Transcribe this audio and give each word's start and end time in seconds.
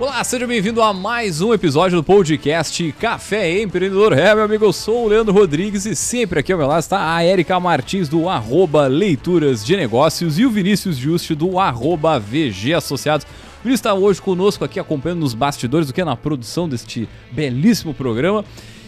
Olá, 0.00 0.24
seja 0.24 0.46
bem-vindo 0.46 0.80
a 0.80 0.94
mais 0.94 1.42
um 1.42 1.52
episódio 1.52 1.98
do 1.98 2.02
podcast 2.02 2.90
Café 2.98 3.60
Empreendedor. 3.60 4.14
É, 4.14 4.34
meu 4.34 4.44
amigo, 4.44 4.64
eu 4.64 4.72
sou 4.72 5.04
o 5.04 5.08
Leandro 5.08 5.34
Rodrigues 5.34 5.84
e 5.84 5.94
sempre 5.94 6.40
aqui 6.40 6.50
ao 6.50 6.58
meu 6.58 6.66
lado 6.66 6.80
está 6.80 7.14
a 7.14 7.22
Erika 7.22 7.60
Martins 7.60 8.08
do 8.08 8.26
arroba 8.26 8.86
Leituras 8.86 9.62
de 9.62 9.76
Negócios 9.76 10.38
e 10.38 10.46
o 10.46 10.50
Vinícius 10.50 10.96
Juste 10.96 11.34
do 11.34 11.58
arroba 11.58 12.18
VG 12.18 12.72
Associados. 12.72 13.26
Vinícius 13.62 13.80
está 13.80 13.92
hoje 13.92 14.22
conosco 14.22 14.64
aqui 14.64 14.80
acompanhando 14.80 15.20
nos 15.20 15.34
bastidores 15.34 15.88
do 15.88 15.92
que 15.92 16.00
é 16.00 16.04
na 16.06 16.16
produção 16.16 16.66
deste 16.66 17.06
belíssimo 17.30 17.92
programa. 17.92 18.42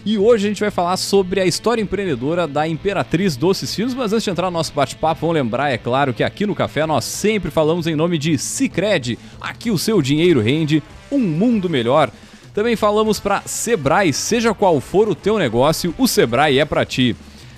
E 0.05 0.19
hoje 0.19 0.46
a 0.46 0.48
gente 0.48 0.61
vai 0.61 0.71
falar 0.71 0.96
sobre 0.96 1.41
a 1.41 1.46
história 1.46 1.80
empreendedora 1.80 2.48
da 2.48 2.66
Imperatriz 2.66 3.37
Doces 3.37 3.73
Finos, 3.73 3.95
mas 3.95 4.12
antes 4.12 4.25
de 4.25 4.30
entrar 4.30 4.50
no 4.50 4.59
nosso 4.59 4.72
bate-papo, 4.72 5.21
vamos 5.21 5.36
lembrar, 5.36 5.71
é 5.71 5.79
claro, 5.79 6.13
que 6.13 6.25
aqui 6.25 6.45
no 6.45 6.57
Café 6.57 6.85
nós 6.85 7.04
sempre 7.04 7.53
falamos 7.53 7.86
em 7.86 7.95
nome 7.95 8.18
de 8.18 8.36
Cicred. 8.36 9.17
Aqui 9.40 9.71
o 9.71 9.79
seu 9.79 10.03
dinheiro 10.03 10.40
rende 10.40 10.82
um 11.09 11.21
mundo 11.21 11.71
melhor. 11.71 12.11
Também 12.53 12.75
falamos 12.75 13.21
para 13.21 13.43
Sebrae, 13.43 14.12
seja 14.12 14.53
qual 14.53 14.81
for 14.81 15.09
o 15.09 15.14
teu 15.14 15.39
negócio, 15.39 15.95
o 15.96 16.09
Sebrae 16.09 16.59
é 16.59 16.64
para 16.64 16.84
ti. 16.84 17.14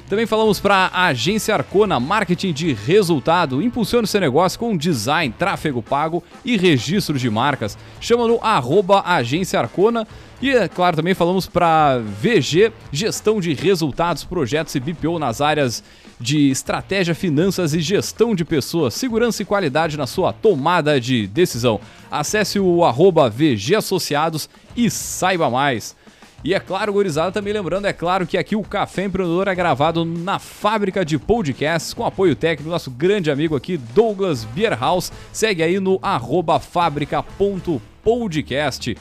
Também 0.09 0.27
falamos 0.27 0.61
para 0.61 0.91
a 0.93 1.07
Agência 1.07 1.55
Arcona, 1.55 1.99
marketing 1.99 2.53
de 2.53 2.73
resultado. 2.75 3.63
Impulsione 3.63 4.07
seu 4.07 4.21
negócio 4.21 4.59
com 4.59 4.77
design, 4.77 5.35
tráfego 5.39 5.83
pago 5.83 6.23
e 6.45 6.59
registro 6.59 7.19
de 7.19 7.31
marcas. 7.31 7.79
Chama 8.01 8.29
no 8.29 8.39
arroba 8.43 9.03
Agência 9.07 9.59
Arcona. 9.59 10.07
E, 10.43 10.51
é 10.51 10.69
claro, 10.69 10.97
também 10.97 11.15
falamos 11.15 11.47
para 11.47 11.99
VG, 12.21 12.71
gestão 12.93 13.41
de 13.41 13.55
resultados, 13.55 14.25
projetos 14.25 14.75
e 14.75 14.81
BPO 14.81 15.19
nas 15.19 15.41
áreas 15.41 15.83
de 16.21 16.51
estratégia, 16.51 17.15
finanças 17.15 17.73
e 17.73 17.81
gestão 17.81 18.35
de 18.35 18.45
pessoas, 18.45 18.93
segurança 18.93 19.41
e 19.41 19.47
qualidade 19.47 19.97
na 19.97 20.07
sua 20.07 20.35
tomada 20.35 21.01
de 21.01 21.27
decisão. 21.27 21.81
Acesse 22.11 22.61
o 22.61 22.85
arroba 22.85 23.31
VG 23.31 23.77
Associados 23.77 24.51
e 24.77 24.91
saiba 24.91 25.49
mais. 25.49 25.97
E 26.45 26.53
é 26.53 26.61
claro, 26.61 26.93
gurizada, 26.93 27.33
também 27.33 27.55
lembrando, 27.55 27.87
é 27.87 27.93
claro 27.95 28.27
que 28.27 28.37
aqui 28.37 28.55
o 28.55 28.63
Café 28.63 29.05
Empreendedor 29.05 29.49
é 29.49 29.55
gravado 29.55 30.05
na 30.05 30.39
fábrica 30.39 31.03
de 31.03 31.19
podcasts, 31.19 31.95
com 31.95 32.05
apoio 32.05 32.37
técnico 32.37 32.65
do 32.65 32.71
nosso 32.71 32.91
grande 32.91 33.31
amigo 33.31 33.57
aqui, 33.57 33.79
Douglas 33.79 34.45
Bierhaus. 34.45 35.11
Segue 35.33 35.63
aí 35.63 35.81
no 35.81 35.99
arroba 36.03 36.61
fábrica.podcast. 36.61 38.95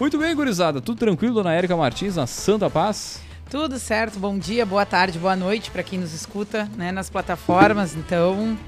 Muito 0.00 0.18
bem, 0.18 0.34
gurizada, 0.34 0.80
tudo 0.80 0.98
tranquilo, 0.98 1.34
dona 1.34 1.54
Érica 1.54 1.76
Martins, 1.76 2.16
na 2.16 2.26
Santa 2.26 2.68
Paz? 2.68 3.22
Tudo 3.48 3.78
certo, 3.78 4.18
bom 4.18 4.36
dia, 4.36 4.66
boa 4.66 4.84
tarde, 4.84 5.16
boa 5.16 5.36
noite 5.36 5.70
para 5.70 5.84
quem 5.84 6.00
nos 6.00 6.12
escuta 6.12 6.68
né, 6.76 6.90
nas 6.90 7.08
plataformas. 7.08 7.94
Então, 7.94 8.58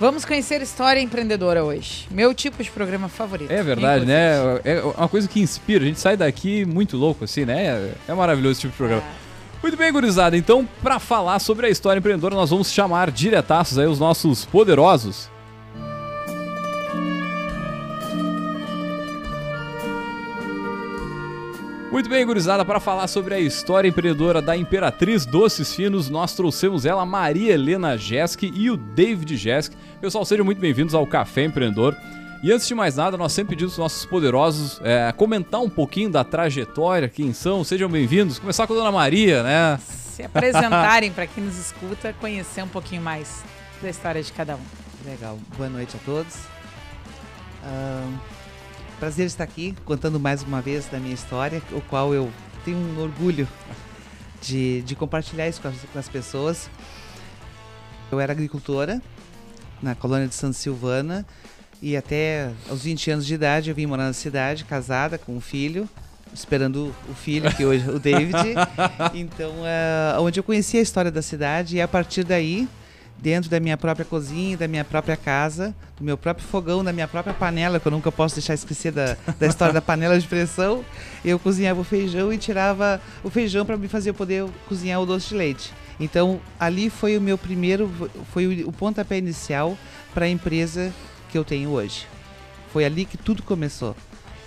Vamos 0.00 0.24
conhecer 0.24 0.62
história 0.62 0.98
empreendedora 0.98 1.62
hoje. 1.62 2.08
Meu 2.10 2.32
tipo 2.32 2.62
de 2.62 2.70
programa 2.70 3.06
favorito. 3.06 3.50
É 3.50 3.62
verdade, 3.62 4.06
né? 4.06 4.32
É 4.64 4.80
uma 4.80 5.06
coisa 5.10 5.28
que 5.28 5.38
inspira. 5.40 5.84
A 5.84 5.86
gente 5.86 6.00
sai 6.00 6.16
daqui 6.16 6.64
muito 6.64 6.96
louco, 6.96 7.24
assim, 7.24 7.44
né? 7.44 7.92
É 8.08 8.14
maravilhoso 8.14 8.52
esse 8.52 8.60
tipo 8.62 8.72
de 8.72 8.78
programa. 8.78 9.02
É. 9.02 9.60
Muito 9.62 9.76
bem, 9.76 9.92
gurizada. 9.92 10.38
Então, 10.38 10.66
para 10.82 10.98
falar 10.98 11.38
sobre 11.38 11.66
a 11.66 11.68
história 11.68 11.98
empreendedora, 11.98 12.34
nós 12.34 12.48
vamos 12.48 12.72
chamar 12.72 13.10
diretaços 13.10 13.76
aí 13.76 13.86
os 13.86 13.98
nossos 14.00 14.46
poderosos. 14.46 15.28
Muito 21.90 22.08
bem, 22.08 22.24
gurizada, 22.24 22.64
para 22.64 22.78
falar 22.78 23.08
sobre 23.08 23.34
a 23.34 23.40
história 23.40 23.88
empreendedora 23.88 24.40
da 24.40 24.56
Imperatriz 24.56 25.26
Doces 25.26 25.74
Finos, 25.74 26.08
nós 26.08 26.34
trouxemos 26.34 26.86
ela, 26.86 27.04
Maria 27.04 27.52
Helena 27.52 27.98
Jesk 27.98 28.44
e 28.44 28.70
o 28.70 28.76
David 28.76 29.36
Jesk. 29.36 29.72
Pessoal, 30.00 30.24
sejam 30.24 30.44
muito 30.44 30.60
bem-vindos 30.60 30.94
ao 30.94 31.04
Café 31.04 31.42
Empreendedor. 31.42 31.96
E 32.44 32.52
antes 32.52 32.68
de 32.68 32.76
mais 32.76 32.94
nada, 32.94 33.16
nós 33.16 33.32
sempre 33.32 33.56
pedimos 33.56 33.72
aos 33.72 33.78
nossos 33.78 34.06
poderosos 34.06 34.80
é, 34.84 35.12
comentar 35.12 35.60
um 35.60 35.68
pouquinho 35.68 36.08
da 36.08 36.22
trajetória, 36.22 37.08
quem 37.08 37.32
são, 37.32 37.64
sejam 37.64 37.88
bem-vindos. 37.88 38.38
Começar 38.38 38.68
com 38.68 38.72
a 38.74 38.76
Dona 38.76 38.92
Maria, 38.92 39.42
né? 39.42 39.80
Se 39.84 40.22
apresentarem 40.22 41.10
para 41.10 41.26
quem 41.26 41.42
nos 41.42 41.58
escuta, 41.58 42.14
conhecer 42.20 42.62
um 42.62 42.68
pouquinho 42.68 43.02
mais 43.02 43.42
da 43.82 43.90
história 43.90 44.22
de 44.22 44.32
cada 44.32 44.54
um. 44.54 44.60
Legal. 45.04 45.36
Boa 45.56 45.68
noite 45.68 45.96
a 45.96 45.98
todos. 46.06 46.36
Uh, 47.64 48.39
prazer 49.00 49.24
estar 49.24 49.44
aqui 49.44 49.74
contando 49.86 50.20
mais 50.20 50.42
uma 50.42 50.60
vez 50.60 50.84
da 50.84 50.98
minha 50.98 51.14
história, 51.14 51.62
o 51.72 51.80
qual 51.80 52.12
eu 52.12 52.30
tenho 52.66 52.76
um 52.76 53.00
orgulho 53.00 53.48
de, 54.42 54.82
de 54.82 54.94
compartilhar 54.94 55.48
isso 55.48 55.58
com 55.62 55.68
as, 55.68 55.74
com 55.90 55.98
as 55.98 56.06
pessoas. 56.06 56.70
Eu 58.12 58.20
era 58.20 58.30
agricultora, 58.30 59.00
na 59.82 59.94
colônia 59.94 60.28
de 60.28 60.34
Santa 60.34 60.52
Silvana. 60.52 61.26
E 61.80 61.96
até 61.96 62.52
aos 62.68 62.82
20 62.82 63.10
anos 63.10 63.26
de 63.26 63.32
idade 63.32 63.70
eu 63.70 63.74
vim 63.74 63.86
morar 63.86 64.04
na 64.04 64.12
cidade, 64.12 64.66
casada, 64.66 65.16
com 65.16 65.34
um 65.34 65.40
filho, 65.40 65.88
esperando 66.34 66.94
o 67.08 67.14
filho, 67.14 67.50
que 67.56 67.64
hoje 67.64 67.88
é 67.88 67.90
o 67.90 67.98
David. 67.98 68.36
Então, 69.14 69.50
uh, 69.50 70.20
onde 70.20 70.38
eu 70.38 70.44
conheci 70.44 70.76
a 70.76 70.82
história 70.82 71.10
da 71.10 71.22
cidade 71.22 71.76
e 71.76 71.80
a 71.80 71.88
partir 71.88 72.22
daí, 72.22 72.68
dentro 73.20 73.50
da 73.50 73.60
minha 73.60 73.76
própria 73.76 74.04
cozinha, 74.04 74.56
da 74.56 74.66
minha 74.66 74.84
própria 74.84 75.16
casa, 75.16 75.74
do 75.98 76.04
meu 76.04 76.16
próprio 76.16 76.46
fogão, 76.46 76.82
da 76.82 76.92
minha 76.92 77.06
própria 77.06 77.34
panela, 77.34 77.78
que 77.78 77.86
eu 77.86 77.92
nunca 77.92 78.10
posso 78.10 78.34
deixar 78.34 78.54
esquecer 78.54 78.92
da, 78.92 79.16
da 79.38 79.46
história 79.46 79.74
da 79.74 79.82
panela 79.82 80.18
de 80.18 80.26
pressão, 80.26 80.84
eu 81.24 81.38
cozinhava 81.38 81.80
o 81.80 81.84
feijão 81.84 82.32
e 82.32 82.38
tirava 82.38 83.00
o 83.22 83.30
feijão 83.30 83.66
para 83.66 83.76
me 83.76 83.88
fazer 83.88 84.12
poder 84.14 84.46
cozinhar 84.68 85.00
o 85.00 85.06
doce 85.06 85.28
de 85.28 85.34
leite. 85.34 85.72
Então, 85.98 86.40
ali 86.58 86.88
foi 86.88 87.18
o 87.18 87.20
meu 87.20 87.36
primeiro, 87.36 87.90
foi 88.32 88.64
o 88.64 88.72
pontapé 88.72 89.18
inicial 89.18 89.76
para 90.14 90.24
a 90.24 90.28
empresa 90.28 90.92
que 91.30 91.36
eu 91.36 91.44
tenho 91.44 91.70
hoje. 91.70 92.06
Foi 92.72 92.84
ali 92.84 93.04
que 93.04 93.18
tudo 93.18 93.42
começou. 93.42 93.94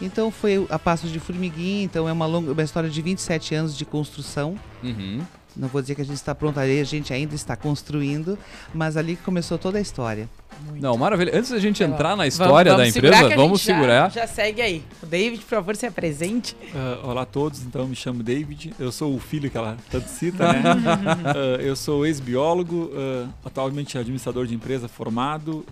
Então, 0.01 0.31
foi 0.31 0.65
a 0.69 0.79
passos 0.79 1.11
de 1.11 1.19
formiguinha, 1.19 1.83
então 1.83 2.09
é 2.09 2.11
uma, 2.11 2.25
longa, 2.25 2.51
uma 2.51 2.63
história 2.63 2.89
de 2.89 3.01
27 3.01 3.53
anos 3.53 3.77
de 3.77 3.85
construção. 3.85 4.57
Uhum. 4.81 5.21
Não 5.55 5.67
vou 5.67 5.81
dizer 5.81 5.95
que 5.95 6.01
a 6.01 6.05
gente 6.05 6.15
está 6.15 6.33
pronto 6.33 6.59
ali, 6.59 6.79
a 6.79 6.83
gente 6.83 7.13
ainda 7.13 7.35
está 7.35 7.55
construindo, 7.55 8.37
mas 8.73 8.97
ali 8.97 9.15
começou 9.15 9.57
toda 9.57 9.77
a 9.77 9.81
história. 9.81 10.27
Muito. 10.65 10.81
Não, 10.81 10.97
maravilha. 10.97 11.37
Antes 11.37 11.51
da 11.51 11.59
gente 11.59 11.83
entrar 11.83 12.15
na 12.15 12.27
história 12.27 12.71
vamos, 12.71 12.93
vamos 12.93 12.93
da 12.93 13.09
empresa, 13.09 13.35
vamos 13.35 13.61
segurar. 13.61 14.11
Já, 14.11 14.21
já, 14.21 14.27
segue 14.27 14.61
aí. 14.61 14.83
O 15.01 15.05
David, 15.05 15.41
por 15.41 15.49
favor, 15.49 15.75
se 15.75 15.85
apresente. 15.85 16.55
Uh, 16.73 17.07
olá 17.07 17.23
a 17.23 17.25
todos, 17.25 17.63
então 17.63 17.87
me 17.87 17.95
chamo 17.95 18.23
David. 18.23 18.73
Eu 18.79 18.91
sou 18.91 19.15
o 19.15 19.19
filho 19.19 19.49
que 19.49 19.57
ela 19.57 19.77
tanto 19.89 20.07
cita, 20.09 20.51
né? 20.51 20.61
uh, 20.61 21.61
eu 21.61 21.75
sou 21.75 22.05
ex-biólogo, 22.05 22.91
uh, 22.93 23.29
atualmente 23.45 23.97
administrador 23.97 24.45
de 24.45 24.55
empresa 24.55 24.87
formado, 24.87 25.65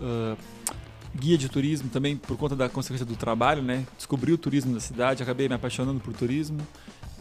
guia 1.15 1.37
de 1.37 1.49
turismo 1.49 1.89
também 1.89 2.15
por 2.15 2.37
conta 2.37 2.55
da 2.55 2.69
consequência 2.69 3.05
do 3.05 3.15
trabalho, 3.15 3.61
né? 3.61 3.85
Descobri 3.97 4.31
o 4.31 4.37
turismo 4.37 4.73
da 4.73 4.79
cidade, 4.79 5.21
acabei 5.21 5.47
me 5.49 5.55
apaixonando 5.55 5.99
por 5.99 6.13
turismo. 6.13 6.59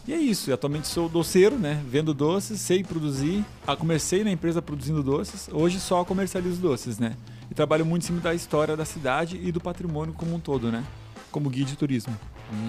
E 0.07 0.13
é 0.13 0.17
isso, 0.17 0.49
e 0.49 0.53
atualmente 0.53 0.87
sou 0.87 1.07
doceiro, 1.07 1.57
né? 1.57 1.79
Vendo 1.87 2.13
doces, 2.13 2.59
sei 2.59 2.83
produzir. 2.83 3.45
Ah, 3.67 3.75
comecei 3.75 4.23
na 4.23 4.31
empresa 4.31 4.61
produzindo 4.61 5.03
doces, 5.03 5.47
hoje 5.51 5.79
só 5.79 6.03
comercializo 6.03 6.59
doces, 6.59 6.97
né? 6.97 7.15
E 7.49 7.53
trabalho 7.53 7.85
muito 7.85 8.03
em 8.03 8.07
cima 8.07 8.19
da 8.19 8.33
história 8.33 8.75
da 8.75 8.85
cidade 8.85 9.39
e 9.41 9.51
do 9.51 9.59
patrimônio 9.59 10.13
como 10.13 10.33
um 10.33 10.39
todo, 10.39 10.71
né? 10.71 10.83
Como 11.31 11.49
guia 11.49 11.65
de 11.65 11.75
turismo. 11.75 12.17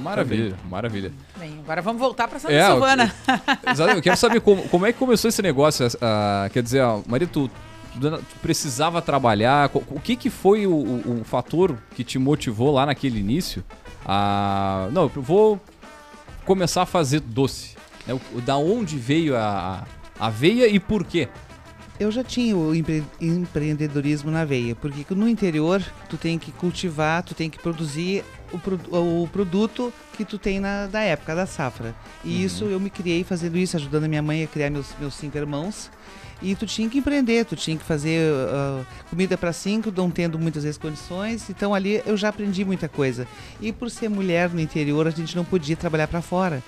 Maravilha, 0.03 0.51
Também. 0.51 0.71
maravilha. 0.71 1.13
Bem, 1.39 1.59
agora 1.65 1.83
vamos 1.83 2.01
voltar 2.01 2.29
para 2.29 2.39
Santa 2.39 2.55
é, 2.55 2.67
Silvana. 2.67 3.15
Eu, 3.79 3.89
eu, 3.97 4.03
quero 4.03 4.17
saber 4.17 4.41
como, 4.41 4.69
como 4.69 4.87
é 4.87 4.93
que 4.93 4.99
começou 4.99 5.29
esse 5.29 5.43
negócio. 5.43 5.87
Uh, 5.87 6.51
quer 6.53 6.63
dizer, 6.63 6.85
uh, 6.85 7.03
Maria, 7.07 7.27
tu, 7.27 7.49
tu, 7.99 8.23
precisava 8.41 9.03
trabalhar. 9.03 9.71
O 9.75 9.99
que, 9.99 10.15
que 10.15 10.31
foi 10.31 10.67
o, 10.67 10.73
o, 10.73 11.21
o 11.21 11.25
fator 11.25 11.77
que 11.97 12.05
te 12.05 12.19
motivou 12.19 12.73
lá 12.73 12.87
naquele 12.87 13.19
início? 13.19 13.65
A, 14.05 14.89
não, 14.93 15.11
eu 15.15 15.23
vou 15.23 15.61
começar 16.45 16.83
a 16.83 16.87
fazer 16.87 17.21
doce. 17.21 17.77
Né? 18.07 18.19
O, 18.35 18.41
da 18.41 18.57
onde 18.57 18.97
veio 18.97 19.37
a, 19.37 19.87
a 20.19 20.31
veia 20.31 20.67
e 20.67 20.79
por 20.79 21.05
quê? 21.05 21.29
Eu 22.01 22.11
já 22.11 22.25
tinha 22.25 22.57
o 22.57 22.75
empre 22.75 23.05
empreendedorismo 23.21 24.31
na 24.31 24.45
veia, 24.45 24.75
porque 24.75 25.15
no 25.15 25.29
interior 25.29 25.83
tu 26.09 26.17
tem 26.17 26.39
que 26.39 26.51
cultivar, 26.51 27.23
tu 27.23 27.35
tem 27.35 27.49
que 27.49 27.59
produzir 27.59 28.25
o, 28.53 28.59
pro 28.59 28.77
o 28.93 29.29
produto 29.29 29.93
que 30.17 30.25
tu 30.25 30.39
tem 30.39 30.59
na 30.59 30.87
da 30.87 31.01
época 31.01 31.35
da 31.35 31.47
safra. 31.47 31.95
E 32.25 32.31
uhum. 32.31 32.41
isso 32.41 32.65
eu 32.65 32.81
me 32.81 32.91
criei 32.91 33.23
fazendo 33.23 33.57
isso, 33.57 33.77
ajudando 33.77 34.05
a 34.05 34.09
minha 34.09 34.23
mãe 34.23 34.43
a 34.43 34.47
criar 34.47 34.71
meus, 34.71 34.89
meus 34.99 35.15
cinco 35.15 35.37
irmãos. 35.37 35.91
E 36.43 36.57
tu 36.57 36.67
tinha 36.67 36.89
que 36.89 36.99
empreender, 36.99 37.45
tu 37.45 37.55
tinha 37.55 37.77
que 37.77 37.85
fazer 37.85 38.33
uh, 38.33 38.85
comida 39.09 39.39
para 39.39 39.53
cinco, 39.53 39.93
não 39.97 40.11
tendo 40.11 40.39
muitas 40.39 40.65
vezes 40.65 40.77
condições. 40.77 41.49
Então 41.49 41.73
ali 41.73 42.03
eu 42.05 42.17
já 42.17 42.31
aprendi 42.31 42.65
muita 42.65 42.89
coisa. 42.89 43.29
E 43.61 43.73
por 43.73 43.89
ser 43.91 44.09
mulher 44.09 44.51
no 44.51 44.61
interior, 44.61 45.07
a 45.07 45.11
gente 45.11 45.37
não 45.37 45.45
podia 45.45 45.77
trabalhar 45.77 46.09
para 46.09 46.21
fora. 46.21 46.63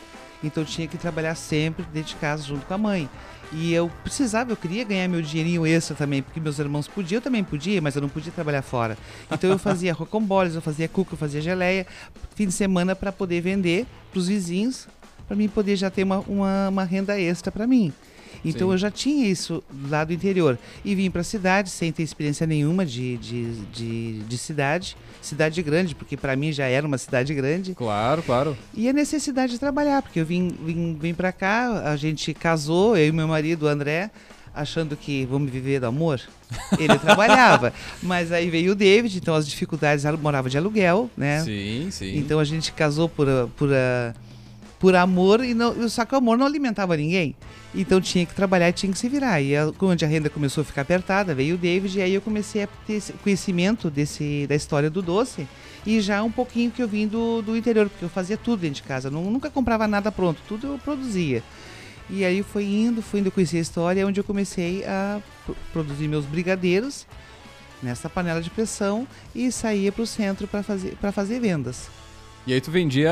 Então 0.45 0.63
eu 0.63 0.67
tinha 0.67 0.87
que 0.87 0.97
trabalhar 0.97 1.35
sempre 1.35 1.85
dentro 1.93 2.11
de 2.11 2.17
casa 2.17 2.45
junto 2.45 2.65
com 2.67 2.75
a 2.75 2.79
mãe. 2.79 3.11
E 3.53 3.73
eu 3.73 3.91
precisava, 4.03 4.53
eu 4.53 4.57
queria 4.57 4.85
ganhar 4.85 5.09
meu 5.09 5.23
dinheirinho 5.23 5.67
extra 5.67 5.95
também, 5.95 6.23
porque 6.23 6.41
meus 6.41 6.59
irmãos 6.59 6.89
podiam, 6.89 7.19
eu 7.19 7.23
também 7.23 7.43
podia, 7.45 7.81
mas 7.81 7.95
eu 7.95 8.03
não 8.03 8.09
podia 8.09 8.33
trabalhar 8.33 8.63
fora. 8.63 8.97
Então 9.31 9.51
eu 9.51 9.59
fazia 9.59 9.93
rocamboles, 9.95 10.55
eu 10.55 10.63
fazia 10.63 10.89
cuca, 10.89 11.15
eu 11.15 11.19
fazia 11.19 11.41
geleia, 11.41 11.87
fim 12.35 12.47
de 12.47 12.53
semana 12.53 12.97
para 12.97 13.13
poder 13.13 13.41
vender 13.41 13.87
para 14.11 14.19
os 14.19 14.29
vizinhos, 14.29 14.89
para 15.27 15.37
mim 15.37 15.49
poder 15.49 15.77
já 15.77 15.91
ter 15.91 16.03
uma, 16.03 16.19
uma, 16.21 16.69
uma 16.69 16.85
renda 16.85 17.19
extra 17.19 17.53
para 17.53 17.67
mim. 17.67 17.93
Então 18.45 18.69
Sim. 18.69 18.73
eu 18.73 18.79
já 18.79 18.91
tinha 18.91 19.27
isso 19.27 19.63
lá 19.89 20.05
do 20.05 20.13
interior. 20.13 20.59
E 20.85 20.95
vim 20.95 21.11
para 21.11 21.21
a 21.21 21.25
cidade 21.25 21.71
sem 21.71 21.93
ter 21.93 22.03
experiência 22.03 22.47
nenhuma 22.47 22.85
de, 22.87 23.17
de, 23.19 23.53
de, 23.67 24.19
de 24.21 24.39
cidade. 24.39 24.97
Cidade 25.21 25.63
grande, 25.63 25.95
porque 25.95 26.17
para 26.17 26.37
mim 26.37 26.53
já 26.53 26.67
era 26.67 26.87
uma 26.87 26.99
cidade 26.99 27.33
grande. 27.35 27.75
Claro, 27.75 28.23
claro. 28.23 28.57
E 28.75 28.89
a 28.89 28.93
necessidade 28.93 29.53
de 29.53 29.59
trabalhar, 29.59 30.03
porque 30.03 30.21
eu 30.21 30.27
vim, 30.27 30.49
vim, 30.65 30.99
vim 31.01 31.15
para 31.15 31.33
cá, 31.33 31.91
a 31.91 31.97
gente 31.97 32.35
casou, 32.35 32.97
eu 32.97 33.09
e 33.09 33.13
meu 33.13 33.27
marido, 33.27 33.65
o 33.65 33.69
André, 33.69 34.11
achando 34.55 34.97
que 34.97 35.27
vamos 35.27 35.51
viver 35.51 35.81
do 35.81 35.87
amor. 35.87 36.21
Ele 36.79 36.97
trabalhava. 37.01 37.73
Mas 38.03 38.31
aí 38.31 38.49
veio 38.49 38.73
o 38.73 38.75
David, 38.75 39.19
então 39.19 39.35
as 39.35 39.49
dificuldades, 39.49 40.05
ela 40.05 40.17
morava 40.17 40.49
de 40.49 40.57
aluguel, 40.57 41.11
né? 41.17 41.41
Sim, 41.41 41.89
sim. 41.91 42.17
Então 42.19 42.39
a 42.39 42.45
gente 42.45 42.73
casou 42.73 43.09
por, 43.09 43.27
por, 43.57 43.71
ah, 43.73 44.15
por 44.85 44.95
amor, 44.95 45.43
e 45.43 45.55
não, 45.55 45.89
só 45.89 46.05
que 46.05 46.15
o 46.15 46.19
amor 46.19 46.37
não 46.37 46.45
alimentava 46.45 46.95
ninguém. 46.95 47.35
Então 47.75 48.03
tinha 48.03 48.27
que 48.27 48.35
trabalhar 48.35 48.71
tinha 48.71 48.93
que 48.93 48.99
se 48.99 49.09
virar. 49.09 49.41
E 49.41 49.55
quando 49.79 50.03
a 50.03 50.07
renda 50.07 50.29
começou 50.29 50.61
a 50.61 50.65
ficar 50.67 50.83
apertada, 50.83 51.35
veio 51.35 51.55
o 51.55 51.59
David, 51.59 51.99
e 51.99 52.03
aí 52.03 52.13
eu 52.13 52.21
comecei 52.21 52.65
a 52.65 52.69
ter 52.87 53.03
conhecimento 53.23 53.89
desse, 53.89 54.47
da 54.47 54.55
história 54.55 54.91
do 54.91 55.01
doce. 55.01 55.49
E 55.87 56.03
já 56.03 56.23
um 56.23 56.31
pouquinho 56.31 56.71
que 56.71 56.83
eu 56.83 56.87
vim 56.87 57.07
do, 57.07 57.41
do 57.41 57.57
interior, 57.57 57.89
porque 57.89 58.05
eu 58.05 58.11
fazia 58.11 58.37
tudo 58.37 58.61
dentro 58.61 58.77
de 58.77 58.83
casa. 58.83 59.11
Não, 59.11 59.23
nunca 59.31 59.49
comprava 59.49 59.89
nada 59.89 60.13
pronto, 60.13 60.43
tudo 60.47 60.67
eu 60.67 60.79
produzia. 60.79 61.43
E 62.11 62.23
aí 62.23 62.43
foi 62.43 62.65
indo, 62.67 63.01
foi 63.01 63.21
indo 63.21 63.31
conhecer 63.31 63.57
a 63.57 63.61
história, 63.61 64.07
onde 64.07 64.21
eu 64.21 64.25
comecei 64.25 64.85
a 64.85 65.19
pro- 65.47 65.57
produzir 65.73 66.09
meus 66.09 66.27
brigadeiros 66.27 67.07
nessa 67.83 68.11
panela 68.11 68.43
de 68.43 68.51
pressão 68.51 69.09
e 69.35 69.51
saía 69.51 69.91
para 69.91 70.03
o 70.03 70.07
centro 70.07 70.47
para 70.47 70.63
fazer, 70.63 70.95
fazer 71.11 71.41
vendas. 71.41 71.89
E 72.47 72.53
aí 72.53 72.61
tu 72.61 72.71
vendia 72.71 73.11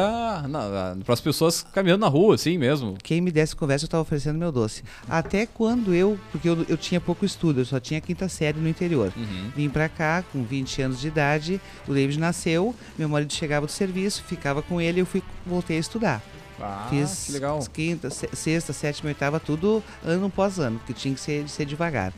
para 1.04 1.14
as 1.14 1.20
pessoas 1.20 1.62
caminhando 1.72 2.02
na 2.02 2.08
rua, 2.08 2.34
assim 2.34 2.58
mesmo. 2.58 2.96
Quem 3.02 3.18
me 3.20 3.30
desse 3.30 3.56
conversa, 3.56 3.84
eu 3.84 3.86
estava 3.86 4.02
oferecendo 4.02 4.38
meu 4.38 4.52
doce. 4.52 4.82
Até 5.08 5.46
quando 5.46 5.94
eu, 5.94 6.18
porque 6.30 6.46
eu, 6.46 6.66
eu 6.68 6.76
tinha 6.76 7.00
pouco 7.00 7.24
estudo, 7.24 7.60
eu 7.60 7.64
só 7.64 7.80
tinha 7.80 7.98
quinta 8.00 8.28
série 8.28 8.60
no 8.60 8.68
interior. 8.68 9.10
Uhum. 9.16 9.50
Vim 9.56 9.70
pra 9.70 9.88
cá 9.88 10.22
com 10.32 10.42
20 10.44 10.82
anos 10.82 11.00
de 11.00 11.08
idade, 11.08 11.58
o 11.88 11.94
David 11.94 12.18
nasceu, 12.20 12.74
meu 12.98 13.08
marido 13.08 13.32
chegava 13.32 13.64
do 13.64 13.72
serviço, 13.72 14.22
ficava 14.22 14.60
com 14.60 14.78
ele, 14.80 15.00
eu 15.00 15.06
fui 15.06 15.22
voltei 15.46 15.78
a 15.78 15.80
estudar. 15.80 16.22
Ah, 16.60 16.86
Fiz 16.90 17.24
que 17.26 17.32
legal. 17.32 17.58
quinta, 17.72 18.10
se- 18.10 18.28
sexta, 18.34 18.74
sétima, 18.74 19.08
oitava, 19.08 19.40
tudo 19.40 19.82
ano 20.04 20.26
após 20.26 20.58
ano, 20.60 20.78
porque 20.78 20.92
tinha 20.92 21.14
que 21.14 21.20
ser, 21.20 21.48
ser 21.48 21.64
devagar. 21.64 22.12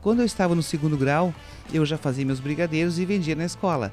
Quando 0.00 0.20
eu 0.20 0.24
estava 0.24 0.54
no 0.54 0.62
segundo 0.62 0.96
grau, 0.96 1.34
eu 1.74 1.84
já 1.84 1.98
fazia 1.98 2.24
meus 2.24 2.38
brigadeiros 2.38 2.98
e 3.00 3.04
vendia 3.04 3.34
na 3.34 3.44
escola. 3.44 3.92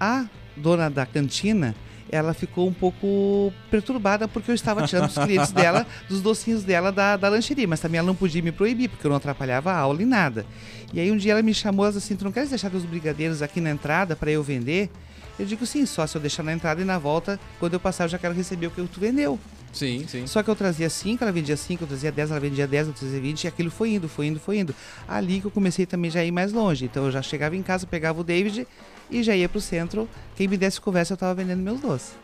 A 0.00 0.26
dona 0.56 0.88
da 0.88 1.04
cantina, 1.04 1.74
ela 2.10 2.32
ficou 2.32 2.68
um 2.68 2.72
pouco 2.72 3.52
perturbada 3.70 4.28
porque 4.28 4.50
eu 4.50 4.54
estava 4.54 4.86
tirando 4.86 5.08
os 5.08 5.18
clientes 5.18 5.50
dela 5.52 5.86
dos 6.08 6.20
docinhos 6.20 6.62
dela 6.62 6.92
da, 6.92 7.16
da 7.16 7.28
lancheria, 7.28 7.66
mas 7.66 7.80
também 7.80 7.98
ela 7.98 8.06
não 8.06 8.14
podia 8.14 8.42
me 8.42 8.52
proibir, 8.52 8.88
porque 8.88 9.06
eu 9.06 9.08
não 9.08 9.16
atrapalhava 9.16 9.72
a 9.72 9.76
aula 9.76 10.02
em 10.02 10.06
nada. 10.06 10.46
E 10.92 11.00
aí 11.00 11.10
um 11.10 11.16
dia 11.16 11.32
ela 11.32 11.42
me 11.42 11.52
chamou 11.52 11.84
assim: 11.84 12.16
Tu 12.16 12.24
não 12.24 12.32
queres 12.32 12.50
deixar 12.50 12.70
teus 12.70 12.84
brigadeiros 12.84 13.42
aqui 13.42 13.60
na 13.60 13.70
entrada 13.70 14.14
para 14.14 14.30
eu 14.30 14.42
vender? 14.42 14.90
Eu 15.38 15.44
digo 15.44 15.66
sim, 15.66 15.84
só 15.84 16.06
se 16.06 16.16
eu 16.16 16.20
deixar 16.20 16.42
na 16.42 16.52
entrada 16.52 16.80
e 16.80 16.84
na 16.84 16.98
volta, 16.98 17.38
quando 17.60 17.74
eu 17.74 17.80
passar, 17.80 18.04
eu 18.04 18.08
já 18.08 18.18
quero 18.18 18.32
receber 18.32 18.68
o 18.68 18.70
que 18.70 18.82
tu 18.86 18.98
vendeu. 18.98 19.38
Sim, 19.70 20.06
sim. 20.08 20.26
Só 20.26 20.42
que 20.42 20.48
eu 20.48 20.56
trazia 20.56 20.88
5, 20.88 21.22
ela 21.22 21.30
vendia 21.30 21.54
5, 21.54 21.84
eu 21.84 21.88
trazia 21.88 22.10
10, 22.10 22.30
ela 22.30 22.40
vendia 22.40 22.66
10, 22.66 22.86
eu 22.86 22.92
trazia 22.94 23.20
20, 23.20 23.44
e 23.44 23.48
aquilo 23.48 23.70
foi 23.70 23.90
indo, 23.90 24.08
foi 24.08 24.26
indo, 24.28 24.40
foi 24.40 24.58
indo. 24.60 24.74
Ali 25.06 25.40
que 25.40 25.46
eu 25.46 25.50
comecei 25.50 25.84
também 25.84 26.10
já 26.10 26.20
a 26.20 26.24
ir 26.24 26.30
mais 26.30 26.52
longe. 26.52 26.86
Então 26.86 27.04
eu 27.04 27.10
já 27.10 27.20
chegava 27.20 27.54
em 27.54 27.62
casa, 27.62 27.86
pegava 27.86 28.18
o 28.18 28.24
David 28.24 28.66
e 29.10 29.22
já 29.22 29.34
ia 29.34 29.48
pro 29.48 29.60
centro. 29.60 30.08
Quem 30.36 30.48
me 30.48 30.56
desse 30.56 30.80
conversa, 30.80 31.14
eu 31.14 31.16
tava 31.16 31.34
vendendo 31.34 31.62
meus 31.62 31.80
doces. 31.80 32.14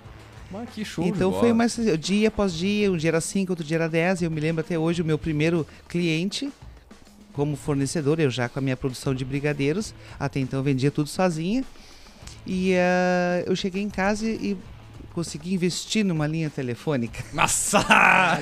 Mas 0.50 0.68
que 0.68 0.84
show 0.84 1.04
então 1.06 1.32
foi 1.32 1.52
mais 1.52 1.78
dia 1.98 2.28
após 2.28 2.52
dia, 2.52 2.92
um 2.92 2.96
dia 2.96 3.10
era 3.10 3.20
5, 3.20 3.50
outro 3.50 3.64
dia 3.64 3.76
era 3.78 3.88
10. 3.88 4.22
E 4.22 4.24
eu 4.24 4.30
me 4.30 4.40
lembro 4.40 4.60
até 4.60 4.78
hoje 4.78 5.00
o 5.00 5.04
meu 5.04 5.18
primeiro 5.18 5.66
cliente 5.88 6.52
como 7.32 7.56
fornecedor, 7.56 8.20
eu 8.20 8.30
já 8.30 8.48
com 8.48 8.58
a 8.58 8.62
minha 8.62 8.76
produção 8.76 9.14
de 9.14 9.24
brigadeiros. 9.24 9.94
Até 10.20 10.40
então 10.40 10.60
eu 10.60 10.62
vendia 10.62 10.90
tudo 10.90 11.08
sozinha. 11.08 11.64
E 12.46 12.74
ah, 12.74 13.44
eu 13.46 13.56
cheguei 13.56 13.82
em 13.82 13.88
casa 13.88 14.28
e 14.28 14.56
consegui 15.12 15.54
investir 15.54 16.04
numa 16.04 16.26
linha 16.26 16.48
telefônica. 16.50 17.22
Nossa! 17.32 17.78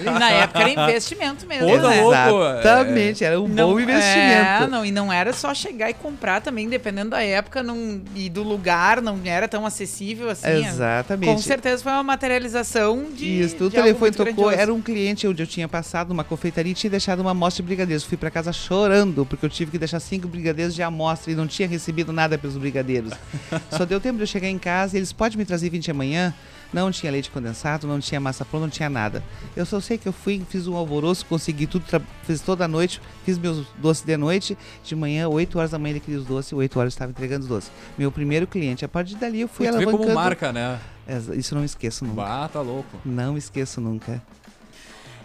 Na 0.04 0.30
época 0.30 0.60
era 0.60 0.70
investimento 0.70 1.46
mesmo, 1.46 1.68
Pô, 1.68 1.78
tá 1.78 1.88
né? 1.90 2.00
louco. 2.02 2.58
Exatamente, 2.60 3.24
era 3.24 3.40
um 3.40 3.48
Não- 3.48 3.70
bom 3.72 3.78
É, 3.78 3.82
investimento. 3.82 4.70
não, 4.70 4.84
e 4.84 4.90
não 4.90 5.12
era 5.12 5.32
só 5.32 5.52
chegar 5.54 5.90
e 5.90 5.94
comprar 5.94 6.40
também, 6.40 6.68
dependendo 6.68 7.10
da 7.10 7.22
época 7.22 7.62
não, 7.62 8.00
e 8.14 8.28
do 8.28 8.42
lugar, 8.42 9.00
não 9.02 9.18
era 9.24 9.46
tão 9.48 9.66
acessível 9.66 10.30
assim. 10.30 10.48
Exatamente. 10.66 11.30
Com 11.32 11.38
certeza 11.38 11.82
foi 11.82 11.92
uma 11.92 12.02
materialização 12.02 13.06
de. 13.12 13.40
Isso, 13.40 13.56
o 13.64 13.68
de 13.68 13.76
telefone 13.76 14.00
muito 14.00 14.16
tocou, 14.16 14.32
grandioso. 14.34 14.60
era 14.60 14.72
um 14.74 14.80
cliente 14.80 15.26
onde 15.26 15.42
eu 15.42 15.46
tinha 15.46 15.68
passado 15.68 16.10
uma 16.10 16.24
confeitaria 16.24 16.72
e 16.72 16.74
tinha 16.74 16.90
deixado 16.90 17.20
uma 17.20 17.32
amostra 17.32 17.62
de 17.62 17.66
brigadeiros. 17.66 18.04
Fui 18.04 18.16
pra 18.16 18.30
casa 18.30 18.52
chorando, 18.52 19.26
porque 19.26 19.44
eu 19.44 19.50
tive 19.50 19.70
que 19.72 19.78
deixar 19.78 20.00
cinco 20.00 20.28
brigadeiros 20.28 20.74
de 20.74 20.82
amostra 20.82 21.32
e 21.32 21.34
não 21.34 21.46
tinha 21.46 21.66
recebido 21.68 22.12
nada 22.12 22.38
pelos 22.38 22.56
brigadeiros. 22.56 23.12
Só 23.70 23.84
deu 23.84 24.00
tempo 24.00 24.16
de 24.16 24.22
eu 24.22 24.26
chegar 24.26 24.48
em 24.48 24.58
casa 24.58 24.96
e 24.96 24.98
eles, 25.00 25.12
pode 25.12 25.36
me 25.36 25.44
trazer 25.44 25.68
20 25.70 25.90
amanhã? 25.90 26.34
Não 26.72 26.90
tinha 26.90 27.10
leite 27.10 27.30
condensado, 27.30 27.86
não 27.86 27.98
tinha 27.98 28.20
massa 28.20 28.44
pronta, 28.44 28.66
não 28.66 28.70
tinha 28.70 28.88
nada. 28.88 29.22
Eu 29.56 29.66
só 29.66 29.80
sei 29.80 29.98
que 29.98 30.06
eu 30.06 30.12
fui, 30.12 30.42
fiz 30.48 30.66
um 30.66 30.76
alvoroço, 30.76 31.26
consegui 31.26 31.66
tudo, 31.66 31.84
fiz 32.24 32.40
toda 32.40 32.64
a 32.64 32.68
noite, 32.68 33.00
fiz 33.24 33.38
meus 33.38 33.66
doces 33.78 34.04
de 34.04 34.16
noite. 34.16 34.56
De 34.84 34.94
manhã, 34.94 35.28
8 35.28 35.58
horas 35.58 35.70
da 35.72 35.78
manhã 35.78 35.92
ele 35.92 36.00
queria 36.00 36.20
os 36.20 36.26
doces, 36.26 36.52
8 36.52 36.78
horas 36.78 36.92
eu 36.92 36.94
estava 36.94 37.10
entregando 37.10 37.42
os 37.42 37.48
doces. 37.48 37.72
Meu 37.98 38.12
primeiro 38.12 38.46
cliente. 38.46 38.84
A 38.84 38.88
partir 38.88 39.16
dali 39.16 39.40
eu 39.40 39.48
fui 39.48 39.66
alavancando. 39.66 39.98
como 39.98 40.14
marca, 40.14 40.52
né? 40.52 40.78
Isso 41.36 41.54
eu 41.54 41.58
não 41.58 41.64
esqueço 41.64 42.04
nunca. 42.04 42.22
Bah, 42.22 42.48
tá 42.48 42.60
louco. 42.60 42.98
Não 43.04 43.36
esqueço 43.36 43.80
nunca. 43.80 44.22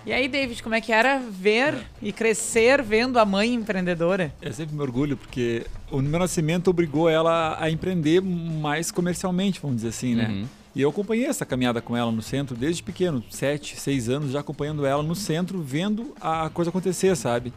E 0.05 0.13
aí, 0.13 0.27
David, 0.27 0.61
como 0.61 0.75
é 0.75 0.81
que 0.81 0.91
era 0.91 1.17
ver 1.17 1.75
e 1.99 2.11
crescer 2.11 2.83
vendo 2.83 3.17
a 3.17 3.25
mãe 3.25 3.55
empreendedora? 3.55 4.31
Eu 4.39 4.53
sempre 4.53 4.75
me 4.75 4.81
orgulho 4.81 5.17
porque 5.17 5.65
o 5.89 5.99
meu 5.99 6.19
nascimento 6.19 6.69
obrigou 6.69 7.09
ela 7.09 7.57
a 7.59 7.71
empreender 7.71 8.21
mais 8.21 8.91
comercialmente, 8.91 9.59
vamos 9.59 9.77
dizer 9.77 9.89
assim, 9.89 10.13
né? 10.13 10.27
Uhum. 10.27 10.45
E 10.75 10.81
eu 10.81 10.89
acompanhei 10.89 11.25
essa 11.25 11.45
caminhada 11.45 11.81
com 11.81 11.95
ela 11.95 12.11
no 12.11 12.21
centro 12.21 12.55
desde 12.55 12.83
pequeno, 12.83 13.23
sete, 13.29 13.79
seis 13.79 14.09
anos 14.09 14.31
já 14.31 14.41
acompanhando 14.41 14.85
ela 14.85 15.01
no 15.01 15.15
centro, 15.15 15.61
vendo 15.61 16.13
a 16.19 16.49
coisa 16.49 16.69
acontecer, 16.69 17.15
sabe? 17.15 17.53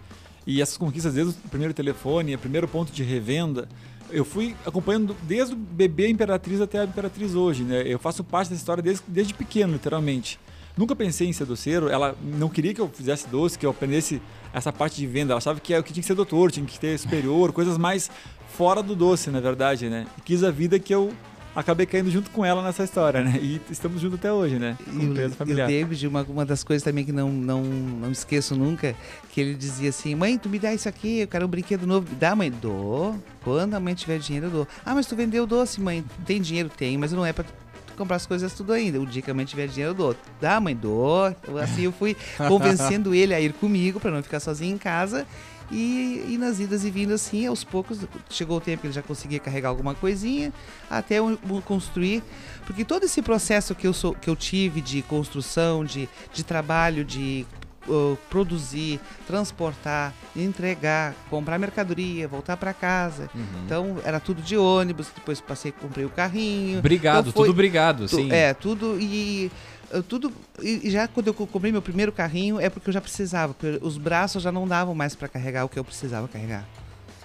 E 0.46 0.62
essas 0.62 0.76
conquistas, 0.76 1.14
desde 1.14 1.32
o 1.44 1.48
primeiro 1.48 1.74
telefone, 1.74 2.34
o 2.34 2.38
primeiro 2.38 2.68
ponto 2.68 2.92
de 2.92 3.02
revenda, 3.02 3.68
eu 4.10 4.24
fui 4.24 4.54
acompanhando 4.64 5.16
desde 5.24 5.52
o 5.52 5.56
bebê 5.56 6.08
Imperatriz 6.08 6.60
até 6.60 6.78
a 6.78 6.84
Imperatriz 6.84 7.34
hoje, 7.34 7.64
né? 7.64 7.82
Eu 7.84 7.98
faço 7.98 8.22
parte 8.22 8.48
dessa 8.50 8.60
história 8.60 8.82
desde, 8.82 9.02
desde 9.08 9.34
pequeno, 9.34 9.72
literalmente. 9.72 10.38
Nunca 10.76 10.94
pensei 10.94 11.26
em 11.26 11.32
ser 11.32 11.44
doceiro, 11.44 11.88
ela 11.88 12.16
não 12.22 12.48
queria 12.48 12.72
que 12.72 12.80
eu 12.80 12.88
fizesse 12.88 13.26
doce, 13.26 13.58
que 13.58 13.66
eu 13.66 13.70
aprendesse 13.70 14.22
essa 14.52 14.72
parte 14.72 14.96
de 14.96 15.06
venda. 15.08 15.32
Ela 15.32 15.38
achava 15.38 15.58
que, 15.58 15.72
eu- 15.72 15.82
que 15.82 15.92
tinha 15.92 16.02
que 16.02 16.06
ser 16.06 16.14
doutor, 16.14 16.52
tinha 16.52 16.64
que 16.64 16.78
ter 16.78 16.96
superior, 16.98 17.52
coisas 17.52 17.76
mais 17.76 18.08
fora 18.56 18.80
do 18.80 18.94
doce, 18.94 19.28
na 19.28 19.40
verdade, 19.40 19.90
né? 19.90 20.06
E 20.16 20.20
quis 20.22 20.44
a 20.44 20.52
vida 20.52 20.78
que 20.78 20.94
eu 20.94 21.12
acabei 21.58 21.86
caindo 21.86 22.10
junto 22.10 22.30
com 22.30 22.44
ela 22.44 22.62
nessa 22.62 22.84
história, 22.84 23.22
né? 23.22 23.38
E 23.40 23.60
estamos 23.70 24.00
juntos 24.00 24.18
até 24.18 24.32
hoje, 24.32 24.58
né? 24.58 24.76
E 24.80 24.90
Com 24.90 24.98
o, 24.98 25.02
empresa 25.02 25.28
e 25.28 25.34
o 25.34 25.36
familiar. 25.36 25.68
David, 25.68 26.06
uma, 26.06 26.22
uma 26.22 26.44
das 26.44 26.62
coisas 26.62 26.82
também 26.82 27.04
que 27.04 27.12
não, 27.12 27.30
não, 27.30 27.62
não 27.62 28.10
esqueço 28.10 28.54
nunca, 28.54 28.94
que 29.30 29.40
ele 29.40 29.54
dizia 29.54 29.90
assim, 29.90 30.14
mãe, 30.14 30.38
tu 30.38 30.48
me 30.48 30.58
dá 30.58 30.72
isso 30.72 30.88
aqui, 30.88 31.20
eu 31.20 31.28
quero 31.28 31.46
um 31.46 31.48
brinquedo 31.48 31.86
novo. 31.86 32.06
Dá, 32.14 32.34
mãe? 32.34 32.50
Dou. 32.50 33.16
Quando 33.42 33.74
a 33.74 33.80
mãe 33.80 33.94
tiver 33.94 34.18
dinheiro, 34.18 34.46
eu 34.46 34.50
dou. 34.50 34.68
Ah, 34.84 34.94
mas 34.94 35.06
tu 35.06 35.16
vendeu 35.16 35.46
doce, 35.46 35.80
mãe. 35.80 36.04
Tem 36.26 36.40
dinheiro? 36.40 36.68
Tem, 36.68 36.96
mas 36.96 37.12
não 37.12 37.24
é 37.24 37.32
pra 37.32 37.44
tu 37.44 37.52
comprar 37.96 38.16
as 38.16 38.26
coisas 38.26 38.52
tudo 38.52 38.72
ainda. 38.72 39.00
O 39.00 39.06
dia 39.06 39.20
que 39.20 39.30
a 39.30 39.34
mãe 39.34 39.44
tiver 39.44 39.66
dinheiro, 39.66 39.90
eu 39.90 39.94
dou. 39.94 40.16
Dá, 40.40 40.60
mãe? 40.60 40.74
Dou. 40.74 41.34
Eu, 41.46 41.58
Assim 41.58 41.82
eu 41.82 41.92
fui 41.92 42.16
convencendo 42.46 43.14
ele 43.14 43.34
a 43.34 43.40
ir 43.40 43.52
comigo 43.52 43.98
pra 43.98 44.10
não 44.10 44.22
ficar 44.22 44.38
sozinho 44.40 44.74
em 44.74 44.78
casa. 44.78 45.26
E, 45.70 46.24
e 46.30 46.38
nas 46.38 46.60
idas 46.60 46.84
e 46.84 46.90
vindas, 46.90 47.26
assim, 47.26 47.46
aos 47.46 47.62
poucos, 47.62 47.98
chegou 48.30 48.56
o 48.56 48.60
tempo 48.60 48.80
que 48.82 48.86
ele 48.86 48.94
já 48.94 49.02
conseguia 49.02 49.38
carregar 49.38 49.68
alguma 49.68 49.94
coisinha, 49.94 50.52
até 50.88 51.18
eu 51.18 51.38
construir. 51.64 52.22
Porque 52.66 52.84
todo 52.84 53.04
esse 53.04 53.20
processo 53.20 53.74
que 53.74 53.86
eu, 53.86 53.92
sou, 53.92 54.14
que 54.14 54.30
eu 54.30 54.36
tive 54.36 54.80
de 54.80 55.02
construção, 55.02 55.84
de, 55.84 56.08
de 56.32 56.42
trabalho, 56.42 57.04
de 57.04 57.46
uh, 57.86 58.16
produzir, 58.30 58.98
transportar, 59.26 60.14
entregar, 60.34 61.14
comprar 61.28 61.58
mercadoria, 61.58 62.26
voltar 62.26 62.56
para 62.56 62.72
casa. 62.72 63.28
Uhum. 63.34 63.44
Então 63.64 63.96
era 64.04 64.18
tudo 64.20 64.40
de 64.42 64.56
ônibus, 64.56 65.08
depois 65.14 65.40
passei, 65.40 65.72
comprei 65.72 66.04
o 66.04 66.10
carrinho. 66.10 66.78
Obrigado, 66.78 67.20
Então, 67.28 67.32
foi- 67.32 67.42
tudo 67.42 67.50
obrigado, 67.52 68.06
Tu- 68.08 68.16
sim. 68.16 68.32
É, 68.32 68.54
tudo 68.54 68.96
e 69.00 69.50
uh, 69.92 70.02
tudo 70.02 70.32
e 70.62 70.90
já 70.90 71.06
quando 71.08 71.28
eu 71.28 71.34
co- 71.34 71.46
comprei 71.46 71.70
meu 71.72 71.82
primeiro 71.82 72.12
carrinho 72.12 72.60
é 72.60 72.68
porque 72.68 72.88
eu 72.88 72.92
já 72.92 73.00
precisava, 73.00 73.54
porque 73.54 73.78
os 73.84 73.98
braços 73.98 74.42
já 74.42 74.52
não 74.52 74.66
davam 74.66 74.94
mais 74.94 75.14
para 75.14 75.28
carregar 75.28 75.64
o 75.64 75.68
que 75.68 75.78
eu 75.78 75.84
precisava 75.84 76.26
carregar. 76.28 76.66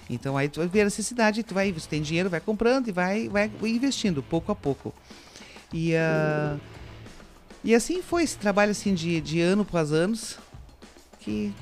Então 0.08 0.36
aí 0.36 0.48
tu 0.48 0.66
ver 0.68 0.82
a 0.82 0.84
necessidade, 0.84 1.42
tu 1.42 1.54
vai, 1.54 1.72
você 1.72 1.88
tem 1.88 2.02
dinheiro, 2.02 2.28
vai 2.28 2.40
comprando 2.40 2.88
e 2.88 2.92
vai, 2.92 3.28
vai 3.28 3.50
investindo 3.62 4.22
pouco 4.22 4.52
a 4.52 4.54
pouco. 4.54 4.94
E, 5.72 5.96
ah, 5.96 6.56
e 7.64 7.74
assim 7.74 8.02
foi 8.02 8.22
esse 8.22 8.36
trabalho 8.36 8.70
assim 8.70 8.94
de, 8.94 9.20
de 9.20 9.40
ano 9.40 9.62
após 9.62 9.92
anos 9.92 10.38
que, 11.20 11.52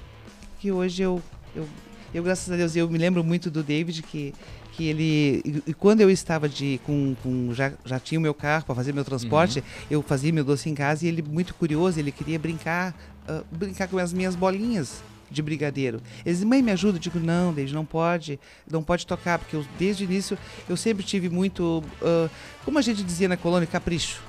que 0.59 0.73
hoje 0.73 1.03
eu, 1.03 1.23
eu, 1.55 1.69
eu, 2.13 2.23
graças 2.23 2.53
a 2.53 2.57
Deus, 2.57 2.75
eu 2.75 2.91
me 2.91 2.99
lembro 2.99 3.23
muito 3.23 3.49
do 3.49 3.63
David 3.63 4.03
que, 4.03 4.35
que 4.83 4.89
ele. 4.89 5.63
E, 5.67 5.75
quando 5.75 6.01
eu 6.01 6.11
estava 6.11 6.49
de. 6.49 6.81
com, 6.85 7.15
com 7.23 7.55
já, 7.55 7.73
já 7.85 8.01
tinha 8.01 8.19
o 8.19 8.23
meu 8.23 8.35
carro 8.35 8.65
para 8.65 8.75
fazer 8.75 8.93
meu 8.93 9.05
transporte, 9.05 9.63
eu 9.91 10.03
fazia 10.03 10.33
meu 10.33 10.45
doce 10.45 10.69
em 10.69 10.75
casa 10.75 11.05
e 11.05 11.09
ele, 11.09 11.23
muito 11.23 11.55
curioso, 11.55 11.99
ele 11.99 12.11
queria 12.11 12.39
brincar 12.39 12.95
ah, 13.29 13.43
brincar 13.51 13.89
com 13.89 13.99
as 13.99 14.13
minhas 14.13 14.35
bolinhas 14.35 15.03
de 15.33 15.43
brigadeiro. 15.43 16.01
Eles 16.25 16.39
dizem, 16.39 16.49
mãe, 16.49 16.63
me 16.63 16.71
ajuda? 16.71 16.97
Eu 16.99 17.01
digo, 17.01 17.19
não, 17.19 17.53
David, 17.53 17.75
não 17.75 17.85
pode, 17.85 18.39
não 18.71 18.83
pode 18.83 19.07
tocar, 19.07 19.39
porque 19.39 19.57
eu, 19.57 19.65
desde 19.79 20.05
o 20.05 20.07
início 20.07 20.39
eu 20.69 20.77
sempre 20.77 21.03
tive 21.05 21.29
muito, 21.29 21.83
ah, 22.03 22.29
como 22.65 22.79
a 22.79 22.83
gente 22.83 23.03
dizia 23.03 23.27
na 23.29 23.37
colônia, 23.37 23.67
capricho. 23.67 24.21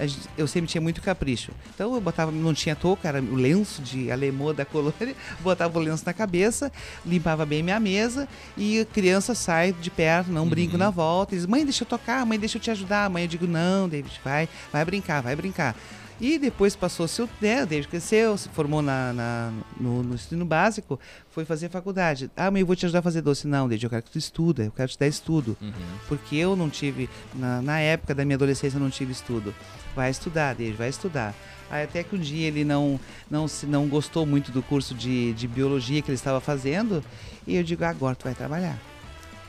A 0.00 0.06
gente- 0.06 0.28
Eu 0.36 0.46
sempre 0.46 0.68
tinha 0.70 0.80
muito 0.80 1.00
capricho. 1.02 1.52
Então 1.74 1.94
eu 1.94 2.00
botava, 2.00 2.30
não 2.32 2.52
tinha 2.54 2.74
touca, 2.74 3.06
era 3.08 3.20
o 3.20 3.34
lenço 3.34 3.82
de 3.82 4.10
alemã 4.10 4.54
da 4.54 4.64
colônia, 4.64 5.14
botava 5.40 5.78
o 5.78 5.82
lenço 5.82 6.04
na 6.06 6.12
cabeça, 6.12 6.72
limpava 7.04 7.44
bem 7.46 7.62
minha 7.62 7.78
mesa 7.78 8.26
e 8.56 8.80
a 8.80 8.84
criança 8.84 9.34
sai 9.34 9.72
de 9.72 9.90
perto, 9.90 10.30
não 10.30 10.48
brinco 10.48 10.76
na 10.78 10.90
volta. 10.90 11.34
Eles, 11.34 11.44
mãe, 11.46 11.64
deixa 11.64 11.82
eu 11.84 11.86
tocar, 11.88 12.24
mãe, 12.26 12.38
deixa 12.38 12.56
eu 12.56 12.62
te 12.62 12.70
ajudar. 12.70 13.08
Mãe, 13.10 13.24
eu 13.24 13.28
digo, 13.28 13.46
não, 13.46 13.88
David, 13.88 14.18
vai, 14.24 14.48
vai 14.72 14.84
brincar, 14.84 15.20
vai 15.22 15.36
brincar. 15.36 15.74
E 16.20 16.36
depois 16.38 16.74
passou 16.74 17.06
seu, 17.06 17.28
né, 17.40 17.64
David 17.64 17.86
cresceu, 17.88 18.36
se 18.36 18.48
formou 18.48 18.82
na, 18.82 19.12
na- 19.12 19.52
no, 19.78 20.02
no 20.02 20.14
ensino 20.16 20.44
básico, 20.44 20.98
foi 21.30 21.44
fazer 21.44 21.68
faculdade. 21.68 22.28
Ah, 22.36 22.50
mãe, 22.50 22.60
eu 22.62 22.66
vou 22.66 22.74
te 22.74 22.84
ajudar 22.86 22.98
a 22.98 23.02
fazer 23.02 23.20
doce. 23.22 23.46
Não, 23.46 23.68
David, 23.68 23.84
eu 23.84 23.90
quero 23.90 24.02
que 24.02 24.10
tu 24.10 24.18
estuda, 24.18 24.64
eu 24.64 24.72
quero 24.72 24.88
te 24.90 24.98
dar 24.98 25.06
estudo 25.06 25.56
Uhum. 25.62 25.72
porque 26.08 26.34
eu 26.36 26.56
não 26.56 26.68
tive, 26.68 27.08
na, 27.34 27.62
na 27.62 27.78
época 27.78 28.14
da 28.14 28.24
minha 28.24 28.34
adolescência, 28.36 28.76
eu 28.78 28.80
não 28.82 28.90
tive 28.90 29.12
estudo. 29.12 29.54
Vai 29.94 30.10
estudar, 30.10 30.54
Deide, 30.54 30.76
vai 30.76 30.88
estudar. 30.88 31.34
Aí 31.70 31.84
até 31.84 32.02
que 32.02 32.16
um 32.16 32.18
dia 32.18 32.48
ele 32.48 32.64
não, 32.64 32.98
não, 33.30 33.46
se, 33.46 33.66
não 33.66 33.86
gostou 33.86 34.24
muito 34.26 34.50
do 34.50 34.62
curso 34.62 34.94
de, 34.94 35.32
de 35.34 35.46
biologia 35.46 36.00
que 36.02 36.10
ele 36.10 36.16
estava 36.16 36.40
fazendo, 36.40 37.04
e 37.46 37.54
eu 37.56 37.62
digo, 37.62 37.84
agora 37.84 38.16
tu 38.16 38.24
vai 38.24 38.34
trabalhar. 38.34 38.78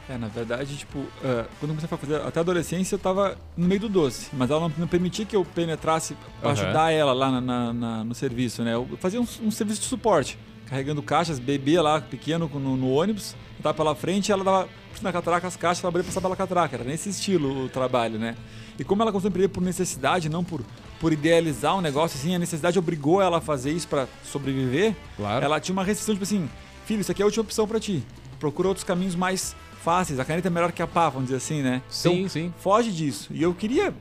É, 0.10 0.18
na 0.18 0.28
verdade, 0.28 0.76
tipo, 0.76 1.06
ah, 1.24 1.46
quando 1.60 1.72
eu 1.72 1.76
comecei 1.78 1.86
a 1.86 1.98
fazer 1.98 2.16
até 2.28 2.40
a 2.40 2.42
adolescência, 2.42 2.96
eu 2.96 3.00
tava 3.00 3.38
no 3.56 3.68
meio 3.68 3.80
do 3.82 3.90
doce, 3.90 4.30
mas 4.34 4.50
ela 4.50 4.62
não, 4.62 4.72
não 4.76 4.88
permitia 4.88 5.24
que 5.24 5.36
eu 5.36 5.46
penetrasse 5.46 6.16
pra 6.42 6.50
Aham. 6.52 6.62
ajudar 6.64 6.92
ela 6.92 7.14
lá 7.14 7.30
na- 7.32 7.42
na- 7.42 7.74
na- 7.74 8.04
no 8.04 8.16
serviço, 8.16 8.64
né? 8.64 8.74
Eu 8.74 8.88
fazia 9.00 9.22
um, 9.22 9.28
um 9.44 9.52
serviço 9.52 9.82
de 9.82 9.86
suporte, 9.88 10.38
carregando 10.66 11.04
caixas, 11.04 11.38
bebia 11.38 11.82
lá, 11.84 12.02
pequeno, 12.02 12.50
no, 12.52 12.76
no 12.76 12.90
ônibus, 12.92 13.36
eu 13.58 13.62
tava 13.64 13.76
pela 13.76 13.94
frente 13.94 14.30
e 14.30 14.32
ela 14.32 14.44
dava 14.44 14.68
na 15.02 15.12
catraca 15.14 15.46
as 15.48 15.56
caixas, 15.56 15.84
ela 15.84 15.90
abria 15.90 16.02
e 16.02 16.06
passava 16.06 16.24
pela 16.24 16.36
catraca, 16.36 16.76
era 16.76 16.84
nesse 16.84 17.10
estilo 17.10 17.66
o 17.66 17.70
trabalho, 17.70 18.18
né? 18.18 18.36
E 18.80 18.84
como 18.84 19.04
ela 19.04 19.12
começou 19.12 19.28
a 19.28 19.30
empreender 19.30 19.50
por 19.50 19.62
necessidade, 19.62 20.28
não 20.28 20.44
por, 20.44 20.62
por 21.00 21.14
idealizar 21.14 21.78
um 21.78 21.82
negócio, 21.82 22.18
assim, 22.18 22.34
a 22.36 22.40
necessidade 22.40 22.80
obrigou 22.80 23.22
ela 23.22 23.38
a 23.38 23.42
fazer 23.42 23.72
isso 23.72 23.88
pra 23.88 24.08
sobreviver, 24.24 24.96
Claro. 25.18 25.46
ela 25.46 25.60
tinha 25.60 25.74
uma 25.74 25.84
restrição, 25.84 26.16
tipo 26.16 26.24
assim, 26.24 26.50
filho, 26.86 27.02
isso 27.02 27.12
aqui 27.12 27.22
é 27.22 27.24
a 27.24 27.28
última 27.28 27.44
opção 27.44 27.68
pra 27.68 27.80
ti. 27.80 28.04
Procura 28.40 28.70
outros 28.70 28.84
caminhos 28.86 29.16
mais 29.16 29.56
fáceis. 29.84 30.20
A 30.20 30.26
caneta 30.26 30.48
é 30.48 30.52
melhor 30.52 30.72
que 30.72 30.82
a 30.82 30.88
pá, 30.88 31.10
vamos 31.10 31.26
dizer 31.30 31.38
assim, 31.38 31.62
né? 31.62 31.82
Sim, 31.90 32.20
Então, 32.20 32.30
sim. 32.30 32.54
foge 32.60 32.92
disso. 32.92 33.30
E 33.32 33.42
eu 33.42 33.54
queria 33.54 33.94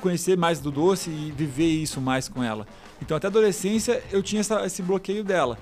conhecer 0.00 0.36
mais 0.36 0.58
do 0.60 0.70
doce 0.70 1.10
e 1.10 1.32
viver 1.36 1.66
isso 1.68 2.00
mais 2.00 2.28
com 2.28 2.42
ela. 2.42 2.66
Então, 3.00 3.16
até 3.16 3.26
a 3.26 3.30
adolescência, 3.30 4.02
eu 4.10 4.22
tinha 4.22 4.40
essa- 4.40 4.64
esse 4.64 4.82
bloqueio 4.82 5.22
dela. 5.22 5.58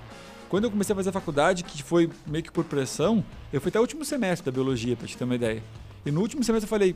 Quando 0.49 0.63
eu 0.65 0.71
comecei 0.71 0.93
a 0.93 0.95
fazer 0.95 1.09
a 1.09 1.13
faculdade, 1.13 1.63
que 1.63 1.83
foi 1.83 2.09
meio 2.25 2.43
que 2.43 2.51
por 2.51 2.63
pressão, 2.63 3.23
eu 3.51 3.59
fui 3.59 3.69
até 3.69 3.79
o 3.79 3.81
último 3.81 4.05
semestre 4.05 4.45
da 4.45 4.51
biologia, 4.51 4.95
pra 4.95 5.07
te 5.07 5.17
ter 5.17 5.23
uma 5.23 5.35
ideia. 5.35 5.61
E 6.05 6.11
no 6.11 6.21
último 6.21 6.43
semestre 6.43 6.65
eu 6.65 6.69
falei, 6.69 6.95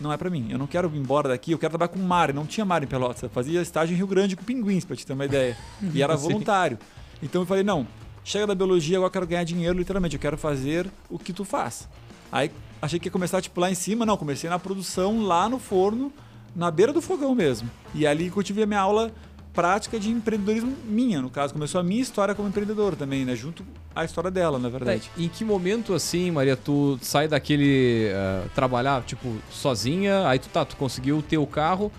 não 0.00 0.12
é 0.12 0.16
pra 0.16 0.30
mim, 0.30 0.48
eu 0.50 0.58
não 0.58 0.66
quero 0.66 0.90
ir 0.94 0.98
embora 0.98 1.28
daqui, 1.30 1.52
eu 1.52 1.58
quero 1.58 1.70
trabalhar 1.76 1.88
com 1.88 1.98
mar. 1.98 2.32
Não 2.32 2.46
tinha 2.46 2.64
mar 2.64 2.82
em 2.82 2.86
Pelotas, 2.86 3.22
eu 3.22 3.30
fazia 3.30 3.60
estágio 3.62 3.94
em 3.94 3.96
Rio 3.96 4.06
Grande 4.06 4.36
com 4.36 4.44
pinguins, 4.44 4.84
pra 4.84 4.94
te 4.96 5.04
ter 5.04 5.12
uma 5.12 5.24
ideia. 5.24 5.56
E 5.94 6.02
era 6.02 6.14
voluntário. 6.16 6.78
Então 7.22 7.42
eu 7.42 7.46
falei, 7.46 7.64
não, 7.64 7.86
chega 8.22 8.46
da 8.46 8.54
biologia, 8.54 8.96
agora 8.98 9.08
eu 9.08 9.12
quero 9.12 9.26
ganhar 9.26 9.44
dinheiro, 9.44 9.76
literalmente, 9.78 10.14
eu 10.16 10.20
quero 10.20 10.36
fazer 10.38 10.86
o 11.08 11.18
que 11.18 11.32
tu 11.32 11.44
faz. 11.44 11.88
Aí 12.30 12.50
achei 12.80 12.98
que 12.98 13.08
ia 13.08 13.12
começar, 13.12 13.40
tipo, 13.40 13.60
lá 13.60 13.70
em 13.70 13.74
cima, 13.74 14.06
não, 14.06 14.16
comecei 14.16 14.48
na 14.48 14.58
produção, 14.58 15.22
lá 15.22 15.48
no 15.48 15.58
forno, 15.58 16.12
na 16.54 16.70
beira 16.70 16.92
do 16.92 17.00
fogão 17.00 17.34
mesmo. 17.34 17.70
E 17.94 18.06
ali 18.06 18.30
que 18.30 18.36
eu 18.36 18.42
tive 18.42 18.62
a 18.62 18.66
minha 18.66 18.80
aula 18.80 19.12
prática 19.52 19.98
de 19.98 20.10
empreendedorismo 20.10 20.74
minha, 20.84 21.20
no 21.20 21.30
caso. 21.30 21.52
Começou 21.52 21.80
a 21.80 21.84
minha 21.84 22.00
história 22.00 22.34
como 22.34 22.48
empreendedor 22.48 22.94
também, 22.94 23.24
né? 23.24 23.34
Junto 23.34 23.64
à 23.94 24.04
história 24.04 24.30
dela, 24.30 24.58
na 24.58 24.68
verdade. 24.68 25.10
Em 25.18 25.28
que 25.28 25.44
momento, 25.44 25.92
assim, 25.92 26.30
Maria, 26.30 26.56
tu 26.56 26.98
sai 27.02 27.26
daquele 27.26 28.08
eh, 28.08 28.44
trabalhar, 28.54 29.02
tipo, 29.02 29.36
sozinha, 29.50 30.26
aí 30.28 30.38
tu 30.38 30.48
tá, 30.48 30.64
tu 30.64 30.76
conseguiu 30.76 31.22
o 31.38 31.46
carro, 31.46 31.90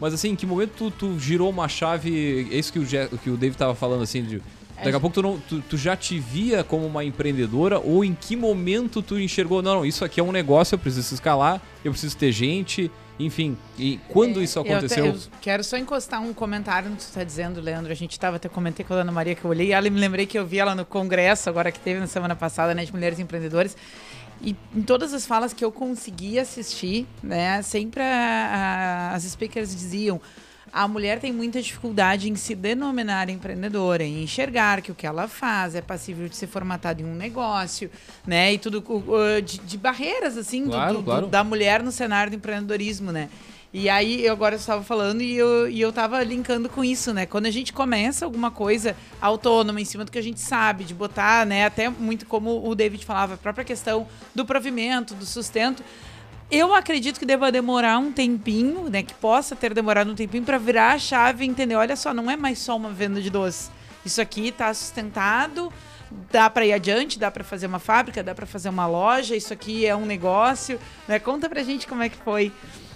mas 0.00 0.14
assim, 0.14 0.30
em 0.30 0.36
que 0.36 0.46
momento 0.46 0.72
tu, 0.76 0.90
tu 0.90 1.18
girou 1.18 1.50
uma 1.50 1.68
chave, 1.68 2.48
é 2.50 2.56
isso 2.56 2.72
que 2.72 2.78
o, 2.78 2.86
que 3.18 3.30
o 3.30 3.36
David 3.36 3.56
tava 3.56 3.74
falando, 3.74 4.02
assim, 4.02 4.22
de, 4.22 4.42
daqui 4.84 4.96
a 4.96 5.00
pouco 5.00 5.14
tu, 5.14 5.22
não, 5.22 5.38
tu, 5.40 5.60
tu 5.62 5.76
já 5.76 5.96
te 5.96 6.18
via 6.18 6.62
como 6.64 6.86
uma 6.86 7.04
empreendedora, 7.04 7.78
ou 7.78 8.04
em 8.04 8.14
que 8.14 8.36
momento 8.36 9.02
tu 9.02 9.18
enxergou, 9.18 9.60
não, 9.62 9.76
não, 9.76 9.86
isso 9.86 10.04
aqui 10.04 10.20
é 10.20 10.22
um 10.22 10.32
negócio, 10.32 10.74
eu 10.74 10.78
preciso 10.78 11.14
escalar, 11.14 11.60
eu 11.84 11.90
preciso 11.92 12.16
ter 12.16 12.30
gente, 12.32 12.90
enfim, 13.18 13.56
e 13.76 13.98
quando 14.08 14.40
É, 14.40 14.44
isso 14.44 14.58
eu 14.58 14.62
até- 14.62 14.72
aconteceu? 14.74 15.06
Eu, 15.06 15.18
quero 15.40 15.64
só 15.64 15.76
encostar 15.76 16.22
um 16.22 16.32
comentário 16.32 16.88
no 16.88 16.96
que 16.96 17.02
você 17.02 17.08
está 17.08 17.24
dizendo, 17.24 17.60
Leandro. 17.60 17.90
A 17.90 17.94
gente 17.96 18.12
estava 18.12 18.36
até 18.36 18.48
comentei 18.48 18.84
com 18.86 18.94
a 18.94 18.98
Ana 18.98 19.10
Maria 19.10 19.34
que 19.34 19.44
eu 19.44 19.50
olhei, 19.50 19.68
e 19.68 19.72
ela 19.72 19.90
me 19.90 19.98
lembrei 19.98 20.24
que 20.24 20.38
eu 20.38 20.46
vi 20.46 20.58
ela 20.60 20.74
no 20.74 20.84
congresso, 20.84 21.48
agora 21.48 21.72
que 21.72 21.80
teve 21.80 21.98
na 21.98 22.06
semana 22.06 22.36
passada, 22.36 22.74
né, 22.74 22.84
de 22.84 22.92
mulheres 22.92 23.18
empreendedoras. 23.18 23.76
E 24.40 24.54
em 24.72 24.82
todas 24.82 25.12
as 25.12 25.26
falas 25.26 25.52
que 25.52 25.64
eu 25.64 25.72
consegui 25.72 26.38
assistir, 26.38 27.08
né, 27.20 27.60
sempre 27.62 28.00
a- 28.00 29.10
a- 29.10 29.14
as 29.16 29.24
speakers 29.24 29.74
diziam 29.74 30.20
a 30.72 30.86
mulher 30.88 31.18
tem 31.20 31.32
muita 31.32 31.60
dificuldade 31.60 32.30
em 32.30 32.36
se 32.36 32.54
denominar 32.54 33.28
empreendedora, 33.28 34.02
em 34.04 34.22
enxergar 34.22 34.80
que 34.82 34.90
o 34.92 34.94
que 34.94 35.06
ela 35.06 35.26
faz 35.28 35.74
é 35.74 35.80
passível 35.82 36.28
de 36.28 36.36
ser 36.36 36.46
formatado 36.46 37.02
em 37.02 37.04
um 37.04 37.14
negócio, 37.14 37.90
né? 38.26 38.52
E 38.54 38.58
tudo 38.58 38.82
de, 39.44 39.58
de 39.58 39.76
barreiras, 39.78 40.36
assim, 40.36 40.64
do- 40.64 40.70
Claro, 40.70 40.92
do- 40.94 40.98
do- 41.00 41.04
claro. 41.04 41.26
da 41.26 41.42
mulher 41.44 41.82
no 41.82 41.90
cenário 41.92 42.30
do 42.30 42.36
empreendedorismo, 42.36 43.12
né? 43.12 43.28
E 43.70 43.86
aí, 43.90 44.24
eu 44.24 44.32
agora 44.32 44.56
estava 44.56 44.82
falando 44.82 45.20
e 45.20 45.36
eu, 45.36 45.68
e 45.68 45.78
eu 45.78 45.92
tava 45.92 46.22
linkando 46.24 46.70
com 46.70 46.82
isso, 46.82 47.12
né? 47.12 47.26
Quando 47.26 47.44
a 47.44 47.50
gente 47.50 47.70
começa 47.70 48.24
alguma 48.24 48.50
coisa 48.50 48.96
autônoma 49.20 49.78
em 49.78 49.84
cima 49.84 50.06
do 50.06 50.10
que 50.10 50.18
a 50.18 50.22
gente 50.22 50.40
sabe, 50.40 50.84
de 50.84 50.94
botar, 50.94 51.44
né? 51.44 51.66
Até 51.66 51.86
muito 51.90 52.24
como 52.24 52.66
o 52.66 52.74
David 52.74 53.04
falava, 53.04 53.34
a 53.34 53.36
própria 53.36 53.66
questão 53.66 54.06
do 54.34 54.46
provimento, 54.46 55.14
do 55.14 55.26
sustento. 55.26 55.84
Eu 56.50 56.74
acredito 56.74 57.18
que 57.18 57.26
deva 57.26 57.52
demorar 57.52 57.98
um 57.98 58.10
tempinho, 58.10 58.88
né? 58.88 59.02
Que 59.02 59.12
possa 59.14 59.54
ter 59.54 59.74
demorado 59.74 60.10
um 60.10 60.14
tempinho 60.14 60.44
para 60.44 60.56
virar 60.58 60.92
a 60.92 60.98
chave 60.98 61.44
e 61.44 61.48
entender, 61.48 61.74
olha 61.74 61.94
só, 61.94 62.14
não 62.14 62.30
é 62.30 62.36
mais 62.36 62.58
só 62.58 62.76
uma 62.76 62.90
venda 62.90 63.20
de 63.20 63.28
doce. 63.28 63.70
Isso 64.04 64.20
aqui 64.20 64.48
está 64.48 64.72
sustentado, 64.72 65.70
dá 66.32 66.48
para 66.48 66.64
ir 66.64 66.72
adiante, 66.72 67.18
dá 67.18 67.30
para 67.30 67.44
fazer 67.44 67.66
uma 67.66 67.78
fábrica, 67.78 68.22
dá 68.22 68.34
para 68.34 68.46
fazer 68.46 68.70
uma 68.70 68.86
loja, 68.86 69.36
isso 69.36 69.52
aqui 69.52 69.84
é 69.84 69.94
um 69.94 70.06
negócio, 70.06 70.78
né? 71.06 71.18
Conta 71.18 71.50
pra 71.50 71.62
gente 71.62 71.86
como 71.86 72.02
é 72.02 72.08
que 72.08 72.16
foi. 72.16 72.50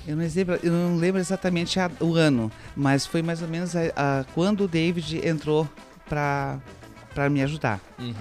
Eu 0.07 0.17
não 0.17 0.25
lembro, 0.35 0.59
eu 0.63 0.73
não 0.73 0.97
lembro 0.97 1.21
exatamente 1.21 1.79
a- 1.79 1.91
o 2.01 2.15
ano, 2.15 2.51
mas 2.75 3.05
foi 3.07 3.21
mais 3.23 3.43
ou 3.43 3.49
menos 3.49 3.77
a- 3.77 3.93
a- 3.95 4.25
quando 4.35 4.63
o 4.65 4.69
David 4.69 5.21
entrou 5.29 5.69
para 6.09 6.59
me 7.31 7.43
ajudar. 7.43 7.81
Uhum. 7.99 8.15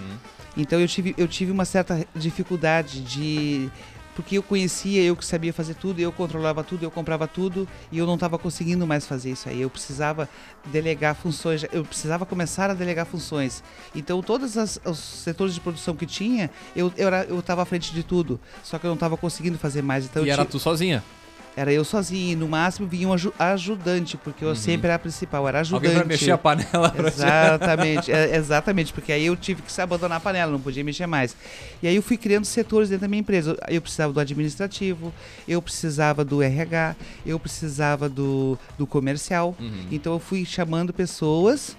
Então 0.58 0.80
eu 0.80 0.88
tive, 0.88 1.16
eu 1.18 1.28
tive 1.28 1.52
uma 1.52 1.64
certa 1.64 2.06
dificuldade 2.14 3.00
de. 3.02 3.70
Porque 4.22 4.38
eu 4.38 4.44
conhecia, 4.44 5.02
eu 5.02 5.16
que 5.16 5.26
sabia 5.26 5.52
fazer 5.52 5.74
tudo, 5.74 6.00
eu 6.00 6.12
controlava 6.12 6.64
tudo, 6.64 6.84
eu 6.84 6.92
comprava 6.92 7.28
tudo 7.28 7.68
e 7.92 7.98
eu 7.98 8.06
não 8.06 8.14
estava 8.14 8.38
conseguindo 8.38 8.86
mais 8.86 9.04
fazer 9.04 9.32
isso 9.32 9.50
aí. 9.50 9.60
Eu 9.62 9.70
precisava 9.70 10.30
delegar 10.72 11.16
funções, 11.16 11.66
eu 11.72 11.84
precisava 11.84 12.24
começar 12.24 12.70
a 12.70 12.76
delegar 12.76 13.08
funções. 13.08 13.64
Então, 13.96 14.22
todos 14.22 14.58
as- 14.60 14.80
os 14.86 15.00
setores 15.00 15.56
de 15.56 15.60
produção 15.60 15.96
que 15.96 16.06
tinha, 16.06 16.52
eu 16.76 16.94
eu 16.98 17.08
era- 17.08 17.24
eu 17.24 17.40
estava 17.40 17.64
à 17.64 17.66
frente 17.66 17.92
de 17.94 18.04
tudo, 18.04 18.40
só 18.64 18.78
que 18.78 18.86
eu 18.86 18.90
não 18.90 18.96
estava 18.96 19.18
conseguindo 19.18 19.58
fazer 19.58 19.82
mais. 19.82 20.06
Então, 20.06 20.24
e 20.24 20.30
eu 20.30 20.34
era 20.34 20.46
tu 20.46 20.60
sozinha? 20.60 21.04
Era 21.56 21.72
eu 21.72 21.84
sozinho, 21.84 22.32
e 22.32 22.36
no 22.36 22.48
máximo 22.48 22.88
vinha 22.88 23.08
um 23.08 23.14
aju- 23.14 23.34
ajudante, 23.38 24.18
porque 24.18 24.44
eu 24.44 24.56
sempre 24.56 24.88
era 24.88 24.96
a 24.96 25.00
principal, 25.00 25.48
era 25.48 25.60
ajudante. 25.60 25.86
Alguém 25.88 26.00
pra 26.00 26.08
mexer 26.08 26.32
a 26.32 26.38
panela? 26.38 26.94
Exatamente, 26.98 28.12
é, 28.12 28.36
exatamente, 28.36 28.94
porque 28.94 29.12
aí 29.12 29.26
eu 29.26 29.36
tive 29.36 29.62
que 29.62 29.72
se 29.72 29.82
abandonar 29.82 30.18
a 30.18 30.22
panela, 30.22 30.52
não 30.52 30.60
podia 30.62 30.84
mexer 30.84 31.06
mais. 31.08 31.36
E 31.84 31.88
aí 31.88 31.96
eu 31.96 32.02
fui 32.02 32.18
criando 32.18 32.46
setores 32.46 32.90
dentro 32.90 33.02
da 33.02 33.08
minha 33.08 33.20
empresa. 33.20 33.58
Eu 33.68 33.82
precisava 33.82 34.14
do 34.14 34.20
administrativo, 34.20 35.14
eu 35.48 35.62
precisava 35.62 36.24
do 36.24 36.42
RH, 36.42 36.96
eu 37.26 37.40
precisava 37.40 38.08
do, 38.10 38.58
do 38.78 38.88
comercial. 38.88 39.56
Uhum. 39.60 39.88
Então 39.92 40.14
eu 40.14 40.20
fui 40.20 40.46
chamando 40.46 40.94
pessoas 40.94 41.76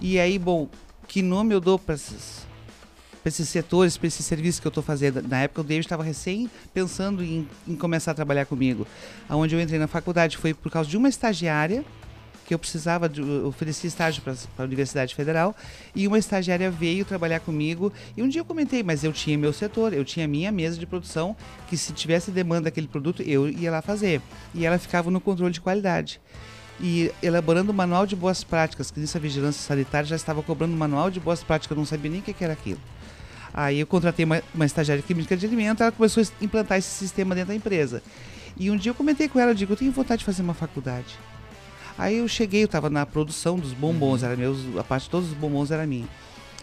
e 0.00 0.18
aí, 0.18 0.38
bom, 0.38 0.68
que 1.06 1.22
nome 1.22 1.54
eu 1.54 1.60
dou 1.60 1.78
para 1.78 1.94
esses, 1.96 2.46
pra 3.28 3.42
esses 3.42 3.48
setores, 3.48 3.96
para 3.96 4.08
esses 4.08 4.24
serviços 4.24 4.58
que 4.60 4.66
eu 4.66 4.70
estou 4.70 4.82
fazendo? 4.82 5.22
Na 5.22 5.40
época 5.40 5.60
o 5.60 5.64
David 5.64 5.84
estava 5.84 6.02
recém 6.02 6.50
pensando 6.72 7.22
em, 7.22 7.46
em 7.66 7.76
começar 7.76 8.12
a 8.12 8.14
trabalhar 8.14 8.46
comigo. 8.46 8.86
Aonde 9.28 9.54
eu 9.54 9.60
entrei 9.60 9.78
na 9.78 9.86
faculdade 9.86 10.36
foi 10.36 10.54
por 10.54 10.72
causa 10.72 10.88
de 10.88 10.96
uma 10.96 11.08
estagiária 11.08 11.84
que 12.46 12.54
eu 12.54 12.58
precisava 12.58 13.10
de, 13.10 13.20
eu 13.20 13.46
ofereci 13.46 13.86
estágio 13.86 14.22
para 14.22 14.34
a 14.56 14.62
Universidade 14.62 15.14
Federal 15.14 15.54
e 15.94 16.08
uma 16.08 16.18
estagiária 16.18 16.70
veio 16.70 17.04
trabalhar 17.04 17.40
comigo 17.40 17.92
e 18.16 18.22
um 18.22 18.28
dia 18.28 18.40
eu 18.40 18.44
comentei, 18.44 18.82
mas 18.82 19.04
eu 19.04 19.12
tinha 19.12 19.36
meu 19.36 19.52
setor, 19.52 19.92
eu 19.92 20.02
tinha 20.02 20.26
minha 20.26 20.50
mesa 20.50 20.78
de 20.78 20.86
produção 20.86 21.36
que 21.68 21.76
se 21.76 21.92
tivesse 21.92 22.30
demanda 22.30 22.62
daquele 22.62 22.88
produto 22.88 23.22
eu 23.22 23.46
ia 23.50 23.70
lá 23.70 23.82
fazer 23.82 24.22
e 24.54 24.64
ela 24.64 24.78
ficava 24.78 25.10
no 25.10 25.20
controle 25.20 25.52
de 25.52 25.60
qualidade 25.60 26.18
e 26.80 27.10
elaborando 27.22 27.72
um 27.72 27.74
manual 27.74 28.06
de 28.06 28.16
boas 28.16 28.44
práticas, 28.44 28.90
que 28.90 29.00
nisso 29.00 29.18
a 29.18 29.20
vigilância 29.20 29.60
sanitária 29.60 30.06
já 30.06 30.16
estava 30.16 30.42
cobrando 30.42 30.72
um 30.72 30.78
manual 30.78 31.10
de 31.10 31.20
boas 31.20 31.42
práticas, 31.42 31.76
eu 31.76 31.78
não 31.78 31.84
sabia 31.84 32.10
nem 32.10 32.20
o 32.20 32.22
que 32.22 32.42
era 32.42 32.52
aquilo. 32.52 32.80
Aí 33.52 33.80
eu 33.80 33.86
contratei 33.86 34.24
uma, 34.24 34.42
uma 34.54 34.66
estagiária 34.66 35.02
química 35.02 35.36
de 35.36 35.46
alimento, 35.46 35.82
ela 35.82 35.92
começou 35.92 36.22
a 36.22 36.44
implantar 36.44 36.78
esse 36.78 36.90
sistema 36.90 37.34
dentro 37.34 37.48
da 37.48 37.54
empresa. 37.54 38.02
E 38.56 38.70
um 38.70 38.76
dia 38.76 38.90
eu 38.90 38.94
comentei 38.94 39.28
com 39.28 39.38
ela, 39.38 39.52
eu 39.52 39.54
digo, 39.54 39.72
eu 39.72 39.76
tenho 39.76 39.92
vontade 39.92 40.20
de 40.20 40.24
fazer 40.24 40.42
uma 40.42 40.54
faculdade. 40.54 41.18
Aí 41.96 42.18
eu 42.18 42.28
cheguei, 42.28 42.64
eu 42.64 42.68
tava 42.68 42.90
na 42.90 43.04
produção 43.04 43.58
dos 43.58 43.72
bombons, 43.72 44.22
era 44.22 44.36
meus, 44.36 44.58
a 44.76 44.84
parte 44.84 45.04
de 45.04 45.10
todos 45.10 45.30
os 45.30 45.34
bombons 45.36 45.70
era 45.70 45.86
minha. 45.86 46.08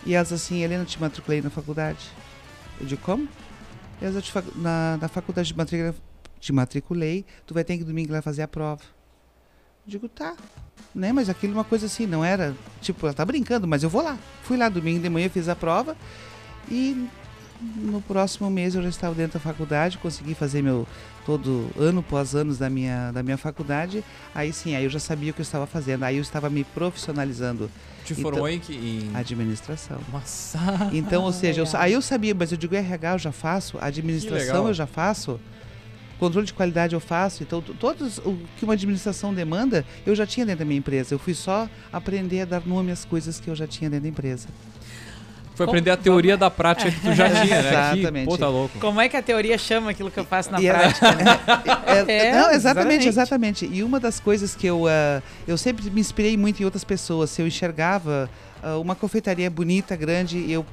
E 0.06 0.14
elas 0.14 0.32
assim, 0.32 0.62
Helena, 0.62 0.86
te 0.86 1.00
matriculei 1.00 1.42
na 1.42 1.50
faculdade. 1.50 2.00
Eu 2.80 2.86
digo, 2.86 3.02
como? 3.02 3.28
E 4.02 4.06
elas, 4.06 4.16
eu 4.16 4.22
te 4.22 4.32
na, 4.56 4.98
na 5.02 5.08
faculdade 5.08 5.48
de 5.48 5.58
matricula, 5.58 5.96
te 6.40 6.54
matriculei, 6.54 7.26
tu 7.46 7.54
vai 7.54 7.64
ter 7.64 7.78
que 7.78 7.84
domingo 7.84 8.14
lá 8.14 8.22
fazer 8.22 8.44
a 8.44 8.48
prova. 8.48 8.82
Eu 9.86 9.92
digo, 9.92 10.08
tá. 10.08 10.36
Né, 10.94 11.12
mas 11.12 11.28
aquilo 11.28 11.54
é 11.54 11.58
uma 11.58 11.64
coisa 11.66 11.88
assim, 11.88 12.08
não 12.08 12.24
era, 12.24 12.56
tipo, 12.82 13.06
ela 13.06 13.14
tá 13.14 13.26
brincando, 13.26 13.68
mas 13.68 13.84
eu 13.84 13.90
vou 13.90 14.02
lá. 14.02 14.18
Fui 14.44 14.56
lá 14.56 14.70
domingo 14.70 15.02
de 15.02 15.10
manhã, 15.10 15.28
fiz 15.28 15.50
a 15.50 15.56
prova 15.56 15.98
e 16.70 17.08
no 17.78 18.02
próximo 18.02 18.50
mês 18.50 18.76
eu 18.76 18.84
já 18.84 18.90
estava 18.90 19.16
dentro 19.16 19.40
da 19.40 19.40
faculdade, 19.40 19.98
consegui 19.98 20.34
fazer 20.34 20.62
meu 20.62 20.88
todo 21.26 21.70
ano 21.78 22.02
após 22.02 22.36
anos 22.36 22.58
da 22.58 22.70
minha, 22.70 23.12
da 23.12 23.24
minha 23.24 23.38
faculdade. 23.38 24.04
Aí 24.34 24.52
sim, 24.54 24.76
aí 24.76 24.84
eu 24.84 24.90
já 24.90 25.00
sabia 25.00 25.32
o 25.32 25.34
que 25.34 25.42
eu 25.42 25.44
estava 25.44 25.66
fazendo. 25.66 26.04
Aí 26.04 26.18
eu 26.18 26.22
estava 26.22 26.50
me 26.50 26.64
profissionalizando 26.64 27.70
Te 28.04 28.14
Então- 28.14 28.24
formou 28.24 28.48
em 28.48 28.60
que. 28.60 28.74
Em... 28.74 29.16
administração. 29.16 29.98
Nossa! 30.12 30.60
Então, 30.94 31.24
ou 31.24 31.34
seja, 31.34 31.62
eu, 31.62 31.68
aí 31.74 31.94
eu 31.94 32.02
sabia, 32.02 32.36
mas 32.36 32.52
eu 32.52 32.58
digo 32.58 32.76
RH 32.76 33.14
eu 33.14 33.20
já 33.20 33.32
faço, 33.32 33.78
administração 33.82 34.68
eu 34.68 34.74
já 34.76 34.86
faço, 34.86 35.40
controle 36.20 36.46
de 36.46 36.54
qualidade 36.54 36.94
eu 36.94 37.00
faço. 37.00 37.42
Então, 37.42 37.62
todos 37.62 38.20
o 38.20 38.38
que 38.58 38.64
uma 38.64 38.74
administração 38.74 39.34
demanda, 39.34 39.84
eu 40.06 40.14
já 40.14 40.26
tinha 40.28 40.46
dentro 40.46 40.60
da 40.60 40.66
minha 40.66 40.78
empresa. 40.78 41.16
Eu 41.16 41.20
fui 41.20 41.34
só 41.34 41.68
aprender 41.92 42.42
a 42.42 42.46
dar 42.46 42.66
nome 42.66 42.92
às 42.92 43.04
coisas 43.04 43.40
que 43.40 43.50
eu 43.50 43.56
já 43.56 43.66
tinha 43.66 43.90
dentro 43.90 44.04
da 44.04 44.10
empresa. 44.10 44.48
Foi 45.56 45.66
aprender 45.66 45.90
a 45.92 45.98
teoria 45.98 46.36
da 46.38 46.52
prática 46.52 46.92
que 46.92 47.00
tu 47.00 47.14
já 47.14 47.30
tinha, 47.42 47.62
né? 47.62 47.70
Exatamente. 47.70 48.26
Que, 48.26 48.32
pô, 48.32 48.38
tá 48.38 48.50
louco. 48.50 48.78
Como 48.80 49.00
é 49.00 49.08
que 49.08 49.16
a 49.18 49.22
teoria 49.22 49.58
chama 49.58 49.92
aquilo 49.92 50.12
que 50.12 50.20
eu 50.20 50.26
faço 50.26 50.52
na 50.52 50.62
E 50.62 50.68
prática? 50.68 51.12
né? 51.16 51.24
É, 52.08 52.28
É, 52.28 52.32
não, 52.34 52.52
exatamente, 52.52 53.08
exatamente. 53.08 53.08
exatamente. 53.08 53.70
E 53.72 53.82
uma 53.84 54.00
das 54.00 54.20
coisas 54.20 54.54
que 54.54 54.68
eu, 54.68 54.86
ah, 54.88 55.22
eu 55.48 55.58
sempre 55.58 55.90
me 55.90 56.02
inspirei 56.02 56.36
muito 56.36 56.62
em 56.62 56.66
outras 56.66 56.84
pessoas. 56.84 57.30
Se 57.30 57.42
eu 57.42 57.48
enxergava 57.48 58.30
ah, 58.62 58.78
uma 58.78 58.96
confeitaria 58.96 59.50
bonita, 59.50 59.96
grande, 59.96 60.50
eu 60.52 60.66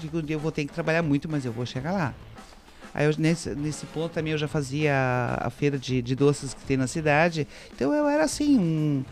digo, 0.00 0.18
um 0.18 0.22
dia 0.22 0.36
eu 0.36 0.40
vou 0.40 0.52
ter 0.52 0.64
que 0.66 0.72
trabalhar 0.72 1.02
muito, 1.02 1.28
mas 1.28 1.44
eu 1.44 1.52
vou 1.52 1.64
chegar 1.64 1.92
lá. 1.92 2.14
Aí 2.92 3.06
eu, 3.06 3.14
nesse, 3.16 3.50
nesse 3.54 3.86
ponto 3.86 4.12
também 4.12 4.32
eu 4.32 4.38
já 4.38 4.48
fazia 4.48 4.92
a, 4.94 5.46
a 5.46 5.50
feira 5.50 5.78
de, 5.78 6.02
de 6.02 6.14
doces 6.14 6.52
que 6.52 6.62
tem 6.64 6.76
na 6.76 6.86
cidade. 6.86 7.46
Então 7.74 7.92
eu 7.94 8.08
era 8.08 8.24
assim, 8.24 8.58
um, 8.58 9.04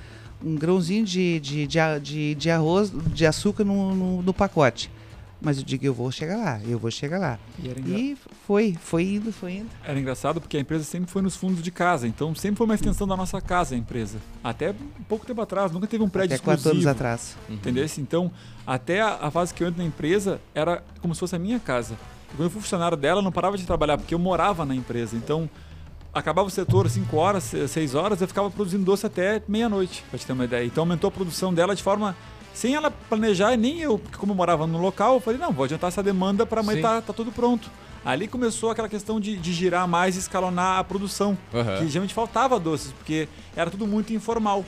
um 0.44 0.56
grãozinho 0.56 1.04
de, 1.04 1.38
de, 1.40 1.66
de, 2.02 2.34
de 2.34 2.50
arroz, 2.50 2.90
de 2.92 3.24
açúcar 3.24 3.64
no, 3.64 3.94
no, 3.94 4.22
no 4.22 4.34
pacote. 4.34 4.90
Mas 5.40 5.56
eu 5.58 5.62
digo, 5.64 5.84
eu 5.86 5.94
vou 5.94 6.10
chegar 6.10 6.36
lá, 6.36 6.60
eu 6.66 6.78
vou 6.80 6.90
chegar 6.90 7.18
lá. 7.18 7.38
E 7.62 7.68
era, 7.68 7.78
engra- 7.78 7.96
E 7.96 8.16
foi, 8.44 8.76
foi 8.80 9.04
indo, 9.04 9.32
foi 9.32 9.52
indo. 9.52 9.68
era 9.84 9.98
engraçado 9.98 10.40
porque 10.40 10.56
a 10.56 10.60
empresa 10.60 10.82
sempre 10.82 11.08
foi 11.10 11.22
nos 11.22 11.36
fundos 11.36 11.62
de 11.62 11.70
casa, 11.70 12.08
então 12.08 12.34
sempre 12.34 12.56
foi 12.58 12.64
uma 12.66 12.74
extensão 12.74 13.06
da 13.06 13.16
nossa 13.16 13.40
casa 13.40 13.76
a 13.76 13.78
empresa. 13.78 14.18
Até 14.42 14.70
um 14.70 15.04
pouco 15.08 15.24
tempo 15.24 15.40
atrás, 15.40 15.70
nunca 15.70 15.86
teve 15.86 16.02
um 16.02 16.08
prédio 16.08 16.34
Até 16.34 16.44
quatro 16.44 16.62
anos 16.70 16.78
exclusivo. 16.82 16.90
atrás. 16.90 17.36
Entendeu? 17.48 17.86
Então, 17.98 18.32
até 18.66 19.00
a, 19.00 19.14
a 19.22 19.30
fase 19.30 19.54
que 19.54 19.62
eu 19.62 19.68
entro 19.68 19.80
na 19.80 19.86
empresa 19.86 20.40
era 20.54 20.82
como 21.00 21.14
se 21.14 21.20
fosse 21.20 21.36
a 21.36 21.38
minha 21.38 21.60
casa. 21.60 21.94
Quando 22.30 22.42
eu 22.46 22.50
fui 22.50 22.60
funcionário 22.60 22.96
dela, 22.96 23.20
eu 23.20 23.24
não 23.24 23.30
parava 23.32 23.56
de 23.56 23.64
trabalhar, 23.64 23.96
porque 23.96 24.14
eu 24.14 24.18
morava 24.18 24.64
na 24.66 24.74
empresa. 24.74 25.16
Então, 25.16 25.48
acabava 26.12 26.48
o 26.48 26.50
setor 26.50 26.90
5 26.90 27.16
horas, 27.16 27.52
6 27.68 27.94
horas, 27.94 28.20
eu 28.20 28.26
ficava 28.26 28.50
produzindo 28.50 28.84
doce 28.84 29.06
até 29.06 29.40
meia-noite, 29.46 30.04
pra 30.10 30.18
te 30.18 30.26
ter 30.26 30.32
uma 30.32 30.44
ideia. 30.44 30.66
Então, 30.66 30.82
aumentou 30.82 31.06
a 31.08 31.10
produção 31.12 31.54
dela 31.54 31.76
de 31.76 31.82
forma. 31.82 32.16
Sem 32.58 32.74
ela 32.74 32.90
planejar, 32.90 33.56
nem 33.56 33.78
eu, 33.78 34.00
porque 34.00 34.18
como 34.18 34.32
eu 34.32 34.36
morava 34.36 34.66
no 34.66 34.80
local, 34.80 35.14
eu 35.14 35.20
falei, 35.20 35.38
não, 35.38 35.52
vou 35.52 35.64
adiantar 35.64 35.86
essa 35.86 36.02
demanda 36.02 36.44
para 36.44 36.60
amanhã 36.60 36.82
tá, 36.82 37.00
tá 37.00 37.12
tudo 37.12 37.30
pronto. 37.30 37.70
Ali 38.04 38.26
começou 38.26 38.68
aquela 38.68 38.88
questão 38.88 39.20
de, 39.20 39.36
de 39.36 39.52
girar 39.52 39.86
mais 39.86 40.16
e 40.16 40.18
escalonar 40.18 40.80
a 40.80 40.82
produção 40.82 41.38
Aham. 41.54 41.78
que 41.78 41.86
geralmente 41.86 42.12
faltava 42.12 42.58
doces, 42.58 42.90
porque 42.90 43.28
era 43.54 43.70
tudo 43.70 43.86
muito 43.86 44.12
informal. 44.12 44.64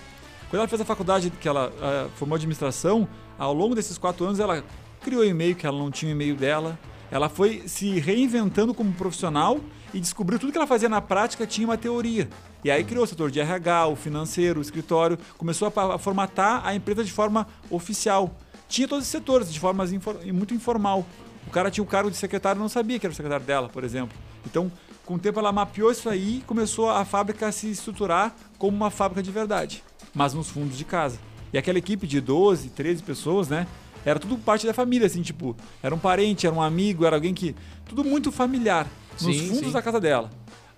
Quando 0.48 0.60
ela 0.60 0.68
fez 0.68 0.80
a 0.80 0.84
faculdade, 0.84 1.30
que 1.30 1.48
ela 1.48 1.72
ah, 1.82 2.06
formou 2.14 2.36
administração, 2.36 3.08
ao 3.36 3.52
longo 3.52 3.74
desses 3.74 3.98
quatro 3.98 4.24
anos 4.24 4.38
ela 4.38 4.62
criou 5.00 5.24
e-mail, 5.24 5.56
que 5.56 5.66
ela 5.66 5.76
não 5.76 5.90
tinha 5.90 6.10
o 6.10 6.14
e-mail 6.14 6.36
dela. 6.36 6.78
Ela 7.10 7.28
foi 7.28 7.64
se 7.66 7.98
reinventando 7.98 8.72
como 8.72 8.92
profissional 8.92 9.58
e 9.92 10.00
descobriu 10.00 10.38
tudo 10.38 10.52
que 10.52 10.58
ela 10.58 10.66
fazia 10.66 10.88
na 10.88 11.00
prática 11.00 11.46
tinha 11.46 11.66
uma 11.66 11.76
teoria. 11.76 12.28
E 12.64 12.70
aí 12.70 12.84
criou 12.84 13.04
o 13.04 13.06
setor 13.06 13.30
de 13.30 13.40
RH, 13.40 13.88
o 13.88 13.96
financeiro, 13.96 14.58
o 14.58 14.62
escritório, 14.62 15.18
começou 15.38 15.72
a, 15.74 15.98
formatar 15.98 16.66
a 16.66 16.74
empresa 16.74 17.02
de 17.04 17.12
forma 17.12 17.46
oficial. 17.70 18.34
Tinha 18.68 18.86
todos 18.86 19.04
esses 19.04 19.12
setores 19.12 19.52
de 19.52 19.58
forma 19.58 19.84
muito 20.32 20.54
informal. 20.54 21.04
O 21.46 21.50
cara 21.50 21.70
tinha 21.70 21.82
o 21.82 21.86
cargo 21.86 22.10
de 22.10 22.16
secretário 22.16 22.60
não 22.60 22.68
sabia 22.68 22.98
que 22.98 23.06
era 23.06 23.12
o 23.12 23.16
secretário 23.16 23.44
dela, 23.44 23.68
por 23.68 23.82
exemplo. 23.82 24.16
Então, 24.46 24.70
com 25.04 25.14
o 25.14 25.18
tempo 25.18 25.40
ela 25.40 25.50
mapeou 25.50 25.90
isso 25.90 26.08
aí 26.08 26.38
e 26.38 26.40
começou 26.42 26.88
a 26.88 27.04
fábrica 27.04 27.48
a 27.48 27.52
se 27.52 27.70
estruturar 27.70 28.34
como 28.58 28.76
uma 28.76 28.90
fábrica 28.90 29.22
de 29.22 29.30
verdade, 29.30 29.82
mas 30.14 30.34
nos 30.34 30.48
fundos 30.48 30.76
de 30.78 30.84
casa. 30.84 31.18
E 31.52 31.58
aquela 31.58 31.78
equipe 31.78 32.06
de 32.06 32.20
12, 32.20 32.68
13 32.70 33.02
pessoas, 33.02 33.48
né? 33.48 33.66
Era 34.04 34.18
tudo 34.18 34.38
parte 34.38 34.66
da 34.66 34.72
família, 34.72 35.06
assim, 35.06 35.20
tipo, 35.20 35.56
era 35.82 35.94
um 35.94 35.98
parente, 35.98 36.46
era 36.46 36.54
um 36.54 36.62
amigo, 36.62 37.04
era 37.04 37.16
alguém 37.16 37.34
que. 37.34 37.54
Tudo 37.86 38.04
muito 38.04 38.30
familiar, 38.30 38.86
nos 39.22 39.36
Sim, 39.36 39.48
fundos 39.48 39.66
sim. 39.66 39.72
da 39.72 39.82
casa 39.82 40.00
dela. 40.00 40.30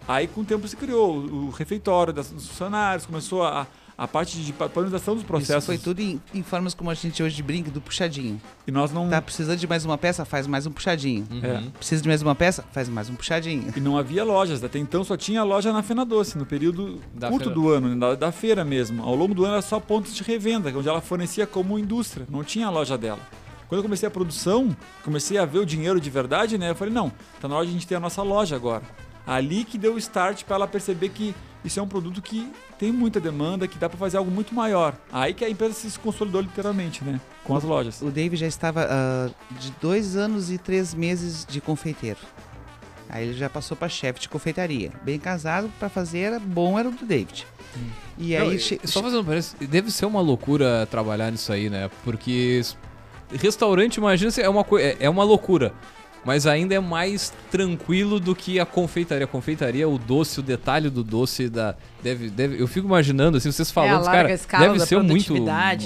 Aí, 0.07 0.26
com 0.26 0.40
o 0.40 0.44
tempo, 0.44 0.66
se 0.66 0.76
criou 0.76 1.16
o, 1.16 1.50
refeitório 1.50 2.12
das- 2.12 2.31
dos 2.31 2.48
funcionários, 2.48 3.07
começou 3.07 3.44
a, 3.44 3.68
a 3.96 4.09
parte 4.09 4.37
de 4.37 4.52
pa- 4.52 4.68
padronização 4.68 5.14
dos 5.14 5.22
processos. 5.22 5.59
Isso 5.62 5.66
foi 5.66 5.78
tudo 5.78 6.00
em, 6.00 6.20
em 6.35 6.42
formas 6.42 6.74
como 6.74 6.90
a 6.90 6.94
gente 6.94 7.22
hoje 7.22 7.40
brinca, 7.40 7.70
do 7.70 7.81
puxadinho. 7.81 8.40
E 8.66 8.72
nós 8.72 8.90
não. 8.92 9.09
Tá 9.09 9.22
precisando 9.22 9.57
de 9.59 9.66
mais 9.68 9.85
uma 9.85 9.96
peça? 9.96 10.24
Faz 10.24 10.44
mais 10.48 10.66
um 10.66 10.72
puxadinho. 10.72 11.24
Uhum. 11.31 11.70
Precisa 11.70 12.02
de 12.02 12.09
mais 12.09 12.20
uma 12.20 12.35
peça? 12.35 12.64
Faz 12.72 12.88
mais 12.88 13.09
um 13.09 13.14
puxadinho. 13.14 13.72
E 13.76 13.81
não 13.81 13.96
havia 13.96 14.24
lojas, 14.24 14.64
até 14.64 14.76
então 14.81 15.05
só 15.05 15.16
tinha 15.16 15.44
loja 15.44 15.72
na 15.72 15.85
Fena 15.85 16.05
Doce, 16.05 16.37
no 16.37 16.44
período 16.44 17.00
Da 17.14 17.28
curto 17.28 17.44
feira. 17.44 17.55
do 17.61 17.68
ano, 17.70 17.88
né, 17.90 17.94
da, 17.96 18.14
da 18.16 18.33
feira 18.33 18.64
mesmo. 18.64 19.05
Ao 19.05 19.14
longo 19.14 19.35
do 19.35 19.44
ano 19.44 19.52
era 19.55 19.62
só 19.62 19.78
pontos 19.78 20.16
de 20.16 20.24
revenda, 20.24 20.76
onde 20.76 20.88
ela 20.88 21.00
fornecia 21.00 21.46
como 21.46 21.78
indústria, 21.78 22.26
não 22.28 22.42
tinha 22.42 22.66
a 22.66 22.70
loja 22.70 22.98
dela. 22.98 23.20
Quando 23.73 23.79
eu 23.79 23.85
comecei 23.85 24.07
a 24.07 24.11
produção, 24.11 24.77
comecei 25.03 25.39
a 25.39 25.47
ver 25.47 25.61
o 25.61 25.65
dinheiro 25.65 25.99
de 25.99 26.11
verdade, 26.11 26.59
né? 26.59 26.69
Eu 26.69 26.75
falei, 26.75 26.93
não, 26.93 27.11
tá 27.41 27.49
na 27.49 27.57
hora 27.57 27.65
de 27.65 27.71
a 27.71 27.73
gente 27.73 27.87
ter 27.87 27.95
a 27.95 28.01
nossa 28.01 28.21
loja 28.23 28.55
agora. 28.55 28.83
Ali 29.27 29.65
que 29.65 29.79
deu 29.79 29.95
o 29.95 29.99
start 29.99 30.45
para 30.45 30.57
ela 30.57 30.69
perceber 30.69 31.09
que 31.09 31.35
isso 31.65 31.81
é 31.81 31.83
um 31.83 31.89
produto 31.89 32.21
que 32.21 32.53
tem 32.79 32.93
muita 32.93 33.19
demanda, 33.19 33.67
que 33.67 33.79
dá 33.79 33.89
para 33.89 33.99
fazer 33.99 34.19
algo 34.19 34.31
muito 34.31 34.55
maior. 34.55 34.95
Aí 35.11 35.33
que 35.33 35.43
a 35.43 35.49
empresa 35.49 35.73
se 35.73 35.99
consolidou 35.99 36.43
literalmente, 36.43 37.03
né? 37.03 37.19
Com 37.45 37.57
as 37.57 37.65
lojas. 37.65 38.03
O 38.03 38.11
Dave 38.11 38.37
já 38.37 38.47
estava 38.47 38.87
ah, 38.91 39.31
de 39.59 39.73
dois 39.81 40.17
anos 40.17 40.51
e 40.51 40.59
três 40.59 40.93
meses 40.93 41.47
de 41.49 41.59
confeiteiro. 41.59 42.21
Aí 43.09 43.25
ele 43.29 43.33
já 43.39 43.49
passou 43.49 43.75
para 43.75 43.89
chefe 43.89 44.21
de 44.21 44.29
confeitaria. 44.29 44.93
Bem 45.03 45.19
casado, 45.19 45.73
para 45.79 45.89
fazer 45.89 46.19
era 46.19 46.39
bom 46.39 46.79
era 46.79 46.91
o 46.91 46.93
do 46.93 47.07
David. 47.07 47.47
E 48.19 48.37
aí 48.37 48.51
Não, 48.51 48.59
che- 48.59 48.81
só 48.85 49.03
fazendo 49.03 49.23
um 49.23 49.25
parênteses, 49.25 49.57
deve 49.67 49.91
ser 49.91 50.05
uma 50.05 50.21
loucura 50.21 50.87
trabalhar 50.91 51.31
nisso 51.31 51.51
aí, 51.51 51.71
né? 51.71 51.91
Porque 52.05 52.61
restaurante, 53.37 53.97
imagina, 53.97 54.31
se 54.31 54.40
é 54.42 54.49
uma, 54.49 54.64
é 54.79 54.97
é 55.01 55.11
uma 55.11 55.25
loucura. 55.25 55.73
Mas 56.25 56.47
ainda 56.47 56.75
é 56.75 56.79
mais 56.79 57.33
tranquilo 57.51 58.21
do 58.21 58.35
que 58.35 58.61
a 58.61 58.64
confeitaria. 58.64 59.25
A 59.25 59.29
confeitaria, 59.29 59.88
o 59.88 59.99
doce, 59.99 60.38
o 60.38 60.42
detalhe 60.42 60.88
do 60.88 61.03
doce 61.03 61.49
da. 61.49 61.75
Deve, 62.01 62.31
deve, 62.31 62.62
eu 62.62 62.68
fico 62.68 62.87
imaginando, 62.87 63.38
assim, 63.38 63.51
vocês 63.51 63.68
é 63.68 63.73
falando, 63.73 64.05
larga 64.05 64.38
cara, 64.38 64.68
deve 64.68 64.87
ser 64.87 65.03
muito. 65.03 65.35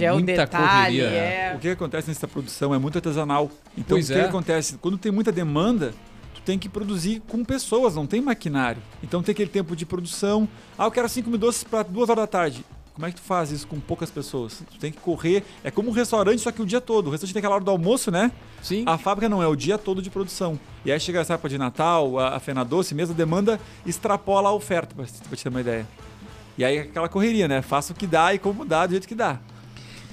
é 0.04 0.12
o 0.12 0.16
muita 0.16 0.32
detalhe, 0.32 0.98
correria. 0.98 1.04
é... 1.04 1.54
O 1.56 1.59
que 1.59 1.68
acontece 1.70 2.09
nessa 2.09 2.28
produção 2.28 2.74
é 2.74 2.78
muito 2.78 2.96
artesanal. 2.98 3.50
Então, 3.76 3.96
Pois 3.96 4.11
o 4.11 4.12
que 4.12 4.18
é. 4.18 4.24
acontece? 4.24 4.76
Quando 4.78 4.98
tem 4.98 5.11
muita 5.11 5.32
demanda, 5.32 5.94
tu 6.35 6.42
tem 6.42 6.59
que 6.59 6.68
produzir 6.68 7.22
com 7.26 7.42
pessoas, 7.42 7.94
não 7.94 8.06
tem 8.06 8.20
maquinário. 8.20 8.82
Então, 9.02 9.22
tem 9.22 9.32
aquele 9.32 9.48
tempo 9.50 9.74
de 9.74 9.87
produção. 9.87 10.46
Ah, 10.76 10.85
eu 10.85 10.90
quero 10.90 11.09
5 11.09 11.30
mil 11.30 11.38
doces 11.38 11.64
para 11.64 11.82
2 11.82 12.11
horas 12.11 12.22
da 12.22 12.26
tarde. 12.26 12.62
Como 12.96 13.06
é 13.06 13.11
que 13.11 13.16
tu 13.16 13.22
faz 13.22 13.50
isso 13.50 13.66
com 13.66 13.78
poucas 13.78 14.11
pessoas? 14.11 14.62
Tu 14.70 14.78
tem 14.78 14.90
que 14.90 14.98
correr. 14.98 15.44
É 15.62 15.70
como 15.70 15.90
um 15.90 15.92
restaurante, 15.92 16.40
só 16.40 16.50
que 16.50 16.62
o 16.62 16.64
dia 16.64 16.80
todo. 16.80 17.09
O 17.09 17.11
restaurante 17.11 17.35
tem 17.35 17.40
aquela 17.40 17.56
hora 17.56 17.62
do 17.62 17.70
almoço, 17.70 18.11
né? 18.11 18.32
Sim. 18.62 18.85
A 18.87 18.96
fábrica 18.96 19.28
não, 19.28 19.42
é 19.42 19.46
o 19.46 19.54
dia 19.54 19.76
todo 19.76 20.00
de 20.00 20.09
produção. 20.09 20.59
E 20.82 20.90
aí 20.90 20.98
chega 20.98 21.20
essa 21.20 21.35
época 21.35 21.50
de 21.50 21.59
Natal, 21.59 22.18
a, 22.18 22.37
a 22.37 22.40
Fena 22.40 22.64
Doce 22.64 22.94
mesmo, 22.94 23.14
a 23.14 23.16
demanda 23.16 23.61
extrapola 23.85 24.48
a 24.48 24.52
oferta, 24.52 24.94
pra, 24.94 25.04
pra 25.04 25.37
te 25.37 25.42
ter 25.42 25.48
uma 25.50 25.61
ideia. 25.61 25.87
E 26.56 26.64
aí 26.64 26.78
aquela 26.78 27.06
correria, 27.06 27.46
né? 27.46 27.61
Faça 27.61 27.92
o 27.92 27.96
que 27.96 28.06
dá 28.06 28.32
e 28.32 28.38
como 28.38 28.64
dá, 28.64 28.87
do 28.87 28.92
jeito 28.92 29.06
que 29.06 29.14
dá. 29.14 29.40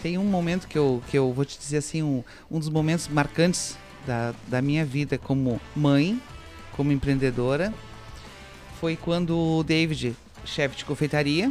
tem 0.01 0.17
um 0.17 0.25
momento 0.25 0.67
que 0.67 0.77
eu, 0.77 1.01
que 1.09 1.17
eu 1.17 1.31
vou 1.31 1.45
te 1.45 1.57
dizer 1.57 1.77
assim, 1.77 2.03
um, 2.03 2.21
um 2.51 2.59
dos 2.59 2.67
momentos 2.67 3.07
marcantes 3.07 3.77
da, 4.05 4.33
da 4.49 4.61
minha 4.61 4.83
vida 4.83 5.17
como 5.17 5.57
mãe, 5.73 6.21
como 6.73 6.91
empreendedora, 6.91 7.73
foi 8.81 8.97
quando 8.97 9.37
o 9.37 9.63
David, 9.63 10.17
chefe 10.43 10.75
de 10.75 10.83
confeitaria, 10.83 11.49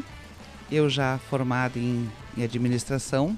eu 0.70 0.88
já 0.90 1.18
formado 1.30 1.78
em, 1.78 2.08
em 2.36 2.42
administração, 2.44 3.36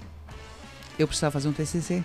eu 0.98 1.06
precisava 1.06 1.32
fazer 1.32 1.48
um 1.48 1.52
TCC. 1.52 2.02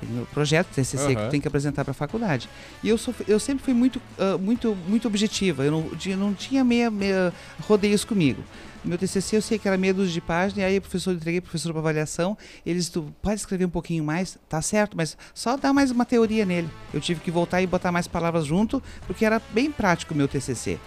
Tem 0.00 0.08
meu 0.10 0.26
projeto 0.26 0.66
TCC 0.74 0.96
que 0.96 1.12
Aham. 1.14 1.24
eu 1.24 1.30
tenho 1.30 1.40
que 1.40 1.46
apresentar 1.48 1.84
para 1.84 1.92
a 1.92 1.94
faculdade. 1.94 2.48
E 2.82 2.88
eu, 2.88 2.98
sou, 2.98 3.14
eu 3.28 3.38
sempre 3.38 3.62
fui 3.64 3.72
muito, 3.74 4.02
ah, 4.18 4.36
muito, 4.36 4.74
muito 4.88 5.06
objetiva. 5.06 5.64
Eu 5.64 5.70
não, 5.70 5.82
tinha- 5.90 6.16
não 6.16 6.34
tinha 6.34 6.64
meia, 6.64 6.90
meia 6.90 7.32
rodeios 7.60 8.04
comigo. 8.04 8.42
Meu 8.84 8.98
TCC 8.98 9.36
eu 9.36 9.42
sei 9.42 9.60
que 9.60 9.68
era 9.68 9.76
meia 9.78 9.94
dúzia 9.94 10.12
de 10.14 10.20
páginas, 10.20 10.58
e 10.58 10.64
aí 10.64 10.78
o 10.78 10.80
professor 10.82 11.14
entreguei 11.14 11.40
pro 11.40 11.50
professor 11.50 11.70
para 11.72 11.78
avaliação. 11.80 12.36
Eles 12.66 12.88
tu 12.88 13.14
pode 13.22 13.36
escrever 13.36 13.64
um 13.64 13.70
pouquinho 13.70 14.02
mais, 14.02 14.36
tá 14.48 14.60
certo, 14.60 14.96
mas 14.96 15.16
só 15.32 15.56
dá 15.56 15.72
mais 15.72 15.92
uma 15.92 16.04
teoria 16.04 16.44
nele. 16.44 16.68
Eu 16.92 17.00
tive 17.00 17.20
que 17.20 17.30
voltar 17.30 17.62
e 17.62 17.66
botar 17.68 17.92
mais 17.92 18.08
palavras 18.08 18.44
junto, 18.44 18.82
porque 19.06 19.24
era 19.24 19.40
bem 19.52 19.70
prático 19.70 20.14
o 20.14 20.16
meu 20.16 20.26
TCC. 20.26 20.80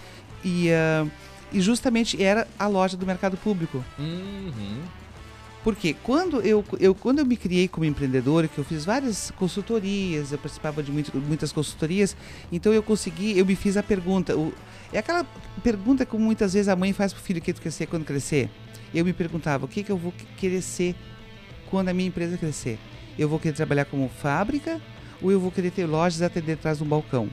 E 0.43 0.69
ah, 0.73 1.07
e 1.51 1.61
justamente 1.61 2.21
era 2.21 2.47
a 2.57 2.67
loja 2.67 2.97
do 2.97 3.05
mercado 3.05 3.37
público. 3.37 3.83
Uhum. 3.97 4.81
Porque 5.65 5.95
quando 6.03 6.41
eu, 6.41 6.63
eu, 6.79 6.93
quando 6.93 7.17
eu 7.17 7.25
me 7.25 7.35
criei 7.35 7.67
como 7.67 7.85
empreendedora, 7.85 8.47
que 8.47 8.55
eu 8.55 8.63
fiz 8.63 8.85
várias 8.85 9.31
consultorias, 9.31 10.31
eu 10.31 10.37
participava 10.37 10.83
de 10.83 10.91
muito, 10.91 11.17
muitas 11.17 11.51
consultorias, 11.51 12.15
então 12.51 12.71
eu 12.71 12.83
consegui, 12.83 13.35
eu 13.35 13.43
me 13.43 13.55
fiz 13.55 13.75
a 13.75 13.81
pergunta. 13.81 14.37
O, 14.37 14.53
é 14.93 14.99
aquela 14.99 15.25
pergunta 15.63 16.05
que 16.05 16.15
muitas 16.17 16.53
vezes 16.53 16.67
a 16.67 16.75
mãe 16.75 16.93
faz 16.93 17.13
para 17.13 17.19
o 17.19 17.23
filho 17.23 17.41
que 17.41 17.51
tu 17.51 17.61
quer 17.61 17.71
ser 17.71 17.87
quando 17.87 18.05
crescer. 18.05 18.47
Eu 18.93 19.03
me 19.03 19.11
perguntava, 19.11 19.65
o 19.65 19.67
que, 19.67 19.81
que 19.81 19.91
eu 19.91 19.97
vou 19.97 20.13
querer 20.37 20.61
ser 20.61 20.95
quando 21.71 21.89
a 21.89 21.93
minha 21.95 22.09
empresa 22.09 22.37
crescer? 22.37 22.77
Eu 23.17 23.27
vou 23.27 23.39
querer 23.39 23.55
trabalhar 23.55 23.85
como 23.85 24.07
fábrica 24.07 24.79
ou 25.19 25.31
eu 25.31 25.39
vou 25.39 25.49
querer 25.51 25.71
ter 25.71 25.87
lojas 25.87 26.21
atender 26.21 26.53
atrás 26.53 26.77
de 26.77 26.83
um 26.83 26.87
balcão? 26.87 27.27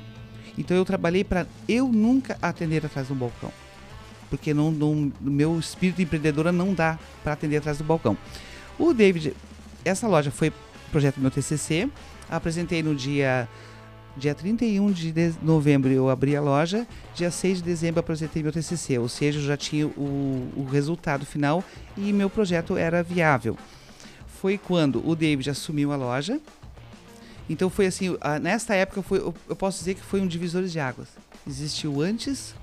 Então 0.56 0.74
eu 0.74 0.86
trabalhei 0.86 1.22
para 1.22 1.46
eu 1.68 1.86
nunca 1.86 2.38
atender 2.40 2.86
atrás 2.86 3.08
de 3.08 3.12
um 3.12 3.16
balcão 3.16 3.52
porque 4.32 4.54
não, 4.54 4.70
não, 4.70 5.12
meu 5.20 5.58
espírito 5.58 6.00
empreendedora 6.00 6.50
não 6.50 6.72
dá 6.72 6.98
para 7.22 7.34
atender 7.34 7.58
atrás 7.58 7.76
do 7.76 7.84
balcão. 7.84 8.16
O 8.78 8.94
David, 8.94 9.34
essa 9.84 10.08
loja 10.08 10.30
foi 10.30 10.50
projeto 10.90 11.16
do 11.16 11.20
meu 11.20 11.30
TCC, 11.30 11.86
apresentei 12.30 12.82
no 12.82 12.94
dia 12.94 13.46
dia 14.16 14.34
31 14.34 14.90
de 14.90 15.34
novembro 15.42 15.90
eu 15.90 16.08
abri 16.08 16.34
a 16.34 16.40
loja, 16.40 16.86
dia 17.14 17.30
6 17.30 17.58
de 17.58 17.64
dezembro 17.64 18.00
apresentei 18.00 18.42
meu 18.42 18.52
TCC, 18.52 18.98
ou 18.98 19.08
seja, 19.08 19.38
eu 19.38 19.44
já 19.44 19.56
tinha 19.56 19.86
o, 19.86 20.50
o 20.56 20.66
resultado 20.70 21.26
final 21.26 21.62
e 21.94 22.10
meu 22.10 22.30
projeto 22.30 22.74
era 22.78 23.02
viável. 23.02 23.56
Foi 24.40 24.56
quando 24.56 25.06
o 25.06 25.14
David 25.14 25.50
assumiu 25.50 25.92
a 25.92 25.96
loja, 25.96 26.40
então 27.50 27.68
foi 27.68 27.86
assim, 27.86 28.16
nesta 28.40 28.74
época 28.74 29.02
foi, 29.02 29.18
eu 29.18 29.56
posso 29.56 29.78
dizer 29.78 29.94
que 29.94 30.00
foi 30.00 30.22
um 30.22 30.26
divisor 30.26 30.62
de 30.62 30.80
águas. 30.80 31.08
Existiu 31.46 32.00
antes 32.00 32.54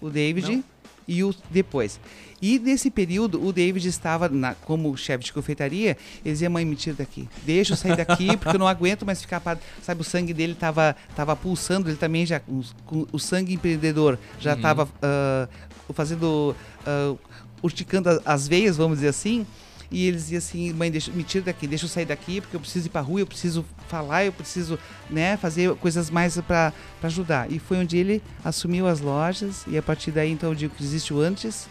o 0.00 0.08
David 0.08 0.56
Não 0.56 0.79
e 1.10 1.24
o 1.24 1.34
depois. 1.50 1.98
E 2.40 2.58
nesse 2.60 2.88
período, 2.88 3.44
o 3.44 3.52
David 3.52 3.86
estava 3.86 4.28
na, 4.28 4.54
como 4.54 4.96
chefe 4.96 5.24
de 5.24 5.32
confeitaria. 5.32 5.96
Ele 6.24 6.32
dizia: 6.32 6.48
Mãe, 6.48 6.64
me 6.64 6.76
tira 6.76 6.94
daqui. 6.96 7.28
Deixa 7.42 7.72
eu 7.72 7.76
sair 7.76 7.96
daqui, 7.96 8.34
porque 8.38 8.54
eu 8.54 8.60
não 8.60 8.68
aguento 8.68 9.04
mais 9.04 9.20
ficar 9.20 9.40
parado. 9.40 9.60
Sabe, 9.82 10.00
o 10.00 10.04
sangue 10.04 10.32
dele 10.32 10.52
estava 10.52 10.96
tava 11.16 11.34
pulsando. 11.34 11.90
Ele 11.90 11.96
também 11.96 12.24
já, 12.24 12.38
com, 12.38 12.62
com 12.86 13.06
o 13.12 13.18
sangue 13.18 13.52
empreendedor, 13.54 14.18
já 14.38 14.54
estava 14.54 14.84
uhum. 14.84 15.48
uh, 15.90 15.92
fazendo, 15.92 16.54
uh, 16.86 17.18
urticando 17.60 18.22
as 18.24 18.46
veias, 18.46 18.76
vamos 18.76 18.98
dizer 18.98 19.08
assim. 19.08 19.44
E 19.90 20.06
ele 20.06 20.16
dizia 20.16 20.38
assim: 20.38 20.72
mãe, 20.72 20.90
deixa, 20.90 21.10
me 21.10 21.24
tira 21.24 21.44
daqui, 21.46 21.66
deixa 21.66 21.84
eu 21.84 21.88
sair 21.88 22.04
daqui, 22.04 22.40
porque 22.40 22.54
eu 22.54 22.60
preciso 22.60 22.86
ir 22.86 22.90
para 22.90 23.00
rua, 23.00 23.20
eu 23.20 23.26
preciso 23.26 23.64
falar, 23.88 24.24
eu 24.24 24.32
preciso 24.32 24.78
né, 25.08 25.36
fazer 25.36 25.74
coisas 25.76 26.10
mais 26.10 26.38
para 26.40 26.72
ajudar. 27.02 27.50
E 27.50 27.58
foi 27.58 27.78
onde 27.78 27.96
ele 27.96 28.22
assumiu 28.44 28.86
as 28.86 29.00
lojas, 29.00 29.64
e 29.66 29.76
a 29.76 29.82
partir 29.82 30.10
daí, 30.10 30.30
então, 30.30 30.50
eu 30.50 30.54
digo 30.54 30.74
que 30.74 30.82
existe 30.82 31.12
o 31.12 31.20
antes 31.20 31.68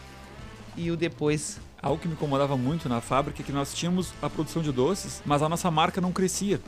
e 0.75 0.91
o 0.91 0.97
depois. 0.97 1.59
Algo 1.81 2.01
que 2.01 2.09
me 2.09 2.13
incomodava 2.13 2.57
muito 2.57 2.89
na 2.89 2.99
fábrica 2.99 3.41
é 3.41 3.45
que 3.45 3.53
nós 3.53 3.73
tínhamos 3.73 4.11
a 4.21 4.29
produção 4.29 4.61
de 4.61 4.69
doces, 4.69 5.21
mas 5.25 5.41
a 5.41 5.47
nossa 5.47 5.71
marca 5.71 6.01
não 6.01 6.11
crescia. 6.11 6.59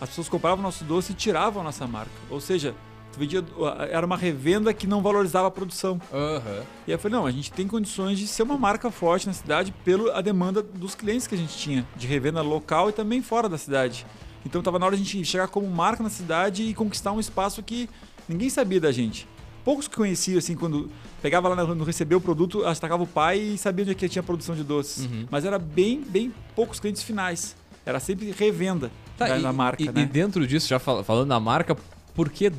As 0.00 0.10
pessoas 0.10 0.28
compravam 0.28 0.62
nosso 0.62 0.84
doce 0.84 1.10
e 1.10 1.14
tiravam 1.14 1.60
a 1.60 1.64
nossa 1.64 1.88
marca. 1.88 2.12
Ou 2.30 2.40
seja, 2.40 2.72
vendia, 3.18 3.44
era 3.90 4.04
uma 4.04 4.16
revenda 4.16 4.72
que 4.72 4.86
não 4.86 5.02
valorizava 5.02 5.48
a 5.48 5.50
produção. 5.50 6.00
Uhum. 6.12 6.62
E 6.86 6.90
aí 6.90 6.92
eu 6.92 6.98
falei, 6.98 7.18
não, 7.18 7.26
a 7.26 7.30
gente 7.30 7.52
tem 7.52 7.66
condições 7.66 8.18
de 8.18 8.26
ser 8.26 8.42
uma 8.42 8.56
marca 8.56 8.90
forte 8.90 9.26
na 9.26 9.32
cidade 9.32 9.72
pela 9.84 10.22
demanda 10.22 10.62
dos 10.62 10.94
clientes 10.94 11.26
que 11.26 11.34
a 11.34 11.38
gente 11.38 11.56
tinha, 11.56 11.86
de 11.96 12.06
revenda 12.06 12.42
local 12.42 12.88
e 12.88 12.92
também 12.92 13.22
fora 13.22 13.48
da 13.48 13.58
cidade. 13.58 14.06
Então 14.44 14.60
estava 14.60 14.78
na 14.78 14.86
hora 14.86 14.96
de 14.96 15.02
a 15.02 15.04
gente 15.04 15.24
chegar 15.24 15.48
como 15.48 15.68
marca 15.68 16.02
na 16.02 16.10
cidade 16.10 16.62
e 16.62 16.74
conquistar 16.74 17.12
um 17.12 17.20
espaço 17.20 17.62
que 17.62 17.88
ninguém 18.28 18.48
sabia 18.48 18.80
da 18.80 18.92
gente. 18.92 19.28
Poucos 19.64 19.86
que 19.86 19.94
conheciam, 19.94 20.38
assim, 20.38 20.56
quando 20.56 20.90
pegava 21.20 21.48
lá 21.48 21.74
no 21.74 21.84
receber 21.84 22.14
o 22.14 22.20
produto, 22.20 22.64
destacava 22.64 23.02
o 23.02 23.06
pai 23.06 23.38
e 23.38 23.58
sabia 23.58 23.82
onde 23.82 23.92
é 23.92 23.94
que 23.94 24.08
tinha 24.08 24.22
produção 24.22 24.54
de 24.54 24.64
doces. 24.64 25.04
Uhum. 25.04 25.26
Mas 25.30 25.44
era 25.44 25.58
bem, 25.58 26.00
bem 26.00 26.32
poucos 26.56 26.80
clientes 26.80 27.02
finais. 27.02 27.54
Era 27.84 28.00
sempre 28.00 28.30
revenda 28.30 28.90
tá, 29.18 29.26
da, 29.26 29.38
e, 29.38 29.52
marca, 29.52 29.82
e, 29.82 29.86
né? 29.86 30.02
E 30.02 30.06
dentro 30.06 30.46
disso, 30.46 30.66
já 30.66 30.78
falando 30.78 31.28
da 31.28 31.38
marca, 31.38 31.76
por 32.20 32.28
que 32.28 32.50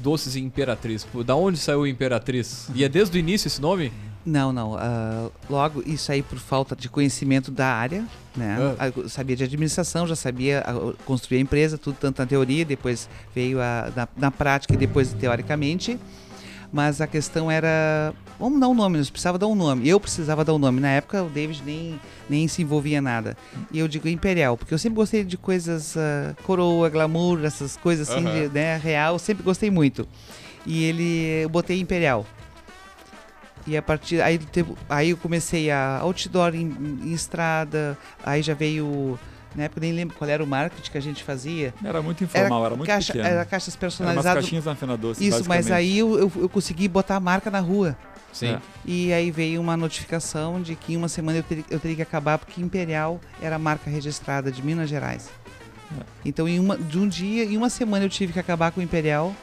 doces 0.00 0.34
Imperatriz? 0.34 1.06
Da 1.26 1.36
onde 1.36 1.58
saiu 1.58 1.86
Imperatriz? 1.86 2.70
E 2.74 2.82
é 2.82 2.88
desde 2.88 3.18
o 3.18 3.20
início 3.20 3.48
esse 3.48 3.60
nome? 3.60 3.92
Não, 4.24 4.50
não. 4.50 4.72
Uh, 4.76 5.30
logo, 5.50 5.82
isso 5.84 6.10
aí 6.10 6.22
por 6.22 6.38
falta 6.38 6.74
de 6.74 6.88
conhecimento 6.88 7.50
da 7.50 7.66
área, 7.66 8.02
né? 8.34 8.56
Ah. 8.78 8.90
Eu 8.96 9.10
sabia 9.10 9.36
de 9.36 9.44
administração, 9.44 10.06
já 10.06 10.16
sabia 10.16 10.64
construir 11.04 11.36
a 11.36 11.40
empresa, 11.42 11.76
tudo 11.76 11.98
tanto 12.00 12.18
na 12.18 12.24
teoria, 12.24 12.64
depois 12.64 13.10
veio 13.34 13.60
a, 13.60 13.92
na, 13.94 14.08
na 14.16 14.30
prática 14.30 14.72
e 14.72 14.76
depois 14.78 15.12
teoricamente 15.12 15.98
mas 16.72 17.00
a 17.00 17.06
questão 17.06 17.50
era. 17.50 18.12
Vamos 18.40 18.58
dar 18.58 18.68
um 18.68 18.74
nome, 18.74 18.96
nós 18.96 19.10
precisava 19.10 19.36
dar 19.36 19.46
um 19.46 19.54
nome. 19.54 19.86
Eu 19.86 20.00
precisava 20.00 20.42
dar 20.42 20.54
um 20.54 20.58
nome. 20.58 20.80
Na 20.80 20.88
época 20.88 21.22
o 21.22 21.28
David 21.28 21.62
nem, 21.62 22.00
nem 22.26 22.48
se 22.48 22.62
envolvia 22.62 23.02
nada. 23.02 23.36
E 23.70 23.78
eu 23.78 23.86
digo 23.86 24.08
Imperial, 24.08 24.56
porque 24.56 24.72
eu 24.72 24.78
sempre 24.78 24.96
gostei 24.96 25.22
de 25.22 25.36
coisas 25.36 25.94
uh, 25.94 26.34
coroa, 26.44 26.88
glamour, 26.88 27.44
essas 27.44 27.76
coisas 27.76 28.08
assim, 28.08 28.24
uhum. 28.24 28.48
de, 28.48 28.54
né, 28.54 28.78
real, 28.78 29.14
eu 29.14 29.18
sempre 29.18 29.42
gostei 29.42 29.70
muito. 29.70 30.08
E 30.64 30.84
ele. 30.84 31.42
Eu 31.42 31.50
botei 31.50 31.78
Imperial. 31.78 32.24
E 33.66 33.76
a 33.76 33.82
partir. 33.82 34.22
Aí, 34.22 34.40
aí 34.88 35.10
eu 35.10 35.18
comecei 35.18 35.70
a 35.70 35.98
outdoor 36.00 36.54
em, 36.54 36.74
em 37.04 37.12
estrada, 37.12 37.96
aí 38.24 38.40
já 38.40 38.54
veio 38.54 39.18
na 39.54 39.64
época 39.64 39.80
nem 39.80 39.92
lembro 39.92 40.16
qual 40.16 40.30
era 40.30 40.42
o 40.42 40.46
marketing 40.46 40.90
que 40.90 40.98
a 40.98 41.02
gente 41.02 41.24
fazia. 41.24 41.74
Era 41.84 42.00
muito 42.00 42.22
informal, 42.22 42.60
era, 42.60 42.66
era 42.68 42.76
muito 42.76 42.88
caixa, 42.88 43.12
pequeno. 43.12 43.28
Era 43.28 43.44
caixas 43.44 43.76
personalizadas. 43.76 44.24
Era 44.24 44.34
umas 44.36 44.44
caixinhas 44.44 44.64
na 44.64 44.74
Fena 44.74 44.96
Doce, 44.96 45.26
Isso, 45.26 45.48
mas 45.48 45.70
aí 45.70 45.98
eu, 45.98 46.18
eu, 46.18 46.32
eu, 46.36 46.48
consegui 46.48 46.88
botar 46.88 47.16
a 47.16 47.20
marca 47.20 47.50
na 47.50 47.60
rua. 47.60 47.96
Sim. 48.32 48.54
É. 48.54 48.60
E 48.84 49.12
aí 49.12 49.30
veio 49.30 49.60
uma 49.60 49.76
notificação 49.76 50.60
de 50.60 50.74
que 50.74 50.94
em 50.94 50.96
uma 50.96 51.08
semana 51.08 51.38
eu, 51.38 51.42
ter, 51.42 51.64
eu 51.70 51.80
teria 51.80 51.96
que 51.96 52.02
acabar 52.02 52.38
porque 52.38 52.60
Imperial 52.60 53.20
era 53.40 53.56
a 53.56 53.58
marca 53.58 53.90
registrada 53.90 54.50
de 54.50 54.62
Minas 54.62 54.88
Gerais. 54.88 55.30
É. 55.98 56.02
Então, 56.24 56.48
em 56.48 56.58
uma, 56.58 56.76
de 56.76 56.98
um 56.98 57.08
dia, 57.08 57.44
em 57.44 57.56
uma 57.56 57.70
semana 57.70 58.04
eu 58.04 58.08
tive 58.08 58.32
que 58.32 58.38
acabar 58.38 58.70
com 58.70 58.80
Imperial 58.80 59.34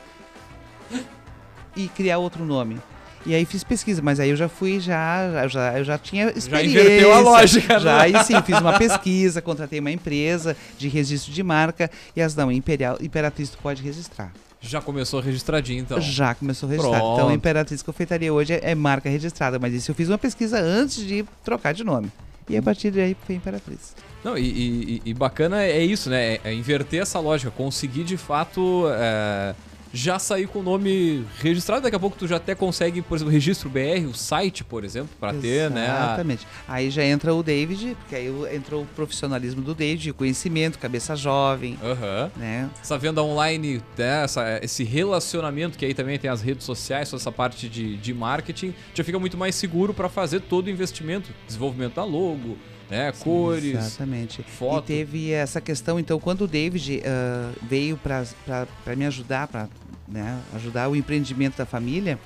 e 1.76 1.88
criar 1.89 2.17
outro 2.17 2.45
nome. 2.45 2.80
E 3.26 3.36
aí 3.36 3.43
fiz 3.43 3.62
pesquisa, 3.62 4.02
mas 4.02 4.21
aí 4.21 4.30
eu 4.30 4.38
já 4.38 4.47
fui, 4.47 4.80
já, 4.80 5.47
já, 5.50 5.78
eu 5.78 5.84
já 5.84 5.97
tinha 5.97 6.30
experiência. 6.30 6.80
Já 6.80 6.86
inverteu 6.86 7.13
a 7.13 7.19
lógica, 7.19 7.80
Já, 7.80 8.02
aí 8.02 8.23
sim, 8.23 8.41
fiz 8.41 8.58
uma 8.62 8.78
pesquisa, 8.80 9.41
contratei 9.41 9.80
uma 9.80 9.91
empresa 9.91 10.56
de 10.78 10.88
registro 10.88 11.34
de 11.34 11.43
marca 11.43 11.91
e 12.15 12.21
as 12.21 12.34
não, 12.34 12.50
Imperial, 12.50 12.97
Imperatriz 13.02 13.50
tu 13.50 13.58
pode 13.58 13.84
registrar. 13.84 14.32
Já 14.60 14.82
começou 14.82 15.20
registradinho, 15.20 15.82
então? 15.82 16.02
Já 16.02 16.34
começou 16.34 16.67
registrado. 16.67 17.00
Pronto. 17.00 17.20
Então, 17.20 17.32
Imperatriz 17.32 17.82
Confeitaria 17.82 18.34
hoje 18.34 18.54
é, 18.54 18.72
é, 18.72 18.76
marca 18.76 19.10
registrada, 19.10 19.60
mas 19.60 19.74
isso 19.74 19.91
eu 19.91 19.96
fiz 19.96 20.10
uma 20.10 20.17
pesquisa 20.17 20.60
antes 20.60 21.06
de 21.06 21.24
trocar 21.43 21.74
de 21.74 21.84
nome. 21.84 22.12
E 22.50 22.58
a 22.58 22.62
partir 22.62 22.91
daí 22.91 23.15
foi 23.26 23.36
Imperatriz. 23.36 23.96
Não, 24.24 24.38
e, 24.38 24.41
e, 24.48 25.02
e 25.06 25.13
bacana 25.13 25.63
é 25.63 25.84
isso, 25.84 26.10
né? 26.10 26.36
É, 26.36 26.41
é 26.46 26.54
inverter 26.54 27.02
essa 27.02 27.20
lógica, 27.20 27.52
conseguir 27.52 28.04
de 28.04 28.17
fato. 28.17 28.86
É 28.89 29.54
já 29.93 30.19
sair 30.19 30.47
com 30.47 30.60
o 30.60 30.63
nome 30.63 31.26
registrado. 31.39 31.84
Daqui 31.84 31.95
a 31.95 32.00
pouco 32.00 32.17
tu 32.17 32.28
já 32.28 32.38
até 32.38 32.56
consegue, 32.56 33.02
por 33.02 33.15
exemplo, 33.15 33.32
registro 33.32 33.69
BR, 33.69 34.08
o 34.10 34.13
site, 34.13 34.63
por 34.63 34.84
exemplo, 34.84 35.10
para 35.19 35.34
ter, 35.34 35.69
né? 35.69 35.86
Exatamente. 35.86 36.47
Aí 36.67 36.89
já 36.89 37.04
entra 37.04 37.34
o 37.34 37.43
David, 37.43 37.95
porque 38.00 38.15
aí 38.15 38.28
entrou 38.56 38.84
o 38.84 38.86
profissionalismo 38.86 39.62
do 39.62 39.73
David, 39.73 40.12
o 40.12 40.13
conhecimento, 40.13 40.80
cabeça 40.80 41.15
jovem, 41.15 41.78
uhum. 41.82 42.30
né? 42.36 42.69
Essa 42.82 42.97
venda 42.97 43.21
online, 43.23 43.82
né? 43.97 44.23
Essa, 44.23 44.60
esse 44.62 44.84
relacionamento 44.84 45.78
que 45.78 45.86
aí 45.86 45.93
também 45.93 46.17
tem 46.17 46.30
as 46.30 46.41
redes 46.41 46.65
sociais, 46.65 47.10
toda 47.10 47.21
essa 47.21 47.32
parte 47.32 47.67
de, 47.69 47.97
de 47.97 48.13
marketing, 48.13 48.73
já 48.93 49.04
fica 49.04 49.19
muito 49.19 49.38
mais 49.38 49.56
seguro 49.56 49.93
para 49.93 50.10
fazer 50.10 50.41
todo 50.41 50.67
o 50.67 50.69
investimento, 50.69 51.30
desenvolvimento 51.47 51.95
da 51.95 52.04
logo, 52.04 52.58
né? 52.89 53.12
Sim, 53.13 53.23
Cores, 53.23 53.78
exatamente. 53.78 54.43
Foto. 54.43 54.86
E 54.86 54.88
teve 54.88 55.32
essa 55.32 55.60
questão, 55.62 56.00
então, 56.00 56.19
quando 56.19 56.41
o 56.41 56.47
David 56.47 57.00
uh, 57.00 57.65
veio 57.67 57.97
para 57.97 58.95
me 58.95 59.06
ajudar, 59.06 59.47
para 59.47 59.67
né, 60.08 60.39
ajudar 60.56 60.89
o 60.89 60.95
empreendimento 60.95 61.58
da 61.58 61.65
família, 61.65 62.19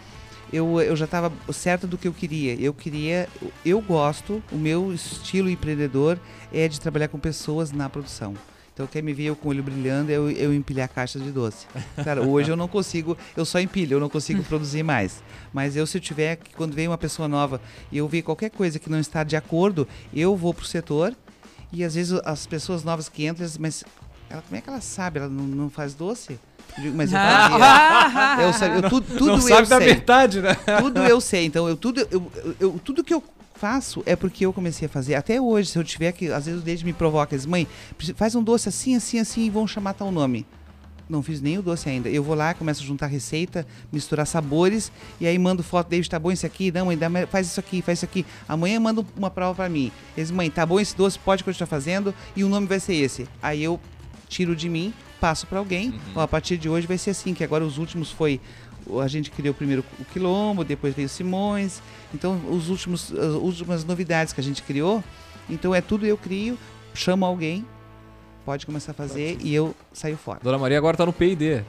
eu, 0.52 0.82
eu 0.82 0.96
já 0.96 1.06
estava 1.06 1.32
certo 1.52 1.88
do 1.88 1.98
que 1.98 2.08
eu 2.08 2.14
queria. 2.14 2.54
Eu 2.56 2.74
queria, 2.74 3.28
eu 3.66 3.82
gosto, 3.82 4.44
o 4.52 4.58
meu 4.58 4.94
estilo 4.94 5.50
empreendedor 5.50 6.20
é 6.54 6.68
de 6.68 6.80
trabalhar 6.80 7.08
com 7.08 7.18
pessoas 7.18 7.72
na 7.72 7.90
produção. 7.90 8.36
Então 8.82 8.90
quer 8.92 9.04
me 9.04 9.14
ver 9.14 9.26
eu 9.26 9.36
com 9.36 9.48
o 9.48 9.52
olho 9.52 9.62
brilhando, 9.62 10.12
eu, 10.12 10.32
eu 10.32 10.52
empilhar 10.52 10.90
caixas 10.90 11.22
de 11.22 11.30
doce. 11.30 11.68
Cara, 12.04 12.24
hoje 12.24 12.52
eu 12.52 12.56
não 12.56 12.68
consigo, 12.68 13.16
eu 13.38 13.46
só 13.46 13.60
empilho, 13.60 13.98
eu 13.98 14.00
não 14.00 14.10
consigo 14.10 14.42
produzir 14.42 14.82
mais. 14.82 15.22
Mas 15.54 15.76
eu 15.76 15.86
se 15.86 15.98
eu 15.98 16.02
tiver, 16.02 16.40
quando 16.58 16.74
vem 16.74 16.88
uma 16.88 16.98
pessoa 16.98 17.28
nova 17.28 17.62
e 17.92 18.00
eu 18.00 18.08
ver 18.08 18.24
qualquer 18.24 18.50
coisa 18.50 18.80
que 18.80 18.90
não 18.90 19.00
está 19.00 19.24
de 19.24 19.36
acordo, 19.36 19.88
eu 20.12 20.36
vou 20.36 20.52
pro 20.52 20.66
setor 20.66 21.16
e 21.72 21.84
às 21.84 21.94
vezes 21.94 22.20
as 22.26 22.48
pessoas 22.48 22.84
novas 22.84 23.08
que 23.08 23.28
entram, 23.28 23.48
mas 23.60 23.84
ela, 24.28 24.42
como 24.42 24.58
é 24.58 24.62
que 24.62 24.70
ela 24.70 24.82
sabe? 24.82 25.20
Ela 25.20 25.30
não, 25.30 25.44
não 25.44 25.70
faz 25.70 25.94
doce? 25.94 26.40
mas 26.96 27.12
eu 27.14 27.20
fazia. 27.20 28.44
eu, 28.44 28.54
sabia, 28.54 28.78
eu, 28.78 28.90
tudo, 28.90 29.06
tudo 29.16 29.26
não 29.28 29.36
eu 29.36 29.42
sabe 29.42 29.68
sei. 29.68 29.78
da 29.78 29.80
verdade, 29.80 30.42
né? 30.42 30.56
Tudo 30.80 31.04
eu 31.04 31.22
sei. 31.22 31.46
Então, 31.46 31.70
eu, 31.70 31.78
tudo, 31.78 32.00
eu, 32.10 32.32
eu, 32.60 32.80
tudo 32.84 33.04
que 33.04 33.14
eu 33.14 33.24
faço 33.62 34.02
é 34.08 34.16
porque 34.16 34.44
eu 34.44 34.52
comecei 34.52 34.88
a 34.88 34.90
fazer. 34.90 35.14
Até 35.14 35.40
hoje, 35.40 35.70
se 35.70 35.78
eu 35.78 35.84
tiver 35.84 36.12
que. 36.14 36.32
Às 36.32 36.48
vezes 36.48 36.62
o 36.62 36.64
Deide 36.64 36.84
me 36.84 36.94
provoca, 36.94 37.36
diz, 37.36 37.46
mãe, 37.46 37.68
faz 38.16 38.34
um 38.34 38.42
doce 38.42 38.68
assim, 38.68 38.96
assim, 38.96 39.20
assim 39.20 39.46
e 39.46 39.50
vão 39.52 39.68
chamar 39.68 39.94
tal 39.94 40.12
nome. 40.12 40.48
Não 41.08 41.22
fiz 41.22 41.42
nem 41.42 41.60
o 41.60 41.62
doce 41.62 41.88
ainda. 41.88 42.10
Eu 42.10 42.24
vou 42.24 42.34
lá, 42.34 42.56
começo 42.56 42.82
a 42.82 42.86
juntar 42.86 43.06
receita, 43.06 43.68
misturar 43.92 44.26
sabores 44.26 44.92
e 45.20 45.28
aí 45.28 45.38
mando 45.38 45.62
foto, 45.62 45.90
David, 45.90 46.10
tá 46.10 46.18
bom 46.18 46.32
esse 46.32 46.46
aqui? 46.46 46.72
Não, 46.72 46.90
ainda 46.90 47.08
faz 47.28 47.48
isso 47.48 47.60
aqui, 47.60 47.82
faz 47.84 48.00
isso 48.00 48.06
aqui. 48.06 48.26
Amanhã 48.48 48.80
mando 48.80 49.06
uma 49.16 49.30
prova 49.30 49.54
para 49.54 49.70
mim. 49.70 49.92
Eles, 50.18 50.32
mãe, 50.32 50.50
tá 50.50 50.66
bom 50.66 50.80
esse 50.80 50.96
doce, 50.96 51.20
pode 51.20 51.44
continuar 51.44 51.68
fazendo 51.68 52.16
e 52.36 52.44
o 52.44 52.50
nome 52.50 52.66
vai 52.66 52.80
ser 52.80 52.96
esse. 52.96 53.28
Aí 53.44 53.62
eu 53.62 53.80
tiro 54.28 54.56
de 54.56 54.70
mim, 54.70 54.94
passo 55.20 55.46
para 55.46 55.60
alguém. 55.60 55.90
Uhum. 55.90 56.00
Ó, 56.16 56.22
a 56.22 56.28
partir 56.28 56.58
de 56.58 56.68
hoje 56.68 56.88
vai 56.88 56.98
ser 56.98 57.12
assim, 57.12 57.34
que 57.34 57.44
agora 57.44 57.64
os 57.64 57.78
últimos 57.78 58.10
foi 58.10 58.40
a 59.02 59.08
gente 59.08 59.30
criou 59.30 59.54
primeiro 59.54 59.84
o 60.00 60.06
Quilombo, 60.06 60.64
depois 60.64 60.96
veio 60.96 61.06
o 61.06 61.10
Simões. 61.10 61.82
Então, 62.14 62.40
os 62.50 62.70
últimos 62.70 63.12
as 63.14 63.34
últimas 63.36 63.84
novidades 63.86 64.34
que 64.34 64.42
a 64.42 64.44
gente 64.44 64.62
criou, 64.64 65.04
então 65.50 65.74
é 65.74 65.82
tudo 65.82 66.06
eu 66.06 66.18
crio, 66.18 66.58
chamo 66.94 67.26
alguém, 67.26 67.66
pode 68.46 68.66
começar 68.66 68.92
a 68.92 68.96
fazer 68.96 69.38
e 69.42 69.54
eu 69.54 69.76
saio 69.94 70.18
fora. 70.18 70.40
Dona 70.44 70.58
Maria 70.58 70.78
agora 70.78 70.98
tá 70.98 71.06
no 71.06 71.14
P&D. 71.14 71.64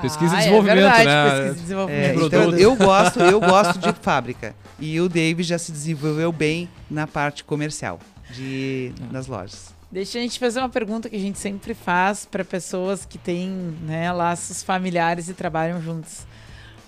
Pesquisa 0.00 0.34
e 0.34 0.36
Ah, 0.36 0.40
desenvolvimento, 0.40 0.78
é 0.78 0.80
verdade, 0.80 1.04
né? 1.04 1.24
Pesquisa 1.24 1.46
e 1.46 1.50
É, 1.50 1.62
desenvolvimento. 1.62 2.26
então 2.26 2.58
eu 2.58 2.76
gosto, 2.76 3.20
eu 3.20 3.40
gosto 3.40 3.78
de 3.78 3.92
fábrica. 4.00 4.54
E 4.80 4.98
o 5.00 5.08
David 5.08 5.42
já 5.46 5.58
se 5.58 5.70
desenvolveu 5.70 6.32
bem 6.32 6.68
na 6.90 7.06
parte 7.06 7.44
comercial 7.44 7.98
de 8.30 8.92
das 9.10 9.26
lojas. 9.26 9.74
Deixa 9.90 10.18
a 10.18 10.22
gente 10.22 10.38
fazer 10.38 10.60
uma 10.60 10.70
pergunta 10.70 11.10
que 11.10 11.16
a 11.16 11.20
gente 11.20 11.38
sempre 11.38 11.74
faz 11.74 12.24
para 12.24 12.42
pessoas 12.42 13.04
que 13.04 13.18
têm 13.18 13.50
né, 13.82 14.10
laços 14.10 14.62
familiares 14.62 15.28
e 15.28 15.34
trabalham 15.34 15.82
juntos. 15.82 16.26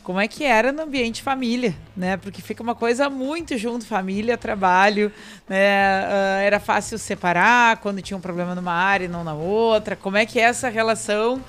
Como 0.04 0.20
é 0.20 0.28
que 0.28 0.44
era 0.44 0.70
no 0.70 0.82
ambiente 0.82 1.22
família, 1.22 1.74
né? 1.96 2.18
Porque 2.18 2.42
fica 2.42 2.62
uma 2.62 2.74
coisa 2.74 3.08
muito 3.08 3.56
junto, 3.56 3.86
família, 3.86 4.36
trabalho, 4.36 5.10
né? 5.48 6.04
Ah, 6.04 6.40
era 6.42 6.60
fácil 6.60 6.98
separar 6.98 7.78
quando 7.78 8.02
tinha 8.02 8.16
um 8.16 8.20
problema 8.20 8.54
numa 8.54 8.74
área 8.74 9.06
e 9.06 9.08
não 9.08 9.24
na 9.24 9.32
outra. 9.32 9.96
Como 9.96 10.18
é 10.18 10.26
que 10.26 10.38
é 10.38 10.42
essa 10.42 10.68
relação 10.68 11.42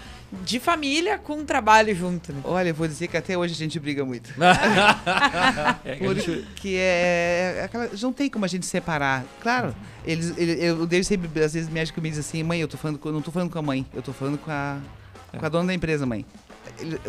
de 0.44 0.58
família 0.60 1.18
com 1.18 1.44
trabalho 1.44 1.94
junto, 1.94 2.32
né? 2.32 2.40
Olha, 2.46 2.70
eu 2.70 2.74
vou 2.74 2.88
dizer 2.88 3.10
que 3.10 3.18
até 3.18 3.38
hoje 3.38 3.54
a 3.54 3.58
gente 3.58 3.78
briga 3.78 4.06
muito. 4.06 4.34
É, 5.84 5.98
Porque 5.98 6.78
é, 6.80 7.58
é 7.60 7.64
aquela, 7.66 7.90
não 8.02 8.14
tem 8.14 8.30
como 8.30 8.46
a 8.46 8.48
gente 8.48 8.66
separar. 8.66 9.24
Claro, 9.42 9.76
eles, 10.06 10.34
ele, 10.38 10.54
eu, 10.64 10.88
David 10.88 11.06
sempre, 11.06 11.44
às 11.44 11.54
vezes, 11.54 11.70
mexe 11.70 11.92
comigo 11.92 12.16
e 12.16 12.18
diz 12.18 12.26
assim, 12.26 12.42
mãe, 12.42 12.60
eu 12.60 12.68
tô 12.68 12.78
falando 12.78 12.98
com, 12.98 13.12
não 13.12 13.22
tô 13.22 13.32
falando 13.32 13.52
com 13.52 13.60
a 13.60 13.62
mãe, 13.62 13.86
eu 13.94 14.02
tô 14.02 14.14
falando 14.14 14.38
com 14.38 14.50
a, 14.50 14.80
com 15.38 15.46
a 15.46 15.50
dona 15.50 15.68
da 15.68 15.74
empresa, 15.74 16.06
mãe. 16.06 16.26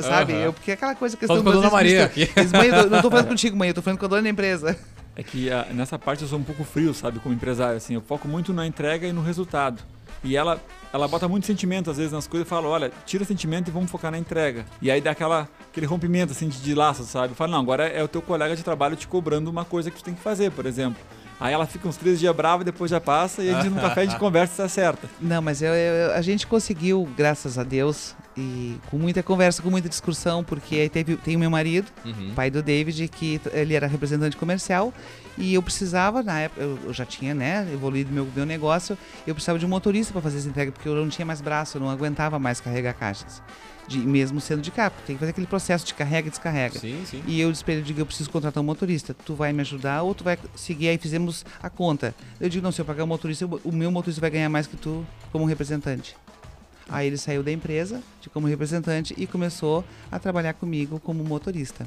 Sabe? 0.01 0.33
Aham. 0.33 0.43
Eu, 0.43 0.53
porque 0.53 0.71
é 0.71 0.75
aquela 0.75 0.95
coisa, 0.95 1.17
questão 1.17 1.37
Falando 1.37 1.45
com 1.45 1.59
a 1.59 1.63
Dona 1.63 1.71
Maria 1.71 2.11
mãe, 2.53 2.69
eu 2.69 2.91
não 2.91 3.03
tô 3.03 3.11
falando 3.11 3.29
contigo, 3.29 3.57
mãe, 3.57 3.69
eu 3.69 3.75
tô 3.75 3.83
falando 3.83 3.99
com 3.99 4.05
a 4.07 4.09
dona 4.09 4.23
da 4.23 4.29
empresa. 4.29 4.79
É 5.15 5.23
que 5.23 5.51
ah, 5.51 5.67
nessa 5.73 5.99
parte 5.99 6.23
eu 6.23 6.29
sou 6.29 6.39
um 6.39 6.43
pouco 6.43 6.63
frio, 6.63 6.93
sabe, 6.93 7.19
como 7.19 7.35
empresário, 7.35 7.77
assim, 7.77 7.95
eu 7.95 8.01
foco 8.01 8.29
muito 8.29 8.53
na 8.53 8.67
entrega 8.67 9.07
e 9.07 9.13
no 9.13 9.23
resultado. 9.23 9.83
E 10.23 10.37
ela, 10.37 10.61
ela 10.93 11.07
bota 11.07 11.29
muito 11.29 11.47
sentimento, 11.47 11.91
às 11.91 11.97
vezes, 11.97 12.13
nas 12.13 12.27
coisas 12.27 12.47
e 12.47 12.51
fala, 12.51 12.69
olha, 12.69 12.91
tira 13.05 13.25
sentimento 13.25 13.69
e 13.69 13.71
vamos 13.71 13.91
focar 13.91 14.11
na 14.11 14.19
entrega. 14.19 14.65
E 14.83 14.91
aí 14.91 15.01
dá 15.01 15.13
aquela, 15.13 15.49
aquele 15.71 15.87
rompimento, 15.87 16.33
assim, 16.33 16.49
de, 16.49 16.61
de 16.61 16.75
laço, 16.75 17.05
sabe? 17.05 17.35
Fala, 17.35 17.53
não, 17.53 17.61
agora 17.61 17.87
é 17.87 18.03
o 18.03 18.09
teu 18.09 18.21
colega 18.21 18.57
de 18.57 18.63
trabalho 18.63 18.97
te 18.97 19.07
cobrando 19.07 19.51
uma 19.51 19.65
coisa 19.65 19.91
que 19.91 19.99
tu 19.99 20.05
tem 20.05 20.15
que 20.15 20.21
fazer, 20.21 20.51
por 20.51 20.67
exemplo. 20.67 21.01
Aí 21.38 21.53
ela 21.53 21.66
fica 21.66 21.87
uns 21.87 21.96
três 21.99 22.18
dias 22.18 22.35
brava, 22.35 22.64
depois 22.64 22.90
já 22.90 23.01
passa, 23.01 23.42
e 23.42 23.51
a 23.55 23.61
gente 23.61 23.75
no 23.75 23.81
café 23.81 24.03
a 24.03 24.05
gente 24.07 24.16
conversa 24.20 24.55
se 24.55 24.62
acerta. 24.62 25.09
Não, 25.20 25.42
mas 25.42 25.61
eu, 25.61 25.75
eu- 25.75 26.12
a 26.14 26.22
gente 26.22 26.46
conseguiu, 26.46 27.07
graças 27.16 27.59
a 27.59 27.62
Deus, 27.62 28.14
e 28.37 28.77
com 28.90 28.96
muita 28.99 29.22
conversa, 29.22 29.61
com 29.62 29.68
muita 29.70 29.88
discussão, 29.88 30.42
porque 30.42 30.77
aí 30.77 30.88
teve, 30.88 31.16
tem 31.16 31.37
o 31.37 31.38
meu 31.38 31.51
marido, 31.51 31.90
Uhum. 32.05 32.33
pai 32.35 32.51
do 32.51 32.62
David, 32.62 33.07
que 33.09 33.38
ele 33.53 33.75
era 33.75 33.87
representante 33.87 34.37
comercial 34.37 34.92
e 35.38 35.53
eu 35.55 35.62
precisava, 35.62 36.22
na 36.22 36.40
época, 36.40 36.62
eu, 36.62 36.79
eu 36.87 36.92
já 36.94 37.05
tinha, 37.05 37.35
né, 37.35 37.68
evoluído 37.70 38.11
meu, 38.11 38.27
meu 38.35 38.46
negócio, 38.46 38.96
eu 39.27 39.35
precisava 39.35 39.59
de 39.59 39.66
um 39.66 39.68
motorista 39.68 40.12
para 40.14 40.22
fazer 40.22 40.38
essa 40.38 40.49
entrega, 40.49 40.72
porque 40.72 40.88
eu 40.88 40.94
não 40.94 41.09
tinha 41.11 41.27
mais 41.27 41.42
braço, 41.42 41.77
eu 41.77 41.81
não 41.83 41.90
aguentava 41.90 42.38
mais 42.38 42.61
carregar 42.62 42.94
caixas, 42.94 43.42
de, 43.88 43.99
mesmo 43.99 44.40
sendo 44.40 44.61
de 44.62 44.70
carro, 44.70 44.94
tem 45.07 45.16
que 45.16 45.20
fazer 45.20 45.31
aquele 45.31 45.46
processo 45.46 45.85
de 45.87 45.94
carrega 45.94 46.29
e 46.29 46.31
descarrega. 46.31 46.79
Sim, 46.79 47.03
sim. 47.05 47.22
E 47.27 47.40
eu 47.40 47.51
disse 47.53 47.64
pra 47.64 47.75
ele, 47.75 47.83
digo, 47.83 48.01
eu 48.01 48.07
preciso 48.07 48.29
contratar 48.31 48.62
um 48.62 48.66
motorista. 48.66 49.14
Tu 49.25 49.35
vai 49.35 49.53
me 49.53 49.61
ajudar 49.61 50.03
ou 50.03 50.14
tu 50.14 50.25
vai 50.25 50.38
seguir? 50.55 50.88
Aí 50.88 50.99
fizemos 50.99 51.44
a 51.62 51.70
conta. 51.70 52.14
Eu 52.40 52.49
digo, 52.49 52.62
não, 52.64 52.72
se 52.72 52.81
eu 52.81 52.85
pagar 52.85 53.05
o 53.05 53.07
motorista, 53.07 53.44
eu- 53.44 53.61
o 53.64 53.72
meu 53.72 53.90
motorista 53.90 54.20
vai 54.20 54.31
ganhar 54.31 54.49
mais 54.49 54.66
que 54.66 54.77
tu 54.77 55.07
como 55.33 55.44
representante. 55.44 56.16
Aí 56.88 57.07
ele 57.09 57.16
saiu 57.16 57.42
da 57.42 57.51
empresa 57.51 58.01
de 58.20 58.31
como 58.31 58.46
representante 58.46 59.12
e 59.16 59.27
começou 59.27 59.85
a 60.11 60.18
trabalhar 60.18 60.53
comigo 60.55 61.01
como 61.01 61.25
motorista. 61.25 61.87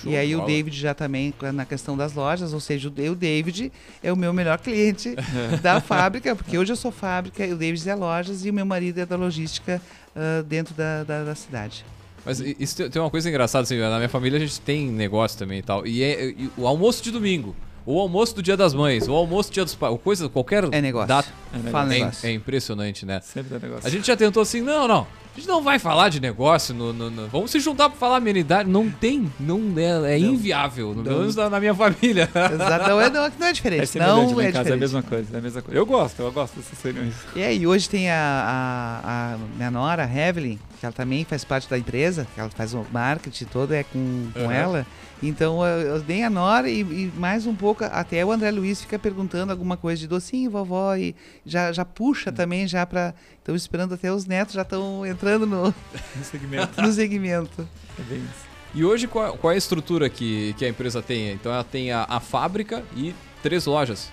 Show 0.00 0.12
e 0.12 0.16
aí 0.16 0.34
o. 0.36 0.44
David 0.46 0.78
já 0.78 0.94
também 0.94 1.34
na 1.52 1.64
questão 1.64 1.96
das 1.96 2.12
lojas, 2.12 2.52
ou 2.52 2.60
seja, 2.60 2.88
o 2.88 3.14
David 3.14 3.72
é 4.02 4.12
o 4.12 4.16
meu 4.16 4.32
melhor 4.32 4.58
cliente 4.60 5.16
da 5.60 5.80
fábrica, 5.80 6.34
porque 6.36 6.56
hoje 6.56 6.72
eu 6.72 6.76
sou 6.76 6.92
fábrica, 6.92 7.44
e 7.44 7.52
o 7.52 7.56
David 7.56 7.88
é 7.88 7.94
lojas 7.96 8.44
e 8.44 8.50
o 8.50 8.54
meu 8.54 8.64
marido 8.64 8.98
é 8.98 9.06
da 9.06 9.16
logística 9.16 9.82
ah, 10.14 10.42
dentro 10.42 10.74
da, 10.74 11.04
da, 11.04 11.24
da 11.24 11.34
cidade. 11.34 11.84
Mas 12.24 12.38
isso 12.40 12.88
tem 12.88 13.02
uma 13.02 13.10
coisa 13.10 13.28
engraçada, 13.28 13.64
assim, 13.64 13.78
na 13.78 13.96
minha 13.96 14.08
família 14.08 14.36
a 14.36 14.40
gente 14.40 14.60
tem 14.60 14.88
negócio 14.88 15.38
também 15.38 15.58
e 15.58 15.62
tal. 15.62 15.86
E 15.86 16.02
é 16.02 16.30
e 16.30 16.50
o 16.56 16.66
almoço 16.66 17.02
de 17.02 17.10
domingo, 17.10 17.54
o 17.86 18.00
almoço 18.00 18.34
do 18.36 18.42
dia 18.42 18.56
das 18.56 18.74
mães, 18.74 19.08
o 19.08 19.12
almoço 19.12 19.50
do 19.50 19.54
dia 19.54 19.64
dos 19.64 19.74
pais, 19.74 19.98
coisa, 20.02 20.28
qualquer 20.28 20.64
É 20.72 20.80
negócio. 20.80 21.08
data. 21.08 21.28
É, 21.52 21.58
né? 21.58 21.70
Fala 21.70 21.94
É, 21.94 21.98
negócio. 21.98 22.26
é 22.28 22.32
impressionante, 22.32 23.04
né? 23.06 23.20
Sempre 23.22 23.58
tem 23.58 23.68
negócio. 23.68 23.86
A 23.86 23.90
gente 23.90 24.06
já 24.06 24.16
tentou 24.16 24.42
assim, 24.42 24.60
não, 24.60 24.86
não. 24.88 25.06
A 25.34 25.38
gente 25.38 25.48
não 25.48 25.62
vai 25.62 25.78
falar 25.78 26.10
de 26.10 26.20
negócio, 26.20 26.74
no, 26.74 26.92
no- 26.92 27.08
no- 27.10 27.26
vamos 27.28 27.50
se 27.50 27.58
juntar 27.58 27.88
pra 27.88 27.98
falar 27.98 28.18
amenidade. 28.18 28.68
Não 28.68 28.90
tem, 28.90 29.32
não 29.40 29.72
é, 29.78 30.12
é 30.12 30.18
inviável, 30.18 30.92
no- 30.94 31.02
pelo 31.02 31.20
menos 31.20 31.34
na, 31.34 31.48
na 31.48 31.58
minha 31.58 31.74
família. 31.74 32.28
Exato, 32.52 32.90
não 32.90 33.00
é, 33.00 33.08
não, 33.08 33.32
não 33.40 33.46
é 33.46 33.52
diferente. 33.52 33.98
É 33.98 34.06
não 34.06 34.40
é 34.40 34.52
casa, 34.52 34.58
é 34.58 34.60
a 34.60 34.62
diferente. 34.62 34.80
mesma 34.80 35.02
coisa, 35.02 35.34
é 35.34 35.38
a 35.38 35.40
mesma 35.40 35.62
coisa. 35.62 35.78
Eu 35.80 35.86
gosto, 35.86 36.20
eu 36.20 36.30
gosto 36.32 36.56
dessas 36.56 36.82
reuniões. 36.82 37.14
E 37.34 37.42
aí, 37.42 37.66
hoje 37.66 37.88
tem 37.88 38.10
a, 38.10 38.14
a, 38.16 39.34
a 39.34 39.38
minha 39.56 39.70
nora, 39.70 40.04
a 40.04 40.28
Evelyn, 40.28 40.58
que 40.78 40.84
ela 40.84 40.92
também 40.92 41.24
faz 41.24 41.44
parte 41.44 41.66
da 41.68 41.78
empresa, 41.78 42.26
que 42.34 42.38
ela 42.38 42.50
faz 42.50 42.74
o 42.74 42.84
marketing 42.92 43.46
todo, 43.46 43.72
é 43.72 43.84
com, 43.84 44.28
com 44.34 44.40
Aham. 44.40 44.52
ela. 44.52 44.86
Então, 45.22 45.60
dei 46.04 46.24
a 46.24 46.30
nora 46.30 46.68
e, 46.68 46.80
e 46.80 47.12
mais 47.16 47.46
um 47.46 47.54
pouco, 47.54 47.84
até 47.84 48.24
o 48.24 48.32
André 48.32 48.50
Luiz 48.50 48.80
fica 48.80 48.98
perguntando 48.98 49.52
alguma 49.52 49.76
coisa 49.76 50.00
de 50.00 50.08
docinho, 50.08 50.50
vovó, 50.50 50.96
e 50.96 51.14
já, 51.46 51.70
já 51.72 51.84
puxa 51.84 52.32
também 52.32 52.66
já 52.66 52.84
pra... 52.84 53.14
Estão 53.38 53.54
esperando 53.54 53.94
até 53.94 54.12
os 54.12 54.26
netos 54.26 54.54
já 54.54 54.62
estão 54.62 55.06
entrando 55.06 55.46
no, 55.46 55.66
No 56.16 56.24
segmento. 56.24 56.82
no 56.82 56.92
segmento. 56.92 57.68
É 57.98 58.02
bem 58.02 58.18
isso. 58.18 58.52
E 58.74 58.84
hoje 58.84 59.06
qual, 59.06 59.36
qual 59.36 59.50
é 59.52 59.54
a 59.54 59.58
estrutura 59.58 60.08
que, 60.10 60.54
que 60.54 60.64
a 60.64 60.68
empresa 60.68 61.00
tem? 61.02 61.30
Então 61.32 61.52
ela 61.52 61.62
tem 61.64 61.92
a, 61.92 62.04
a 62.08 62.18
fábrica 62.18 62.82
e 62.96 63.14
três 63.42 63.64
lojas. 63.66 64.08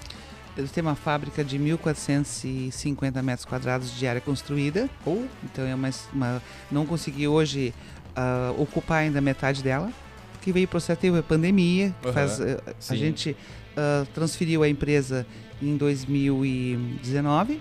Eles 0.58 0.70
têm 0.72 0.82
uma 0.84 0.96
fábrica 0.96 1.44
de 1.44 1.58
1.450 1.58 3.22
metros 3.24 3.46
quadrados 3.46 3.98
de 3.98 4.06
área 4.06 4.20
construída. 4.22 4.90
Ou 5.06 5.26
Então 5.44 5.66
é 5.66 5.74
uma, 5.74 5.90
uma- 6.14 6.42
não 6.70 6.86
consegui 6.86 7.28
hoje 7.28 7.74
ah, 8.16 8.54
ocupar 8.58 9.00
ainda 9.00 9.22
metade 9.22 9.64
dela, 9.64 9.92
porque 10.40 10.54
veio 10.54 10.66
o 10.66 10.70
processo, 10.70 11.00
teve 11.00 11.20
a 11.20 11.24
pandemia, 11.24 11.94
que 12.02 12.08
Aham, 12.08 12.14
faz, 12.14 12.40
eh, 12.40 12.58
a 12.66 12.74
sim. 12.80 12.96
gente 12.96 13.38
ah, 13.76 14.06
transferiu 14.14 14.64
a 14.64 14.70
empresa 14.70 15.28
em 15.62 15.76
2019, 15.76 17.60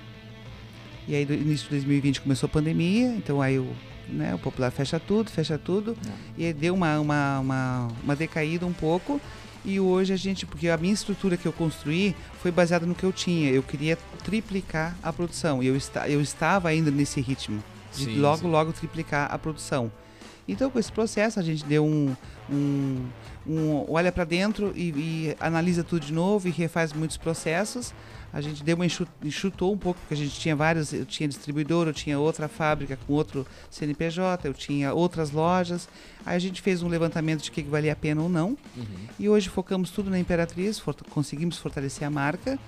e 1.09 1.15
aí 1.15 1.27
no 1.27 1.35
início 1.35 1.65
de 1.65 1.71
2020 1.71 2.21
começou 2.21 2.47
a 2.47 2.51
pandemia, 2.51 3.09
então 3.17 3.43
aí 3.43 3.59
o, 3.59 3.69
né, 4.09 4.33
o 4.35 4.39
popular 4.39 4.71
fecha 4.71 5.01
tudo, 5.01 5.31
fecha 5.31 5.59
tudo, 5.59 5.97
e 6.37 6.47
aí 6.47 6.53
deu 6.53 6.75
uma, 6.75 7.01
uma, 7.01 7.41
uma, 7.41 7.89
uma 8.05 8.17
decaída 8.17 8.65
um 8.65 8.73
pouco, 8.73 9.21
e 9.65 9.81
hoje 9.81 10.13
a 10.13 10.17
gente, 10.17 10.47
porque 10.47 10.69
a 10.69 10.77
minha 10.77 10.95
estrutura 10.95 11.37
que 11.37 11.47
eu 11.47 11.53
construí 11.53 12.15
foi 12.41 12.53
baseada 12.53 12.87
no 12.87 12.95
que 12.95 13.05
eu 13.05 13.13
tinha, 13.13 13.51
eu 13.51 13.63
queria 13.63 13.99
triplicar 14.23 14.97
a 15.03 15.13
produção, 15.13 15.63
e 15.63 15.67
eu, 15.67 15.75
esta, 15.75 16.09
eu 16.09 16.21
estava 16.21 16.69
ainda 16.69 16.93
nesse 16.93 17.21
ritmo 17.21 17.63
de 17.97 18.05
Sim, 18.05 18.19
logo, 18.21 18.43
sim. 18.43 18.51
logo 18.51 18.73
triplicar 18.73 19.33
a 19.33 19.39
produção. 19.39 19.91
Então, 20.49 20.71
com 20.71 20.79
esse 20.79 20.91
processo, 20.91 21.39
a 21.39 21.43
gente 21.43 21.65
deu 21.65 21.85
um. 21.85 22.17
um, 22.51 23.05
um- 23.47 23.85
olha 23.89 24.11
para 24.11 24.25
dentro 24.25 24.73
e, 24.75 24.89
e 24.91 25.37
analisa 25.39 25.85
tudo 25.85 26.05
de 26.07 26.13
novo 26.13 26.49
e 26.49 26.51
refaz 26.51 26.93
muitos 26.93 27.17
processos. 27.19 27.93
A 28.33 28.41
gente 28.43 28.63
deu 28.63 28.77
uma 28.77 28.85
enxu- 28.85 29.07
enxutou 29.25 29.73
um 29.73 29.79
pouco, 29.79 29.99
porque 30.01 30.15
a 30.15 30.17
gente 30.17 30.39
tinha 30.39 30.55
vários. 30.57 30.93
Eu 30.93 31.05
tinha 31.07 31.29
distribuidor, 31.29 31.87
eu 31.87 31.93
tinha 31.95 32.19
outra 32.19 32.47
fábrica 32.49 32.99
com 33.07 33.13
outro 33.15 33.47
CNPJ, 33.71 34.47
eu 34.49 34.55
tinha 34.55 34.93
outras 34.93 35.31
lojas. 35.31 35.89
Aí 36.27 36.37
a 36.37 36.39
gente 36.39 36.61
fez 36.61 36.83
um 36.83 36.89
levantamento 36.89 37.43
de 37.43 37.49
o 37.51 37.53
que 37.53 37.63
que 37.63 37.69
valia 37.71 37.93
a 37.93 37.97
pena 37.97 38.23
ou 38.23 38.29
não. 38.29 38.57
Uhum. 38.77 38.85
E 39.19 39.29
hoje 39.29 39.49
focamos 39.49 39.91
tudo 39.91 40.11
na 40.11 40.19
Imperatriz, 40.19 40.79
forta- 40.79 41.05
conseguimos 41.11 41.57
fortalecer 41.59 42.07
a 42.07 42.11
marca. 42.11 42.59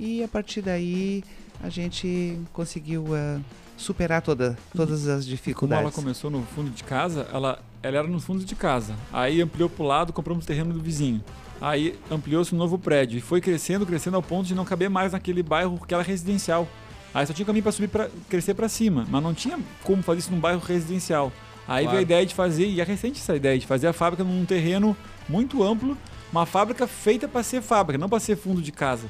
E 0.00 0.22
a 0.22 0.28
partir 0.28 0.62
daí 0.62 1.22
a 1.62 1.68
gente 1.68 2.38
conseguiu 2.52 3.06
ah, 3.14 3.40
superar 3.78 4.20
toda, 4.22 4.58
todas 4.74 5.06
as 5.08 5.20
Como 5.24 5.30
dificuldades. 5.30 5.82
ela 5.84 5.92
começou 5.92 6.30
no 6.30 6.42
fundo 6.54 6.70
de 6.70 6.84
casa, 6.84 7.26
ela, 7.32 7.58
ela 7.82 7.98
era 7.98 8.06
no 8.08 8.20
fundo 8.20 8.44
de 8.44 8.54
casa. 8.54 8.94
Aí 9.12 9.40
ampliou 9.40 9.68
pro 9.70 9.84
lado, 9.84 10.12
compramos 10.12 10.44
o 10.44 10.46
terreno 10.46 10.72
do 10.74 10.80
vizinho. 10.80 11.22
Aí 11.60 11.98
ampliou-se 12.10 12.54
um 12.54 12.58
novo 12.58 12.78
prédio 12.78 13.18
e 13.18 13.20
foi 13.20 13.40
crescendo, 13.40 13.86
crescendo 13.86 14.16
ao 14.16 14.22
ponto 14.22 14.46
de 14.46 14.54
não 14.54 14.64
caber 14.64 14.90
mais 14.90 15.12
naquele 15.12 15.42
bairro 15.42 15.80
que 15.86 15.94
era 15.94 16.02
residencial. 16.02 16.68
Aí 17.14 17.26
só 17.26 17.32
tinha 17.32 17.46
caminho 17.46 17.62
para 17.62 17.72
subir 17.72 17.88
para 17.88 18.10
crescer 18.28 18.54
para 18.54 18.68
cima, 18.68 19.06
mas 19.08 19.22
não 19.22 19.32
tinha 19.32 19.58
como 19.82 20.02
fazer 20.02 20.20
isso 20.20 20.30
num 20.30 20.38
bairro 20.38 20.60
residencial. 20.60 21.32
Aí 21.66 21.84
Claro. 21.84 21.88
veio 21.90 21.98
a 21.98 22.02
ideia 22.02 22.26
de 22.26 22.34
fazer, 22.34 22.66
e 22.66 22.80
é 22.80 22.84
recente 22.84 23.20
essa 23.20 23.34
ideia, 23.34 23.58
de 23.58 23.66
fazer 23.66 23.86
a 23.88 23.92
fábrica 23.92 24.22
num 24.24 24.44
terreno 24.44 24.96
muito 25.28 25.62
amplo, 25.62 25.96
uma 26.32 26.46
fábrica 26.46 26.86
feita 26.86 27.26
para 27.26 27.42
ser 27.42 27.60
fábrica, 27.62 27.98
não 27.98 28.08
para 28.08 28.20
ser 28.20 28.36
fundo 28.36 28.60
de 28.62 28.70
casa. 28.72 29.06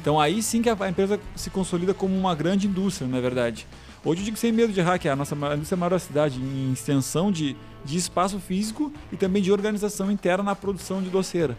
Então 0.00 0.18
aí 0.18 0.42
sim 0.42 0.62
que 0.62 0.68
a 0.70 0.76
a 0.80 0.88
empresa 0.88 1.20
se 1.36 1.50
consolida 1.50 1.92
como 1.92 2.16
uma 2.16 2.34
grande 2.34 2.66
indústria, 2.66 3.06
na 3.06 3.20
verdade. 3.20 3.66
Hoje 4.02 4.22
eu 4.22 4.24
digo 4.24 4.36
sem 4.38 4.50
medo 4.50 4.72
de 4.72 4.80
que 4.98 5.08
é 5.08 5.10
a 5.10 5.16
nossa 5.16 5.34
indústria 5.34 5.76
maior 5.76 5.98
cidade 5.98 6.40
em 6.40 6.72
extensão 6.72 7.30
de, 7.30 7.54
de 7.84 7.98
espaço 7.98 8.38
físico 8.40 8.90
e 9.12 9.16
também 9.16 9.42
de 9.42 9.52
organização 9.52 10.10
interna 10.10 10.42
na 10.42 10.56
produção 10.56 11.02
de 11.02 11.10
doceira 11.10 11.54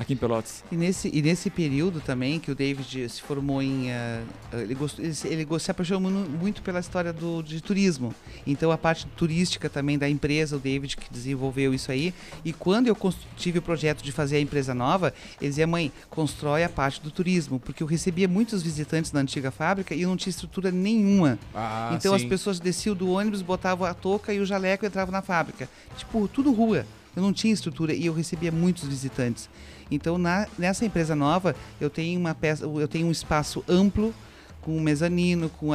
aqui 0.00 0.12
em 0.14 0.16
Pelotas. 0.16 0.62
E 0.70 0.76
nesse, 0.76 1.10
e 1.12 1.20
nesse 1.20 1.50
período 1.50 2.00
também 2.00 2.38
que 2.38 2.50
o 2.50 2.54
David 2.54 3.08
se 3.08 3.20
formou 3.20 3.60
em. 3.62 3.90
ah, 3.92 4.22
ele, 4.52 4.74
gostou, 4.74 5.04
ele, 5.04 5.14
se- 5.14 5.28
ele 5.28 5.44
go- 5.44 5.58
se 5.58 5.70
apaixonou 5.70 6.10
mu- 6.10 6.28
muito 6.28 6.62
pela 6.62 6.80
história 6.80 7.12
do, 7.12 7.42
de 7.42 7.60
turismo. 7.60 8.14
Então 8.46 8.70
a 8.70 8.78
parte 8.78 9.06
turística 9.16 9.68
também 9.68 9.98
da 9.98 10.08
empresa, 10.08 10.56
o 10.56 10.58
David 10.58 10.96
que 10.96 11.12
desenvolveu 11.12 11.74
isso 11.74 11.90
aí. 11.90 12.14
E 12.44 12.52
quando 12.52 12.86
eu 12.86 12.96
tive 13.36 13.58
o 13.58 13.62
projeto 13.62 14.02
de 14.02 14.12
fazer 14.12 14.36
a 14.36 14.40
empresa 14.40 14.72
nova, 14.74 15.12
ele 15.40 15.48
dizia, 15.50 15.66
mãe, 15.66 15.92
constrói 16.08 16.64
a 16.64 16.68
parte 16.68 17.00
do 17.02 17.10
turismo. 17.10 17.58
Porque 17.58 17.82
eu 17.82 17.86
recebia 17.86 18.28
muitos 18.28 18.62
visitantes 18.62 19.12
na 19.12 19.20
antiga 19.20 19.50
fábrica 19.50 19.94
e 19.94 20.02
eu 20.02 20.08
não 20.08 20.16
tinha 20.16 20.30
estrutura 20.30 20.70
nenhuma. 20.70 21.38
Ah, 21.54 21.90
então 21.94 22.14
as 22.14 22.22
sim. 22.22 22.28
pessoas 22.28 22.60
desciam 22.60 22.94
do 22.94 23.10
ônibus, 23.10 23.42
botavam 23.42 23.86
a 23.86 23.94
touca 23.94 24.32
e 24.32 24.38
o 24.40 24.46
jaleco 24.46 24.86
entrava 24.86 25.10
na 25.10 25.22
fábrica. 25.22 25.68
Tipo, 25.96 26.28
tudo 26.28 26.52
rua. 26.52 26.86
Eu 27.16 27.22
não 27.22 27.32
tinha 27.32 27.52
estrutura 27.52 27.92
e 27.92 28.06
eu 28.06 28.12
recebia 28.14 28.52
muitos 28.52 28.84
visitantes. 28.86 29.48
Então, 29.90 30.18
na- 30.18 30.46
nessa 30.58 30.84
empresa 30.84 31.14
nova, 31.16 31.54
eu 31.80 31.88
tenho 31.88 32.18
uma 32.20 32.34
peça, 32.34 32.64
eu 32.64 32.88
tenho 32.88 33.06
um 33.06 33.10
espaço 33.10 33.64
amplo 33.68 34.14
com 34.60 34.76
um 34.76 34.80
mezanino, 34.80 35.48
com 35.48 35.70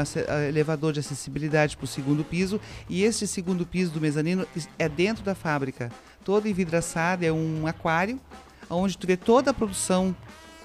elevador 0.47 0.93
de 0.93 0.99
acessibilidade 0.99 1.75
para 1.75 1.85
o 1.85 1.87
segundo 1.87 2.23
piso, 2.23 2.59
e 2.89 3.03
esse 3.03 3.25
segundo 3.27 3.65
piso 3.65 3.91
do 3.91 3.99
mezanino 4.01 4.45
é 4.77 4.87
dentro 4.87 5.23
da 5.23 5.33
fábrica, 5.33 5.89
todo 6.23 6.47
envidraçado, 6.47 7.25
é 7.25 7.31
um 7.31 7.65
aquário, 7.65 8.19
onde 8.69 8.97
tu 8.97 9.07
vê 9.07 9.17
toda 9.17 9.49
a 9.51 9.53
produção 9.53 10.15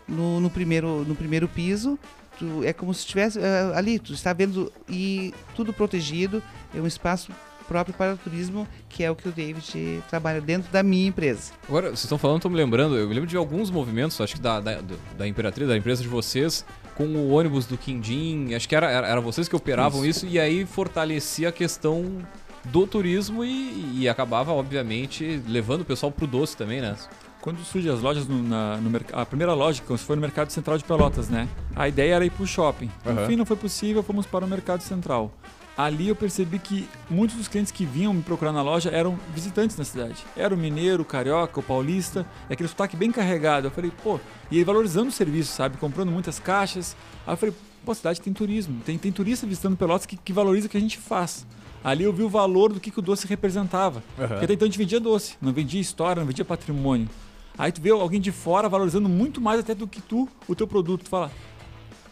no, 0.06 0.40
no 0.40 0.50
primeiro, 0.50 1.04
no 1.06 1.14
primeiro 1.14 1.48
piso. 1.48 1.98
Tu- 2.38 2.62
é 2.64 2.72
como 2.72 2.92
se 2.94 3.00
estivesse 3.00 3.38
ah, 3.40 3.72
ali, 3.76 3.98
tu 3.98 4.12
está 4.12 4.32
vendo 4.32 4.70
e 4.88 5.32
tudo 5.56 5.72
protegido, 5.72 6.42
é 6.74 6.80
um 6.80 6.87
espaço 6.87 7.32
próprio 7.68 7.94
para 7.94 8.14
o 8.14 8.16
turismo, 8.16 8.66
que 8.88 9.04
é 9.04 9.11
o 9.11 9.14
que 9.14 9.28
o 9.28 9.33
David 9.33 10.02
trabalha 10.09 10.40
dentro 10.40 10.72
da 10.72 10.83
minha 10.83 11.07
empresa. 11.07 11.52
Agora, 11.68 11.88
vocês 11.88 12.04
estão 12.04 12.18
falando, 12.18 12.38
estou 12.38 12.50
me 12.50 12.57
lembrando, 12.57 12.96
eu 12.96 13.07
me 13.07 13.14
lembro 13.14 13.28
de 13.28 13.37
alguns 13.37 13.70
movimentos, 13.70 14.18
acho 14.20 14.37
que 14.37 14.40
da, 14.40 14.59
da, 14.59 14.81
da 15.16 15.28
Imperatriz, 15.28 15.68
da 15.68 15.76
empresa 15.76 16.02
de 16.02 16.09
vocês, 16.09 16.64
com 16.96 17.04
o 17.04 17.31
ônibus 17.31 17.66
do 17.66 17.76
Quindim, 17.76 18.54
acho 18.54 18.68
que 18.68 18.74
era, 18.74 18.90
era, 18.90 19.07
era 19.07 19.20
vocês 19.20 19.46
que 19.46 19.54
operavam 19.54 20.04
isso. 20.04 20.26
e 20.26 20.40
aí 20.40 20.64
fortalecia 20.64 21.50
a 21.50 21.52
questão 21.52 22.22
do 22.64 22.87
turismo 22.87 23.44
e, 23.44 24.00
e 24.00 24.09
acabava, 24.09 24.52
obviamente, 24.52 25.40
levando 25.46 25.83
o 25.83 25.85
pessoal 25.85 26.11
pro 26.11 26.26
doce 26.26 26.57
também, 26.57 26.81
né? 26.81 26.96
Quando 27.40 27.62
surgem 27.64 27.92
as 27.92 28.00
lojas 28.00 28.26
no, 28.26 28.42
na, 28.42 28.78
no 28.78 29.00
a 29.12 29.24
primeira 29.24 29.54
loja 29.54 29.81
que 29.81 29.96
foi 29.96 30.16
no 30.16 30.22
Mercado 30.22 30.50
Central 30.50 30.76
de 30.76 30.85
Pelotas, 30.85 31.28
né? 31.28 31.48
A 31.76 31.88
ideia 31.88 32.16
era 32.16 32.24
ir 32.24 32.31
para 32.31 32.42
o 32.42 32.46
shopping. 32.46 32.90
No 33.04 33.12
Aham. 33.12 33.26
fim 33.26 33.37
não 33.37 33.46
foi 33.46 33.57
possível, 33.57 34.02
fomos 34.02 34.26
para 34.26 34.44
o 34.44 34.48
Mercado 34.48 34.83
Central. 34.83 35.33
Ali 35.78 36.08
eu 36.08 36.16
percebi 36.16 36.58
que 36.58 36.88
muitos 37.08 37.36
dos 37.36 37.46
clientes 37.46 37.70
que 37.70 37.86
vinham 37.86 38.12
me 38.12 38.20
procurar 38.20 38.50
na 38.50 38.62
loja 38.62 38.90
eram 38.90 39.16
visitantes 39.32 39.76
na 39.76 39.84
cidade. 39.84 40.16
Era 40.36 40.52
o 40.52 40.58
mineiro, 40.58 41.04
o 41.04 41.06
carioca, 41.06 41.60
o 41.60 41.62
paulista, 41.62 42.26
aquele 42.50 42.68
sotaque 42.68 42.96
bem 42.96 43.12
carregado. 43.12 43.68
Eu 43.68 43.70
falei, 43.70 43.92
pô, 44.02 44.18
e 44.50 44.56
ele 44.56 44.64
valorizando 44.64 45.06
o 45.06 45.12
serviço, 45.12 45.52
sabe? 45.52 45.76
Comprando 45.76 46.10
muitas 46.10 46.40
caixas. 46.40 46.96
Aí 47.24 47.32
eu 47.32 47.36
falei, 47.36 47.54
pô, 47.84 47.92
a 47.92 47.94
cidade 47.94 48.20
tem 48.20 48.32
turismo, 48.32 48.80
tem, 48.84 48.98
tem 48.98 49.12
turista 49.12 49.46
visitando 49.46 49.76
Pelotas 49.76 50.04
que, 50.04 50.16
que 50.16 50.32
valoriza 50.32 50.66
o 50.66 50.68
que 50.68 50.76
a 50.76 50.80
gente 50.80 50.98
faz. 50.98 51.46
Ali 51.84 52.02
eu 52.02 52.12
vi 52.12 52.24
o 52.24 52.28
valor 52.28 52.72
do 52.72 52.80
que, 52.80 52.90
que 52.90 52.98
o 52.98 53.02
doce 53.02 53.28
representava. 53.28 54.02
Porque 54.16 54.46
até 54.46 54.54
então 54.54 54.66
a 54.66 54.68
gente 54.68 54.78
vendia 54.78 54.98
doce, 54.98 55.36
não 55.40 55.52
vendia 55.52 55.80
história, 55.80 56.18
não 56.18 56.26
vendia 56.26 56.44
patrimônio. 56.44 57.08
Aí 57.56 57.70
tu 57.70 57.80
vê 57.80 57.90
alguém 57.90 58.20
de 58.20 58.32
fora 58.32 58.68
valorizando 58.68 59.08
muito 59.08 59.40
mais 59.40 59.60
até 59.60 59.76
do 59.76 59.86
que 59.86 60.00
tu, 60.00 60.28
o 60.48 60.56
teu 60.56 60.66
produto. 60.66 61.04
Tu 61.04 61.08
fala, 61.08 61.30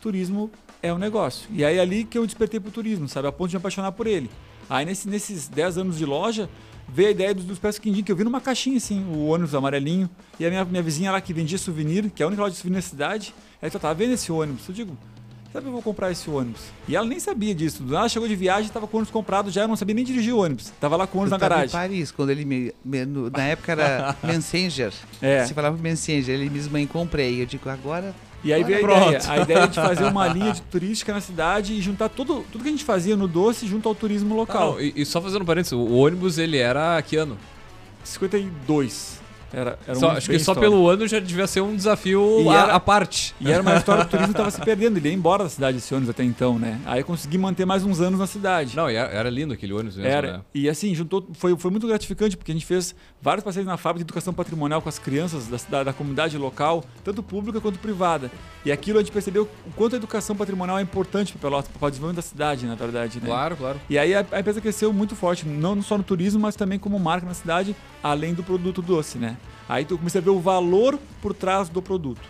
turismo 0.01 0.53
é 0.83 0.93
um 0.93 0.99
negócio. 0.99 1.49
E 1.53 1.65
aí 1.65 1.79
ali 1.81 2.05
que 2.05 2.17
eu 2.19 2.25
despertei 2.27 2.61
pro 2.61 2.71
turismo, 2.71 3.09
sabe? 3.09 3.29
A 3.29 3.33
ponto 3.33 3.49
de 3.51 3.57
me 3.57 3.59
apaixonar 3.59 3.93
por 3.93 4.07
ele. 4.07 4.31
Aí 4.69 4.85
nesse- 4.85 5.09
nesses 5.09 5.49
10 5.49 5.79
anos 5.79 5.97
de 5.99 6.05
loja, 6.05 6.49
veio 6.89 7.09
a 7.09 7.11
ideia 7.13 7.35
dos, 7.35 7.45
dos 7.45 7.59
pés 7.59 7.79
quindim, 7.79 8.03
que 8.03 8.11
eu 8.13 8.17
vi 8.17 8.25
numa 8.25 8.41
caixinha 8.41 8.77
assim, 8.77 9.05
o 9.05 9.27
ônibus 9.27 9.55
amarelinho. 9.55 10.09
E 10.39 10.47
a 10.47 10.51
minha, 10.51 10.65
minha 10.65 10.83
vizinha 10.83 11.11
lá 11.13 11.21
que 11.21 11.33
vendia 11.33 11.59
souvenir, 11.59 12.11
que 12.11 12.23
é 12.23 12.25
a 12.25 12.27
única 12.27 12.43
loja 12.43 12.53
de 12.53 12.59
souvenir 12.59 12.77
na 12.77 12.83
cidade, 12.83 13.35
ela 13.61 13.71
tava 13.71 13.95
vendo 13.95 14.13
esse 14.13 14.31
ônibus. 14.31 14.69
Eu 14.69 14.75
digo, 14.75 14.99
sabe, 15.53 15.67
eu 15.67 15.73
vou 15.73 15.81
comprar 15.83 16.11
esse 16.13 16.29
ônibus. 16.29 16.61
E 16.89 16.95
ela 16.97 17.07
nem 17.07 17.19
sabia 17.21 17.55
disso. 17.55 17.83
Do 17.83 17.87
nada 17.93 18.01
Ela 18.01 18.09
chegou 18.09 18.29
de 18.29 18.37
viagem, 18.37 18.71
tava 18.71 18.87
com 18.87 18.97
o 18.97 19.01
ônibus 19.01 19.13
comprado 19.13 19.51
já, 19.51 19.63
eu 19.63 19.69
não 19.69 19.77
sabia 19.77 19.95
nem 19.95 20.05
dirigir 20.05 20.35
o 20.35 20.39
ônibus. 20.39 20.71
Tava 20.81 20.97
lá 20.97 21.07
com 21.07 21.19
o 21.19 21.21
ônibus 21.23 21.33
Eu 21.33 21.39
na 21.39 21.41
tava 21.41 21.55
garagem. 21.61 21.77
em 21.77 21.81
Paris, 21.81 22.11
quando 22.13 22.31
ele 22.31 22.45
me, 22.45 22.73
me- 22.85 23.05
no- 23.07 23.31
na 23.31 23.45
época 23.45 23.73
era 23.73 24.17
Messenger. 24.23 24.93
É. 25.23 25.45
Se 25.47 25.55
falava 25.55 25.77
Messenger, 25.77 26.35
ele 26.35 26.51
me 26.51 26.61
mãe, 26.69 26.87
comprei. 26.87 27.41
Eu 27.41 27.47
digo, 27.47 27.69
agora 27.71 28.15
E 28.47 28.53
aí 28.53 28.63
veio 28.63 28.79
a 28.79 28.81
Pronto. 28.81 29.09
ideia, 29.09 29.21
a 29.29 29.39
ideia 29.39 29.67
de 29.67 29.75
fazer 29.75 30.05
uma 30.05 30.27
linha 30.33 30.53
de 30.53 30.63
turística 30.63 31.13
na 31.13 31.21
cidade 31.21 31.73
e 31.73 31.81
juntar 31.83 32.09
tudo, 32.09 32.45
tudo 32.53 32.63
que 32.63 32.69
a 32.69 32.71
gente 32.71 32.85
fazia 32.85 33.17
no 33.17 33.27
doce 33.27 33.67
junto 33.67 33.89
ao 33.89 33.95
turismo 33.95 34.37
local. 34.37 34.75
Não, 34.75 34.81
e, 34.81 34.93
e 34.97 35.05
só 35.05 35.21
fazendo 35.21 35.43
um 35.43 35.45
parênteses, 35.45 35.73
o 35.73 35.95
ônibus 35.95 36.39
ele 36.39 36.57
era 36.57 37.01
que 37.03 37.17
ano? 37.17 37.37
52. 38.05 39.16
Era, 39.59 39.79
era 39.87 39.97
um 39.97 40.01
Só- 40.01 40.07
ônibus 40.09 40.19
acho 40.19 40.27
que 40.31 40.39
só 40.39 40.53
histórico. 40.53 40.61
pelo 40.61 40.89
ano 40.89 41.09
já 41.09 41.19
devia 41.19 41.47
ser 41.47 41.63
um 41.63 41.75
desafio 41.75 42.43
E 42.43 42.49
à, 42.51 42.53
era- 42.65 42.75
à 42.75 42.81
parte. 42.81 43.35
E 43.41 43.51
era 43.51 43.63
uma 43.63 43.75
história 43.79 44.03
que 44.05 44.09
o 44.09 44.11
turismo 44.11 44.33
estava 44.33 44.51
se 44.51 44.61
perdendo, 44.61 44.99
ele 44.99 45.09
ia 45.09 45.15
embora 45.15 45.45
da 45.45 45.49
cidade 45.51 45.79
esse 45.79 45.95
ônibus 45.95 46.11
até 46.11 46.23
então, 46.23 46.59
né? 46.59 46.79
Aí 46.85 47.01
eu 47.01 47.05
consegui 47.07 47.39
manter 47.39 47.65
mais 47.65 47.83
uns 47.83 47.99
anos 48.01 48.19
na 48.21 48.27
cidade. 48.27 48.77
Não, 48.77 48.87
era, 48.89 49.09
era 49.11 49.31
lindo 49.31 49.55
aquele 49.55 49.73
ônibus 49.73 49.97
mesmo, 49.97 50.11
Era. 50.11 50.33
né? 50.35 50.41
E 50.55 50.69
assim, 50.69 50.95
juntou, 50.95 51.27
foi, 51.33 51.57
foi 51.57 51.71
muito 51.71 51.87
gratificante, 51.87 52.37
porque 52.37 52.53
a 52.53 52.55
gente 52.55 52.67
fez 52.67 52.95
vários 53.23 53.43
passeios 53.43 53.67
na 53.67 53.79
fábrica 53.79 54.05
de 54.05 54.09
educação 54.11 54.35
patrimonial 54.35 54.83
com 54.83 54.89
as 54.91 54.99
crianças 54.99 55.47
da, 55.47 55.57
cidade- 55.57 55.87
da 55.87 55.93
comunidade 55.95 56.37
local, 56.37 56.85
tanto 57.03 57.23
pública 57.23 57.59
quanto 57.59 57.79
privada. 57.79 58.31
E 58.65 58.71
aquilo 58.71 58.99
a 58.99 59.03
gente 59.03 59.13
percebeu 59.13 59.49
o 59.67 59.71
quanto 59.75 59.95
a 59.95 59.97
educação 59.97 60.37
patrimonial 60.37 60.79
é 60.79 60.83
importante 60.83 61.33
para 61.33 61.41
Pelotas, 61.49 61.71
para 61.73 61.87
o 61.87 61.91
desenvolvimento 61.91 62.17
da 62.17 62.29
cidade, 62.29 62.67
na 62.67 62.75
verdade, 62.75 63.21
né? 63.21 63.27
Claro, 63.27 63.57
claro. 63.57 63.81
E 63.89 63.97
aí 63.97 64.15
a, 64.15 64.27
a 64.33 64.41
empresa 64.41 64.61
cresceu 64.61 64.93
muito 64.93 65.15
forte, 65.17 65.47
não 65.47 65.81
só 65.81 65.97
no 65.97 66.03
turismo, 66.05 66.41
mas 66.41 66.57
também 66.57 66.79
como 66.79 66.99
marca 66.99 67.25
na 67.27 67.33
cidade, 67.35 67.75
além 68.03 68.35
do 68.35 68.43
produto 68.43 68.83
doce, 68.83 69.17
né? 69.19 69.37
Aí 69.69 69.85
tu 69.85 69.99
comecei 69.99 70.21
a 70.21 70.25
ver 70.25 70.31
o 70.31 70.41
valor 70.41 70.99
por 71.21 71.35
trás 71.35 71.69
do 71.69 71.83
produto. 71.83 72.23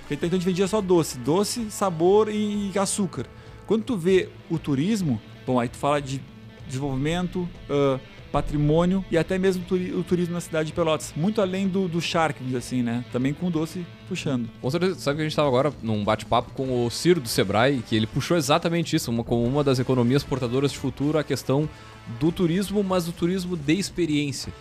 Porque 0.00 0.14
Então 0.14 0.28
a 0.28 0.32
gente 0.32 0.44
vendia 0.44 0.66
só 0.66 0.80
doce, 0.80 1.18
doce, 1.18 1.70
sabor 1.70 2.28
e 2.28 2.70
açúcar. 2.78 3.26
Quando 3.66 3.84
tu 3.84 3.96
vê 3.96 4.28
o 4.50 4.58
turismo, 4.58 5.20
bom, 5.46 5.58
aí 5.58 5.68
tu 5.68 5.76
fala 5.76 6.02
de 6.02 6.20
desenvolvimento, 6.66 7.48
ah, 7.70 7.98
patrimônio 8.32 9.04
e 9.10 9.18
até 9.18 9.38
mesmo 9.38 9.62
o 9.94 10.02
turismo 10.02 10.34
na 10.34 10.40
cidade 10.40 10.68
de 10.68 10.72
Pelotas. 10.72 11.12
Muito 11.14 11.40
além 11.40 11.68
do, 11.68 11.86
do 11.86 12.00
dizer 12.00 12.56
assim, 12.56 12.82
né? 12.82 13.04
Também 13.12 13.34
com 13.34 13.46
o 13.46 13.50
doce 13.50 13.86
puxando. 14.08 14.48
Com 14.60 14.70
certeza, 14.70 14.94
sabe 14.98 15.16
que 15.16 15.20
a 15.20 15.24
gente 15.24 15.32
estava 15.32 15.48
agora 15.48 15.72
num 15.82 16.02
bate-papo 16.02 16.50
com 16.52 16.86
o 16.86 16.90
Ciro 16.90 17.20
do 17.20 17.28
Sebrae, 17.28 17.82
que 17.86 17.94
ele 17.94 18.06
puxou 18.06 18.36
exatamente 18.36 18.96
isso, 18.96 19.10
uma, 19.10 19.22
como 19.22 19.44
uma 19.44 19.62
das 19.62 19.78
economias 19.78 20.24
portadoras 20.24 20.72
de 20.72 20.78
futuro, 20.78 21.18
a 21.18 21.22
questão 21.22 21.68
do 22.18 22.32
turismo, 22.32 22.82
mas 22.82 23.04
do 23.04 23.12
turismo 23.12 23.56
de 23.56 23.74
experiência. 23.74 24.52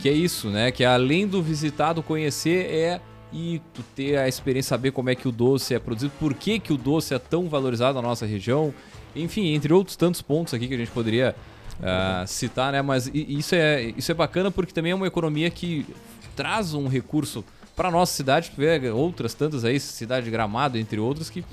Que 0.00 0.08
é 0.08 0.12
isso, 0.12 0.48
né? 0.48 0.70
Que 0.70 0.84
além 0.84 1.26
do 1.26 1.42
visitado 1.42 2.02
conhecer, 2.02 2.66
é 2.72 3.00
e 3.32 3.60
tu 3.74 3.82
ter 3.94 4.16
a 4.16 4.26
experiência, 4.26 4.70
saber 4.70 4.90
como 4.92 5.10
é 5.10 5.14
que 5.14 5.28
o 5.28 5.32
doce 5.32 5.74
é 5.74 5.78
produzido, 5.78 6.12
por 6.18 6.32
que, 6.32 6.58
que 6.58 6.72
o 6.72 6.78
doce 6.78 7.14
é 7.14 7.18
tão 7.18 7.48
valorizado 7.48 8.00
na 8.00 8.08
nossa 8.08 8.24
região, 8.24 8.72
enfim, 9.14 9.52
entre 9.52 9.72
outros 9.72 9.96
tantos 9.96 10.22
pontos 10.22 10.54
aqui 10.54 10.66
que 10.66 10.74
a 10.74 10.78
gente 10.78 10.90
poderia 10.90 11.36
ah, 11.82 12.24
citar, 12.26 12.72
né? 12.72 12.82
Mas 12.82 13.10
isso 13.12 13.54
é, 13.54 13.82
isso 13.96 14.10
é 14.10 14.14
bacana 14.14 14.50
porque 14.50 14.72
também 14.72 14.92
é 14.92 14.94
uma 14.94 15.06
economia 15.06 15.50
que 15.50 15.86
traz 16.34 16.74
um 16.74 16.88
recurso 16.88 17.44
para 17.76 17.90
nossa 17.90 18.12
cidade, 18.12 18.50
tu 18.50 18.56
vê 18.56 18.90
outras 18.90 19.34
tantas 19.34 19.64
aí, 19.64 19.78
cidade 19.78 20.24
de 20.24 20.30
Gramado, 20.32 20.78
entre 20.78 20.98
outras, 20.98 21.30
que, 21.30 21.44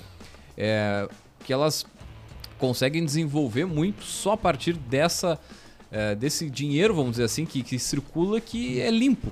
é, 0.57 1.07
que 1.43 1.53
elas 1.53 1.85
conseguem 2.57 3.05
desenvolver 3.05 3.65
muito 3.65 4.03
só 4.03 4.31
a 4.31 4.37
partir 4.37 4.73
dessa, 4.73 5.39
é, 5.95 6.13
desse 6.13 6.49
dinheiro, 6.49 6.93
vamos 6.93 7.11
dizer 7.11 7.23
assim, 7.23 7.45
que, 7.45 7.63
que 7.63 7.79
circula, 7.79 8.41
que 8.41 8.81
é 8.81 8.91
limpo. 8.91 9.31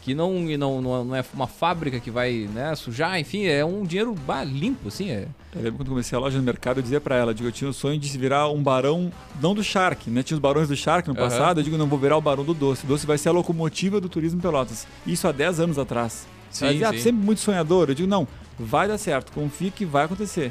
Que 0.00 0.14
não, 0.14 0.40
não, 0.40 0.80
não 0.80 1.14
é 1.14 1.22
uma 1.34 1.46
fábrica 1.46 2.00
que 2.00 2.10
vai 2.10 2.48
né, 2.54 2.74
sujar, 2.74 3.20
enfim, 3.20 3.44
é 3.44 3.62
um 3.62 3.84
dinheiro 3.84 4.14
bah, 4.14 4.42
limpo, 4.42 4.88
assim, 4.88 5.10
é. 5.10 5.28
Eu 5.54 5.60
lembro 5.60 5.74
quando 5.74 5.90
comecei 5.90 6.16
a 6.16 6.20
loja 6.20 6.38
no 6.38 6.42
mercado, 6.42 6.78
eu 6.78 6.82
dizia 6.82 7.02
pra 7.02 7.16
ela, 7.16 7.34
digo, 7.34 7.46
eu 7.46 7.52
tinha 7.52 7.68
o 7.68 7.74
sonho 7.74 7.98
de 7.98 8.08
se 8.08 8.16
virar 8.16 8.48
um 8.48 8.62
barão, 8.62 9.12
não 9.42 9.54
do 9.54 9.62
Shark, 9.62 10.08
né? 10.08 10.22
Tinha 10.22 10.36
os 10.36 10.40
barões 10.40 10.68
do 10.68 10.76
Shark 10.76 11.06
no 11.06 11.14
passado, 11.14 11.60
eu 11.60 11.64
digo, 11.64 11.76
não, 11.76 11.86
vou 11.86 11.98
virar 11.98 12.16
o 12.16 12.20
barão 12.20 12.44
do 12.44 12.54
doce. 12.54 12.86
O 12.86 12.88
doce 12.88 13.06
vai 13.06 13.18
ser 13.18 13.28
a 13.28 13.32
locomotiva 13.32 14.00
do 14.00 14.08
turismo 14.08 14.40
Pelotas. 14.40 14.86
Isso 15.06 15.28
há 15.28 15.32
10 15.32 15.60
anos 15.60 15.78
atrás. 15.78 16.26
Sim, 16.50 16.64
Ela 16.64 16.72
dizia, 16.72 16.88
ah, 16.88 16.98
sempre 16.98 17.22
muito 17.22 17.42
sonhador. 17.42 17.90
Eu 17.90 17.94
digo, 17.94 18.08
não, 18.08 18.26
vai 18.58 18.88
dar 18.88 18.96
certo, 18.96 19.32
confia 19.32 19.70
que 19.70 19.84
vai 19.84 20.06
acontecer. 20.06 20.50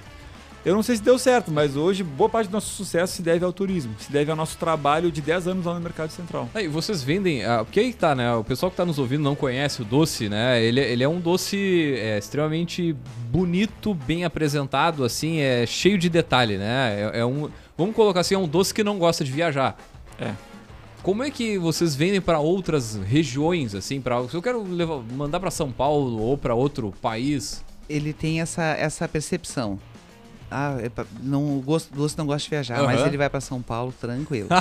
Eu 0.66 0.76
não 0.76 0.84
sei 0.84 0.98
se 0.98 1.02
deu 1.02 1.18
certo, 1.18 1.52
mas 1.52 1.78
hoje 1.78 2.04
boa 2.04 2.30
parte 2.30 2.50
do 2.50 2.54
nosso 2.54 2.70
sucesso 2.70 3.16
se 3.16 3.22
deve 3.22 3.46
ao 3.46 3.54
turismo, 3.54 3.96
se 3.98 4.12
deve 4.12 4.30
ao 4.30 4.36
nosso 4.36 4.58
trabalho 4.58 5.10
de 5.10 5.22
10 5.22 5.48
anos 5.48 5.66
lá 5.66 5.74
no 5.74 5.80
Mercado 5.80 6.12
Central. 6.12 6.50
Aí, 6.54 6.68
vocês 6.68 7.02
vendem. 7.02 7.46
ah, 7.46 7.64
porque 7.64 7.80
aí 7.80 7.94
tá, 7.94 8.14
né? 8.14 8.34
O 8.36 8.44
pessoal 8.44 8.70
que 8.70 8.76
tá 8.76 8.86
nos 8.86 9.00
ouvindo 9.00 9.24
não 9.24 9.36
conhece 9.36 9.82
o 9.82 9.86
doce, 9.86 10.28
né? 10.28 10.62
Ele, 10.62 10.82
ele 10.82 11.04
é 11.04 11.08
um 11.08 11.20
doce 11.20 11.94
é, 11.98 12.18
extremamente 12.18 12.94
bonito, 13.32 13.94
bem 13.94 14.26
apresentado, 14.26 15.06
assim, 15.06 15.40
é 15.40 15.66
cheio 15.66 15.98
de 15.98 16.10
detalhe, 16.10 16.58
né? 16.58 17.12
É, 17.14 17.20
é 17.20 17.26
um. 17.26 17.50
Vamos 17.78 17.96
colocar 17.96 18.20
assim, 18.20 18.36
é 18.36 18.38
um 18.38 18.48
doce 18.48 18.74
que 18.74 18.84
não 18.84 19.00
gosta 19.00 19.24
de 19.24 19.32
viajar. 19.32 19.78
É. 20.20 20.34
Como 21.02 21.24
é 21.24 21.32
que 21.32 21.58
vocês 21.58 21.96
vendem 21.96 22.20
para 22.20 22.40
outras 22.40 23.00
regiões, 23.06 23.74
assim, 23.74 24.02
para 24.02 24.28
se 24.28 24.36
eu 24.36 24.42
quero 24.42 24.62
levar, 24.62 24.98
mandar 25.16 25.40
para 25.40 25.50
São 25.50 25.72
Paulo 25.72 26.22
ou 26.22 26.38
para 26.38 26.54
outro 26.54 26.94
país? 27.02 27.64
ele 27.90 28.14
tem 28.14 28.40
essa, 28.40 28.64
essa 28.64 29.08
percepção. 29.08 29.80
Ah, 30.52 30.78
não, 31.22 31.58
o 31.58 31.62
gosto 31.62 31.94
doce 31.94 32.18
não 32.18 32.26
gosta 32.26 32.44
de 32.44 32.50
viajar, 32.50 32.80
Aham. 32.80 32.86
mas 32.86 33.06
ele 33.06 33.18
vai 33.18 33.30
para 33.30 33.42
São 33.42 33.62
Paulo 33.62 33.94
tranquilo. 34.00 34.50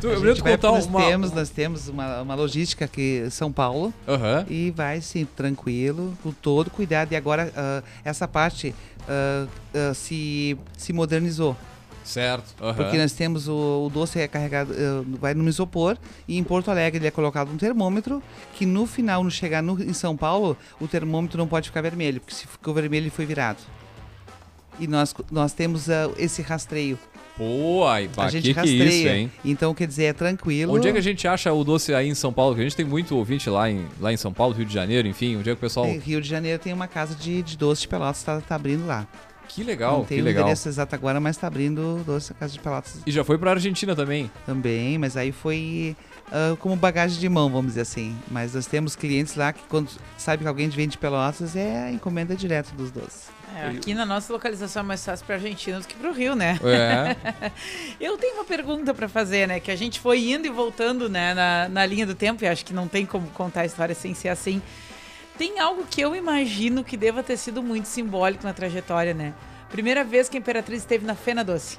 Tu, 0.00 0.08
A 0.08 0.12
eu 0.12 0.26
gente 0.26 0.42
vai, 0.42 0.52
contar 0.52 0.72
nós 0.72 0.86
uma... 0.86 1.04
temos, 1.04 1.32
nós 1.32 1.50
temos 1.50 1.88
uma, 1.88 2.22
uma 2.22 2.34
logística 2.34 2.86
aqui 2.86 3.22
em 3.26 3.30
São 3.30 3.52
Paulo 3.52 3.92
Aham. 4.08 4.46
e 4.48 4.70
vai 4.70 5.00
sim 5.02 5.26
tranquilo, 5.26 6.16
com 6.22 6.32
todo 6.32 6.70
cuidado. 6.70 7.12
E 7.12 7.16
agora 7.16 7.52
ah, 7.54 7.82
essa 8.02 8.26
parte 8.26 8.74
ah, 9.08 9.46
ah, 9.74 9.94
se, 9.94 10.56
se 10.76 10.92
modernizou. 10.92 11.56
Certo. 12.02 12.54
aham. 12.60 12.74
Porque 12.74 12.98
nós 12.98 13.12
temos 13.12 13.46
o, 13.46 13.86
o 13.86 13.90
doce 13.90 14.18
é 14.18 14.26
carregado, 14.26 14.72
eh, 14.72 15.04
vai 15.20 15.34
no 15.34 15.48
isopor 15.48 15.96
e 16.26 16.38
em 16.38 16.42
Porto 16.42 16.70
Alegre 16.70 16.98
ele 16.98 17.06
é 17.06 17.10
colocado 17.10 17.52
um 17.52 17.56
termômetro 17.56 18.22
que 18.54 18.66
no 18.66 18.86
final, 18.86 19.22
no 19.22 19.30
chegar 19.30 19.62
no, 19.62 19.80
em 19.80 19.92
São 19.92 20.16
Paulo, 20.16 20.56
o 20.80 20.88
termômetro 20.88 21.38
não 21.38 21.46
pode 21.46 21.68
ficar 21.68 21.82
vermelho, 21.82 22.20
porque 22.20 22.34
se 22.34 22.46
ficou 22.46 22.74
vermelho 22.74 23.04
ele 23.04 23.10
foi 23.10 23.26
virado. 23.26 23.58
E 24.80 24.86
nós, 24.86 25.14
nós 25.30 25.52
temos 25.52 25.88
ah, 25.88 26.10
esse 26.16 26.42
rastreio. 26.42 26.98
Pô, 27.36 27.86
ai, 27.86 28.08
pá, 28.14 28.24
a 28.24 28.26
que 28.26 28.40
gente 28.40 28.54
que 28.54 28.60
é 28.60 28.64
isso, 28.64 28.84
rastreia. 28.84 29.16
hein? 29.16 29.32
então, 29.44 29.72
quer 29.74 29.86
dizer, 29.86 30.04
é 30.04 30.12
tranquilo. 30.12 30.74
Onde 30.74 30.88
é 30.88 30.92
que 30.92 30.98
a 30.98 31.02
gente 31.02 31.26
acha 31.28 31.52
o 31.52 31.62
doce 31.64 31.94
aí 31.94 32.08
em 32.08 32.14
São 32.14 32.32
Paulo? 32.32 32.54
Que 32.54 32.60
a 32.60 32.64
gente 32.64 32.76
tem 32.76 32.84
muito 32.84 33.16
ouvinte 33.16 33.48
lá 33.48 33.70
em, 33.70 33.86
lá 34.00 34.12
em 34.12 34.16
São 34.16 34.32
Paulo, 34.32 34.54
Rio 34.54 34.66
de 34.66 34.74
Janeiro, 34.74 35.06
enfim. 35.06 35.36
Onde 35.36 35.48
é 35.48 35.52
que 35.52 35.58
o 35.58 35.60
pessoal... 35.60 35.86
Rio 35.86 36.20
de 36.20 36.28
Janeiro 36.28 36.58
tem 36.58 36.72
uma 36.72 36.88
casa 36.88 37.14
de, 37.14 37.42
de 37.42 37.56
doce 37.56 37.82
de 37.82 37.88
Pelotas, 37.88 38.18
está 38.18 38.40
tá 38.40 38.54
abrindo 38.56 38.86
lá. 38.86 39.06
Que 39.48 39.64
legal, 39.64 39.98
não 39.98 40.04
tem 40.04 40.18
que 40.18 40.22
o 40.22 40.24
legal. 40.24 40.42
endereço 40.42 40.68
exato 40.68 40.94
agora, 40.94 41.18
mas 41.18 41.34
está 41.36 41.48
abrindo 41.48 42.04
doce 42.06 42.32
da 42.32 42.38
casa 42.38 42.52
de 42.52 42.60
Pelotas 42.60 42.98
E 43.04 43.10
já 43.10 43.24
foi 43.24 43.36
pra 43.36 43.50
Argentina 43.50 43.96
também. 43.96 44.30
também. 44.46 44.96
Mas 44.96 45.16
aí 45.16 45.32
foi 45.32 45.96
ah, 46.30 46.56
como 46.60 46.76
bagagem 46.76 47.18
de 47.18 47.28
mão, 47.28 47.50
vamos 47.50 47.72
dizer 47.72 47.80
assim. 47.80 48.14
Mas 48.30 48.54
nós 48.54 48.66
temos 48.66 48.94
clientes 48.94 49.34
lá 49.34 49.52
que 49.52 49.62
quando 49.68 49.90
sabe 50.16 50.42
que 50.42 50.48
alguém 50.48 50.68
vende 50.68 50.92
de 50.92 50.98
Pelotas, 50.98 51.56
é 51.56 51.84
a 51.84 51.92
encomenda 51.92 52.36
direta 52.36 52.70
dos 52.76 52.90
doces. 52.90 53.28
É, 53.56 53.68
aqui 53.68 53.94
na 53.94 54.06
nossa 54.06 54.32
localização 54.32 54.82
é 54.82 54.86
mais 54.86 55.04
fácil 55.04 55.26
pra 55.26 55.36
Argentina 55.36 55.80
do 55.80 55.86
que 55.86 55.94
pro 55.94 56.12
Rio, 56.12 56.34
né? 56.34 56.58
É. 56.62 57.52
Eu 58.00 58.16
tenho 58.16 58.34
uma 58.34 58.44
pergunta 58.44 58.94
pra 58.94 59.08
fazer, 59.08 59.48
né? 59.48 59.60
Que 59.60 59.70
a 59.70 59.76
gente 59.76 59.98
foi 60.00 60.30
indo 60.30 60.46
e 60.46 60.50
voltando, 60.50 61.08
né, 61.08 61.34
na, 61.34 61.68
na 61.68 61.86
linha 61.86 62.06
do 62.06 62.14
tempo, 62.14 62.44
e 62.44 62.46
acho 62.46 62.64
que 62.64 62.72
não 62.72 62.86
tem 62.88 63.04
como 63.04 63.26
contar 63.28 63.62
a 63.62 63.66
história 63.66 63.94
sem 63.94 64.14
ser 64.14 64.28
assim. 64.28 64.62
Tem 65.36 65.58
algo 65.58 65.86
que 65.88 66.00
eu 66.00 66.14
imagino 66.14 66.84
que 66.84 66.96
deva 66.96 67.22
ter 67.22 67.36
sido 67.36 67.62
muito 67.62 67.86
simbólico 67.86 68.44
na 68.44 68.52
trajetória, 68.52 69.14
né? 69.14 69.32
Primeira 69.70 70.04
vez 70.04 70.28
que 70.28 70.36
a 70.36 70.40
Imperatriz 70.40 70.82
esteve 70.82 71.06
na 71.06 71.14
Fena 71.14 71.42
Doce. 71.42 71.78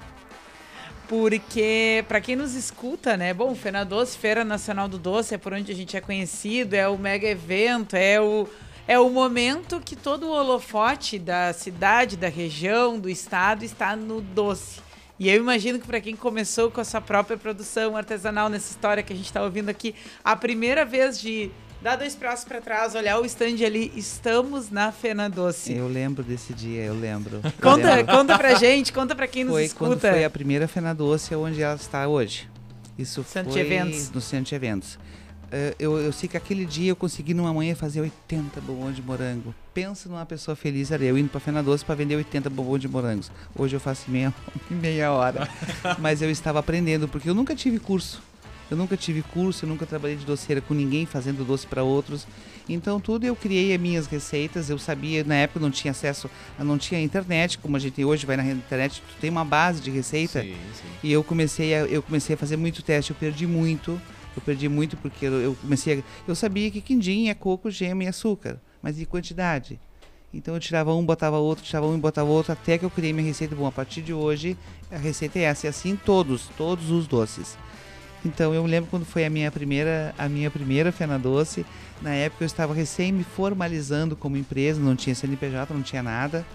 Porque, 1.07 2.05
pra 2.07 2.21
quem 2.21 2.37
nos 2.37 2.55
escuta, 2.55 3.17
né? 3.17 3.33
Bom, 3.33 3.53
Fena 3.53 3.83
Doce, 3.83 4.17
Feira 4.17 4.45
Nacional 4.45 4.87
do 4.87 4.97
Doce, 4.97 5.35
é 5.35 5.37
por 5.37 5.53
onde 5.53 5.71
a 5.71 5.75
gente 5.75 5.97
é 5.97 6.01
conhecido, 6.01 6.73
é 6.73 6.87
o 6.87 6.97
mega 6.97 7.27
evento, 7.27 7.95
é 7.95 8.19
o, 8.21 8.47
é 8.87 8.99
o 8.99 9.09
momento 9.09 9.79
que 9.83 9.95
todo 9.95 10.27
o 10.27 10.31
holofote 10.31 11.17
da 11.19 11.53
cidade, 11.53 12.17
da 12.17 12.27
região, 12.29 12.99
do 12.99 13.09
estado 13.09 13.63
está 13.63 13.95
no 13.95 14.21
doce. 14.21 14.79
E 15.19 15.29
eu 15.29 15.35
imagino 15.37 15.79
que 15.79 15.85
para 15.85 16.01
quem 16.01 16.15
começou 16.15 16.71
com 16.71 16.81
a 16.81 16.83
sua 16.83 16.99
própria 16.99 17.37
produção 17.37 17.95
artesanal 17.95 18.49
nessa 18.49 18.71
história 18.71 19.03
que 19.03 19.13
a 19.13 19.15
gente 19.15 19.25
está 19.27 19.43
ouvindo 19.43 19.69
aqui, 19.69 19.93
a 20.23 20.35
primeira 20.35 20.83
vez 20.83 21.19
de 21.21 21.51
dar 21.79 21.95
dois 21.95 22.15
passos 22.15 22.43
para 22.45 22.59
trás, 22.59 22.95
olhar 22.95 23.19
o 23.19 23.25
stand 23.25 23.63
ali, 23.65 23.91
estamos 23.95 24.69
na 24.71 24.91
Fena 24.91 25.29
Doce. 25.29 25.73
Eu 25.73 25.87
lembro 25.87 26.23
desse 26.23 26.53
dia, 26.53 26.83
eu 26.83 26.93
lembro. 26.95 27.39
Eu 27.43 27.51
Conta, 27.61 27.95
lembro. 27.95 28.15
conta 28.15 28.37
pra 28.37 28.55
gente, 28.55 28.91
conta 28.91 29.15
pra 29.15 29.27
quem 29.27 29.43
nos 29.43 29.53
Foi 29.53 29.69
quando 29.69 29.91
escuta. 29.93 30.11
foi 30.11 30.23
a 30.25 30.29
primeira 30.29 30.67
Fena 30.67 30.93
Doce 30.93 31.35
onde 31.35 31.61
ela 31.61 31.75
está 31.75 32.07
hoje. 32.07 32.49
Isso 32.97 33.23
Centro 33.23 33.51
de 33.51 33.57
foi 33.59 33.65
eventos. 33.65 34.09
no 34.11 34.21
centro 34.21 34.49
de 34.49 34.55
eventos. 34.55 34.99
Eh, 35.51 35.75
eu, 35.77 35.97
eu 35.97 36.13
sei 36.13 36.29
que 36.29 36.37
aquele 36.37 36.65
dia 36.65 36.91
eu 36.91 36.95
consegui 36.95 37.33
numa 37.33 37.53
manhã 37.53 37.75
fazer 37.75 37.99
80 37.99 38.61
bombons 38.61 38.95
de 38.95 39.01
morango. 39.01 39.53
Pensa 39.73 40.07
numa 40.07 40.25
pessoa 40.25 40.55
feliz, 40.55 40.91
era 40.91 41.03
eu 41.03 41.17
indo 41.17 41.29
pra 41.29 41.41
Fena 41.41 41.61
Doce 41.61 41.83
para 41.83 41.95
vender 41.95 42.15
80 42.15 42.49
bombons 42.49 42.79
de 42.79 42.87
morangos. 42.87 43.29
Hoje 43.55 43.75
eu 43.75 43.79
faço 43.79 44.09
meia, 44.09 44.33
meia 44.71 45.11
hora. 45.11 45.49
Mas 45.99 46.21
eu 46.21 46.31
estava 46.31 46.59
aprendendo, 46.59 47.07
porque 47.07 47.29
eu 47.29 47.35
nunca 47.35 47.53
tive 47.53 47.79
curso. 47.79 48.21
Eu 48.69 48.77
nunca 48.77 48.95
tive 48.95 49.21
curso, 49.21 49.65
eu 49.65 49.69
nunca 49.69 49.85
trabalhei 49.85 50.15
de 50.15 50.23
doceira 50.25 50.61
com 50.61 50.73
ninguém 50.73 51.05
fazendo 51.05 51.43
doce 51.43 51.67
para 51.67 51.83
outros. 51.83 52.25
Então 52.69 53.01
tudo 53.01 53.25
eu 53.25 53.35
criei 53.35 53.75
as 53.75 53.81
minhas 53.81 54.07
receitas, 54.07 54.69
eu 54.69 54.79
sabia, 54.79 55.25
na 55.25 55.35
época 55.35 55.59
não 55.59 55.69
tinha 55.69 55.91
acesso, 55.91 56.29
não 56.57 56.77
tinha 56.77 57.01
internet, 57.01 57.57
como 57.57 57.75
a 57.75 57.79
gente 57.79 58.01
hoje 58.05 58.25
vai 58.25 58.37
na 58.37 58.45
internet, 58.45 59.03
tu 59.05 59.15
tem 59.19 59.29
uma 59.29 59.43
base 59.43 59.81
de 59.81 59.91
receita. 59.91 60.41
Sim, 60.41 60.55
sim. 60.73 60.87
E 61.03 61.11
eu 61.11 61.21
comecei 61.21 61.75
a, 61.75 61.79
eu 61.79 62.01
comecei 62.01 62.35
a 62.35 62.37
fazer 62.37 62.55
muito 62.55 62.81
teste, 62.81 63.11
eu 63.11 63.17
perdi 63.17 63.45
muito. 63.45 63.99
Eu 64.35 64.41
perdi 64.41 64.69
muito 64.69 64.95
porque 64.97 65.25
eu, 65.25 65.55
comecei 65.61 65.99
a, 65.99 66.03
eu 66.27 66.35
sabia 66.35 66.71
que 66.71 66.81
quindim 66.81 67.27
é 67.27 67.33
coco, 67.33 67.69
gema 67.69 68.03
e 68.03 68.07
açúcar, 68.07 68.59
mas 68.81 68.99
e 68.99 69.05
quantidade? 69.05 69.79
Então 70.33 70.53
eu 70.53 70.59
tirava 70.59 70.93
um, 70.93 71.05
botava 71.05 71.37
outro, 71.37 71.63
tirava 71.63 71.87
um 71.87 71.95
e 71.95 71.99
botava 71.99 72.29
outro, 72.29 72.53
até 72.53 72.77
que 72.77 72.85
eu 72.85 72.89
criei 72.89 73.11
minha 73.11 73.27
receita. 73.27 73.55
Bom, 73.55 73.67
a 73.67 73.71
partir 73.71 74.01
de 74.01 74.13
hoje 74.13 74.57
a 74.89 74.97
receita 74.97 75.39
é 75.39 75.43
essa, 75.43 75.67
e 75.67 75.69
assim 75.69 75.95
todos, 75.95 76.49
todos 76.57 76.89
os 76.89 77.05
doces. 77.05 77.57
Então 78.23 78.53
eu 78.53 78.65
lembro 78.65 78.89
quando 78.89 79.05
foi 79.05 79.25
a 79.25 79.29
minha 79.29 79.51
primeira, 79.51 80.13
a 80.17 80.29
minha 80.29 80.49
primeira 80.49 80.91
Fena 80.91 81.17
Doce. 81.17 81.65
Na 82.01 82.13
época 82.13 82.43
eu 82.43 82.45
estava 82.45 82.73
recém 82.73 83.11
me 83.11 83.23
formalizando 83.23 84.15
como 84.15 84.37
empresa, 84.37 84.79
não 84.79 84.95
tinha 84.95 85.13
CNPJ, 85.13 85.73
não 85.73 85.81
tinha 85.81 86.03
nada. 86.03 86.45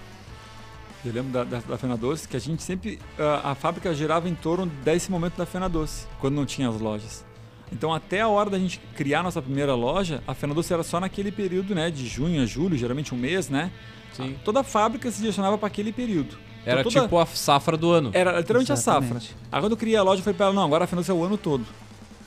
Eu 1.04 1.12
lembro 1.12 1.32
da, 1.32 1.44
da, 1.44 1.60
da 1.60 1.78
Fena 1.78 1.96
Doce 1.96 2.26
que 2.26 2.36
a 2.36 2.40
gente 2.40 2.62
sempre. 2.62 2.98
A, 3.18 3.52
a 3.52 3.54
fábrica 3.54 3.92
girava 3.92 4.28
em 4.28 4.34
torno 4.34 4.66
desse 4.66 5.10
momento 5.10 5.36
da 5.36 5.44
Fena 5.44 5.68
Doce, 5.68 6.06
quando 6.20 6.34
não 6.34 6.46
tinha 6.46 6.68
as 6.68 6.80
lojas. 6.80 7.24
Então, 7.72 7.92
até 7.92 8.20
a 8.20 8.28
hora 8.28 8.48
da 8.48 8.58
gente 8.58 8.80
criar 8.94 9.22
nossa 9.22 9.42
primeira 9.42 9.74
loja, 9.74 10.22
a 10.26 10.34
Fena 10.34 10.54
Doce 10.54 10.72
era 10.72 10.82
só 10.82 11.00
naquele 11.00 11.32
período, 11.32 11.74
né? 11.74 11.90
De 11.90 12.06
junho 12.06 12.42
a 12.42 12.46
julho, 12.46 12.76
geralmente 12.76 13.14
um 13.14 13.18
mês, 13.18 13.48
né? 13.48 13.70
Sim. 14.12 14.36
Toda 14.44 14.60
a 14.60 14.64
fábrica 14.64 15.10
se 15.10 15.18
direcionava 15.18 15.58
para 15.58 15.66
aquele 15.66 15.92
período. 15.92 16.38
Então, 16.62 16.72
Era 16.72 16.82
toda- 16.82 17.02
tipo 17.02 17.18
a 17.18 17.26
safra 17.26 17.76
do 17.76 17.90
ano. 17.90 18.10
Era 18.12 18.38
literalmente 18.38 18.72
a 18.72 18.76
safra. 18.76 19.04
Exatamente. 19.04 19.36
Aí 19.52 19.60
quando 19.60 19.72
eu 19.72 19.76
criei 19.76 19.96
a 19.96 20.02
loja, 20.02 20.20
eu 20.20 20.24
falei 20.24 20.36
pra 20.36 20.46
ela, 20.46 20.54
não, 20.54 20.64
agora 20.64 20.84
a 20.84 20.86
Fena 20.86 21.00
Doce 21.02 21.10
é 21.10 21.14
o 21.14 21.22
ano 21.24 21.36
todo. 21.36 21.64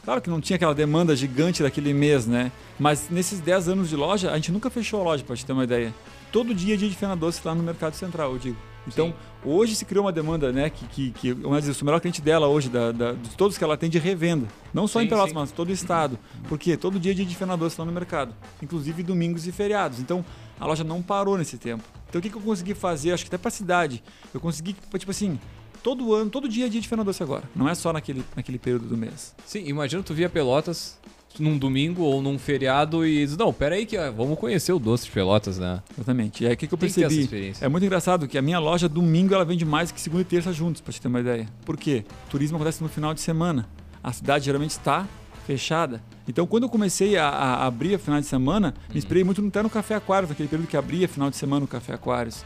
Claro 0.03 0.21
que 0.21 0.29
não 0.29 0.39
tinha 0.41 0.55
aquela 0.55 0.73
demanda 0.73 1.15
gigante 1.15 1.61
daquele 1.63 1.93
mês, 1.93 2.25
né? 2.25 2.51
Mas 2.79 3.09
nesses 3.09 3.39
10 3.39 3.67
anos 3.69 3.89
de 3.89 3.95
loja, 3.95 4.31
a 4.31 4.35
gente 4.35 4.51
nunca 4.51 4.69
fechou 4.69 5.01
a 5.01 5.03
loja, 5.03 5.23
pra 5.23 5.35
te 5.35 5.45
ter 5.45 5.51
uma 5.53 5.63
ideia. 5.63 5.93
Todo 6.31 6.53
dia 6.53 6.73
é 6.75 6.77
dia 6.77 6.89
de 6.89 6.95
Fena 6.95 7.15
Doce 7.15 7.41
lá 7.43 7.53
no 7.55 7.63
Mercado 7.63 7.93
Central, 7.95 8.31
eu 8.33 8.37
digo. 8.39 8.57
Então, 8.87 9.07
Sim. 9.09 9.13
hoje 9.49 9.75
se 9.75 9.85
criou 9.85 10.05
uma 10.05 10.11
demanda, 10.11 10.51
né, 10.51 10.69
que, 10.69 10.85
que, 10.87 11.11
que 11.11 11.33
dizer, 11.33 11.81
o 11.81 11.85
melhor 11.85 11.99
cliente 12.01 12.21
dela 12.21 12.47
hoje, 12.47 12.69
da, 12.69 12.91
da- 12.91 13.11
de 13.13 13.29
todos 13.37 13.57
que 13.57 13.63
ela 13.63 13.77
tem 13.77 13.89
de 13.89 13.99
revenda. 13.99 14.47
Não 14.73 14.87
só 14.87 14.99
Sim, 14.99 15.05
em 15.05 15.09
Pelotas, 15.09 15.29
sim. 15.31 15.35
mas 15.35 15.51
todo 15.51 15.69
o 15.69 15.71
estado. 15.71 16.17
Porque 16.47 16.75
todo 16.77 16.99
dia 16.99 17.11
é 17.11 17.15
dia 17.15 17.25
de 17.25 17.35
Fena 17.35 17.55
Doce 17.55 17.75
lá 17.79 17.85
no 17.85 17.91
mercado. 17.91 18.33
Inclusive 18.63 19.03
domingos 19.03 19.45
e 19.47 19.51
feriados. 19.51 19.99
Então, 19.99 20.23
a 20.59 20.65
loja 20.65 20.83
não 20.83 21.01
parou 21.01 21.37
nesse 21.37 21.57
tempo. 21.57 21.83
Então, 22.09 22.19
o 22.19 22.21
que, 22.21 22.29
que 22.29 22.35
eu 22.35 22.41
consegui 22.41 22.73
fazer? 22.73 23.11
Acho 23.11 23.23
que 23.23 23.29
até 23.29 23.37
pra 23.37 23.51
cidade. 23.51 24.03
Eu 24.33 24.39
consegui, 24.39 24.75
tipo 24.97 25.11
assim, 25.11 25.39
todo 25.83 26.13
ano, 26.13 26.29
todo 26.31 26.49
dia 26.49 26.65
é 26.65 26.69
dia 26.69 26.81
de 26.81 26.87
Fena 26.87 27.03
Doce 27.03 27.21
agora. 27.21 27.43
Não 27.55 27.69
é 27.69 27.75
só 27.75 27.93
naquele, 27.93 28.23
naquele 28.35 28.57
período 28.57 28.87
do 28.87 28.97
mês. 28.97 29.35
Sim, 29.45 29.63
imagina 29.67 30.01
tu 30.01 30.13
via 30.13 30.29
Pelotas 30.29 30.97
num 31.37 31.57
domingo 31.57 32.01
ou 32.03 32.21
num 32.21 32.39
feriado 32.39 33.05
e 33.05 33.25
diz, 33.25 33.37
não, 33.37 33.53
pera 33.53 33.75
aí 33.75 33.85
que 33.85 33.97
ó, 33.97 34.11
vamos 34.11 34.37
conhecer 34.39 34.73
o 34.73 34.79
doce 34.79 35.05
de 35.05 35.11
Pelotas, 35.11 35.57
né? 35.59 35.81
Exatamente. 35.95 36.43
E 36.43 36.47
aí 36.47 36.53
o 36.53 36.57
que, 36.57 36.67
que 36.67 36.73
eu 36.73 36.77
Tem 36.77 36.89
que 36.89 36.95
percebi? 36.95 37.21
experiência. 37.21 37.65
É 37.65 37.69
muito 37.69 37.83
engraçado 37.85 38.27
que 38.27 38.37
a 38.37 38.41
minha 38.41 38.59
loja, 38.59 38.89
domingo, 38.89 39.33
ela 39.33 39.45
vende 39.45 39.63
mais 39.65 39.91
que 39.91 40.01
segunda 40.01 40.21
e 40.21 40.25
terça 40.25 40.51
juntos, 40.51 40.81
pra 40.81 40.91
te 40.91 40.99
ter 40.99 41.07
uma 41.07 41.19
ideia. 41.19 41.47
Por 41.65 41.77
quê? 41.77 42.03
Turismo 42.29 42.57
acontece 42.57 42.81
no 42.81 42.89
final 42.89 43.13
de 43.13 43.21
semana. 43.21 43.67
A 44.03 44.11
cidade 44.11 44.45
geralmente 44.45 44.71
está 44.71 45.07
fechada. 45.45 46.01
Então, 46.27 46.45
quando 46.45 46.63
eu 46.63 46.69
comecei 46.69 47.17
a, 47.17 47.27
a 47.27 47.65
abrir 47.65 47.95
a 47.95 47.99
final 47.99 48.19
de 48.19 48.27
semana, 48.27 48.73
me 48.91 48.97
inspirei 48.97 49.23
muito 49.23 49.45
até 49.45 49.63
no 49.63 49.69
Café 49.69 49.95
Aquários, 49.95 50.29
naquele 50.29 50.47
período 50.47 50.67
que 50.67 50.77
abria 50.77 51.07
final 51.07 51.29
de 51.29 51.35
semana 51.37 51.65
o 51.65 51.67
Café 51.67 51.93
Aquários. 51.93 52.43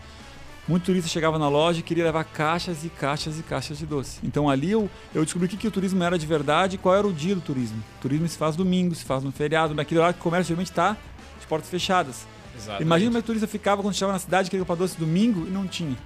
Muito 0.68 0.86
turista 0.86 1.10
chegava 1.10 1.38
na 1.38 1.50
loja 1.50 1.82
e 1.82 1.84
queria 1.84 2.06
levar 2.06 2.24
caixas 2.24 2.86
e 2.86 2.90
caixas 2.90 3.38
e 3.38 3.44
caixas 3.44 3.78
de 3.78 3.86
doce. 3.86 4.20
Então 4.24 4.50
ali 4.50 4.72
eu, 4.72 4.90
eu 5.14 5.24
descobri 5.24 5.48
o 5.48 5.50
que, 5.50 5.58
que 5.58 5.68
o 5.68 5.72
turismo 5.72 6.02
era 6.02 6.18
de 6.18 6.26
verdade 6.26 6.76
e 6.76 6.78
qual 6.78 6.96
era 6.96 7.06
o 7.06 7.12
dia 7.12 7.36
do 7.36 7.42
turismo. 7.42 7.84
O 8.00 8.02
turismo 8.02 8.28
se 8.30 8.38
faz 8.38 8.56
domingo, 8.56 8.96
se 8.96 9.04
faz 9.04 9.24
no 9.24 9.32
feriado, 9.32 9.76
naquele 9.76 10.00
horário 10.00 10.16
que 10.16 10.22
o 10.22 10.24
comércio 10.24 10.48
geralmente 10.48 10.72
está 10.72 10.96
de 11.40 11.48
portas 11.48 11.70
fechadas. 11.70 12.26
Imagina 12.80 13.10
como 13.10 13.18
é 13.18 13.20
o 13.20 13.24
turista 13.24 13.48
ficava 13.48 13.82
quando 13.82 13.94
chegava 13.94 14.14
na 14.14 14.20
cidade, 14.20 14.50
queria 14.50 14.64
comprar 14.64 14.76
doce 14.76 14.98
domingo 14.98 15.46
e 15.46 15.50
não 15.50 15.68
tinha. 15.68 15.98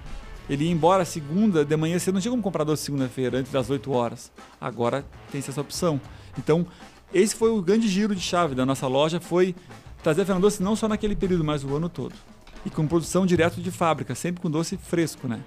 Ele 0.50 0.64
ia 0.66 0.72
embora 0.72 1.04
segunda, 1.06 1.64
de 1.64 1.76
manhã 1.76 2.00
cedo, 2.00 2.16
não 2.16 2.22
tinha 2.22 2.32
como 2.32 2.42
comprar 2.42 2.64
doce 2.64 2.84
segunda-feira, 2.84 3.38
antes 3.38 3.52
das 3.52 3.70
8 3.70 3.92
horas. 3.92 4.32
Agora 4.60 5.06
tem 5.32 5.40
essa 5.40 5.60
opção. 5.60 6.00
Então, 6.38 6.66
esse 7.14 7.36
foi 7.36 7.52
o 7.52 7.62
grande 7.62 7.88
giro 7.88 8.16
de 8.16 8.22
chave 8.22 8.56
da 8.56 8.66
nossa 8.66 8.88
loja, 8.88 9.20
foi 9.20 9.54
trazer 10.02 10.22
a 10.22 10.26
Fernando 10.26 10.44
Doce 10.44 10.64
não 10.64 10.76
só 10.76 10.88
naquele 10.88 11.16
período, 11.16 11.44
mas 11.44 11.64
o 11.64 11.76
ano 11.76 11.90
todo. 11.90 12.14
E 12.68 12.70
com 12.70 12.86
produção 12.86 13.26
direto 13.26 13.62
de 13.62 13.72
fábrica, 13.72 14.14
sempre 14.14 14.42
com 14.42 14.52
doce 14.52 14.76
fresco, 14.76 15.26
né? 15.26 15.40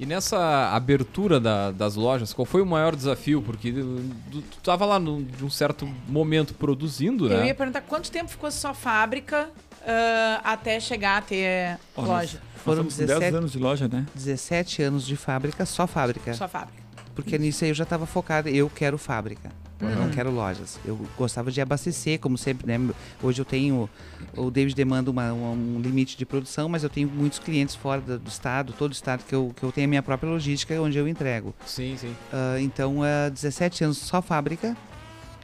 E 0.00 0.04
nessa 0.04 0.70
abertura 0.74 1.38
da- 1.38 1.70
das 1.70 1.94
lojas, 1.94 2.32
qual 2.32 2.44
foi 2.44 2.60
o 2.60 2.66
maior 2.66 2.96
desafio? 2.96 3.40
Porque 3.40 3.70
tu, 3.70 4.42
tu 4.42 4.58
tava 4.64 4.84
lá 4.84 4.98
num, 4.98 5.22
de 5.22 5.44
um 5.44 5.50
certo 5.50 5.86
momento 6.08 6.54
produzindo, 6.54 7.26
Eu 7.30 7.38
né? 7.38 7.46
ia 7.48 7.54
perguntar 7.54 7.82
quanto 7.82 8.10
tempo 8.10 8.28
ficou 8.28 8.50
sua 8.50 8.74
fábrica 8.74 9.48
ah, 9.86 10.40
até 10.42 10.80
chegar 10.80 11.18
a 11.18 11.22
ter 11.22 11.78
loja? 11.96 12.40
Foram 12.64 12.82
Nós 12.84 12.92
estamos 12.94 12.94
com 12.94 13.06
10 13.06 13.08
17 13.20 13.36
anos 13.36 13.52
de 13.52 13.58
loja, 13.58 13.88
né? 13.88 14.06
17 14.14 14.82
anos 14.82 15.06
de 15.06 15.14
fábrica, 15.16 15.64
só 15.64 15.86
fábrica. 15.86 16.34
Sua 16.34 16.48
fábrica. 16.48 16.82
Porque 17.14 17.38
nisso 17.38 17.62
aí 17.64 17.70
eu 17.70 17.74
já 17.74 17.84
estava 17.84 18.06
focado, 18.06 18.48
eu 18.48 18.68
quero 18.68 18.98
fábrica. 18.98 19.52
Eu 19.80 19.96
não 19.96 20.10
quero 20.10 20.30
lojas. 20.30 20.78
Eu 20.84 20.98
gostava 21.16 21.50
de 21.50 21.60
abastecer, 21.60 22.18
como 22.18 22.36
sempre, 22.36 22.66
né? 22.66 22.92
Hoje 23.22 23.40
eu 23.40 23.44
tenho, 23.44 23.88
o 24.36 24.50
David 24.50 24.74
demanda 24.74 25.10
uma, 25.10 25.32
um 25.32 25.80
limite 25.80 26.16
de 26.16 26.26
produção, 26.26 26.68
mas 26.68 26.82
eu 26.82 26.90
tenho 26.90 27.08
muitos 27.08 27.38
clientes 27.38 27.74
fora 27.74 28.00
do, 28.00 28.18
do 28.18 28.28
estado, 28.28 28.72
todo 28.72 28.90
o 28.90 28.94
estado 28.94 29.24
que 29.24 29.34
eu, 29.34 29.52
que 29.56 29.62
eu 29.62 29.72
tenho 29.72 29.86
a 29.86 29.88
minha 29.88 30.02
própria 30.02 30.30
logística, 30.30 30.80
onde 30.80 30.98
eu 30.98 31.08
entrego. 31.08 31.54
Sim, 31.64 31.96
sim. 31.98 32.14
Uh, 32.32 32.58
então, 32.60 32.98
uh, 32.98 33.30
17 33.30 33.84
anos 33.84 33.98
só 33.98 34.20
fábrica, 34.20 34.76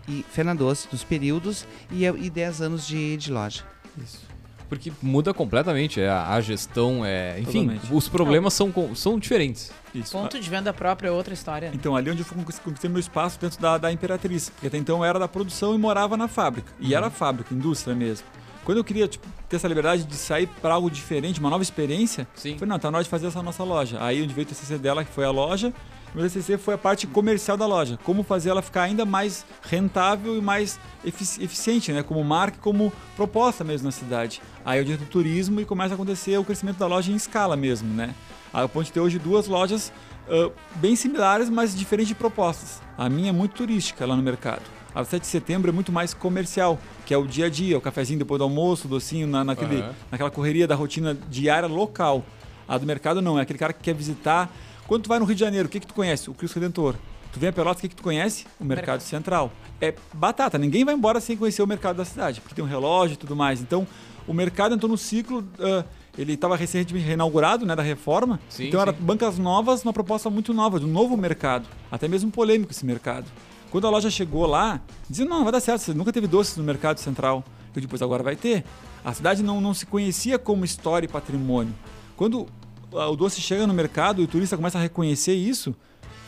e 0.09 0.25
Fernandoce 0.31 0.89
nos 0.93 1.03
períodos, 1.03 1.67
e, 1.91 2.05
e 2.05 2.31
10 2.31 2.61
anos 2.61 2.87
de, 2.87 3.17
de 3.17 3.33
loja. 3.33 3.65
Isso. 3.97 4.36
Porque 4.69 4.93
muda 5.01 5.33
completamente 5.33 6.01
é, 6.01 6.09
a, 6.11 6.41
gestão, 6.41 7.05
é, 7.05 7.39
enfim, 7.41 7.61
Totalmente. 7.67 7.95
os 7.95 8.09
problemas 8.09 8.53
são, 8.55 8.73
são 8.97 9.19
diferentes. 9.19 9.71
Isso. 9.95 10.13
Ponto 10.13 10.39
de 10.41 10.51
venda 10.51 10.73
próprio 10.73 11.09
é 11.09 11.11
outra 11.13 11.33
história. 11.33 11.69
né? 11.71 11.75
Então, 11.77 11.95
ali 11.95 12.11
onde 12.11 12.21
eu 12.23 12.27
fui- 12.27 12.37
conquistei 12.65 12.91
meu 12.91 12.99
espaço 13.01 13.39
dentro 13.41 13.61
da, 13.61 13.79
da 13.79 13.93
Imperatriz. 13.93 14.51
Porque 14.51 14.67
até 14.67 14.77
então 14.77 14.99
eu 14.99 15.05
era 15.05 15.19
da 15.19 15.29
produção 15.29 15.75
e 15.75 15.79
morava 15.79 16.17
na 16.17 16.27
fábrica. 16.29 16.73
E 16.81 16.95
era 16.95 17.09
fábrica, 17.11 17.55
indústria 17.55 17.95
mesmo. 17.95 18.27
Quando 18.65 18.79
eu 18.79 18.85
queria 18.85 19.07
tipo, 19.07 19.25
ter 19.49 19.55
essa 19.57 19.69
liberdade 19.69 20.03
de 20.03 20.17
sair 20.17 20.49
para 20.61 20.75
algo 20.75 20.91
diferente, 20.91 21.39
uma 21.39 21.49
nova 21.49 21.63
experiência, 21.63 22.27
Sim. 22.35 22.55
falei, 22.59 22.69
não, 22.69 22.79
tá 22.81 22.91
na 22.91 22.99
hora 22.99 23.05
de 23.05 23.11
fazer 23.11 23.29
essa 23.29 23.41
nossa 23.41 23.63
loja. 23.63 23.99
Aí 24.03 24.21
onde 24.21 24.35
veio 24.35 24.45
o 24.45 24.49
TCC 24.49 24.77
dela, 24.77 25.05
que 25.05 25.13
foi 25.13 25.25
a 25.25 25.31
loja, 25.31 25.73
o 26.13 26.19
meu 26.19 26.27
TCC 26.29 26.59
foi 26.59 26.75
a 26.75 26.79
parte 26.79 27.07
comercial 27.07 27.57
da 27.57 27.65
loja. 27.65 27.97
Como 28.03 28.25
fazer 28.25 28.51
ela 28.51 28.63
ficar 28.63 28.83
ainda 28.83 29.05
mais 29.05 29.47
rentável 29.63 30.37
e 30.37 30.41
mais 30.41 30.81
efici- 31.05 31.45
eficiente, 31.45 31.93
né? 31.93 32.03
Como 32.03 32.23
marca 32.25 32.57
e 32.59 32.61
como 32.61 32.93
proposta 33.15 33.63
mesmo 33.63 33.85
na 33.87 33.93
cidade. 33.93 34.43
Aí 34.67 34.81
eu 34.81 34.85
dentro 34.85 35.07
do 35.07 35.09
turismo 35.09 35.61
e 35.61 35.65
começa 35.65 35.95
a 35.95 35.97
acontecer 35.97 36.37
o 36.37 36.45
crescimento 36.45 36.77
da 36.77 36.89
loja 36.89 37.13
em 37.13 37.15
escala 37.15 37.57
mesmo, 37.57 37.89
né? 37.95 38.17
A 38.53 38.67
ponto 38.67 38.87
de 38.87 38.93
ter 38.93 38.99
hoje 38.99 39.17
duas 39.17 39.47
lojas 39.47 39.93
ah, 40.29 40.51
bem 40.75 40.97
similares, 40.97 41.49
mas 41.49 41.73
diferentes 41.73 42.09
de 42.09 42.17
propostas. 42.17 42.83
A 42.99 43.09
minha 43.09 43.29
é 43.29 43.33
muito 43.33 43.55
turística 43.55 44.05
lá 44.05 44.17
no 44.17 44.23
mercado. 44.25 44.63
A 44.93 45.05
7 45.05 45.23
de 45.23 45.29
setembro 45.29 45.71
é 45.71 45.73
muito 45.73 45.93
mais 45.93 46.13
comercial, 46.13 46.81
que 47.05 47.15
é 47.15 47.17
o 47.17 47.27
dia 47.27 47.47
a 47.47 47.49
dia, 47.49 47.79
o 47.79 47.81
cafezinho 47.81 48.19
depois 48.19 48.39
do 48.39 48.45
almoço, 48.45 48.89
o 48.89 48.91
docinho 48.91 49.29
na, 49.29 49.45
naquele, 49.45 49.77
Aham. 49.77 49.95
naquela 50.11 50.31
correria 50.33 50.67
da 50.67 50.75
rotina 50.75 51.17
diária 51.31 51.69
local. 51.69 52.25
A 52.67 52.77
do 52.77 52.87
mercado 52.87 53.23
não, 53.23 53.39
é 53.39 53.43
aquele 53.43 53.59
cara 53.59 53.73
que 53.73 53.85
quer 53.85 53.95
visitar. 53.95 54.51
Quando 54.89 55.03
tu 55.03 55.09
vai 55.09 55.21
no 55.21 55.27
Rio 55.27 55.35
de 55.35 55.41
Janeiro, 55.41 55.69
o 55.69 55.71
que, 55.71 55.79
que 55.79 55.87
tu 55.87 55.95
conhece? 55.95 56.29
O 56.29 56.35
Cristo 56.35 56.55
Redentor. 56.57 56.97
Tu 57.33 57.39
vem 57.39 57.51
a 57.51 57.53
Pelotas, 57.53 57.79
o 57.79 57.83
que, 57.83 57.91
que 57.91 57.95
tu 57.95 58.03
conhece? 58.03 58.47
O 58.59 58.65
mercado, 58.65 58.87
Mercado. 58.87 59.01
Central. 59.03 59.53
É 59.81 59.95
batata, 60.15 60.57
ninguém 60.57 60.85
vai 60.85 60.95
embora 60.95 61.21
sem 61.21 61.37
conhecer 61.37 61.63
o 61.63 61.67
mercado 61.67 61.97
da 61.97 62.05
cidade, 62.05 62.41
porque 62.41 62.55
tem 62.55 62.65
um 62.65 62.69
relógio 62.69 63.15
e 63.15 63.17
tudo 63.19 63.37
mais. 63.37 63.61
Então, 63.61 63.87
o 64.27 64.33
mercado 64.35 64.75
entrou 64.75 64.91
no 64.91 64.99
ciclo. 64.99 65.45
ah, 65.61 65.85
ele 66.19 66.33
estava 66.33 66.57
recentemente 66.57 67.05
reinaugurado, 67.07 67.67
né, 67.67 67.77
da 67.77 67.83
reforma. 67.83 68.41
Sim, 68.49 68.69
então, 68.69 68.81
era 68.81 68.91
sim. 68.93 68.99
bancas 69.01 69.37
novas, 69.39 69.83
uma 69.85 69.93
proposta 69.93 70.31
muito 70.31 70.55
nova, 70.55 70.81
de 70.81 70.87
um 70.87 70.89
novo 70.89 71.15
mercado. 71.15 71.67
Até 71.93 72.09
mesmo 72.09 72.31
polêmico 72.31 72.73
esse 72.73 72.87
mercado. 72.87 73.27
Quando 73.71 73.87
a 73.87 73.91
loja 73.91 74.09
chegou 74.11 74.47
lá, 74.47 74.81
diziam, 75.11 75.29
não, 75.29 75.43
vai 75.43 75.53
dar 75.53 75.61
certo, 75.61 75.83
você 75.83 75.93
nunca 75.93 76.11
teve 76.13 76.27
doces 76.27 76.57
no 76.57 76.65
mercado 76.65 76.99
central. 77.01 77.45
Eu 77.75 77.83
depois 77.83 78.01
agora 78.01 78.23
vai 78.23 78.35
ter. 78.35 78.65
A 79.05 79.13
cidade 79.13 79.43
não, 79.43 79.61
não 79.61 79.75
se 79.75 79.85
conhecia 79.85 80.39
como 80.39 80.65
história 80.65 81.05
e 81.05 81.09
patrimônio. 81.09 81.75
Quando 82.17 82.47
ah, 82.95 83.09
o 83.11 83.17
doce 83.17 83.43
chega 83.43 83.67
no 83.67 83.75
mercado 83.75 84.23
e 84.23 84.25
o 84.25 84.27
turista 84.27 84.57
começa 84.57 84.79
a 84.79 84.81
reconhecer 84.81 85.35
isso, 85.35 85.75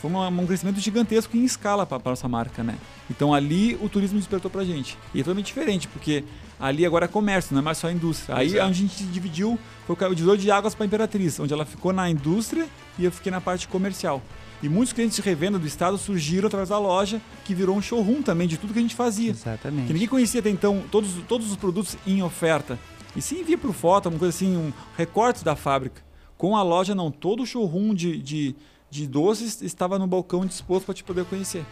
foi 0.02 0.10
uma- 0.10 0.28
um 0.28 0.46
crescimento 0.46 0.78
gigantesco 0.80 1.34
em 1.34 1.44
escala 1.46 1.86
para 1.86 1.96
a 1.96 2.10
nossa 2.10 2.28
marca, 2.28 2.62
né? 2.62 2.76
Então 3.10 3.32
ali 3.32 3.74
o 3.80 3.88
turismo 3.88 4.18
despertou 4.18 4.50
pra 4.50 4.64
gente. 4.64 4.98
E 5.14 5.20
é 5.20 5.22
totalmente 5.22 5.46
diferente, 5.46 5.88
porque 5.88 6.24
ali 6.58 6.84
agora 6.84 7.04
é 7.04 7.08
comércio, 7.08 7.54
não 7.54 7.60
é 7.60 7.64
mais 7.64 7.78
só 7.78 7.90
indústria. 7.90 8.36
Aí 8.36 8.56
é. 8.56 8.60
a 8.60 8.72
gente 8.72 9.04
dividiu, 9.04 9.58
foi 9.86 9.96
o 9.96 10.14
divisor 10.14 10.36
de 10.36 10.50
águas 10.50 10.74
para 10.74 10.86
Imperatriz, 10.86 11.38
onde 11.38 11.52
ela 11.52 11.64
ficou 11.64 11.92
na 11.92 12.10
indústria 12.10 12.66
e 12.98 13.04
eu 13.04 13.12
fiquei 13.12 13.30
na 13.30 13.40
parte 13.40 13.68
comercial. 13.68 14.22
E 14.62 14.68
muitos 14.68 14.92
clientes 14.92 15.16
de 15.16 15.22
revenda 15.22 15.58
do 15.58 15.66
estado 15.66 15.96
surgiram 15.96 16.48
através 16.48 16.68
da 16.70 16.78
loja, 16.78 17.20
que 17.44 17.54
virou 17.54 17.76
um 17.76 17.82
showroom 17.82 18.22
também 18.22 18.48
de 18.48 18.56
tudo 18.56 18.72
que 18.72 18.78
a 18.78 18.82
gente 18.82 18.94
fazia. 18.94 19.32
Que 19.32 19.38
Exatamente. 19.38 19.92
ninguém 19.92 20.08
conhecia 20.08 20.40
até 20.40 20.50
então 20.50 20.82
todos, 20.90 21.10
todos 21.28 21.50
os 21.50 21.56
produtos 21.56 21.96
em 22.04 22.22
oferta. 22.22 22.78
E 23.14 23.22
sim 23.22 23.44
via 23.44 23.56
por 23.56 23.72
foto, 23.72 24.08
uma 24.08 24.18
coisa 24.18 24.34
assim, 24.34 24.56
um 24.56 24.72
recortes 24.96 25.42
da 25.42 25.54
fábrica. 25.54 26.02
Com 26.36 26.56
a 26.56 26.62
loja 26.62 26.94
não, 26.94 27.10
todo 27.10 27.42
o 27.42 27.46
showroom 27.46 27.94
de, 27.94 28.18
de, 28.18 28.56
de 28.90 29.06
doces 29.06 29.62
estava 29.62 29.98
no 29.98 30.06
balcão 30.06 30.44
disposto 30.44 30.86
para 30.86 30.94
te 30.94 31.04
poder 31.04 31.24
conhecer. 31.24 31.64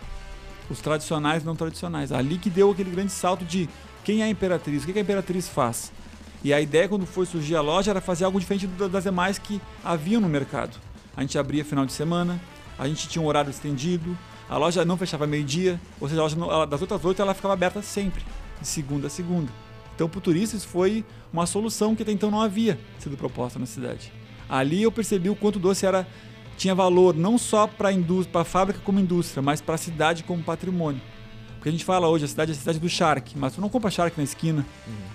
Os 0.70 0.80
tradicionais 0.80 1.42
e 1.42 1.46
não 1.46 1.56
tradicionais. 1.56 2.12
Ali 2.12 2.38
que 2.38 2.50
deu 2.50 2.70
aquele 2.70 2.90
grande 2.90 3.12
salto 3.12 3.44
de 3.44 3.68
quem 4.06 4.22
é 4.22 4.24
a 4.24 4.28
Imperatriz, 4.28 4.84
o 4.84 4.86
que 4.86 4.96
a 4.96 5.02
Imperatriz 5.02 5.48
faz. 5.48 5.90
E 6.44 6.54
a 6.54 6.60
ideia 6.60 6.88
quando 6.88 7.04
foi 7.04 7.26
surgir 7.26 7.56
a 7.56 7.60
loja 7.60 7.90
era 7.90 8.00
fazer 8.00 8.24
algo 8.24 8.38
diferente 8.38 8.64
da- 8.68 8.86
das 8.86 9.02
demais 9.02 9.36
que 9.36 9.60
haviam 9.84 10.20
no 10.20 10.28
mercado. 10.28 10.78
A 11.16 11.22
gente 11.22 11.36
abria 11.36 11.64
final 11.64 11.84
de 11.84 11.92
semana, 11.92 12.40
a 12.78 12.86
gente 12.86 13.08
tinha 13.08 13.20
um 13.20 13.26
horário 13.26 13.50
estendido, 13.50 14.16
a 14.48 14.56
loja 14.56 14.84
não 14.84 14.96
fechava 14.96 15.26
meio-dia, 15.26 15.80
ou 16.00 16.08
seja, 16.08 16.20
a 16.20 16.22
loja 16.22 16.36
ela- 16.38 16.66
das 16.68 16.80
outras 16.80 17.04
oito 17.04 17.20
ela 17.20 17.34
ficava 17.34 17.54
aberta 17.54 17.82
sempre, 17.82 18.22
de 18.60 18.68
segunda 18.68 19.08
a 19.08 19.10
segunda. 19.10 19.50
Então, 19.96 20.08
para 20.08 20.18
o 20.18 20.20
turista, 20.20 20.56
isso 20.56 20.68
foi 20.68 21.04
uma 21.32 21.44
solução 21.44 21.96
que 21.96 22.04
até 22.04 22.12
então 22.12 22.30
não 22.30 22.40
havia 22.40 22.78
sido 23.00 23.16
proposta 23.16 23.58
na 23.58 23.66
cidade. 23.66 24.12
Ali 24.48 24.84
eu 24.84 24.92
percebi 24.92 25.28
o 25.28 25.34
quanto 25.34 25.56
o 25.56 25.58
doce 25.58 25.84
era, 25.84 26.06
tinha 26.56 26.76
valor 26.76 27.12
não 27.12 27.36
só 27.38 27.66
para 27.66 27.88
a 27.90 28.44
fábrica 28.44 28.78
como 28.84 29.00
indústria, 29.00 29.42
mas 29.42 29.60
para 29.60 29.74
a 29.74 29.78
cidade 29.78 30.22
como 30.22 30.44
patrimônio. 30.44 31.00
Porque 31.66 31.74
a 31.74 31.78
gente 31.78 31.84
fala 31.84 32.06
hoje, 32.06 32.24
a 32.24 32.28
cidade 32.28 32.52
é 32.52 32.54
a 32.54 32.56
cidade 32.56 32.78
do 32.78 32.88
Shark, 32.88 33.36
mas 33.36 33.56
tu 33.56 33.60
não 33.60 33.68
compra 33.68 33.90
Shark 33.90 34.16
na 34.16 34.22
esquina. 34.22 34.64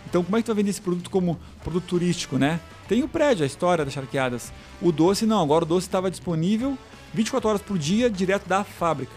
Então, 0.05 0.21
como 0.21 0.35
é 0.35 0.41
que 0.41 0.45
tu 0.45 0.47
vai 0.47 0.57
vender 0.57 0.71
esse 0.71 0.81
produto 0.81 1.09
como 1.09 1.39
produto 1.63 1.85
turístico, 1.85 2.37
né? 2.37 2.59
Tem 2.89 3.01
o 3.01 3.07
prédio, 3.07 3.43
a 3.43 3.47
história 3.47 3.85
das 3.85 3.93
charqueadas. 3.93 4.51
O 4.81 4.91
doce 4.91 5.25
não, 5.25 5.41
agora 5.41 5.63
o 5.63 5.65
doce 5.65 5.87
estava 5.87 6.11
disponível 6.11 6.77
24 7.13 7.47
horas 7.47 7.61
por 7.61 7.77
dia, 7.77 8.09
direto 8.09 8.49
da 8.49 8.65
fábrica. 8.65 9.13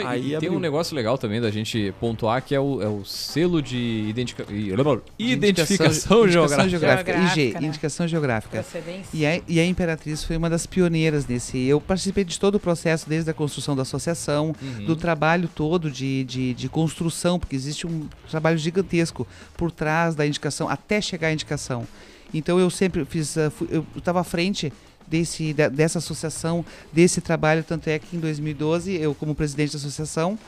É, 0.00 0.06
Aí 0.06 0.36
tem 0.38 0.50
um 0.50 0.58
negócio 0.58 0.94
legal 0.96 1.16
também 1.18 1.40
da 1.40 1.50
gente 1.50 1.92
pontuar 2.00 2.42
que 2.42 2.54
é 2.54 2.60
o, 2.60 2.82
é 2.82 2.88
o 2.88 3.04
selo 3.04 3.60
de 3.62 4.04
identica... 4.08 4.44
e- 4.50 4.70
identificação, 5.18 6.28
geográfica. 6.28 6.68
Geográfica, 6.68 7.16
IG, 7.16 7.54
né? 7.54 7.66
indicação 7.66 8.06
geográfica. 8.08 8.64
E 9.12 9.26
a, 9.26 9.40
e 9.46 9.60
a 9.60 9.64
Imperatriz 9.66 10.22
foi 10.24 10.36
uma 10.36 10.48
das 10.50 10.66
pioneiras 10.66 11.26
nesse. 11.26 11.58
Eu 11.66 11.80
participei 11.80 12.24
de 12.24 12.38
todo 12.38 12.56
o 12.56 12.60
processo, 12.60 13.08
desde 13.08 13.30
a 13.30 13.34
construção 13.34 13.74
da 13.76 13.82
associação, 13.82 14.54
Uhum. 14.60 14.84
do 14.86 14.96
trabalho 14.96 15.48
todo 15.54 15.90
de, 15.90 16.24
de, 16.24 16.54
de 16.54 16.68
construção, 16.68 17.38
porque 17.38 17.54
existe 17.56 17.86
um 17.86 18.06
trabalho 18.30 18.58
gigantesco 18.58 19.26
por 19.56 19.70
trás 19.70 20.14
da 20.14 20.26
indicação, 20.26 20.68
até 20.68 21.00
chegar 21.00 21.28
à 21.28 21.32
indicação. 21.32 21.86
Então 22.32 22.58
eu 22.58 22.68
sempre 22.70 23.04
fiz, 23.04 23.36
fui- 23.56 23.68
eu 23.70 23.86
estava 23.96 24.20
à 24.20 24.24
frente 24.24 24.72
desse, 25.10 25.52
da- 25.54 25.68
dessa 25.68 25.98
associação, 25.98 26.64
desse 26.92 27.20
trabalho, 27.20 27.64
tanto 27.64 27.88
é 27.88 27.98
que 27.98 28.16
em 28.16 28.20
2012, 28.20 28.92
eu 28.94 29.14
como 29.14 29.34
presidente 29.34 29.72
da 29.72 29.78
associação, 29.78 30.38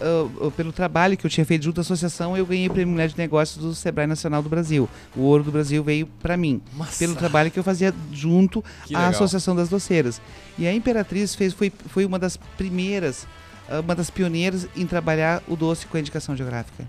ah, 0.00 0.50
pelo 0.56 0.72
trabalho 0.72 1.16
que 1.16 1.24
eu 1.24 1.30
tinha 1.30 1.44
feito 1.46 1.64
junto 1.64 1.80
à 1.80 1.82
associação, 1.82 2.36
eu 2.36 2.44
ganhei 2.44 2.66
o 2.66 2.70
Prêmio 2.72 2.92
Mulher 2.92 3.08
de 3.08 3.16
Negócios 3.16 3.58
do 3.64 3.74
Sebrae 3.74 4.06
Nacional 4.06 4.42
do 4.42 4.48
Brasil. 4.48 4.88
O 5.16 5.20
Ouro 5.22 5.44
do 5.44 5.52
Brasil 5.52 5.82
veio 5.84 6.06
para 6.20 6.36
mim 6.36 6.60
Nossa, 6.76 6.98
pelo 6.98 7.14
trabalho 7.14 7.50
que 7.50 7.58
eu 7.58 7.64
fazia 7.64 7.94
junto 8.12 8.62
que 8.84 8.94
à 8.94 8.98
legal. 8.98 9.10
Associação 9.12 9.54
das 9.54 9.68
Doceiras. 9.68 10.20
E 10.58 10.66
a 10.66 10.72
Imperatriz 10.74 11.34
fez, 11.34 11.52
foi, 11.52 11.72
foi 11.88 12.04
uma 12.04 12.18
das 12.18 12.36
primeiras, 12.36 13.26
ah, 13.68 13.80
uma 13.80 13.94
das 13.94 14.10
pioneiras 14.10 14.66
em 14.76 14.86
trabalhar 14.86 15.42
o 15.48 15.54
doce 15.56 15.86
com 15.86 15.96
a 15.96 16.00
indicação 16.00 16.36
geográfica. 16.36 16.84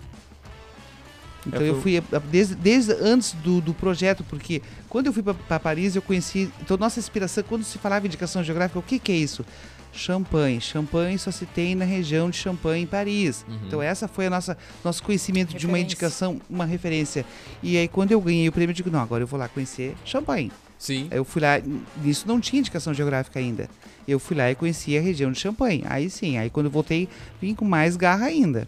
Então 1.45 1.61
É, 1.61 1.69
eu 1.69 1.81
foi- 1.81 1.99
fui 2.01 2.03
ah, 2.11 2.19
desde, 2.31 2.55
desde 2.55 2.91
antes 2.93 3.33
do, 3.33 3.61
do 3.61 3.73
projeto, 3.73 4.23
porque 4.29 4.61
quando 4.89 5.07
eu 5.07 5.13
fui 5.13 5.21
para 5.23 5.59
Paris 5.59 5.95
eu 5.95 6.01
conheci. 6.01 6.49
Então 6.61 6.75
nossa 6.77 6.99
inspiração, 6.99 7.43
quando 7.47 7.63
se 7.63 7.77
falava 7.77 8.05
indicação 8.07 8.43
geográfica, 8.43 8.79
o 8.79 8.83
que, 8.83 8.97
que 8.99 9.11
é 9.11 9.15
isso? 9.15 9.45
Champanhe. 9.93 10.59
Champanhe 10.59 11.17
só 11.17 11.31
se 11.31 11.45
tem 11.45 11.73
na 11.73 11.85
região 11.85 12.29
de 12.29 12.35
Champagne, 12.35 12.81
em 12.83 12.85
Paris. 12.85 13.45
Uhum. 13.47 13.59
Então 13.65 13.81
essa 13.81 14.07
foi 14.07 14.25
a 14.25 14.29
nossa 14.29 14.57
nosso 14.83 15.01
conhecimento 15.01 15.49
de 15.55 15.65
uma 15.65 15.77
Referência. 15.77 15.83
indicação, 15.85 16.41
uma 16.49 16.65
referência. 16.65 17.25
E 17.63 17.77
aí 17.77 17.87
quando 17.87 18.11
eu 18.11 18.19
ganhei 18.19 18.47
o 18.49 18.51
prêmio, 18.51 18.71
eu 18.71 18.75
digo, 18.75 18.89
não, 18.89 18.99
agora 18.99 19.23
eu 19.23 19.27
vou 19.27 19.39
lá 19.39 19.47
conhecer 19.47 19.95
Champagne. 20.03 20.51
Sim. 20.77 21.07
Eu 21.09 21.23
fui 21.23 21.41
lá, 21.41 21.61
nisso 22.03 22.27
não 22.27 22.41
tinha 22.41 22.59
indicação 22.59 22.93
geográfica 22.93 23.39
ainda. 23.39 23.69
Eu 24.05 24.19
fui 24.19 24.35
lá 24.35 24.51
e 24.51 24.55
conheci 24.55 24.97
a 24.97 25.01
região 25.01 25.31
de 25.31 25.39
Champagne. 25.39 25.83
Aí 25.87 26.09
sim, 26.09 26.37
aí 26.37 26.49
quando 26.49 26.65
eu 26.65 26.71
voltei, 26.71 27.07
vim 27.41 27.55
com 27.55 27.63
mais 27.65 27.95
garra 27.95 28.25
ainda. 28.25 28.67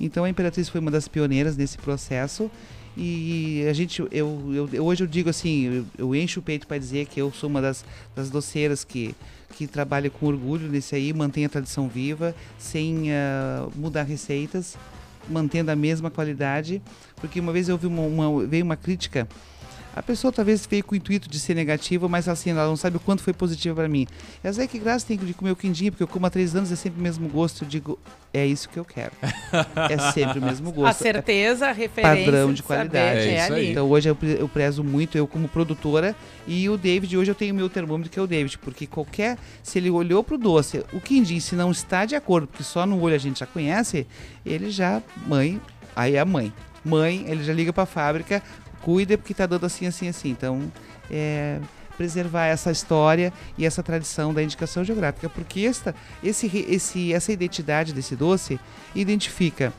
Então 0.00 0.24
a 0.24 0.30
Imperatriz 0.30 0.68
foi 0.68 0.80
uma 0.80 0.90
das 0.90 1.06
pioneiras 1.06 1.56
nesse 1.56 1.76
processo. 1.78 2.50
E 2.96 3.64
a 3.70 3.72
gente, 3.72 4.00
eu, 4.10 4.68
eu- 4.72 4.84
hoje 4.84 5.04
eu 5.04 5.06
digo 5.06 5.30
assim, 5.30 5.62
eu, 5.66 5.86
eu 5.98 6.14
encho 6.14 6.40
o 6.40 6.42
peito 6.42 6.66
para 6.66 6.76
dizer 6.78 7.06
que 7.06 7.20
eu 7.20 7.30
sou 7.32 7.48
uma 7.48 7.60
das, 7.62 7.84
das 8.16 8.30
doceiras 8.30 8.82
que, 8.82 9.14
que 9.54 9.66
trabalha 9.66 10.10
com 10.10 10.26
orgulho 10.26 10.68
nesse 10.68 10.94
aí, 10.96 11.12
mantém 11.12 11.44
a 11.44 11.48
tradição 11.48 11.88
viva, 11.88 12.34
sem 12.58 13.12
ah, 13.12 13.68
mudar 13.76 14.02
receitas, 14.02 14.76
mantendo 15.28 15.70
a 15.70 15.76
mesma 15.76 16.10
qualidade. 16.10 16.82
Porque 17.16 17.38
uma 17.38 17.52
vez 17.52 17.68
eu 17.68 17.78
vi 17.78 17.86
uma, 17.86 18.02
uma- 18.02 18.44
veio 18.46 18.64
uma 18.64 18.76
crítica 18.76 19.28
A 19.94 20.02
pessoa 20.02 20.32
talvez 20.32 20.66
veio 20.66 20.84
com 20.84 20.94
o 20.94 20.96
intuito 20.96 21.28
de 21.28 21.38
ser 21.40 21.54
negativa, 21.54 22.08
mas 22.08 22.28
assim, 22.28 22.50
ela 22.50 22.66
não 22.66 22.76
sabe 22.76 22.96
o 22.96 23.00
quanto 23.00 23.22
foi 23.22 23.32
positivo 23.32 23.74
para 23.74 23.88
mim. 23.88 24.06
E 24.42 24.46
às 24.46 24.56
vezes 24.56 24.70
que 24.70 24.78
graça 24.78 25.04
tem 25.06 25.16
de 25.18 25.34
comer 25.34 25.50
o 25.50 25.56
quindim, 25.56 25.90
porque 25.90 26.02
eu 26.02 26.08
como 26.08 26.24
há 26.26 26.30
três 26.30 26.54
anos, 26.54 26.70
é 26.70 26.76
sempre 26.76 27.00
o 27.00 27.02
mesmo 27.02 27.28
gosto. 27.28 27.64
Eu 27.64 27.68
digo, 27.68 27.98
é 28.32 28.46
isso 28.46 28.68
que 28.68 28.78
eu 28.78 28.84
quero. 28.84 29.12
é 29.90 30.12
sempre 30.12 30.38
o 30.38 30.42
mesmo 30.42 30.70
gosto. 30.72 30.90
A 30.90 30.92
certeza, 30.92 31.68
a 31.68 31.72
referência. 31.72 32.24
Padrão 32.24 32.52
de 32.52 32.62
qualidade. 32.62 33.18
É 33.20 33.44
isso 33.44 33.52
aí. 33.52 33.60
ali. 33.60 33.70
Então 33.72 33.88
hoje 33.90 34.08
eu, 34.08 34.14
pre- 34.14 34.36
eu 34.40 34.48
prezo 34.48 34.84
muito, 34.84 35.18
eu 35.18 35.26
como 35.26 35.48
produtora, 35.48 36.14
e 36.46 36.68
o 36.68 36.76
David, 36.76 37.16
hoje 37.16 37.30
eu 37.30 37.34
tenho 37.34 37.52
o 37.52 37.56
meu 37.56 37.68
termômetro, 37.68 38.10
que 38.10 38.18
é 38.18 38.22
o 38.22 38.26
David, 38.26 38.58
porque 38.58 38.86
qualquer. 38.86 39.36
Se 39.62 39.78
ele 39.78 39.90
olhou 39.90 40.22
pro 40.22 40.38
doce, 40.38 40.84
o 40.92 41.00
quindim, 41.00 41.40
se 41.40 41.54
não 41.56 41.70
está 41.72 42.04
de 42.04 42.14
acordo, 42.14 42.46
porque 42.46 42.62
só 42.62 42.86
no 42.86 43.00
olho 43.00 43.14
a 43.16 43.18
gente 43.18 43.40
já 43.40 43.46
conhece, 43.46 44.06
ele 44.46 44.70
já. 44.70 45.02
Mãe, 45.26 45.60
aí 45.96 46.14
é 46.14 46.20
a 46.20 46.24
mãe. 46.24 46.52
Mãe, 46.84 47.24
ele 47.28 47.42
já 47.44 47.52
liga 47.52 47.72
pra 47.72 47.84
fábrica, 47.84 48.42
cuida 48.82 49.16
porque 49.18 49.34
tá 49.34 49.46
dando 49.46 49.66
assim, 49.66 49.86
assim, 49.86 50.08
assim. 50.08 50.30
Então, 50.30 50.70
é. 51.10 51.58
Preservar 51.96 52.46
essa 52.46 52.70
história 52.70 53.30
e 53.58 53.66
essa 53.66 53.82
tradição 53.82 54.32
da 54.32 54.42
indicação 54.42 54.82
geográfica, 54.82 55.28
porque 55.28 55.60
esta, 55.66 55.94
esse, 56.24 56.46
esse, 56.66 57.12
essa 57.12 57.30
identidade 57.30 57.92
desse 57.92 58.16
doce 58.16 58.58
identifica 58.94 59.70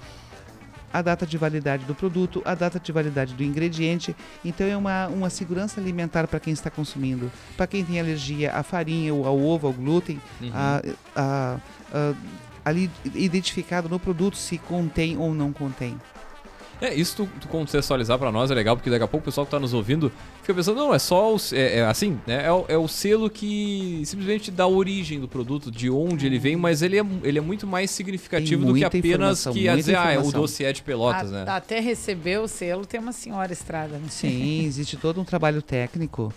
a 0.94 1.02
data 1.02 1.26
de 1.26 1.36
validade 1.36 1.84
do 1.86 1.96
produto, 1.96 2.40
a 2.46 2.54
data 2.54 2.80
de 2.80 2.92
validade 2.92 3.34
do 3.34 3.44
ingrediente. 3.44 4.16
Então 4.46 4.68
é 4.68 4.78
uma, 4.78 5.08
uma 5.08 5.30
segurança 5.32 5.82
alimentar 5.82 6.28
para 6.28 6.40
quem 6.40 6.54
está 6.54 6.70
consumindo. 6.70 7.32
Para 7.58 7.66
quem 7.66 7.84
tem 7.84 8.00
alergia 8.00 8.52
à 8.54 8.62
farinha, 8.62 9.12
ou 9.16 9.26
ao 9.26 9.40
ovo, 9.40 9.66
ao 9.66 9.74
glúten, 9.74 10.22
Uhum. 10.40 10.52
a- 10.54 10.82
a- 11.16 11.58
a- 11.92 12.14
ali 12.64 12.92
identificado 13.16 13.90
no 13.90 14.00
produto 14.00 14.38
se 14.38 14.60
contém 14.60 15.18
ou 15.18 15.34
não 15.34 15.52
contém. 15.52 15.98
É, 16.82 16.94
isso 16.96 17.16
tu, 17.18 17.30
tu 17.40 17.48
contextualizar 17.48 18.18
pra 18.18 18.32
nós 18.32 18.50
é 18.50 18.56
legal, 18.56 18.76
porque 18.76 18.90
daqui 18.90 19.04
a 19.04 19.08
pouco 19.08 19.24
o 19.24 19.26
pessoal 19.26 19.46
que 19.46 19.52
tá 19.52 19.60
nos 19.60 19.72
ouvindo 19.72 20.12
fica 20.42 20.52
pensando, 20.54 20.78
não, 20.78 20.92
é 20.94 20.98
só 20.98 21.34
o, 21.36 21.38
é, 21.54 21.78
é 21.78 21.86
assim, 21.86 22.20
né? 22.26 22.44
É, 22.46 22.52
o- 22.52 22.66
é 22.68 22.76
o 22.78 22.88
selo 22.88 23.30
que 23.30 24.02
simplesmente 24.04 24.50
dá 24.50 24.64
a 24.64 24.68
origem 24.68 25.20
do 25.20 25.28
produto, 25.28 25.70
de 25.70 25.90
onde 25.92 26.26
ele 26.26 26.40
vem, 26.40 26.56
mas 26.56 26.82
ele 26.82 27.00
é, 27.00 27.06
ele 27.24 27.38
é 27.38 27.42
muito 27.42 27.68
mais 27.68 27.92
significativo 27.92 28.66
do 28.66 28.74
que 28.74 28.84
apenas 28.84 29.44
que 29.44 29.50
muita 29.60 29.76
dizer, 29.76 29.96
ah, 29.96 30.12
é, 30.12 30.18
o 30.18 30.32
doce 30.32 30.66
é 30.66 30.74
de 30.74 30.82
pelotas, 30.82 31.32
A- 31.32 31.46
né? 31.46 31.52
Até 31.52 31.80
receber 31.80 32.40
o 32.40 32.48
selo 32.48 32.84
tem 32.86 33.00
uma 33.00 33.12
senhora 33.12 33.54
estrada, 33.54 33.98
né? 33.98 34.06
Sim, 34.10 34.66
existe 34.66 34.98
todo 34.98 35.22
um 35.22 35.24
trabalho 35.24 35.62
técnico 35.62 36.34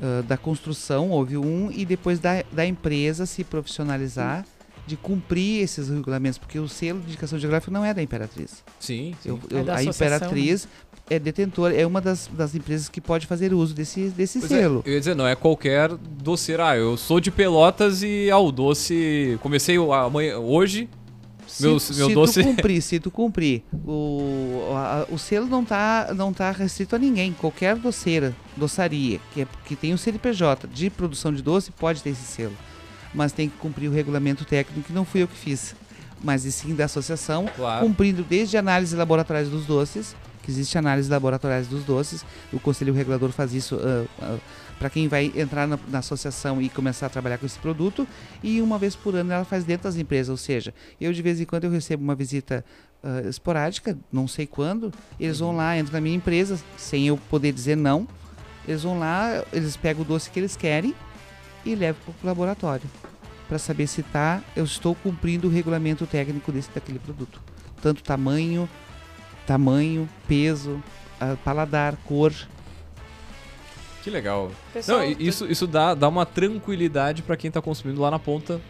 ah, 0.00 0.22
da 0.22 0.36
construção, 0.36 1.10
houve 1.10 1.36
um, 1.36 1.72
e 1.72 1.84
depois 1.84 2.20
da, 2.20 2.44
da 2.52 2.64
empresa 2.64 3.26
se 3.26 3.42
profissionalizar 3.42 4.44
de 4.88 4.96
cumprir 4.96 5.62
esses 5.62 5.88
regulamentos, 5.88 6.38
porque 6.38 6.58
o 6.58 6.66
selo 6.68 6.98
de 7.00 7.06
indicação 7.08 7.38
geográfica 7.38 7.70
não 7.70 7.84
é 7.84 7.92
da 7.94 8.02
Imperatriz. 8.02 8.64
Sim, 8.80 9.14
sim. 9.22 9.28
Eu- 9.28 9.40
É 9.50 9.54
eu- 9.60 9.64
da 9.64 9.76
a 9.76 9.84
Imperatriz 9.84 10.66
é 11.10 11.18
detentora, 11.18 11.74
é 11.74 11.86
uma 11.86 12.00
das, 12.00 12.28
das 12.32 12.54
empresas 12.54 12.88
que 12.88 13.00
pode 13.00 13.26
fazer 13.26 13.52
uso 13.54 13.74
desse, 13.74 14.08
desse 14.08 14.38
Pois 14.40 14.50
é, 14.52 14.58
selo. 14.60 14.82
eu 14.86 14.92
ia 14.94 14.98
dizer, 14.98 15.14
não 15.14 15.26
é 15.26 15.34
qualquer 15.36 15.90
doceiro. 15.94 16.62
Ah, 16.62 16.76
eu 16.76 16.96
sou 16.96 17.20
de 17.20 17.30
Pelotas 17.30 18.02
e 18.02 18.30
ah, 18.30 18.38
o 18.38 18.50
doce. 18.50 19.38
Comecei 19.42 19.76
amanhã, 19.76 20.38
hoje. 20.38 20.88
Meu, 21.60 21.80
se, 21.80 21.94
meu 21.94 22.08
se 22.08 22.14
doce. 22.14 22.42
tu 22.42 22.46
cumprir, 22.46 22.82
se 22.82 23.00
tu 23.00 23.10
cumprir, 23.10 23.62
o, 23.86 24.70
a- 24.74 25.06
o 25.10 25.18
selo 25.18 25.46
não 25.46 25.64
tá, 25.64 26.12
não 26.14 26.30
tá 26.32 26.50
restrito 26.50 26.94
a 26.94 26.98
ninguém. 26.98 27.32
Qualquer 27.32 27.74
doceira, 27.76 28.34
doçaria, 28.56 29.18
que, 29.32 29.40
é, 29.42 29.46
que 29.64 29.74
tem 29.74 29.94
o 29.94 29.98
CNPJ 29.98 30.68
de 30.68 30.90
produção 30.90 31.32
de 31.32 31.40
doce, 31.42 31.70
pode 31.72 32.02
ter 32.02 32.10
esse 32.10 32.22
selo. 32.22 32.52
Mas 33.14 33.32
tem 33.32 33.48
que 33.48 33.56
cumprir 33.56 33.88
o 33.88 33.92
regulamento 33.92 34.44
técnico, 34.44 34.86
que 34.86 34.92
não 34.92 35.04
fui 35.04 35.22
eu 35.22 35.28
que 35.28 35.36
fiz. 35.36 35.74
Mas 36.22 36.44
e 36.44 36.52
sim 36.52 36.74
da 36.74 36.84
associação, 36.86 37.46
Claro. 37.54 37.86
cumprindo 37.86 38.22
desde 38.22 38.56
análise 38.56 38.94
laboratoriais 38.96 39.48
dos 39.48 39.64
doces, 39.66 40.14
que 40.42 40.50
existe 40.50 40.76
análise 40.76 41.08
laboratoriais 41.10 41.66
dos 41.68 41.84
doces, 41.84 42.24
o 42.52 42.58
Conselho 42.58 42.92
Regulador 42.94 43.30
faz 43.30 43.52
isso 43.54 43.78
para 44.78 44.88
quem 44.88 45.08
vai 45.08 45.32
entrar 45.36 45.66
na, 45.66 45.78
na 45.88 45.98
associação 45.98 46.62
e 46.62 46.68
começar 46.68 47.06
a 47.06 47.08
trabalhar 47.08 47.36
com 47.38 47.44
esse 47.46 47.58
produto, 47.58 48.06
e 48.42 48.60
uma 48.62 48.78
vez 48.78 48.94
por 48.94 49.14
ano 49.14 49.32
ela 49.32 49.44
faz 49.44 49.64
dentro 49.64 49.84
das 49.84 49.96
empresas, 49.96 50.28
ou 50.30 50.36
seja, 50.36 50.72
eu 51.00 51.12
de 51.12 51.20
vez 51.20 51.40
em 51.40 51.44
quando 51.44 51.64
eu 51.64 51.70
recebo 51.70 52.02
uma 52.02 52.14
visita 52.14 52.64
ah, 53.02 53.22
esporádica, 53.28 53.98
não 54.12 54.26
sei 54.28 54.46
quando, 54.46 54.92
eles 55.18 55.38
vão 55.40 55.54
lá, 55.54 55.76
entram 55.76 55.94
na 55.94 56.00
minha 56.00 56.16
empresa, 56.16 56.58
sem 56.76 57.06
eu 57.08 57.16
poder 57.28 57.52
dizer 57.52 57.76
não, 57.76 58.06
eles 58.66 58.82
vão 58.82 58.98
lá, 58.98 59.44
eles 59.52 59.76
pegam 59.76 60.02
o 60.02 60.04
doce 60.04 60.30
que 60.30 60.38
eles 60.38 60.56
querem 60.56 60.94
e 61.68 61.74
levam 61.74 62.00
para 62.04 62.24
o 62.24 62.26
laboratório 62.26 62.88
para 63.48 63.58
saber 63.58 63.86
se 63.86 64.02
tá, 64.02 64.42
eu 64.54 64.64
estou 64.64 64.94
cumprindo 64.94 65.48
o 65.48 65.50
regulamento 65.50 66.06
técnico 66.06 66.52
desse 66.52 66.70
daquele 66.70 66.98
produto. 66.98 67.40
Tanto 67.80 68.02
tamanho, 68.02 68.68
tamanho, 69.46 70.06
peso, 70.26 70.82
paladar, 71.44 71.96
cor. 72.04 72.32
Que 74.02 74.10
legal. 74.10 74.50
Pessoal, 74.72 74.98
Não, 75.00 75.06
isso, 75.18 75.46
isso 75.46 75.66
dá, 75.66 75.94
dá 75.94 76.08
uma 76.08 76.26
tranquilidade 76.26 77.22
pra 77.22 77.36
quem 77.38 77.50
tá 77.50 77.60
consumindo 77.62 78.00
lá 78.00 78.10
na 78.10 78.18
ponta 78.18 78.60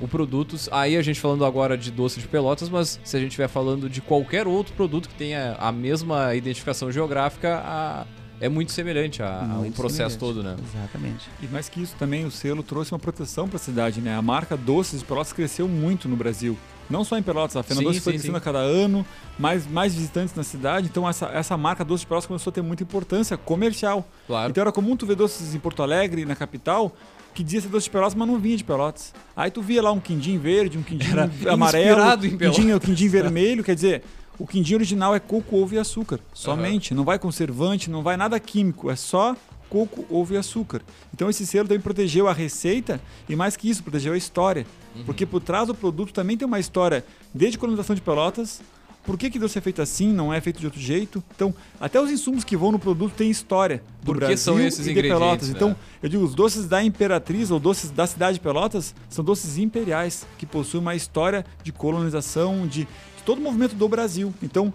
o 0.00 0.08
produto. 0.08 0.56
Aí 0.72 0.96
a 0.96 1.02
gente 1.02 1.20
falando 1.20 1.44
agora 1.44 1.78
de 1.78 1.90
doce 1.92 2.18
de 2.20 2.26
pelotas, 2.26 2.68
mas 2.68 2.98
se 3.04 3.16
a 3.16 3.20
gente 3.20 3.28
estiver 3.28 3.48
falando 3.48 3.88
de 3.88 4.00
qualquer 4.00 4.46
outro 4.48 4.74
produto 4.74 5.08
que 5.08 5.14
tenha 5.14 5.54
a 5.58 5.70
mesma 5.70 6.34
identificação 6.34 6.90
geográfica, 6.90 7.62
a- 7.64 8.06
é 8.40 8.48
muito 8.48 8.72
semelhante 8.72 9.22
a- 9.22 9.40
ao 9.56 9.62
processo 9.72 10.18
semelhante. 10.18 10.18
todo, 10.18 10.42
né? 10.42 10.56
Exatamente. 10.74 11.28
E 11.42 11.46
mais 11.46 11.68
que 11.68 11.82
isso 11.82 11.94
também, 11.98 12.24
o 12.24 12.30
selo 12.30 12.62
trouxe 12.62 12.92
uma 12.92 12.98
proteção 12.98 13.48
para 13.48 13.56
a 13.56 13.60
cidade, 13.60 14.00
né? 14.00 14.14
A 14.16 14.22
marca 14.22 14.56
Doces 14.56 15.00
de 15.00 15.04
Pelotas 15.06 15.32
cresceu 15.32 15.66
muito 15.68 16.08
no 16.08 16.16
Brasil. 16.16 16.56
Não 16.90 17.02
só 17.02 17.16
em 17.16 17.22
Pelotas, 17.22 17.56
a 17.56 17.62
Fena 17.62 17.78
Sim, 17.80 17.86
Doce 17.86 18.00
foi 18.00 18.12
sim, 18.12 18.18
crescendo 18.18 18.34
sim. 18.34 18.38
a 18.38 18.44
cada 18.44 18.58
ano, 18.58 19.06
mais, 19.38 19.66
mais 19.66 19.94
visitantes 19.94 20.34
na 20.34 20.42
cidade, 20.42 20.86
então 20.90 21.08
essa, 21.08 21.26
essa 21.28 21.56
marca 21.56 21.82
Doces 21.82 22.02
de 22.02 22.06
Pelotas 22.06 22.26
começou 22.26 22.50
a 22.50 22.52
ter 22.52 22.60
muita 22.62 22.82
importância 22.82 23.38
comercial. 23.38 24.06
Claro. 24.26 24.50
Então 24.50 24.60
era 24.60 24.70
comum 24.70 24.94
tu 24.94 25.06
ver 25.06 25.16
doces 25.16 25.54
em 25.54 25.58
Porto 25.58 25.82
Alegre, 25.82 26.26
na 26.26 26.36
capital, 26.36 26.94
que 27.32 27.42
dizia 27.42 27.62
ser 27.62 27.68
doce 27.68 27.84
de 27.84 27.90
Pelotas, 27.90 28.14
mas 28.14 28.28
não 28.28 28.38
vinha 28.38 28.56
de 28.58 28.62
Pelotas. 28.64 29.14
Aí 29.34 29.50
tu 29.50 29.62
via 29.62 29.82
lá 29.82 29.92
um 29.92 29.98
quindim 29.98 30.36
verde, 30.38 30.76
um 30.76 30.82
quindim 30.82 31.10
Era 31.10 31.30
amarelo, 31.50 31.88
inspirado 31.88 32.26
em 32.26 32.36
Pelotas. 32.36 32.60
quindim, 32.62 32.72
o 32.74 32.80
quindim 32.80 33.08
vermelho, 33.08 33.64
quer 33.64 33.74
dizer, 33.74 34.02
o 34.38 34.46
quindim 34.46 34.74
original 34.74 35.14
é 35.14 35.20
coco, 35.20 35.56
ovo 35.56 35.74
e 35.74 35.78
açúcar, 35.78 36.20
somente. 36.32 36.94
Não 36.94 37.04
vai 37.04 37.18
conservante, 37.18 37.90
não 37.90 38.02
vai 38.02 38.16
nada 38.16 38.38
químico, 38.40 38.90
é 38.90 38.96
só 38.96 39.36
coco, 39.68 40.04
ovo 40.08 40.34
e 40.34 40.36
açúcar. 40.36 40.82
Então 41.12 41.28
esse 41.28 41.46
selo 41.46 41.66
também 41.66 41.80
protegeu 41.80 42.28
a 42.28 42.32
receita 42.32 43.00
e 43.28 43.34
mais 43.34 43.56
que 43.56 43.68
isso, 43.68 43.82
protegeu 43.82 44.12
a 44.12 44.16
história. 44.16 44.66
Porque 45.04 45.26
por 45.26 45.40
trás 45.40 45.66
do 45.66 45.74
produto 45.74 46.12
também 46.12 46.36
tem 46.36 46.46
uma 46.46 46.60
história, 46.60 47.04
desde 47.34 47.56
a 47.56 47.60
colonização 47.60 47.96
de 47.96 48.00
Pelotas, 48.02 48.60
por 49.04 49.18
que, 49.18 49.28
que 49.28 49.38
doce 49.38 49.58
é 49.58 49.60
feito 49.60 49.82
assim, 49.82 50.12
não 50.12 50.32
é 50.32 50.40
feito 50.40 50.58
de 50.58 50.66
outro 50.66 50.80
jeito. 50.80 51.22
Então, 51.34 51.54
até 51.78 52.00
os 52.00 52.10
insumos 52.10 52.42
que 52.42 52.56
vão 52.56 52.72
no 52.72 52.78
produto 52.78 53.12
têm 53.12 53.30
história 53.30 53.82
do 54.00 54.06
Por 54.06 54.14
que 54.14 54.20
Brasil 54.20 54.38
são 54.38 54.58
esses 54.58 54.86
e 54.86 54.94
de 54.94 55.02
Pelotas. 55.02 55.48
né? 55.48 55.54
Então, 55.54 55.76
eu 56.02 56.08
digo, 56.08 56.24
os 56.24 56.34
doces 56.34 56.66
da 56.66 56.82
Imperatriz 56.82 57.50
ou 57.50 57.60
doces 57.60 57.90
da 57.90 58.06
cidade 58.06 58.34
de 58.34 58.40
Pelotas 58.40 58.94
são 59.10 59.22
doces 59.22 59.58
imperiais, 59.58 60.26
que 60.38 60.46
possuem 60.46 60.80
uma 60.80 60.94
história 60.94 61.44
de 61.62 61.70
colonização, 61.70 62.66
de 62.66 62.88
todo 63.24 63.38
o 63.38 63.40
movimento 63.40 63.74
do 63.74 63.88
Brasil. 63.88 64.32
Então, 64.42 64.72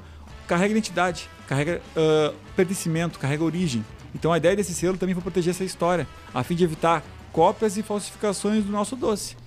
carrega 0.48 0.72
identidade, 0.72 1.30
carrega 1.48 1.82
ah, 1.96 2.34
pertencimento, 2.56 3.20
carrega 3.20 3.44
origem. 3.44 3.86
Então, 4.14 4.34
a 4.34 4.38
ideia 4.38 4.56
desse 4.56 4.74
selo 4.74 4.98
também 4.98 5.14
foi 5.14 5.22
proteger 5.22 5.52
essa 5.52 5.64
história, 5.64 6.08
a 6.34 6.44
fim 6.44 6.56
de 6.56 6.64
evitar 6.64 7.04
cópias 7.32 7.78
e 7.78 7.84
falsificações 7.84 8.64
do 8.64 8.72
nosso 8.72 8.96
doce. 8.96 9.38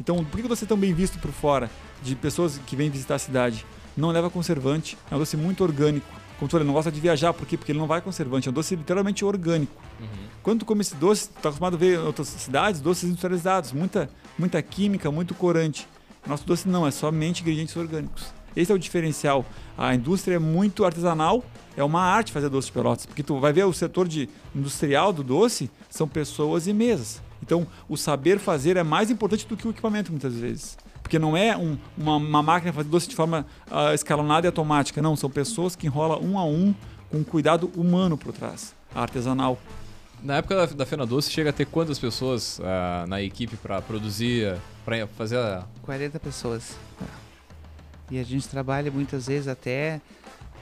Então, 0.00 0.24
por 0.24 0.40
que 0.40 0.48
doce 0.48 0.64
é 0.64 0.66
tão 0.66 0.76
bem 0.76 0.94
visto 0.94 1.18
por 1.18 1.30
fora, 1.30 1.70
de 2.02 2.14
pessoas 2.14 2.58
que 2.66 2.76
vêm 2.76 2.90
visitar 2.90 3.16
a 3.16 3.18
cidade? 3.18 3.64
Não 3.96 4.10
leva 4.10 4.30
conservante, 4.30 4.96
é 5.10 5.14
um 5.14 5.18
doce 5.18 5.36
muito 5.36 5.62
orgânico. 5.62 6.06
Como 6.38 6.48
tu 6.48 6.52
falou, 6.52 6.62
ele 6.62 6.66
não 6.66 6.74
gosta 6.74 6.92
de 6.92 7.00
viajar, 7.00 7.32
por 7.32 7.46
quê? 7.46 7.56
Porque 7.56 7.72
ele 7.72 7.78
não 7.78 7.86
vai 7.86 8.00
conservante, 8.00 8.48
é 8.48 8.50
um 8.50 8.54
doce 8.54 8.76
literalmente 8.76 9.24
orgânico. 9.24 9.72
Quando 10.42 10.60
tu 10.60 10.66
come 10.66 10.82
esse 10.82 10.94
doce, 10.94 11.28
tu 11.28 11.40
tá 11.40 11.48
acostumado 11.48 11.74
a 11.74 11.78
ver 11.78 11.98
em 11.98 11.98
outras 11.98 12.28
cidades 12.28 12.80
doces 12.80 13.04
industrializados, 13.04 13.72
muita, 13.72 14.10
muita 14.38 14.60
química, 14.62 15.10
muito 15.10 15.34
corante. 15.34 15.88
Nosso 16.26 16.46
doce 16.46 16.68
não, 16.68 16.86
é 16.86 16.90
somente 16.90 17.40
ingredientes 17.42 17.74
orgânicos. 17.76 18.35
Esse 18.56 18.72
é 18.72 18.74
o 18.74 18.78
diferencial. 18.78 19.44
A 19.76 19.94
indústria 19.94 20.36
é 20.36 20.38
muito 20.38 20.84
artesanal, 20.84 21.44
é 21.76 21.84
uma 21.84 22.00
arte 22.00 22.32
fazer 22.32 22.48
doce 22.48 22.68
de 22.68 22.72
pelotas, 22.72 23.04
porque 23.06 23.22
tu 23.22 23.38
vai 23.38 23.52
ver 23.52 23.64
o 23.64 23.72
setor 23.72 24.08
de 24.08 24.28
industrial 24.54 25.12
do 25.12 25.22
doce 25.22 25.70
são 25.90 26.08
pessoas 26.08 26.66
e 26.66 26.72
mesas. 26.72 27.20
Então, 27.42 27.66
o 27.88 27.96
saber 27.96 28.38
fazer 28.38 28.76
é 28.78 28.82
mais 28.82 29.10
importante 29.10 29.46
do 29.46 29.56
que 29.56 29.68
o 29.68 29.70
equipamento 29.70 30.10
muitas 30.10 30.34
vezes. 30.34 30.78
Porque 31.02 31.18
não 31.18 31.36
é 31.36 31.56
um- 31.56 31.76
uma, 31.96 32.16
uma 32.16 32.42
máquina 32.42 32.72
fazer 32.72 32.88
doce 32.88 33.08
de 33.08 33.14
forma 33.14 33.46
ah, 33.70 33.92
escalonada 33.94 34.46
e 34.46 34.48
automática, 34.48 35.00
não, 35.02 35.14
são 35.14 35.28
pessoas 35.30 35.76
que 35.76 35.86
enrolam 35.86 36.18
um 36.22 36.38
a 36.38 36.44
um 36.44 36.74
com 37.10 37.18
um 37.18 37.24
cuidado 37.24 37.70
humano 37.76 38.16
por 38.16 38.32
trás, 38.32 38.74
artesanal. 38.94 39.58
Na 40.22 40.38
época 40.38 40.56
da, 40.56 40.66
da 40.66 40.86
Fena 40.86 41.06
Doce, 41.06 41.30
chega 41.30 41.50
a 41.50 41.52
ter 41.52 41.66
quantas 41.66 41.98
pessoas 41.98 42.58
ah, 42.64 43.04
na 43.06 43.20
equipe 43.22 43.56
pra 43.56 43.80
produzir, 43.82 44.56
pra 44.84 45.06
fazer 45.06 45.36
a... 45.38 45.64
40 45.82 46.18
pessoas. 46.18 46.74
E 48.10 48.18
a 48.18 48.24
gente 48.24 48.48
trabalha 48.48 48.90
muitas 48.90 49.26
vezes 49.26 49.48
até 49.48 50.00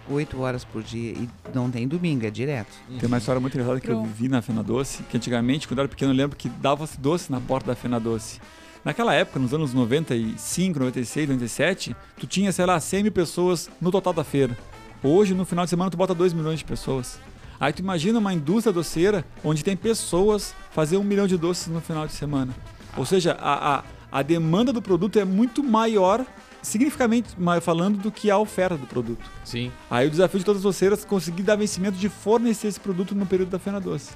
8 0.09 0.41
horas 0.41 0.65
por 0.65 0.83
dia. 0.83 1.13
E 1.13 1.29
não 1.55 1.71
tem 1.71 1.87
domingo, 1.87 2.27
é 2.27 2.31
direto. 2.31 2.73
Tem 2.99 3.07
uma 3.07 3.19
história 3.19 3.41
muito 3.41 3.55
engraçada 3.55 3.81
que 3.81 3.91
eu 3.91 4.03
vivi 4.03 4.29
na 4.29 4.41
Fena 4.43 4.63
Doce, 4.63 5.03
que 5.05 5.17
antigamente, 5.17 5.69
quando 5.69 5.79
eu 5.79 5.83
era 5.83 5.89
pequeno, 5.89 6.13
eu 6.13 6.17
lembro 6.17 6.37
que 6.37 6.49
dava-se 6.49 6.99
doce 6.99 7.31
na 7.31 7.41
porta 7.41 7.69
da 7.69 7.75
Fena 7.75 8.01
Doce. 8.01 8.41
Naquela 8.85 9.15
época, 9.15 9.39
nos 9.39 9.55
anos 9.55 9.73
95, 9.73 10.79
96, 10.79 11.29
97, 11.29 11.97
tu 12.19 12.27
tinha, 12.27 12.53
sei 12.53 12.67
lá, 12.67 12.79
100 12.79 13.05
mil 13.05 13.13
pessoas 13.13 13.71
no 13.81 13.91
total 13.91 14.13
da 14.13 14.23
feira. 14.23 14.57
Hoje, 15.03 15.33
no 15.35 15.47
final 15.47 15.65
de 15.65 15.71
semana, 15.71 15.91
tu 15.91 15.97
bota 15.97 16.15
2 16.15 16.35
milhões 16.35 16.59
de 16.59 16.65
pessoas. 16.67 17.19
Aí 17.59 17.73
tu 17.73 17.79
imagina 17.79 18.19
uma 18.19 18.35
indústria 18.35 18.73
doceira 18.73 19.25
onde 19.43 19.65
tem 19.65 19.77
pessoas 19.77 20.55
fazer 20.71 20.99
um 20.99 21.05
milhão 21.05 21.27
de 21.27 21.37
doces 21.37 21.69
no 21.69 21.81
final 21.81 22.07
de 22.07 22.13
semana. 22.13 22.55
Ou 22.97 23.07
seja, 23.07 23.33
a, 23.41 23.77
a, 23.77 23.85
a 24.13 24.23
demanda 24.23 24.73
do 24.73 24.83
produto 24.83 25.19
é 25.19 25.25
muito 25.25 25.63
maior, 25.63 26.27
significativamente 26.65 27.29
mais 27.39 27.63
falando, 27.63 27.99
do 27.99 28.11
que 28.11 28.31
a 28.31 28.39
oferta 28.39 28.77
do 28.77 28.87
produto. 28.87 29.25
Sim. 29.45 29.71
Aí 29.91 30.07
o 30.07 30.11
desafio 30.11 30.39
de 30.41 30.45
todas 30.45 30.59
as 30.59 30.65
doceiras 30.65 31.05
é 31.05 31.07
conseguir 31.07 31.43
dar 31.43 31.57
vencimento 31.57 31.97
de 31.97 32.09
fornecer 32.09 32.69
esse 32.69 32.81
produto 32.81 33.15
no 33.15 33.27
período 33.27 33.51
da 33.51 33.59
Feira 33.59 33.79
Doce. 33.81 34.11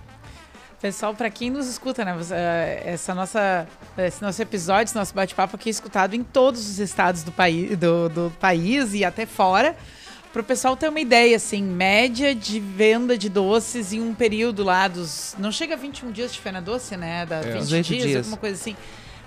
Pessoal, 0.81 1.13
para 1.13 1.29
quem 1.29 1.51
nos 1.51 1.67
escuta, 1.67 2.05
né? 2.05 2.17
eh, 2.31 2.83
Essa 2.87 3.13
nossa, 3.13 3.67
esse 3.99 4.23
nosso 4.23 4.41
episódio, 4.41 4.85
esse 4.85 4.95
nosso 4.95 5.13
bate-papo 5.13 5.57
aqui 5.57 5.69
é 5.69 5.73
escutado 5.73 6.15
em 6.15 6.23
todos 6.23 6.61
os 6.69 6.79
estados 6.79 7.25
do, 7.25 7.33
país 7.33 7.77
do, 7.77 8.09
do 8.09 8.33
país 8.39 8.95
e 8.95 9.05
até 9.05 9.27
fora. 9.27 9.77
Para 10.33 10.41
o 10.43 10.45
pessoal 10.45 10.77
ter 10.77 10.89
uma 10.89 11.01
ideia, 11.01 11.35
assim, 11.37 11.63
média 11.65 12.33
de 12.33 12.61
venda 12.61 13.19
de 13.19 13.29
doces 13.29 13.93
em 13.93 14.01
um 14.01 14.15
período 14.15 14.63
lá 14.63 14.87
dos. 14.87 15.35
Não 15.39 15.51
chega 15.51 15.75
a 15.75 15.77
21 15.77 16.13
dias 16.13 16.33
de 16.33 16.39
Fena 16.39 16.61
Doce, 16.63 16.97
né? 16.97 17.27
Da 17.27 17.41
20 17.41 17.59
18 17.59 17.87
dias, 17.87 18.03
dias. 18.05 18.17
alguma 18.19 18.37
coisa 18.37 18.55
assim. 18.55 18.77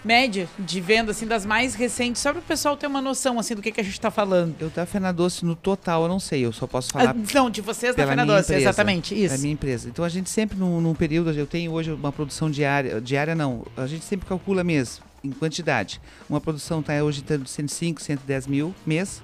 Média 0.04 0.50
de 0.58 0.82
venda, 0.82 1.12
assim, 1.12 1.28
das 1.28 1.46
mais 1.46 1.76
recentes, 1.76 2.22
só 2.22 2.32
para 2.32 2.40
o 2.40 2.44
pessoal 2.44 2.76
ter 2.76 2.88
uma 2.88 3.02
noção, 3.02 3.38
assim, 3.38 3.54
do 3.54 3.62
que, 3.62 3.72
que 3.72 3.80
a 3.80 3.84
gente 3.84 3.94
está 3.94 4.10
falando. 4.10 4.56
Eu 4.60 4.70
da 4.70 4.86
Fena 4.86 5.12
Doce 5.12 5.46
no 5.46 5.56
total, 5.56 6.04
eu 6.04 6.10
não 6.10 6.20
sei, 6.20 6.44
eu 6.46 6.52
só 6.52 6.66
posso 6.66 6.92
falar 6.92 7.12
Ah, 7.12 7.16
não, 7.34 7.50
de 7.50 7.62
vocês 7.62 7.96
da 7.96 8.08
Fena 8.08 8.26
Doce, 8.26 8.52
empresa, 8.52 8.62
exatamente, 8.62 9.14
da 9.14 9.22
isso. 9.22 9.42
minha 9.42 9.54
empresa. 9.54 9.90
Então 9.90 10.04
a 10.04 10.10
gente 10.10 10.30
sempre 10.30 10.58
num, 10.58 10.82
num 10.82 10.96
período, 10.96 11.32
eu 11.32 11.46
tenho 11.46 11.72
hoje 11.72 11.92
uma 11.92 12.12
produção 12.12 12.50
diária, 12.50 13.00
diária 13.00 13.36
não, 13.36 13.66
a 13.78 13.86
gente 13.86 14.04
sempre 14.04 14.28
calcula 14.28 14.64
mês, 14.64 15.02
em 15.24 15.30
quantidade. 15.32 16.02
Uma 16.30 16.42
produção 16.42 16.80
está 16.80 16.94
hoje 17.04 17.22
entre 17.22 17.48
105, 17.48 18.02
110 18.02 18.48
mil 18.48 18.74
mês, 18.86 19.22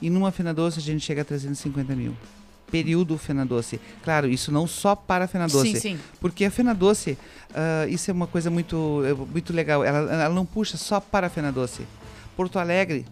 e 0.00 0.08
numa 0.10 0.30
Fena 0.30 0.54
Doce 0.54 0.78
a 0.78 0.82
gente 0.82 1.04
chega 1.04 1.22
a 1.22 1.24
350 1.24 1.94
mil. 1.96 2.16
Período 2.74 3.16
Fena 3.16 3.46
Doce. 3.46 3.80
Claro, 4.02 4.28
isso 4.28 4.50
não 4.50 4.66
só 4.66 4.96
para 4.96 5.26
a 5.26 5.28
Fena 5.28 5.46
Doce. 5.46 5.74
Sim, 5.74 5.80
sim. 5.80 5.98
Porque 6.20 6.44
a 6.44 6.50
Fena 6.50 6.74
Doce, 6.74 7.16
ah, 7.54 7.86
isso 7.88 8.10
é 8.10 8.12
uma 8.12 8.26
coisa 8.26 8.50
muito, 8.50 9.00
é 9.06 9.14
muito 9.14 9.52
legal. 9.52 9.84
Ela, 9.84 10.12
ela 10.24 10.34
não 10.34 10.44
puxa 10.44 10.76
só 10.76 10.98
para 10.98 11.28
a 11.28 11.30
Fena 11.30 11.52
Doce. 11.52 11.86
Porto 12.36 12.58
Alegre, 12.58 13.06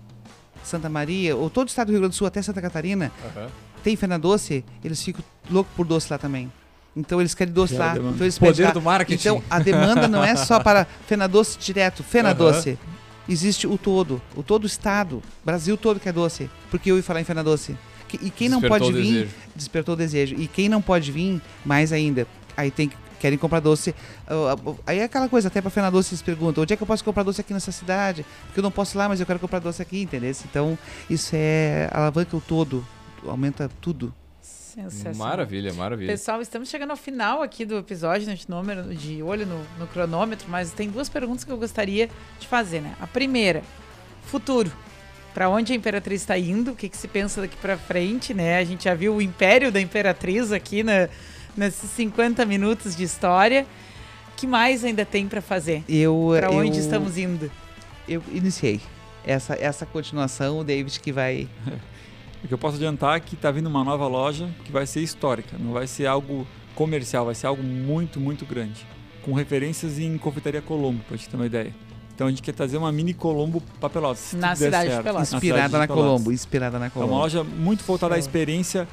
Santa 0.65 0.89
Maria, 0.89 1.37
ou 1.37 1.49
todo 1.49 1.69
o 1.69 1.71
estado 1.71 1.87
do 1.87 1.91
Rio 1.93 2.01
Grande 2.01 2.15
do 2.15 2.19
Sul, 2.19 2.27
até 2.27 2.43
Santa 2.43 2.61
Catarina, 2.61 3.13
tem 3.85 3.95
Fena 3.95 4.19
Doce, 4.19 4.65
eles 4.83 5.01
ficam 5.01 5.23
loucos 5.49 5.73
por 5.77 5.87
doce 5.87 6.09
lá 6.11 6.19
também. 6.19 6.51
Então 6.97 7.21
eles 7.21 7.33
querem 7.33 7.55
doce 7.55 7.75
Que 7.75 7.79
lá. 7.79 7.97
Então 7.97 8.17
eles 8.21 8.37
pedem 8.37 8.53
Poder 8.53 8.65
lá. 8.65 8.71
do 8.73 8.83
marketing. 8.83 9.21
Então 9.21 9.43
a 9.49 9.61
demanda 9.61 10.09
não 10.09 10.25
é 10.25 10.35
só 10.35 10.59
para 10.59 10.85
Fena 11.07 11.29
Doce 11.29 11.57
direto, 11.57 12.03
Fena 12.03 12.31
Aham. 12.31 12.39
Doce. 12.39 12.79
Existe 13.29 13.69
o 13.69 13.79
todo, 13.79 14.21
o 14.35 14.43
todo 14.43 14.65
o 14.65 14.67
estado, 14.67 15.23
Brasil 15.45 15.77
todo 15.77 16.01
que 16.01 16.09
é 16.09 16.13
doce. 16.13 16.51
Porque 16.69 16.91
eu 16.91 16.97
ia 16.97 17.03
falar 17.03 17.21
em 17.21 17.25
Fena 17.25 17.45
Doce. 17.45 17.77
Que- 18.19 18.27
E 18.27 18.31
quem 18.31 18.49
não 18.49 18.61
pode 18.61 18.93
vir, 18.93 19.03
desejo. 19.03 19.31
despertou 19.57 19.95
o 19.95 19.97
desejo. 19.97 20.35
E 20.37 20.47
quem 20.47 20.69
não 20.69 20.83
pode 20.83 21.11
vir, 21.11 21.41
mais 21.65 21.93
ainda, 21.93 22.27
aí 22.57 22.71
tem 22.71 22.89
que 22.89 22.97
querem 23.19 23.39
comprar 23.39 23.61
doce. 23.61 23.95
Ah, 24.27 24.55
ah, 24.67 24.75
Aí 24.87 24.99
é 24.99 25.05
aquela 25.05 25.29
coisa, 25.29 25.47
até 25.49 25.61
pra 25.61 25.71
Fena 25.71 25.91
Doce 25.91 26.13
eles 26.13 26.23
perguntam, 26.23 26.63
onde 26.63 26.75
é 26.75 26.77
que 26.77 26.83
eu 26.83 26.87
posso 26.87 27.05
comprar 27.05 27.23
doce 27.23 27.41
aqui 27.41 27.53
nessa 27.55 27.71
cidade? 27.71 28.27
Porque 28.47 28.59
eu 28.59 28.63
não 28.65 28.71
posso 28.73 28.97
ir 28.97 28.99
lá, 28.99 29.09
mas 29.09 29.21
eu 29.21 29.27
quero 29.27 29.39
comprar 29.39 29.61
doce 29.61 29.81
aqui, 29.81 30.03
entendeu? 30.03 30.33
Então, 30.51 30.77
isso 31.09 31.31
é 31.35 31.89
alavanca 31.93 32.37
o 32.37 32.41
todo, 32.41 32.85
aumenta 33.27 33.71
tudo. 33.81 34.13
Sensacional. 34.41 35.15
Maravilha, 35.29 35.73
maravilha. 35.75 36.11
Pessoal, 36.13 36.41
estamos 36.43 36.69
chegando 36.69 36.91
ao 36.91 36.97
final 36.97 37.43
aqui 37.43 37.65
do 37.65 37.77
episódio, 37.79 38.27
né, 38.27 38.35
de 38.35 38.49
número 38.51 38.95
de 38.95 39.23
olho 39.23 39.47
no, 39.47 39.61
no 39.79 39.87
cronômetro, 39.87 40.47
mas 40.51 40.73
tem 40.73 40.89
duas 40.91 41.09
perguntas 41.09 41.45
que 41.45 41.53
eu 41.53 41.57
gostaria 41.59 42.09
de 42.41 42.49
fazer, 42.49 42.81
né? 42.81 42.95
A 43.01 43.07
primeira, 43.07 43.63
futuro. 44.25 44.73
Para 45.35 45.49
onde 45.49 45.73
a 45.73 45.77
Imperatriz 45.77 46.21
está 46.21 46.39
indo? 46.39 46.73
O 46.73 46.77
que, 46.77 46.89
que 46.89 46.97
se 46.97 47.09
pensa 47.09 47.41
daqui 47.41 47.57
para 47.57 47.77
frente, 47.79 48.35
né? 48.35 48.59
A 48.59 48.65
gente 48.65 48.85
já 48.85 48.95
viu 48.95 49.15
o 49.17 49.23
império 49.23 49.73
da 49.73 49.81
Imperatriz 49.81 50.53
aqui 50.53 50.83
na, 50.83 51.09
nesses 51.57 51.91
50 51.91 52.45
minutos 52.45 52.95
de 52.95 53.03
história. 53.05 53.67
O 54.33 54.37
que 54.37 54.47
mais 54.47 54.85
ainda 54.85 55.05
tem 55.07 55.27
para 55.27 55.41
fazer? 55.41 55.83
Eu, 55.89 56.33
Para 56.37 56.51
onde 56.51 56.77
eu- 56.79 56.81
estamos 56.85 57.17
indo? 57.17 57.51
Eu 58.09 58.23
iniciei. 58.33 58.81
Essa, 59.25 59.55
essa 59.55 59.87
continuação, 59.87 60.59
o 60.59 60.65
David 60.65 60.99
que 61.01 61.13
vai. 61.13 61.49
O 62.45 62.49
que 62.49 62.53
eu 62.53 62.59
posso 62.59 62.75
adiantar 62.75 63.17
é 63.17 63.21
que 63.21 63.37
está 63.37 63.53
vindo 63.53 63.69
uma 63.69 63.85
nova 63.85 64.09
loja 64.09 64.51
que 64.65 64.73
vai 64.73 64.85
ser 64.85 64.99
histórica, 65.01 65.57
não 65.61 65.73
vai 65.73 65.87
ser 65.87 66.07
algo 66.07 66.45
comercial, 66.75 67.25
vai 67.27 67.37
ser 67.37 67.47
algo 67.47 67.63
muito, 67.63 68.19
muito 68.19 68.45
grande. 68.45 68.85
Com 69.25 69.33
referências 69.33 69.97
em 70.01 70.19
Confeitaria 70.19 70.61
Colombo, 70.61 71.05
pra 71.07 71.17
gente 71.17 71.29
ter 71.29 71.37
uma 71.37 71.47
ideia. 71.47 71.73
Então 72.23 72.29
a 72.29 72.31
gente 72.31 72.43
quer 72.43 72.53
trazer 72.53 72.77
uma 72.77 72.93
mini 72.93 73.13
Colombo 73.13 73.61
para 73.81 73.91
Pelotas. 73.91 74.21
se 74.21 74.37
Na 74.37 74.55
cidade 74.55 74.85
de 74.87 74.93
certo. 74.95 75.05
Pelotas. 75.05 75.31
Na 75.33 75.37
Inspirada 75.39 75.63
cidade 75.65 75.73
na 75.73 75.87
de 75.87 75.89
Pelotas. 75.89 76.09
Colombo. 76.13 76.33
Inspirada 76.33 76.79
na 76.79 76.85
É 76.85 76.89
uma 76.89 76.91
Colombo. 76.93 77.15
loja 77.15 77.43
muito 77.43 77.83
voltada 77.85 78.15
à 78.15 78.19
experiência 78.19 78.87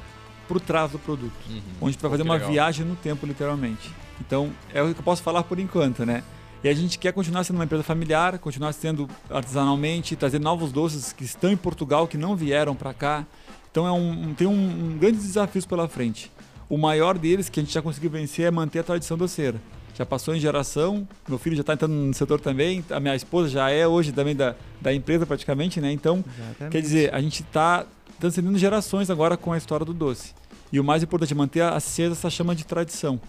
por 0.48 0.60
trás 0.60 0.90
do 0.90 0.98
produto. 0.98 1.32
Uhum. 1.48 1.60
Onde 1.82 1.96
Pô, 1.96 2.10
fazer 2.10 2.24
uma 2.24 2.34
legal. 2.34 2.50
viagem 2.50 2.84
no 2.84 2.96
tempo, 2.96 3.24
literalmente. 3.24 3.88
Então, 4.20 4.50
é 4.74 4.82
o 4.82 4.92
que 4.92 4.98
eu 4.98 5.04
posso 5.04 5.22
falar 5.22 5.44
por 5.44 5.60
enquanto, 5.60 6.04
né? 6.04 6.24
E 6.64 6.68
a 6.68 6.74
gente 6.74 6.98
quer 6.98 7.12
continuar 7.12 7.44
sendo 7.44 7.54
uma 7.56 7.64
empresa 7.66 7.84
familiar, 7.84 8.36
continuar 8.40 8.72
sendo 8.72 9.08
artesanalmente, 9.30 10.16
trazer 10.16 10.40
novos 10.40 10.72
doces 10.72 11.12
que 11.12 11.22
estão 11.22 11.52
em 11.52 11.56
Portugal, 11.56 12.08
que 12.08 12.18
não 12.18 12.34
vieram 12.34 12.74
para 12.74 12.92
cá. 12.92 13.24
Então, 13.70 13.86
é 13.86 13.92
um, 13.92 14.34
tem 14.34 14.48
um, 14.48 14.52
um 14.94 14.98
grandes 14.98 15.22
desafios 15.22 15.64
pela 15.64 15.86
frente. 15.86 16.32
O 16.68 16.76
maior 16.76 17.16
deles, 17.16 17.48
que 17.48 17.60
a 17.60 17.62
gente 17.62 17.72
já 17.72 17.80
conseguiu 17.80 18.10
vencer, 18.10 18.46
é 18.46 18.50
manter 18.50 18.80
a 18.80 18.82
tradição 18.82 19.16
doceira. 19.16 19.60
Já 19.94 20.06
passou 20.06 20.34
em 20.34 20.40
geração, 20.40 21.06
meu 21.28 21.38
filho 21.38 21.56
já 21.56 21.60
está 21.60 21.74
entrando 21.74 21.92
no 21.92 22.14
setor 22.14 22.40
também, 22.40 22.84
a 22.90 22.98
minha 22.98 23.14
esposa 23.14 23.48
já 23.48 23.70
é 23.70 23.86
hoje 23.86 24.12
também 24.12 24.34
da, 24.34 24.54
da 24.80 24.94
empresa 24.94 25.26
praticamente, 25.26 25.80
né? 25.80 25.92
Então, 25.92 26.24
Exatamente. 26.26 26.72
Quer 26.72 26.80
dizer, 26.80 27.14
a 27.14 27.20
gente 27.20 27.42
está 27.42 27.84
transcendendo 28.18 28.58
gerações 28.58 29.10
agora 29.10 29.36
com 29.36 29.52
a 29.52 29.58
história 29.58 29.84
do 29.84 29.92
doce. 29.92 30.34
E 30.72 30.78
o 30.78 30.84
mais 30.84 31.02
importante 31.02 31.32
é 31.32 31.36
manter 31.36 31.62
acesa 31.62 32.12
essa 32.12 32.30
chama 32.30 32.54
de 32.54 32.64
tradição. 32.64 33.20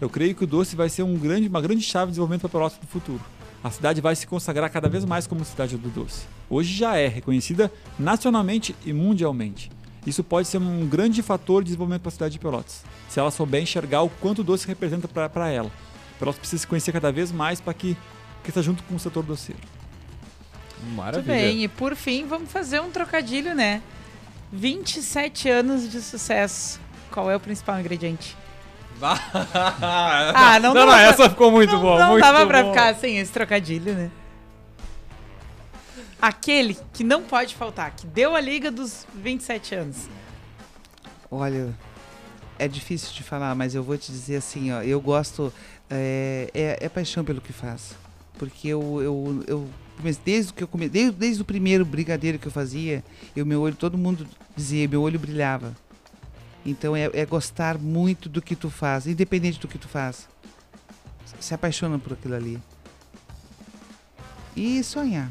Eu 0.00 0.08
creio 0.08 0.34
que 0.34 0.44
o 0.44 0.46
doce 0.46 0.76
vai 0.76 0.88
ser 0.88 1.02
um 1.02 1.16
grande, 1.16 1.48
uma 1.48 1.60
grande 1.60 1.82
chave 1.82 2.06
de 2.06 2.12
desenvolvimento 2.12 2.42
para 2.42 2.50
Pelotas 2.50 2.78
do 2.78 2.86
futuro. 2.86 3.20
A 3.62 3.70
cidade 3.70 4.00
vai 4.00 4.14
se 4.14 4.26
consagrar 4.26 4.70
cada 4.70 4.88
vez 4.88 5.04
mais 5.04 5.26
como 5.26 5.44
cidade 5.44 5.76
do 5.76 5.88
doce. 5.88 6.24
Hoje 6.48 6.72
já 6.74 6.96
é 6.96 7.08
reconhecida 7.08 7.72
nacionalmente 7.98 8.76
e 8.84 8.92
mundialmente. 8.92 9.70
Isso 10.06 10.22
pode 10.22 10.46
ser 10.46 10.58
um 10.58 10.86
grande 10.86 11.20
fator 11.22 11.62
de 11.62 11.68
desenvolvimento 11.68 12.02
para 12.02 12.10
a 12.10 12.12
cidade 12.12 12.32
de 12.34 12.38
Pelotas, 12.38 12.84
se 13.08 13.18
ela 13.18 13.30
souber 13.30 13.60
enxergar 13.60 14.02
o 14.02 14.08
quanto 14.08 14.40
o 14.40 14.44
doce 14.44 14.66
representa 14.66 15.08
para 15.08 15.50
ela. 15.50 15.70
Pelotas 16.18 16.38
precisa 16.38 16.60
se 16.60 16.66
conhecer 16.66 16.92
cada 16.92 17.12
vez 17.12 17.30
mais 17.32 17.60
para 17.60 17.74
que 17.74 17.96
que 18.42 18.50
está 18.50 18.62
junto 18.62 18.82
com 18.84 18.94
o 18.94 18.98
setor 18.98 19.24
doceiro. 19.24 19.60
Muito 20.82 20.96
Maravilha. 20.96 21.34
bem, 21.34 21.64
e 21.64 21.68
por 21.68 21.96
fim, 21.96 22.26
vamos 22.26 22.50
fazer 22.52 22.80
um 22.80 22.90
trocadilho, 22.92 23.54
né? 23.56 23.82
27 24.52 25.48
anos 25.48 25.90
de 25.90 26.00
sucesso. 26.00 26.78
Qual 27.10 27.28
é 27.30 27.34
o 27.34 27.40
principal 27.40 27.80
ingrediente? 27.80 28.36
ah, 29.02 30.58
não 30.60 30.72
não, 30.72 30.74
dava 30.74 30.92
pra- 30.92 31.02
essa 31.02 31.28
ficou 31.28 31.50
muito 31.50 31.72
não 31.72 31.80
boa. 31.82 31.98
não 31.98 32.10
muito 32.12 32.22
dava 32.22 32.46
pra 32.46 32.62
bom. 32.62 32.70
ficar 32.70 32.94
sem 32.94 33.18
esse 33.18 33.32
trocadilho, 33.32 33.94
né? 33.94 34.10
Aquele 36.20 36.76
que 36.92 37.04
não 37.04 37.22
pode 37.22 37.54
faltar, 37.54 37.90
que 37.94 38.06
deu 38.06 38.34
a 38.34 38.40
liga 38.40 38.70
dos 38.70 39.06
27 39.14 39.74
anos. 39.74 39.96
Olha, 41.30 41.74
é 42.58 42.66
difícil 42.66 43.12
de 43.12 43.22
falar, 43.22 43.54
mas 43.54 43.74
eu 43.74 43.82
vou 43.82 43.98
te 43.98 44.10
dizer 44.10 44.36
assim, 44.36 44.72
ó, 44.72 44.82
eu 44.82 44.98
gosto, 45.00 45.52
é, 45.90 46.50
é, 46.54 46.78
é 46.80 46.88
paixão 46.88 47.24
pelo 47.24 47.40
que 47.40 47.52
faço. 47.52 47.96
Porque 48.38 48.68
eu, 48.68 49.00
eu, 49.02 49.44
eu 49.46 49.68
comecei- 49.96 50.22
desde 50.24 50.52
que 50.52 50.62
eu 50.62 50.68
come, 50.68 50.88
desde, 50.88 51.12
desde 51.12 51.42
o 51.42 51.44
primeiro 51.44 51.84
brigadeiro 51.84 52.38
que 52.38 52.46
eu 52.46 52.52
fazia, 52.52 53.02
eu, 53.34 53.46
meu 53.46 53.60
olho, 53.62 53.74
todo 53.74 53.96
mundo 53.96 54.26
dizia, 54.56 54.86
meu 54.88 55.02
olho 55.02 55.18
brilhava. 55.18 55.74
Então 56.64 56.94
é, 56.96 57.08
é 57.12 57.24
gostar 57.24 57.78
muito 57.78 58.28
do 58.28 58.42
que 58.42 58.56
tu 58.56 58.68
faz, 58.68 59.06
independente 59.06 59.58
do 59.60 59.68
que 59.68 59.78
tu 59.78 59.88
faz. 59.88 60.28
Se 61.40 61.54
apaixona 61.54 61.98
por 61.98 62.12
aquilo 62.14 62.34
ali. 62.34 62.58
E 64.56 64.82
sonhar. 64.82 65.30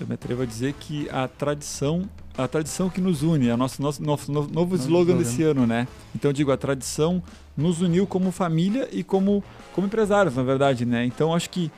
Eu 0.00 0.06
me 0.06 0.14
atrevo 0.14 0.42
a 0.42 0.46
dizer 0.46 0.72
que 0.74 1.08
a 1.10 1.28
tradição, 1.28 2.08
a 2.36 2.46
tradição 2.48 2.90
que 2.90 3.00
nos 3.00 3.22
une, 3.22 3.48
é 3.48 3.54
o 3.54 3.56
nosso, 3.56 3.80
nosso, 3.80 4.02
nosso 4.02 4.30
novo, 4.32 4.52
novo 4.52 4.74
slogan 4.76 5.12
slogan. 5.12 5.18
desse 5.22 5.42
ano, 5.42 5.66
né? 5.66 5.86
Então 6.14 6.30
eu 6.30 6.32
digo, 6.32 6.50
a 6.50 6.56
tradição 6.56 7.22
nos 7.56 7.80
uniu 7.80 8.06
como 8.06 8.30
família 8.30 8.88
e 8.92 9.02
como, 9.02 9.42
como 9.72 9.86
empresários, 9.86 10.36
na 10.36 10.42
verdade, 10.42 10.84
né? 10.84 11.04
Então 11.04 11.34
acho 11.34 11.48
que 11.50 11.70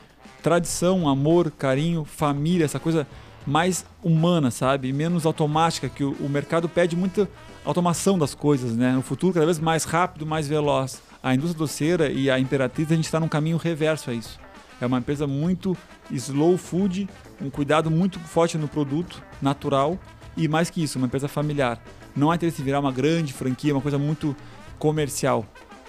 tradição, 0.42 1.08
amor, 1.08 1.50
carinho, 1.50 2.04
família, 2.04 2.64
essa 2.64 2.80
coisa 2.80 3.06
mais 3.46 3.84
humana, 4.02 4.50
sabe? 4.50 4.92
Menos 4.92 5.24
automática, 5.24 5.88
que 5.88 6.04
o, 6.04 6.12
o 6.20 6.28
mercado 6.28 6.68
pede 6.68 6.96
muita 6.96 7.28
automação 7.64 8.18
das 8.18 8.34
coisas, 8.34 8.76
né? 8.76 8.92
No 8.92 9.02
futuro, 9.02 9.34
cada 9.34 9.46
vez 9.46 9.58
mais 9.58 9.84
rápido, 9.84 10.26
mais 10.26 10.48
veloz. 10.48 11.02
A 11.22 11.34
indústria 11.34 11.58
doceira 11.58 12.10
e 12.10 12.30
a 12.30 12.38
Imperatriz, 12.38 12.90
a 12.90 12.94
gente 12.94 13.06
está 13.06 13.18
num 13.18 13.28
caminho 13.28 13.56
reverso 13.56 14.10
a 14.10 14.14
isso. 14.14 14.38
É 14.80 14.86
uma 14.86 14.98
empresa 14.98 15.26
muito 15.26 15.76
slow 16.10 16.56
food, 16.56 17.08
um 17.40 17.50
cuidado 17.50 17.90
muito 17.90 18.18
forte 18.20 18.56
no 18.56 18.68
produto 18.68 19.22
natural 19.42 19.98
e 20.36 20.46
mais 20.46 20.70
que 20.70 20.82
isso, 20.82 20.98
uma 20.98 21.06
empresa 21.06 21.26
familiar. 21.26 21.82
Não 22.14 22.30
há 22.30 22.36
interesse 22.36 22.62
em 22.62 22.64
virar 22.64 22.80
uma 22.80 22.92
grande 22.92 23.32
franquia, 23.32 23.74
uma 23.74 23.82
coisa 23.82 23.98
muito 23.98 24.36
comercial. 24.78 25.44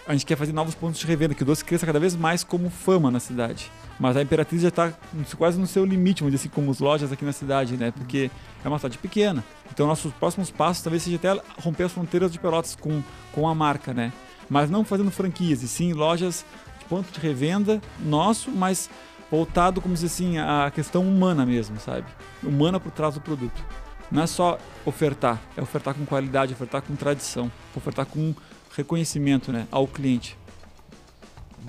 A 0.09 0.13
gente 0.13 0.25
quer 0.25 0.35
fazer 0.35 0.51
novos 0.51 0.73
pontos 0.73 0.99
de 0.99 1.05
revenda, 1.05 1.35
que 1.35 1.43
o 1.43 1.45
doce 1.45 1.63
cresça 1.63 1.85
cada 1.85 1.99
vez 1.99 2.15
mais 2.15 2.43
como 2.43 2.69
fama 2.69 3.11
na 3.11 3.19
cidade. 3.19 3.71
Mas 3.99 4.17
a 4.17 4.21
Imperatriz 4.21 4.63
já 4.63 4.69
está 4.69 4.91
quase 5.37 5.59
no 5.59 5.67
seu 5.67 5.85
limite, 5.85 6.21
vamos 6.21 6.33
dizer 6.33 6.47
assim, 6.47 6.53
como 6.53 6.71
as 6.71 6.79
lojas 6.79 7.11
aqui 7.11 7.23
na 7.23 7.31
cidade, 7.31 7.77
né? 7.77 7.91
Porque 7.91 8.31
é 8.65 8.67
uma 8.67 8.79
cidade 8.79 8.97
pequena. 8.97 9.43
Então 9.71 9.85
nossos 9.85 10.11
próximos 10.13 10.49
passos 10.49 10.81
talvez 10.83 11.03
seja 11.03 11.17
até 11.17 11.39
romper 11.61 11.83
as 11.83 11.91
fronteiras 11.91 12.31
de 12.31 12.39
Pelotas 12.39 12.75
com, 12.75 13.03
com 13.31 13.47
a 13.47 13.53
marca, 13.53 13.93
né? 13.93 14.11
mas 14.49 14.69
não 14.69 14.83
fazendo 14.83 15.11
franquias, 15.11 15.61
e 15.61 15.67
sim 15.67 15.93
lojas 15.93 16.43
de 16.79 16.85
ponto 16.85 17.11
de 17.11 17.19
revenda 17.19 17.79
nosso, 17.99 18.51
mas 18.51 18.89
voltado, 19.29 19.79
como 19.79 19.93
dizer 19.93 20.07
assim, 20.07 20.37
à 20.39 20.71
questão 20.73 21.03
humana 21.03 21.45
mesmo, 21.45 21.79
sabe? 21.79 22.05
Humana 22.41 22.79
por 22.79 22.91
trás 22.91 23.13
do 23.13 23.21
produto. 23.21 23.63
Não 24.11 24.23
é 24.23 24.27
só 24.27 24.57
ofertar, 24.83 25.39
é 25.55 25.61
ofertar 25.61 25.93
com 25.93 26.03
qualidade, 26.03 26.51
ofertar 26.51 26.81
com 26.81 26.95
tradição, 26.95 27.51
ofertar 27.75 28.07
com 28.07 28.33
reconhecimento 28.75 29.51
né, 29.51 29.67
ao 29.71 29.87
cliente. 29.87 30.37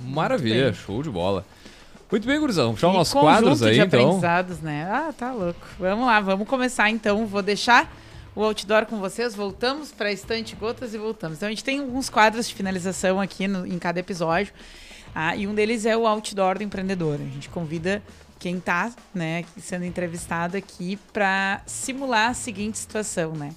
Maravilha, 0.05 0.73
show 0.73 1.03
de 1.03 1.11
bola. 1.11 1.45
Muito 2.11 2.27
bem, 2.27 2.41
gurizão. 2.41 2.73
Vamos 2.75 3.09
puxar 3.09 3.21
conjunto 3.21 3.21
quadros 3.43 3.63
aí, 3.63 3.75
de 3.75 3.81
então. 3.81 4.01
aprendizados, 4.01 4.59
né? 4.61 4.85
Ah, 4.91 5.13
tá 5.17 5.33
louco. 5.33 5.61
Vamos 5.79 6.07
lá, 6.07 6.21
vamos 6.21 6.49
começar 6.49 6.91
então. 6.91 7.27
Vou 7.27 7.43
deixar 7.43 7.93
o 8.35 8.43
outdoor 8.43 8.87
com 8.87 8.99
vocês. 8.99 9.35
Voltamos 9.35 9.93
para 9.93 10.09
a 10.09 10.13
estante 10.13 10.57
gotas 10.57 10.93
e 10.93 10.99
voltamos. 10.99 11.37
Então 11.39 11.47
a 11.47 11.51
gente 11.51 11.63
tem 11.63 11.79
alguns 11.79 12.09
quadros 12.09 12.49
de 12.49 12.55
finalização 12.55 13.21
aqui 13.21 13.47
no- 13.47 13.67
em 13.67 13.79
cada 13.79 14.01
episódio. 14.01 14.53
Ah, 15.15 15.37
e 15.37 15.47
um 15.47 15.55
deles 15.55 15.87
é 15.87 15.97
o 15.97 16.07
outdoor 16.07 16.59
do 16.59 16.65
empreendedor. 16.65 17.15
A 17.15 17.19
gente 17.35 17.49
convida 17.49 18.03
quem 18.41 18.57
está 18.57 18.91
né, 19.15 19.45
sendo 19.61 19.85
entrevistado 19.85 20.57
aqui 20.57 20.99
para 21.13 21.61
simular 21.67 22.31
a 22.31 22.35
seguinte 22.35 22.79
situação, 22.79 23.33
né? 23.35 23.53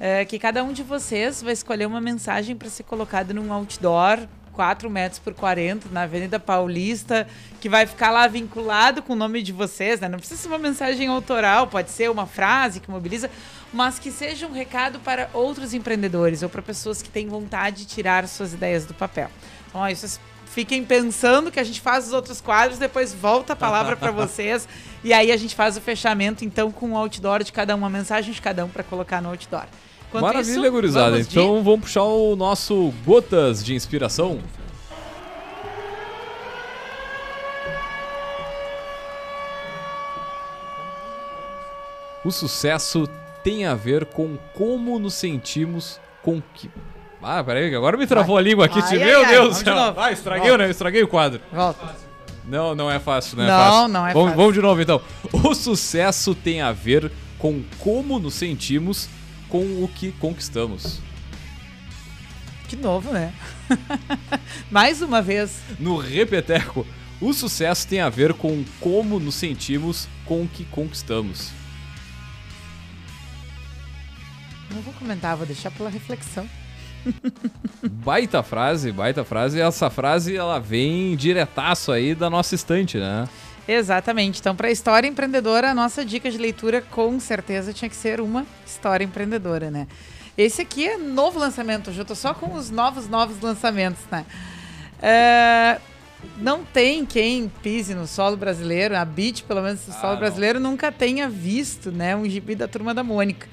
É, 0.00 0.24
que 0.24 0.38
cada 0.38 0.64
um 0.64 0.72
de 0.72 0.82
vocês 0.82 1.42
vai 1.42 1.52
escolher 1.52 1.86
uma 1.86 2.00
mensagem 2.00 2.56
para 2.56 2.68
ser 2.68 2.82
colocada 2.82 3.32
num 3.32 3.52
outdoor 3.52 4.26
4 4.52 4.88
metros 4.90 5.18
por 5.18 5.34
40 5.34 5.88
na 5.90 6.02
Avenida 6.02 6.38
Paulista, 6.38 7.26
que 7.60 7.68
vai 7.68 7.86
ficar 7.86 8.10
lá 8.10 8.26
vinculado 8.26 9.02
com 9.02 9.14
o 9.14 9.16
nome 9.16 9.42
de 9.42 9.52
vocês, 9.52 10.00
né? 10.00 10.08
Não 10.08 10.18
precisa 10.18 10.40
ser 10.40 10.48
uma 10.48 10.58
mensagem 10.58 11.08
autoral, 11.08 11.66
pode 11.66 11.90
ser 11.90 12.10
uma 12.10 12.26
frase 12.26 12.80
que 12.80 12.90
mobiliza, 12.90 13.30
mas 13.72 13.98
que 13.98 14.10
seja 14.10 14.46
um 14.46 14.52
recado 14.52 15.00
para 15.00 15.30
outros 15.32 15.74
empreendedores 15.74 16.42
ou 16.42 16.48
para 16.48 16.62
pessoas 16.62 17.02
que 17.02 17.08
têm 17.08 17.28
vontade 17.28 17.78
de 17.78 17.86
tirar 17.86 18.28
suas 18.28 18.52
ideias 18.52 18.84
do 18.84 18.94
papel. 18.94 19.30
Então, 19.68 19.80
ó, 19.80 19.88
vocês 19.88 20.20
fiquem 20.52 20.84
pensando 20.84 21.50
que 21.50 21.58
a 21.58 21.64
gente 21.64 21.80
faz 21.80 22.06
os 22.06 22.12
outros 22.12 22.40
quadros, 22.40 22.78
depois 22.78 23.12
volta 23.14 23.54
a 23.54 23.56
palavra 23.56 23.96
para 23.96 24.10
vocês 24.12 24.68
e 25.02 25.12
aí 25.12 25.32
a 25.32 25.36
gente 25.36 25.54
faz 25.54 25.76
o 25.76 25.80
fechamento 25.80 26.44
então 26.44 26.70
com 26.70 26.92
o 26.92 26.96
outdoor 26.96 27.42
de 27.42 27.52
cada 27.52 27.74
um, 27.74 27.78
uma 27.78 27.90
mensagem 27.90 28.32
de 28.32 28.40
cada 28.40 28.64
um 28.64 28.68
para 28.68 28.82
colocar 28.82 29.20
no 29.22 29.30
outdoor. 29.30 29.64
Enquanto 30.08 30.24
Maravilha, 30.24 30.60
isso, 30.60 30.70
gurizada. 30.70 31.10
vamos 31.12 31.28
de- 31.28 31.38
Então 31.38 31.62
vamos 31.64 31.80
puxar 31.80 32.02
o 32.02 32.36
nosso 32.36 32.92
Gotas 33.04 33.64
de 33.64 33.74
Inspiração. 33.74 34.40
O 42.24 42.30
sucesso 42.30 43.08
tem 43.42 43.64
a 43.66 43.74
ver 43.74 44.06
com 44.06 44.36
como 44.54 44.98
nos 44.98 45.14
sentimos 45.14 46.00
com 46.22 46.40
que. 46.54 46.70
Ah, 47.22 47.42
peraí, 47.44 47.74
agora 47.74 47.96
me 47.96 48.06
travou 48.06 48.36
a 48.36 48.40
língua 48.40 48.66
aqui. 48.66 48.80
Ai, 48.80 48.98
Meu 48.98 49.20
ai, 49.24 49.30
Deus 49.30 49.58
do 49.58 49.64
céu. 49.64 49.94
Ah, 49.96 50.10
estraguei, 50.10 50.56
né? 50.56 50.70
Estraguei 50.70 51.02
o 51.02 51.08
quadro. 51.08 51.40
Volta. 51.52 51.94
Não, 52.44 52.74
não 52.74 52.90
é 52.90 52.98
fácil, 52.98 53.36
não 53.36 53.44
é 53.44 53.46
Não, 53.46 53.56
fácil. 53.58 53.88
não 53.88 54.06
é 54.06 54.12
vamos, 54.12 54.28
fácil. 54.30 54.36
Vamos 54.36 54.54
de 54.54 54.60
novo 54.60 54.82
então. 54.82 55.00
O 55.32 55.54
sucesso 55.54 56.34
tem 56.34 56.60
a 56.60 56.72
ver 56.72 57.10
com 57.38 57.62
como 57.78 58.18
nos 58.18 58.34
sentimos 58.34 59.08
com 59.48 59.58
o 59.82 59.88
que 59.94 60.10
conquistamos. 60.12 61.00
De 62.68 62.76
novo, 62.76 63.12
né? 63.12 63.32
Mais 64.70 65.00
uma 65.02 65.22
vez. 65.22 65.60
No 65.78 65.96
repeteco, 65.96 66.84
o 67.20 67.32
sucesso 67.32 67.86
tem 67.86 68.00
a 68.00 68.08
ver 68.08 68.34
com 68.34 68.64
como 68.80 69.20
nos 69.20 69.36
sentimos 69.36 70.08
com 70.24 70.42
o 70.42 70.48
que 70.48 70.64
conquistamos. 70.64 71.50
Não 74.74 74.80
vou 74.80 74.94
comentar, 74.94 75.36
vou 75.36 75.46
deixar 75.46 75.70
pela 75.70 75.90
reflexão. 75.90 76.48
Baita 77.82 78.42
frase, 78.42 78.92
baita 78.92 79.24
frase. 79.24 79.60
Essa 79.60 79.90
frase 79.90 80.36
ela 80.36 80.58
vem 80.58 81.16
diretaço 81.16 81.92
aí 81.92 82.14
da 82.14 82.28
nossa 82.30 82.54
estante, 82.54 82.98
né? 82.98 83.28
Exatamente. 83.66 84.40
Então, 84.40 84.54
para 84.56 84.68
a 84.68 84.70
história 84.70 85.06
empreendedora, 85.06 85.70
a 85.70 85.74
nossa 85.74 86.04
dica 86.04 86.30
de 86.30 86.38
leitura 86.38 86.80
com 86.82 87.18
certeza 87.20 87.72
tinha 87.72 87.88
que 87.88 87.96
ser 87.96 88.20
uma 88.20 88.46
história 88.66 89.04
empreendedora, 89.04 89.70
né? 89.70 89.86
Esse 90.36 90.62
aqui 90.62 90.86
é 90.88 90.96
novo 90.96 91.38
lançamento, 91.38 91.90
eu 91.96 92.04
tô 92.04 92.14
só 92.14 92.32
com 92.34 92.54
os 92.54 92.70
novos, 92.70 93.08
novos 93.08 93.40
lançamentos, 93.40 94.02
né? 94.10 94.24
É, 95.00 95.78
não 96.38 96.64
tem 96.64 97.04
quem 97.04 97.50
pise 97.62 97.94
no 97.94 98.06
solo 98.06 98.36
brasileiro, 98.36 98.96
habite 98.96 99.42
pelo 99.42 99.60
menos 99.62 99.86
no 99.86 99.92
Ah, 99.94 100.00
solo 100.00 100.12
não. 100.14 100.20
brasileiro, 100.20 100.58
nunca 100.58 100.90
tenha 100.90 101.28
visto, 101.28 101.92
né, 101.92 102.16
um 102.16 102.28
gibi 102.28 102.54
da 102.54 102.66
Turma 102.66 102.94
da 102.94 103.02
Mônica. 103.04 103.46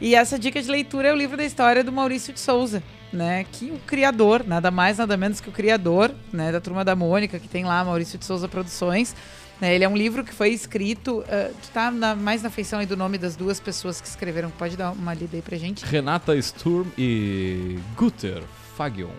E 0.00 0.14
essa 0.14 0.38
dica 0.38 0.60
de 0.60 0.70
leitura 0.70 1.08
é 1.08 1.12
o 1.12 1.16
livro 1.16 1.36
da 1.36 1.44
história 1.44 1.82
do 1.84 1.92
Maurício 1.92 2.32
de 2.32 2.40
Souza, 2.40 2.82
né? 3.12 3.44
Que 3.52 3.70
o 3.70 3.78
criador, 3.86 4.44
nada 4.46 4.70
mais, 4.70 4.98
nada 4.98 5.16
menos 5.16 5.40
que 5.40 5.48
o 5.48 5.52
criador, 5.52 6.12
né, 6.32 6.50
da 6.52 6.60
Turma 6.60 6.84
da 6.84 6.96
Mônica, 6.96 7.38
que 7.38 7.48
tem 7.48 7.64
lá 7.64 7.84
Maurício 7.84 8.18
de 8.18 8.24
Souza 8.24 8.48
Produções. 8.48 9.14
né, 9.60 9.72
ele 9.72 9.84
é 9.84 9.88
um 9.88 9.96
livro 9.96 10.24
que 10.24 10.34
foi 10.34 10.48
escrito. 10.50 11.24
tu 11.62 11.68
tá 11.72 11.88
na- 11.88 12.16
mais 12.16 12.42
na 12.42 12.50
feição 12.50 12.80
aí 12.80 12.86
do 12.86 12.96
nome 12.96 13.16
das 13.16 13.36
duas 13.36 13.60
pessoas 13.60 14.00
que 14.00 14.06
escreveram. 14.08 14.50
Pode 14.50 14.76
dar 14.76 14.90
uma 14.90 15.14
lida 15.14 15.36
aí 15.36 15.42
pra 15.42 15.56
gente? 15.56 15.84
Renata 15.86 16.36
Sturm 16.42 16.88
e 16.98 17.78
Guter 17.96 18.42
Fagion. 18.76 19.12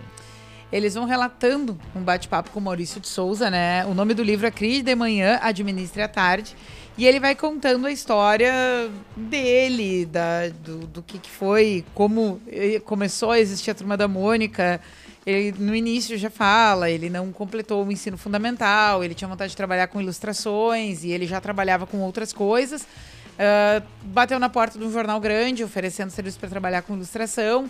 Eles 0.73 0.93
vão 0.93 1.05
relatando 1.05 1.80
um 1.95 2.01
bate-papo 2.01 2.49
com 2.51 2.59
o 2.59 2.61
Maurício 2.61 2.99
de 2.99 3.07
Souza, 3.07 3.49
né? 3.49 3.86
O 3.86 3.93
nome 3.93 4.13
do 4.13 4.21
livro 4.21 4.45
é 4.45 4.51
Crise 4.51 4.82
de 4.84 4.93
Manhã, 4.93 5.39
Administre 5.41 6.01
à 6.01 6.07
Tarde. 6.07 6.53
E 6.98 7.06
ele 7.06 7.20
vai 7.20 7.36
contando 7.36 7.86
a 7.88 7.91
história 7.91 8.89
dele, 9.18 10.06
da, 10.06 10.48
do, 10.64 10.88
do 10.88 11.04
que, 11.04 11.20
que 11.20 11.30
foi, 11.30 11.84
como 11.93 12.39
eh, 12.48 12.80
começou 12.86 13.32
a 13.32 13.39
existir 13.39 13.72
a 13.72 13.76
Turma 13.76 13.98
da 13.98 14.08
Mônica. 14.08 14.80
Ele, 15.26 15.54
no 15.60 15.76
início, 15.76 16.18
já 16.18 16.30
fala, 16.30 16.89
ele 16.89 17.10
não 17.10 17.34
completou 17.34 17.86
o 17.86 17.91
ensino 17.91 18.18
fundamental, 18.18 19.04
ele 19.04 19.14
tinha 19.14 19.28
vontade 19.28 19.50
de 19.50 19.58
trabalhar 19.58 19.88
com 19.88 20.00
ilustrações 20.00 21.04
e 21.04 21.12
ele 21.12 21.28
já 21.28 21.41
trabalhava 21.41 21.86
com 21.86 21.98
outras 22.00 22.32
coisas. 22.32 22.88
Ah, 23.38 23.82
bateu 24.04 24.39
na 24.39 24.48
porta 24.48 24.80
de 24.80 24.86
um 24.86 24.91
jornal 24.91 25.20
grande, 25.20 25.64
oferecendo 25.64 26.12
serviço 26.12 26.39
para 26.39 26.50
trabalhar 26.50 26.82
com 26.84 26.93
ilustração 26.96 27.70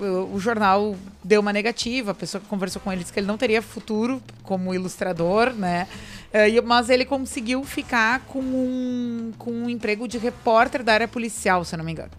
o, 0.00 0.34
o 0.34 0.40
jornal 0.40 0.96
deu 1.22 1.40
uma 1.40 1.52
negativa, 1.52 2.12
a 2.12 2.14
pessoa 2.14 2.40
que 2.40 2.48
conversou 2.48 2.80
com 2.80 2.92
ele 2.92 3.00
disse 3.02 3.12
que 3.12 3.20
ele 3.20 3.26
não 3.26 3.36
teria 3.36 3.60
futuro 3.60 4.22
como 4.42 4.74
ilustrador, 4.74 5.52
né? 5.52 5.86
E- 6.32 6.60
mas 6.62 6.88
ele 6.88 7.04
conseguiu 7.04 7.62
ficar 7.64 8.20
com 8.20 8.40
um, 8.40 9.32
com 9.38 9.50
um 9.50 9.68
emprego 9.68 10.08
de 10.08 10.18
repórter 10.18 10.82
da 10.82 10.94
área 10.94 11.08
policial, 11.08 11.64
se 11.64 11.74
eu 11.74 11.78
não 11.78 11.84
me 11.84 11.92
engano. 11.92 12.10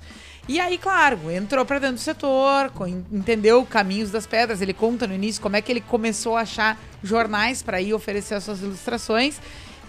E 0.48 0.60
aí, 0.60 0.78
claro, 0.78 1.32
entrou 1.32 1.66
para 1.66 1.80
dentro 1.80 1.96
do 1.96 2.02
setor, 2.02 2.72
entendeu 3.12 3.66
caminhos 3.66 4.12
das 4.12 4.28
pedras. 4.28 4.62
Ele 4.62 4.74
conta 4.74 5.08
no 5.08 5.16
início 5.16 5.42
como 5.42 5.56
é 5.56 5.62
que 5.62 5.72
ele 5.72 5.80
começou 5.80 6.36
a 6.36 6.42
achar 6.42 6.78
jornais 7.02 7.64
para 7.64 7.82
ir 7.82 7.94
oferecer 7.94 8.36
as 8.36 8.44
suas 8.44 8.62
ilustrações. 8.62 9.40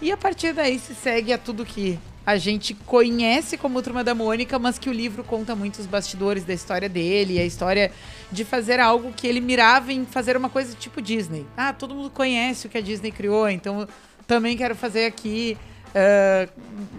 E 0.01 0.13
a 0.13 0.17
partir 0.17 0.53
daí 0.53 0.79
se 0.79 0.95
segue 0.95 1.33
a 1.33 1.39
tudo 1.39 1.65
que 1.65 1.99
a 2.25 2.37
gente 2.37 2.73
conhece 2.73 3.57
como 3.57 3.83
Turma 3.83 4.03
da 4.05 4.15
Mônica, 4.15 4.59
mas 4.59 4.79
que 4.79 4.89
o 4.89 4.93
livro 4.93 5.25
conta 5.25 5.55
muitos 5.57 5.87
bastidores 5.87 6.45
da 6.45 6.55
história 6.55 6.89
dele, 6.89 7.39
a 7.39 7.45
história 7.45 7.91
de 8.31 8.45
fazer 8.45 8.79
algo 8.81 9.13
que 9.13 9.27
ele 9.27 9.41
mirava 9.41 9.93
em 9.93 10.07
fazer 10.07 10.37
uma 10.37 10.49
coisa 10.49 10.75
tipo 10.79 11.03
Disney. 11.03 11.45
Ah, 11.57 11.73
todo 11.73 11.95
mundo 11.95 12.11
conhece 12.11 12.67
o 12.67 12.71
que 12.71 12.79
a 12.79 12.81
Disney 12.81 13.11
criou, 13.11 13.49
então 13.49 13.87
também 14.27 14.57
quero 14.57 14.75
fazer 14.75 15.07
aqui. 15.07 15.57
ah, 15.95 16.49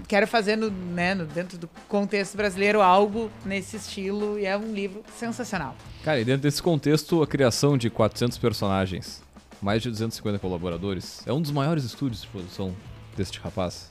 quero 0.08 0.26
fazer 0.28 0.56
no, 0.56 0.70
né, 0.70 1.14
no- 1.16 1.26
dentro 1.26 1.58
do 1.58 1.68
contexto 1.90 2.38
brasileiro 2.38 2.82
algo 2.82 3.30
nesse 3.46 3.76
estilo 3.78 4.40
e 4.40 4.46
é 4.46 4.58
um 4.58 4.74
livro 4.74 5.04
sensacional. 5.20 5.76
Cara, 6.04 6.20
e 6.20 6.24
dentro 6.26 6.44
desse 6.44 6.62
contexto, 6.64 7.22
a 7.22 7.28
criação 7.28 7.78
de 7.78 7.90
400 7.90 8.38
personagens, 8.38 9.22
mais 9.62 9.82
de 9.82 9.90
250 9.90 10.40
colaboradores, 10.40 11.22
é 11.28 11.34
um 11.34 11.42
dos 11.42 11.52
maiores 11.52 11.84
estúdios 11.84 12.22
de 12.22 12.28
produção 12.28 12.74
deste 13.18 13.40
rapaz. 13.40 13.90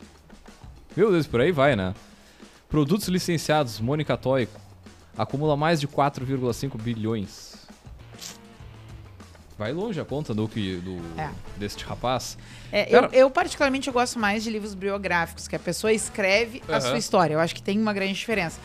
Meu 0.97 1.11
Deus, 1.11 1.27
por 1.27 1.41
aí 1.41 1.51
vai, 1.53 1.75
né? 1.77 1.93
Produtos 2.69 3.09
licenciados, 3.09 3.81
Mônica 3.81 4.17
Toy, 4.17 4.49
acumula 5.19 5.57
mais 5.57 5.81
de 5.81 5.87
4,5 5.89 6.79
bilhões. 6.81 7.54
Vai 9.57 9.73
longe 9.73 10.01
a 10.01 10.05
conta 10.05 10.35
do 10.35 10.49
que 10.49 10.77
do 10.77 11.01
É. 11.17 11.29
deste 11.57 11.85
rapaz. 11.85 12.37
É, 12.73 12.87
Cara- 12.87 13.09
eu, 13.13 13.21
eu, 13.21 13.31
particularmente, 13.31 13.87
eu 13.87 13.93
gosto 13.95 14.19
mais 14.19 14.43
de 14.43 14.51
livros 14.51 14.75
biográficos, 14.75 15.47
que 15.47 15.55
a 15.55 15.61
pessoa 15.61 15.93
escreve 15.93 16.61
a 16.69 16.81
sua 16.81 16.99
história. 16.99 17.35
Eu 17.35 17.41
acho 17.41 17.55
que 17.55 17.63
tem 17.63 17.79
uma 17.81 17.93
grande 17.93 18.15
diferença. 18.15 18.59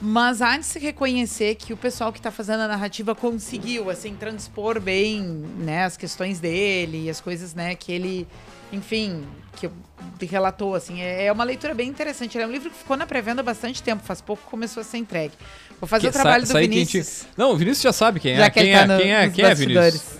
Mas 0.00 0.40
há 0.40 0.56
de 0.56 0.64
se 0.64 0.78
reconhecer 0.78 1.56
que 1.56 1.72
o 1.72 1.76
pessoal 1.76 2.12
que 2.12 2.20
está 2.20 2.30
fazendo 2.30 2.60
a 2.60 2.68
narrativa 2.68 3.16
conseguiu, 3.16 3.90
assim, 3.90 4.14
transpor 4.14 4.78
bem, 4.80 5.20
né, 5.58 5.84
as 5.86 5.96
questões 5.96 6.38
dele 6.38 7.06
e 7.06 7.10
as 7.10 7.20
coisas, 7.20 7.52
né, 7.52 7.74
que 7.74 7.90
ele, 7.90 8.24
enfim, 8.72 9.24
que 9.56 9.68
relatou, 10.24 10.76
assim. 10.76 11.00
É 11.00 11.24
é 11.24 11.32
uma 11.32 11.42
leitura 11.42 11.74
bem 11.74 11.88
interessante. 11.88 12.36
Ele 12.38 12.44
é 12.44 12.46
um 12.46 12.52
livro 12.52 12.70
que 12.70 12.76
ficou 12.76 12.96
na 12.96 13.06
pré-venda 13.08 13.40
há 13.40 13.44
bastante 13.44 13.82
tempo, 13.82 14.04
faz 14.04 14.20
pouco 14.20 14.44
que 14.44 14.48
começou 14.48 14.82
a 14.82 14.84
ser 14.84 14.98
entregue. 14.98 15.34
Vou 15.80 15.88
fazer 15.88 16.02
Que- 16.02 16.10
o 16.10 16.12
trabalho 16.12 16.46
sa- 16.46 16.52
do 16.52 16.60
Vinícius. 16.60 17.08
quentinho. 17.22 17.32
Não, 17.36 17.50
o 17.50 17.56
Vinícius 17.56 17.82
já 17.82 17.92
sabe 17.92 18.20
quem 18.20 18.34
é. 18.34 18.36
Já 18.36 18.50
que 18.50 18.60
quem 18.60 18.68
ele 18.68 18.78
tá 18.78 18.84
é, 18.84 18.86
no- 18.86 19.02
quem 19.02 19.12
é, 19.14 19.30
quem 19.30 19.44
é, 19.44 19.54
Vinícius? 19.54 20.17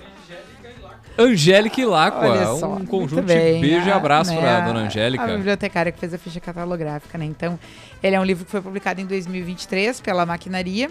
Angélica 1.19 1.81
e 1.81 1.85
Lacqua, 1.85 2.29
Olha 2.29 2.47
só, 2.59 2.75
um 2.75 2.87
conjunto 2.87 3.23
bem. 3.25 3.55
de 3.61 3.61
beijo 3.69 3.89
e 3.89 3.91
A- 3.91 3.97
abraço 3.97 4.31
né, 4.33 4.41
pra 4.41 4.61
dona 4.61 4.81
A 4.81 4.83
Angélica. 4.85 5.27
bibliotecária 5.27 5.91
que 5.91 5.99
fez 5.99 6.15
a 6.15 6.19
ficha 6.19 6.39
catalográfica, 6.41 7.19
né? 7.19 7.25
Então, 7.25 7.59
ele 8.03 8.15
é 8.15 8.21
um 8.21 8.25
livro 8.25 8.45
que 8.45 8.51
foi 8.51 8.61
publicado 8.61 9.01
em 9.01 9.07
2023 9.07 10.01
pela 10.01 10.25
Maquinaria. 10.25 10.89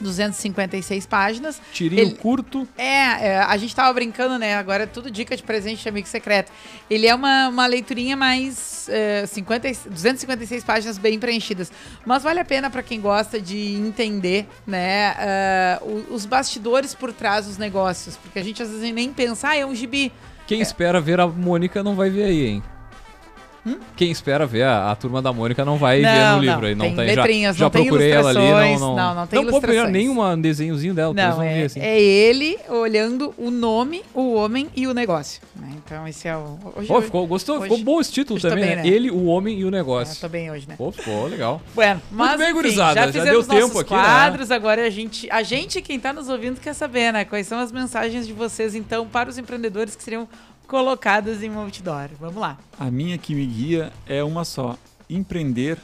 256 0.00 1.06
páginas. 1.06 1.60
Tirinho 1.72 2.02
Ele- 2.02 2.14
curto. 2.14 2.66
É, 2.76 3.28
é, 3.28 3.38
a 3.38 3.56
gente 3.56 3.74
tava 3.74 3.92
brincando, 3.92 4.38
né? 4.38 4.54
Agora 4.56 4.84
é 4.84 4.86
tudo 4.86 5.10
dica 5.10 5.36
de 5.36 5.42
presente 5.42 5.82
de 5.82 5.88
amigo 5.88 6.06
secreto. 6.08 6.50
Ele 6.88 7.06
é 7.06 7.14
uma, 7.14 7.48
uma 7.48 7.66
leiturinha 7.66 8.16
mais 8.16 8.88
é, 8.88 9.26
50, 9.26 9.68
e- 9.68 9.76
256 9.90 10.64
páginas 10.64 10.98
bem 10.98 11.18
preenchidas. 11.18 11.72
Mas 12.04 12.22
vale 12.22 12.40
a 12.40 12.44
pena 12.44 12.70
pra 12.70 12.82
quem 12.82 13.00
gosta 13.00 13.40
de 13.40 13.74
entender, 13.74 14.46
né? 14.66 15.14
é, 15.18 15.80
os 16.10 16.26
bastidores 16.26 16.94
por 16.94 17.12
trás 17.12 17.46
dos 17.46 17.58
negócios. 17.58 18.16
Porque 18.16 18.38
a 18.38 18.42
gente 18.44 18.62
às 18.62 18.68
vezes 18.70 18.94
nem 18.94 19.12
pensa, 19.12 19.48
ah, 19.48 19.56
é 19.56 19.64
um 19.64 19.74
gibi. 19.74 20.12
Quem 20.46 20.60
espera 20.60 21.00
ver 21.00 21.20
a 21.20 21.26
Mônica 21.26 21.82
não 21.82 21.94
vai 21.94 22.10
ver 22.10 22.24
aí, 22.24 22.46
hein? 22.46 22.62
Quem 23.96 24.10
espera 24.10 24.46
ver 24.46 24.62
a, 24.64 24.90
a 24.90 24.96
turma 24.96 25.22
da 25.22 25.32
Mônica 25.32 25.64
não 25.64 25.76
vai 25.78 26.00
ver 26.00 26.06
Hum? 26.06 26.12
Não, 26.14 26.36
no 26.36 26.42
livro 26.42 26.60
não, 26.60 26.68
aí. 26.68 26.74
Não 26.74 26.86
tem 26.86 26.96
tem, 26.96 27.16
letrinhas, 27.16 27.56
já, 27.56 27.60
já 27.60 27.64
não 27.64 27.70
tem 27.70 27.82
procurei 27.84 28.10
ela 28.10 28.30
ali. 28.30 28.38
Não, 28.38 28.78
não, 28.78 28.96
não, 28.96 29.14
não 29.14 29.26
tem 29.26 29.40
Não 29.42 29.48
ilustrações. 29.48 29.90
nenhum 29.90 30.40
desenhozinho 30.40 30.92
dela. 30.94 31.14
Não, 31.14 31.42
é, 31.42 31.62
assim. 31.64 31.80
é 31.80 32.00
ele 32.00 32.58
olhando 32.68 33.32
o 33.38 33.50
nome, 33.50 34.02
o 34.12 34.34
homem 34.34 34.68
e 34.76 34.86
o 34.86 34.92
negócio. 34.92 35.40
né? 35.56 35.68
Então 35.76 36.06
esse 36.06 36.28
é 36.28 36.36
o. 36.36 36.58
Hoje 36.76 36.88
Pô, 36.88 37.00
ficou, 37.00 37.26
gostou, 37.26 37.56
hoje- 37.56 37.64
ficou 37.70 37.78
bom 37.84 38.00
esse 38.00 38.12
título 38.12 38.40
tá 38.40 38.50
também, 38.50 38.64
bem, 38.66 38.76
né? 38.76 38.82
né? 38.82 38.88
Ele, 38.88 39.10
o 39.10 39.24
homem 39.26 39.58
e 39.58 39.64
o 39.64 39.68
É, 39.68 39.70
negócio. 39.70 40.20
tô 40.20 40.28
bem 40.28 40.50
hoje, 40.50 40.68
né? 40.68 40.74
Pô, 40.76 40.92
ficou 40.92 41.26
legal. 41.26 41.62
Bueno, 41.74 42.02
mas 42.10 42.36
bem, 42.36 42.46
enfim, 42.48 42.54
gurizada, 42.54 42.94
já 42.94 43.10
já 43.10 43.24
deu 43.24 43.42
tempo 43.42 43.78
aqui, 43.78 43.94
né? 43.94 44.00
quadros, 44.00 44.50
agora 44.50 44.86
a 44.86 44.90
gente, 44.90 45.30
a 45.30 45.42
gente, 45.42 45.80
quem 45.80 45.98
tá 45.98 46.12
nos 46.12 46.28
ouvindo, 46.28 46.60
quer 46.60 46.74
saber, 46.74 47.12
né? 47.12 47.24
Quais 47.24 47.46
são 47.46 47.58
as 47.58 47.72
mensagens 47.72 48.26
de 48.26 48.32
vocês, 48.32 48.74
então, 48.74 49.06
para 49.06 49.30
os 49.30 49.38
empreendedores 49.38 49.96
que 49.96 50.02
seriam 50.02 50.28
colocadas 50.66 51.42
em 51.42 51.54
outdoor. 51.54 52.10
Vamos 52.18 52.36
lá. 52.36 52.58
A 52.78 52.90
minha 52.90 53.18
que 53.18 53.34
me 53.34 53.46
guia 53.46 53.92
é 54.06 54.22
uma 54.22 54.44
só. 54.44 54.76
Empreender 55.08 55.78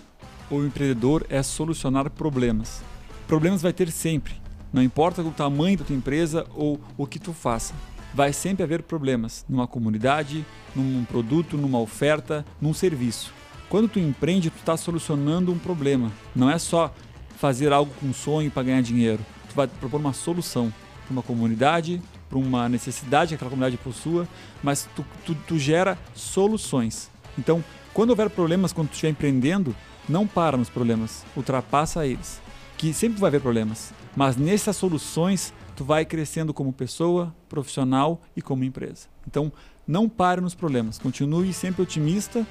ou 0.51 0.65
empreendedor 0.65 1.27
é 1.29 1.43
solucionar 1.43 2.11
problemas. 2.11 2.83
Problemas 3.27 3.63
vai 3.63 3.73
ter 3.73 3.91
sempre. 3.91 4.35
Não 4.73 4.83
importa 4.83 5.23
o 5.23 5.31
tamanho 5.31 5.79
da 5.79 5.85
tua 5.85 5.97
empresa 5.97 6.47
ou 6.55 6.81
o 6.97 7.07
que 7.07 7.19
tu 7.19 7.33
faça. 7.33 7.75
Vai 8.13 8.33
sempre 8.33 8.63
haver 8.63 8.83
problemas 8.83 9.45
numa 9.49 9.67
comunidade, 9.67 10.45
num 10.75 11.05
produto, 11.05 11.57
numa 11.57 11.79
oferta, 11.79 12.45
num 12.61 12.75
serviço. 12.75 13.33
Quando 13.69 13.89
tu 13.89 14.01
empreende, 14.01 14.51
tu 14.51 14.59
está 14.59 14.77
solucionando 14.77 15.53
um 15.53 15.59
problema. 15.59 16.11
Não 16.35 16.51
é 16.51 16.59
só 16.59 16.93
fazer 17.37 17.73
algo 17.73 17.93
com 18.01 18.13
sonho 18.13 18.51
para 18.51 18.65
ganhar 18.65 18.83
dinheiro. 18.83 19.25
Tu 19.49 19.55
vai 19.55 19.69
propor 19.69 20.01
uma 20.01 20.13
solução 20.13 20.73
para 21.05 21.13
uma 21.13 21.23
comunidade, 21.23 22.03
para 22.31 22.39
uma 22.39 22.69
necessidade 22.69 23.31
que 23.31 23.35
aquela 23.35 23.51
comunidade 23.51 23.77
possua, 23.77 24.27
mas 24.63 24.89
tu, 24.95 25.05
tu, 25.27 25.35
tu 25.35 25.59
gera 25.59 25.99
soluções. 26.15 27.11
Então, 27.37 27.63
quando 27.93 28.11
houver 28.11 28.31
problemas, 28.31 28.73
quando 28.73 28.89
tu 28.89 28.93
estiver 28.93 29.11
empreendendo, 29.11 29.75
não 30.09 30.27
para 30.27 30.57
nos 30.57 30.71
problemas, 30.71 31.27
ultrapassa 31.37 32.07
eles. 32.07 32.41
Que 32.79 32.95
sempre 32.95 33.21
vai 33.21 33.29
haver 33.29 33.41
problemas, 33.41 33.93
mas 34.17 34.37
nessas 34.37 34.77
soluções 34.77 35.53
tu 35.77 35.85
vai 35.85 36.05
crescendo 36.05 36.55
como 36.55 36.73
pessoa, 36.73 37.35
profissional 37.49 38.23
e 38.37 38.41
como 38.41 38.65
empresa. 38.65 39.09
Então, 39.27 39.53
não 39.87 40.09
pare 40.09 40.41
nos 40.41 40.55
problemas, 40.55 40.99
continue 40.99 41.53
sempre 41.53 41.83
otimista. 41.83 42.47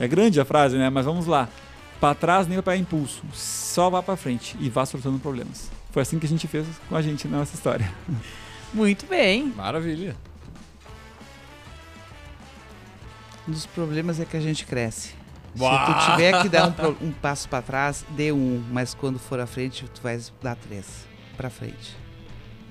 É 0.00 0.08
grande 0.08 0.40
a 0.40 0.44
frase, 0.44 0.76
né? 0.76 0.88
Mas 0.88 1.04
vamos 1.04 1.26
lá. 1.26 1.48
Para 2.00 2.14
trás 2.14 2.46
nem 2.46 2.62
para 2.62 2.76
impulso, 2.76 3.22
só 3.34 3.90
vá 3.90 4.02
para 4.02 4.16
frente 4.16 4.56
e 4.60 4.70
vá 4.70 4.86
solucionando 4.86 5.20
problemas. 5.20 5.70
Foi 5.90 6.02
assim 6.02 6.18
que 6.18 6.26
a 6.26 6.28
gente 6.28 6.46
fez 6.46 6.66
com 6.88 6.94
a 6.94 7.02
gente 7.02 7.26
na 7.26 7.38
nossa 7.38 7.54
história. 7.54 7.92
Muito 8.72 9.06
bem. 9.06 9.52
Maravilha. 9.56 10.14
Um 13.48 13.52
dos 13.52 13.66
problemas 13.66 14.20
é 14.20 14.24
que 14.24 14.36
a 14.36 14.40
gente 14.40 14.66
cresce. 14.66 15.14
Uau! 15.58 15.86
Se 15.86 15.92
tu 16.06 16.10
tiver 16.12 16.42
que 16.42 16.48
dar 16.48 16.68
um, 16.68 16.72
um 17.08 17.12
passo 17.12 17.48
para 17.48 17.62
trás, 17.62 18.04
dê 18.10 18.30
um, 18.30 18.62
mas 18.70 18.92
quando 18.94 19.18
for 19.18 19.40
à 19.40 19.46
frente, 19.46 19.84
tu 19.94 20.02
vai 20.02 20.20
dar 20.42 20.54
três 20.56 21.06
para 21.36 21.48
frente. 21.48 21.96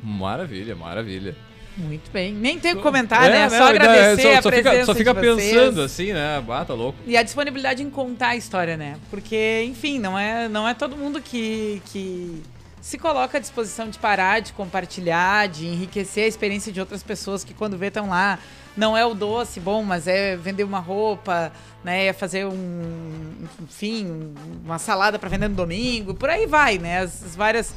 Maravilha, 0.03 0.75
maravilha. 0.75 1.35
Muito 1.75 2.09
bem. 2.11 2.33
Nem 2.33 2.59
tem 2.59 2.73
o 2.73 2.77
que 2.77 2.81
comentar, 2.81 3.23
É, 3.25 3.29
né? 3.29 3.49
né, 3.49 3.57
Só 3.57 3.67
agradecer 3.67 4.21
só, 4.23 4.33
a 4.37 4.41
só 4.41 4.49
presença 4.49 4.71
fica, 4.73 4.85
só 4.85 4.95
fica 4.95 5.13
de 5.13 5.19
vocês. 5.27 5.53
pensando 5.53 5.81
assim, 5.81 6.13
né? 6.13 6.41
Bata 6.41 6.73
louco. 6.73 6.97
E 7.05 7.15
a 7.15 7.21
disponibilidade 7.21 7.83
em 7.83 7.89
contar 7.89 8.29
a 8.29 8.35
história, 8.35 8.75
né? 8.77 8.97
Porque, 9.11 9.63
enfim, 9.67 9.99
não 9.99 10.17
é, 10.17 10.47
não 10.49 10.67
é 10.67 10.73
todo 10.73 10.95
mundo 10.95 11.21
que, 11.21 11.81
que 11.85 12.41
se 12.87 12.97
coloca 12.97 13.37
à 13.37 13.41
disposição 13.41 13.89
de 13.89 13.99
parar, 13.99 14.39
de 14.39 14.53
compartilhar, 14.53 15.49
de 15.49 15.65
enriquecer 15.67 16.23
a 16.23 16.27
experiência 16.27 16.71
de 16.71 16.79
outras 16.79 17.03
pessoas 17.03 17.43
que 17.43 17.53
quando 17.53 17.77
vê 17.77 17.87
estão 17.87 18.07
lá. 18.07 18.39
Não 18.77 18.95
é 18.95 19.05
o 19.05 19.13
doce 19.13 19.59
bom, 19.59 19.83
mas 19.83 20.07
é 20.07 20.37
vender 20.37 20.63
uma 20.63 20.79
roupa, 20.79 21.51
né? 21.83 22.05
É 22.05 22.13
fazer 22.13 22.45
um, 22.45 23.45
enfim, 23.63 24.33
uma 24.63 24.79
salada 24.79 25.19
para 25.19 25.27
vender 25.27 25.49
no 25.49 25.55
domingo. 25.55 26.13
Por 26.13 26.29
aí 26.29 26.45
vai, 26.45 26.77
né? 26.77 26.99
As, 26.99 27.25
as 27.25 27.35
várias 27.35 27.73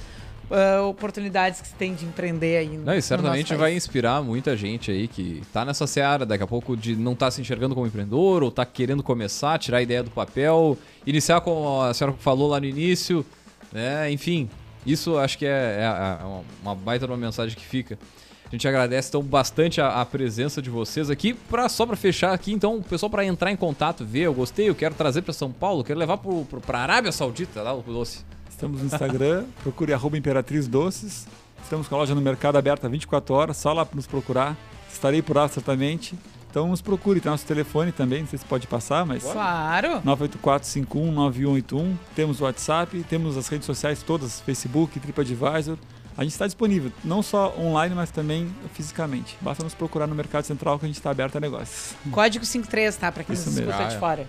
ah, 0.48 0.82
oportunidades 0.82 1.60
que 1.60 1.66
se 1.66 1.74
tem 1.74 1.92
de 1.92 2.04
empreender 2.04 2.58
aí. 2.58 2.76
no- 2.76 2.84
Não, 2.84 2.94
e 2.94 3.02
certamente 3.02 3.52
vai 3.56 3.74
inspirar 3.74 4.22
muita 4.22 4.56
gente 4.56 4.92
aí 4.92 5.08
que 5.08 5.42
tá 5.52 5.64
nessa 5.64 5.88
seara 5.88 6.24
daqui 6.24 6.44
a 6.44 6.46
pouco 6.46 6.76
de 6.76 6.94
não 6.94 7.14
estar 7.14 7.32
se 7.32 7.40
enxergando 7.40 7.74
como 7.74 7.84
empreendedor 7.84 8.44
ou 8.44 8.50
tá 8.52 8.64
querendo 8.64 9.02
começar, 9.02 9.58
tirar 9.58 9.78
a 9.78 9.82
ideia 9.82 10.04
do 10.04 10.10
papel, 10.10 10.78
iniciar 11.04 11.40
como 11.40 11.82
a 11.82 11.92
senhora 11.94 12.16
falou 12.20 12.48
lá 12.48 12.60
no 12.60 12.66
início, 12.66 13.26
né? 13.72 14.08
Enfim, 14.12 14.48
isso 14.86 15.16
acho 15.18 15.36
que 15.38 15.46
é, 15.46 15.48
é- 15.80 16.22
é 16.22 16.24
uma- 16.62 16.74
baita 16.74 17.06
uma 17.06 17.16
mensagem 17.16 17.56
que 17.56 17.64
fica. 17.64 17.98
A 18.46 18.50
gente 18.50 18.66
agradece 18.66 19.08
então 19.10 19.22
bastante 19.22 19.80
a, 19.80 20.00
a 20.00 20.04
presença 20.04 20.60
de 20.60 20.68
vocês 20.68 21.08
aqui. 21.08 21.34
Pra, 21.34 21.68
só 21.68 21.86
para 21.86 21.96
fechar 21.96 22.32
aqui, 22.32 22.52
então, 22.52 22.78
o 22.78 22.82
pessoal 22.82 23.08
para 23.08 23.24
entrar 23.24 23.50
em 23.52 23.56
contato, 23.56 24.04
ver, 24.04 24.22
eu 24.22 24.34
gostei, 24.34 24.68
eu 24.68 24.74
quero 24.74 24.94
trazer 24.94 25.22
para 25.22 25.32
São 25.32 25.52
Paulo, 25.52 25.84
quero 25.84 25.98
levar 25.98 26.16
pro, 26.18 26.44
pra 26.66 26.80
Arábia 26.80 27.12
Saudita 27.12 27.62
lá 27.62 27.72
o 27.72 27.80
doce. 27.82 28.24
Estamos 28.50 28.80
no 28.80 28.86
Instagram, 28.86 29.44
procure 29.62 29.92
arroba 29.92 30.18
Imperatriz 30.18 30.66
Doces. 30.66 31.26
Estamos 31.62 31.86
com 31.86 31.94
a 31.94 31.98
loja 31.98 32.14
no 32.14 32.20
mercado 32.20 32.56
aberta 32.58 32.88
24 32.88 33.32
horas, 33.34 33.56
só 33.56 33.72
lá 33.72 33.86
para 33.86 33.94
nos 33.94 34.06
procurar. 34.08 34.56
Estarei 34.92 35.22
por 35.22 35.36
lá 35.36 35.46
certamente. 35.46 36.14
Então 36.50 36.66
nos 36.68 36.80
procure, 36.82 37.20
tem 37.20 37.30
nosso 37.30 37.46
telefone 37.46 37.92
também, 37.92 38.22
não 38.22 38.28
sei 38.28 38.38
se 38.40 38.44
pode 38.44 38.66
passar, 38.66 39.06
mas 39.06 39.22
Claro. 39.22 40.00
984-51-9181. 40.04 41.94
Temos 42.14 42.40
o 42.40 42.44
WhatsApp, 42.44 43.02
temos 43.08 43.36
as 43.36 43.48
redes 43.48 43.66
sociais 43.66 44.02
todas, 44.02 44.40
Facebook, 44.40 44.98
TripAdvisor. 44.98 45.76
A 46.18 46.22
gente 46.24 46.32
está 46.32 46.44
disponível, 46.46 46.90
não 47.04 47.22
só 47.22 47.54
online, 47.58 47.94
mas 47.94 48.10
também 48.10 48.52
fisicamente. 48.74 49.38
Basta 49.40 49.62
nos 49.62 49.74
procurar 49.74 50.06
no 50.06 50.14
Mercado 50.14 50.44
Central 50.44 50.78
que 50.78 50.84
a 50.84 50.88
gente 50.88 50.96
está 50.98 51.10
aberto 51.10 51.36
a 51.36 51.40
negócios. 51.40 51.94
Código 52.10 52.44
53, 52.44 52.96
tá? 52.96 53.10
Pra 53.12 53.22
quem 53.24 53.32
Isso 53.34 53.46
nos 53.46 53.54
mesmo. 53.54 53.70
escuta 53.70 53.86
Ah, 53.86 53.88
de 53.88 53.94
é. 53.94 53.98
fora. 53.98 54.26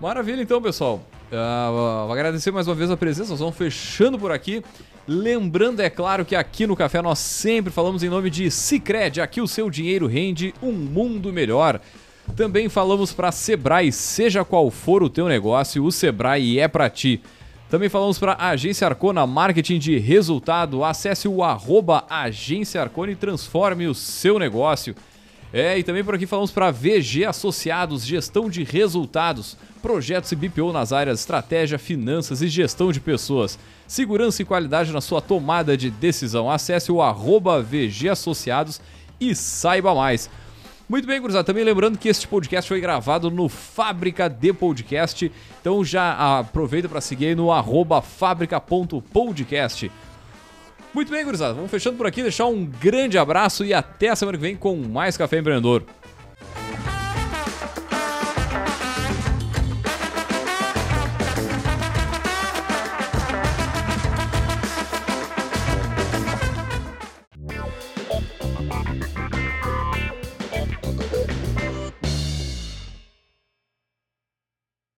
Maravilha, 0.00 0.40
então, 0.40 0.62
pessoal. 0.62 1.02
Ah, 1.32 2.04
vou 2.06 2.12
agradecer 2.12 2.52
mais 2.52 2.68
uma 2.68 2.74
vez 2.74 2.88
a 2.88 2.96
presença. 2.96 3.30
Nós 3.30 3.40
vamos 3.40 3.56
fechando 3.56 4.16
por 4.16 4.30
aqui. 4.30 4.62
Lembrando, 5.08 5.80
é 5.80 5.90
claro, 5.90 6.24
que 6.24 6.36
aqui 6.36 6.66
no 6.68 6.76
Café 6.76 7.02
nós 7.02 7.18
sempre 7.18 7.72
falamos 7.72 8.04
em 8.04 8.08
nome 8.08 8.30
de 8.30 8.48
Cicred. 8.48 9.20
Aqui 9.20 9.40
o 9.40 9.48
seu 9.48 9.68
dinheiro 9.68 10.06
rende 10.06 10.54
um 10.62 10.70
mundo 10.70 11.32
melhor. 11.32 11.80
Também 12.36 12.68
falamos 12.68 13.12
para 13.12 13.32
Sebrae, 13.32 13.90
seja 13.90 14.44
qual 14.44 14.70
for 14.70 15.02
o 15.02 15.08
teu 15.08 15.26
negócio, 15.26 15.82
o 15.82 15.90
Sebrae 15.90 16.60
é 16.60 16.68
para 16.68 16.88
ti. 16.90 17.20
Também 17.70 17.88
falamos 17.88 18.18
para 18.18 18.36
Agência 18.38 18.86
Arcona 18.86 19.26
Marketing 19.26 19.78
de 19.78 19.98
Resultado. 19.98 20.84
Acesse 20.84 21.26
o 21.26 21.42
arroba 21.42 22.04
Agência 22.08 22.80
Arcona 22.80 23.12
e 23.12 23.16
transforme 23.16 23.86
o 23.86 23.94
seu 23.94 24.38
negócio. 24.38 24.94
É, 25.52 25.78
e 25.78 25.82
também 25.82 26.04
por 26.04 26.14
aqui 26.14 26.26
falamos 26.26 26.50
para 26.50 26.70
VG 26.70 27.24
Associados, 27.24 28.04
gestão 28.04 28.50
de 28.50 28.64
resultados, 28.64 29.56
projetos 29.80 30.30
e 30.30 30.36
BPO 30.36 30.72
nas 30.72 30.92
áreas 30.92 31.20
estratégia, 31.20 31.78
finanças 31.78 32.42
e 32.42 32.48
gestão 32.48 32.92
de 32.92 33.00
pessoas. 33.00 33.58
Segurança 33.86 34.42
e 34.42 34.44
qualidade 34.44 34.92
na 34.92 35.00
sua 35.00 35.22
tomada 35.22 35.76
de 35.76 35.90
decisão. 35.90 36.50
Acesse 36.50 36.92
o 36.92 37.00
arroba 37.00 37.62
VG 37.62 38.10
Associados 38.10 38.80
e 39.18 39.34
saiba 39.34 39.94
mais. 39.94 40.28
Muito 40.88 41.06
bem, 41.06 41.20
gurizada. 41.20 41.44
Também 41.44 41.64
lembrando 41.64 41.98
que 41.98 42.08
este 42.08 42.26
podcast 42.26 42.66
foi 42.66 42.80
gravado 42.80 43.30
no 43.30 43.48
Fábrica 43.48 44.28
de 44.28 44.54
Podcast. 44.54 45.30
Então 45.60 45.84
já 45.84 46.38
aproveita 46.38 46.88
para 46.88 47.00
seguir 47.00 47.26
aí 47.26 47.34
no 47.34 47.52
arroba 47.52 48.00
fábrica.podcast. 48.00 49.90
Muito 50.94 51.12
bem, 51.12 51.24
gurizada. 51.24 51.54
Vamos 51.54 51.70
fechando 51.70 51.96
por 51.96 52.06
aqui, 52.06 52.22
deixar 52.22 52.46
um 52.46 52.64
grande 52.64 53.18
abraço 53.18 53.64
e 53.64 53.74
até 53.74 54.08
a 54.08 54.16
semana 54.16 54.38
que 54.38 54.42
vem 54.42 54.56
com 54.56 54.76
mais 54.76 55.16
Café 55.16 55.38
Empreendedor. 55.38 55.84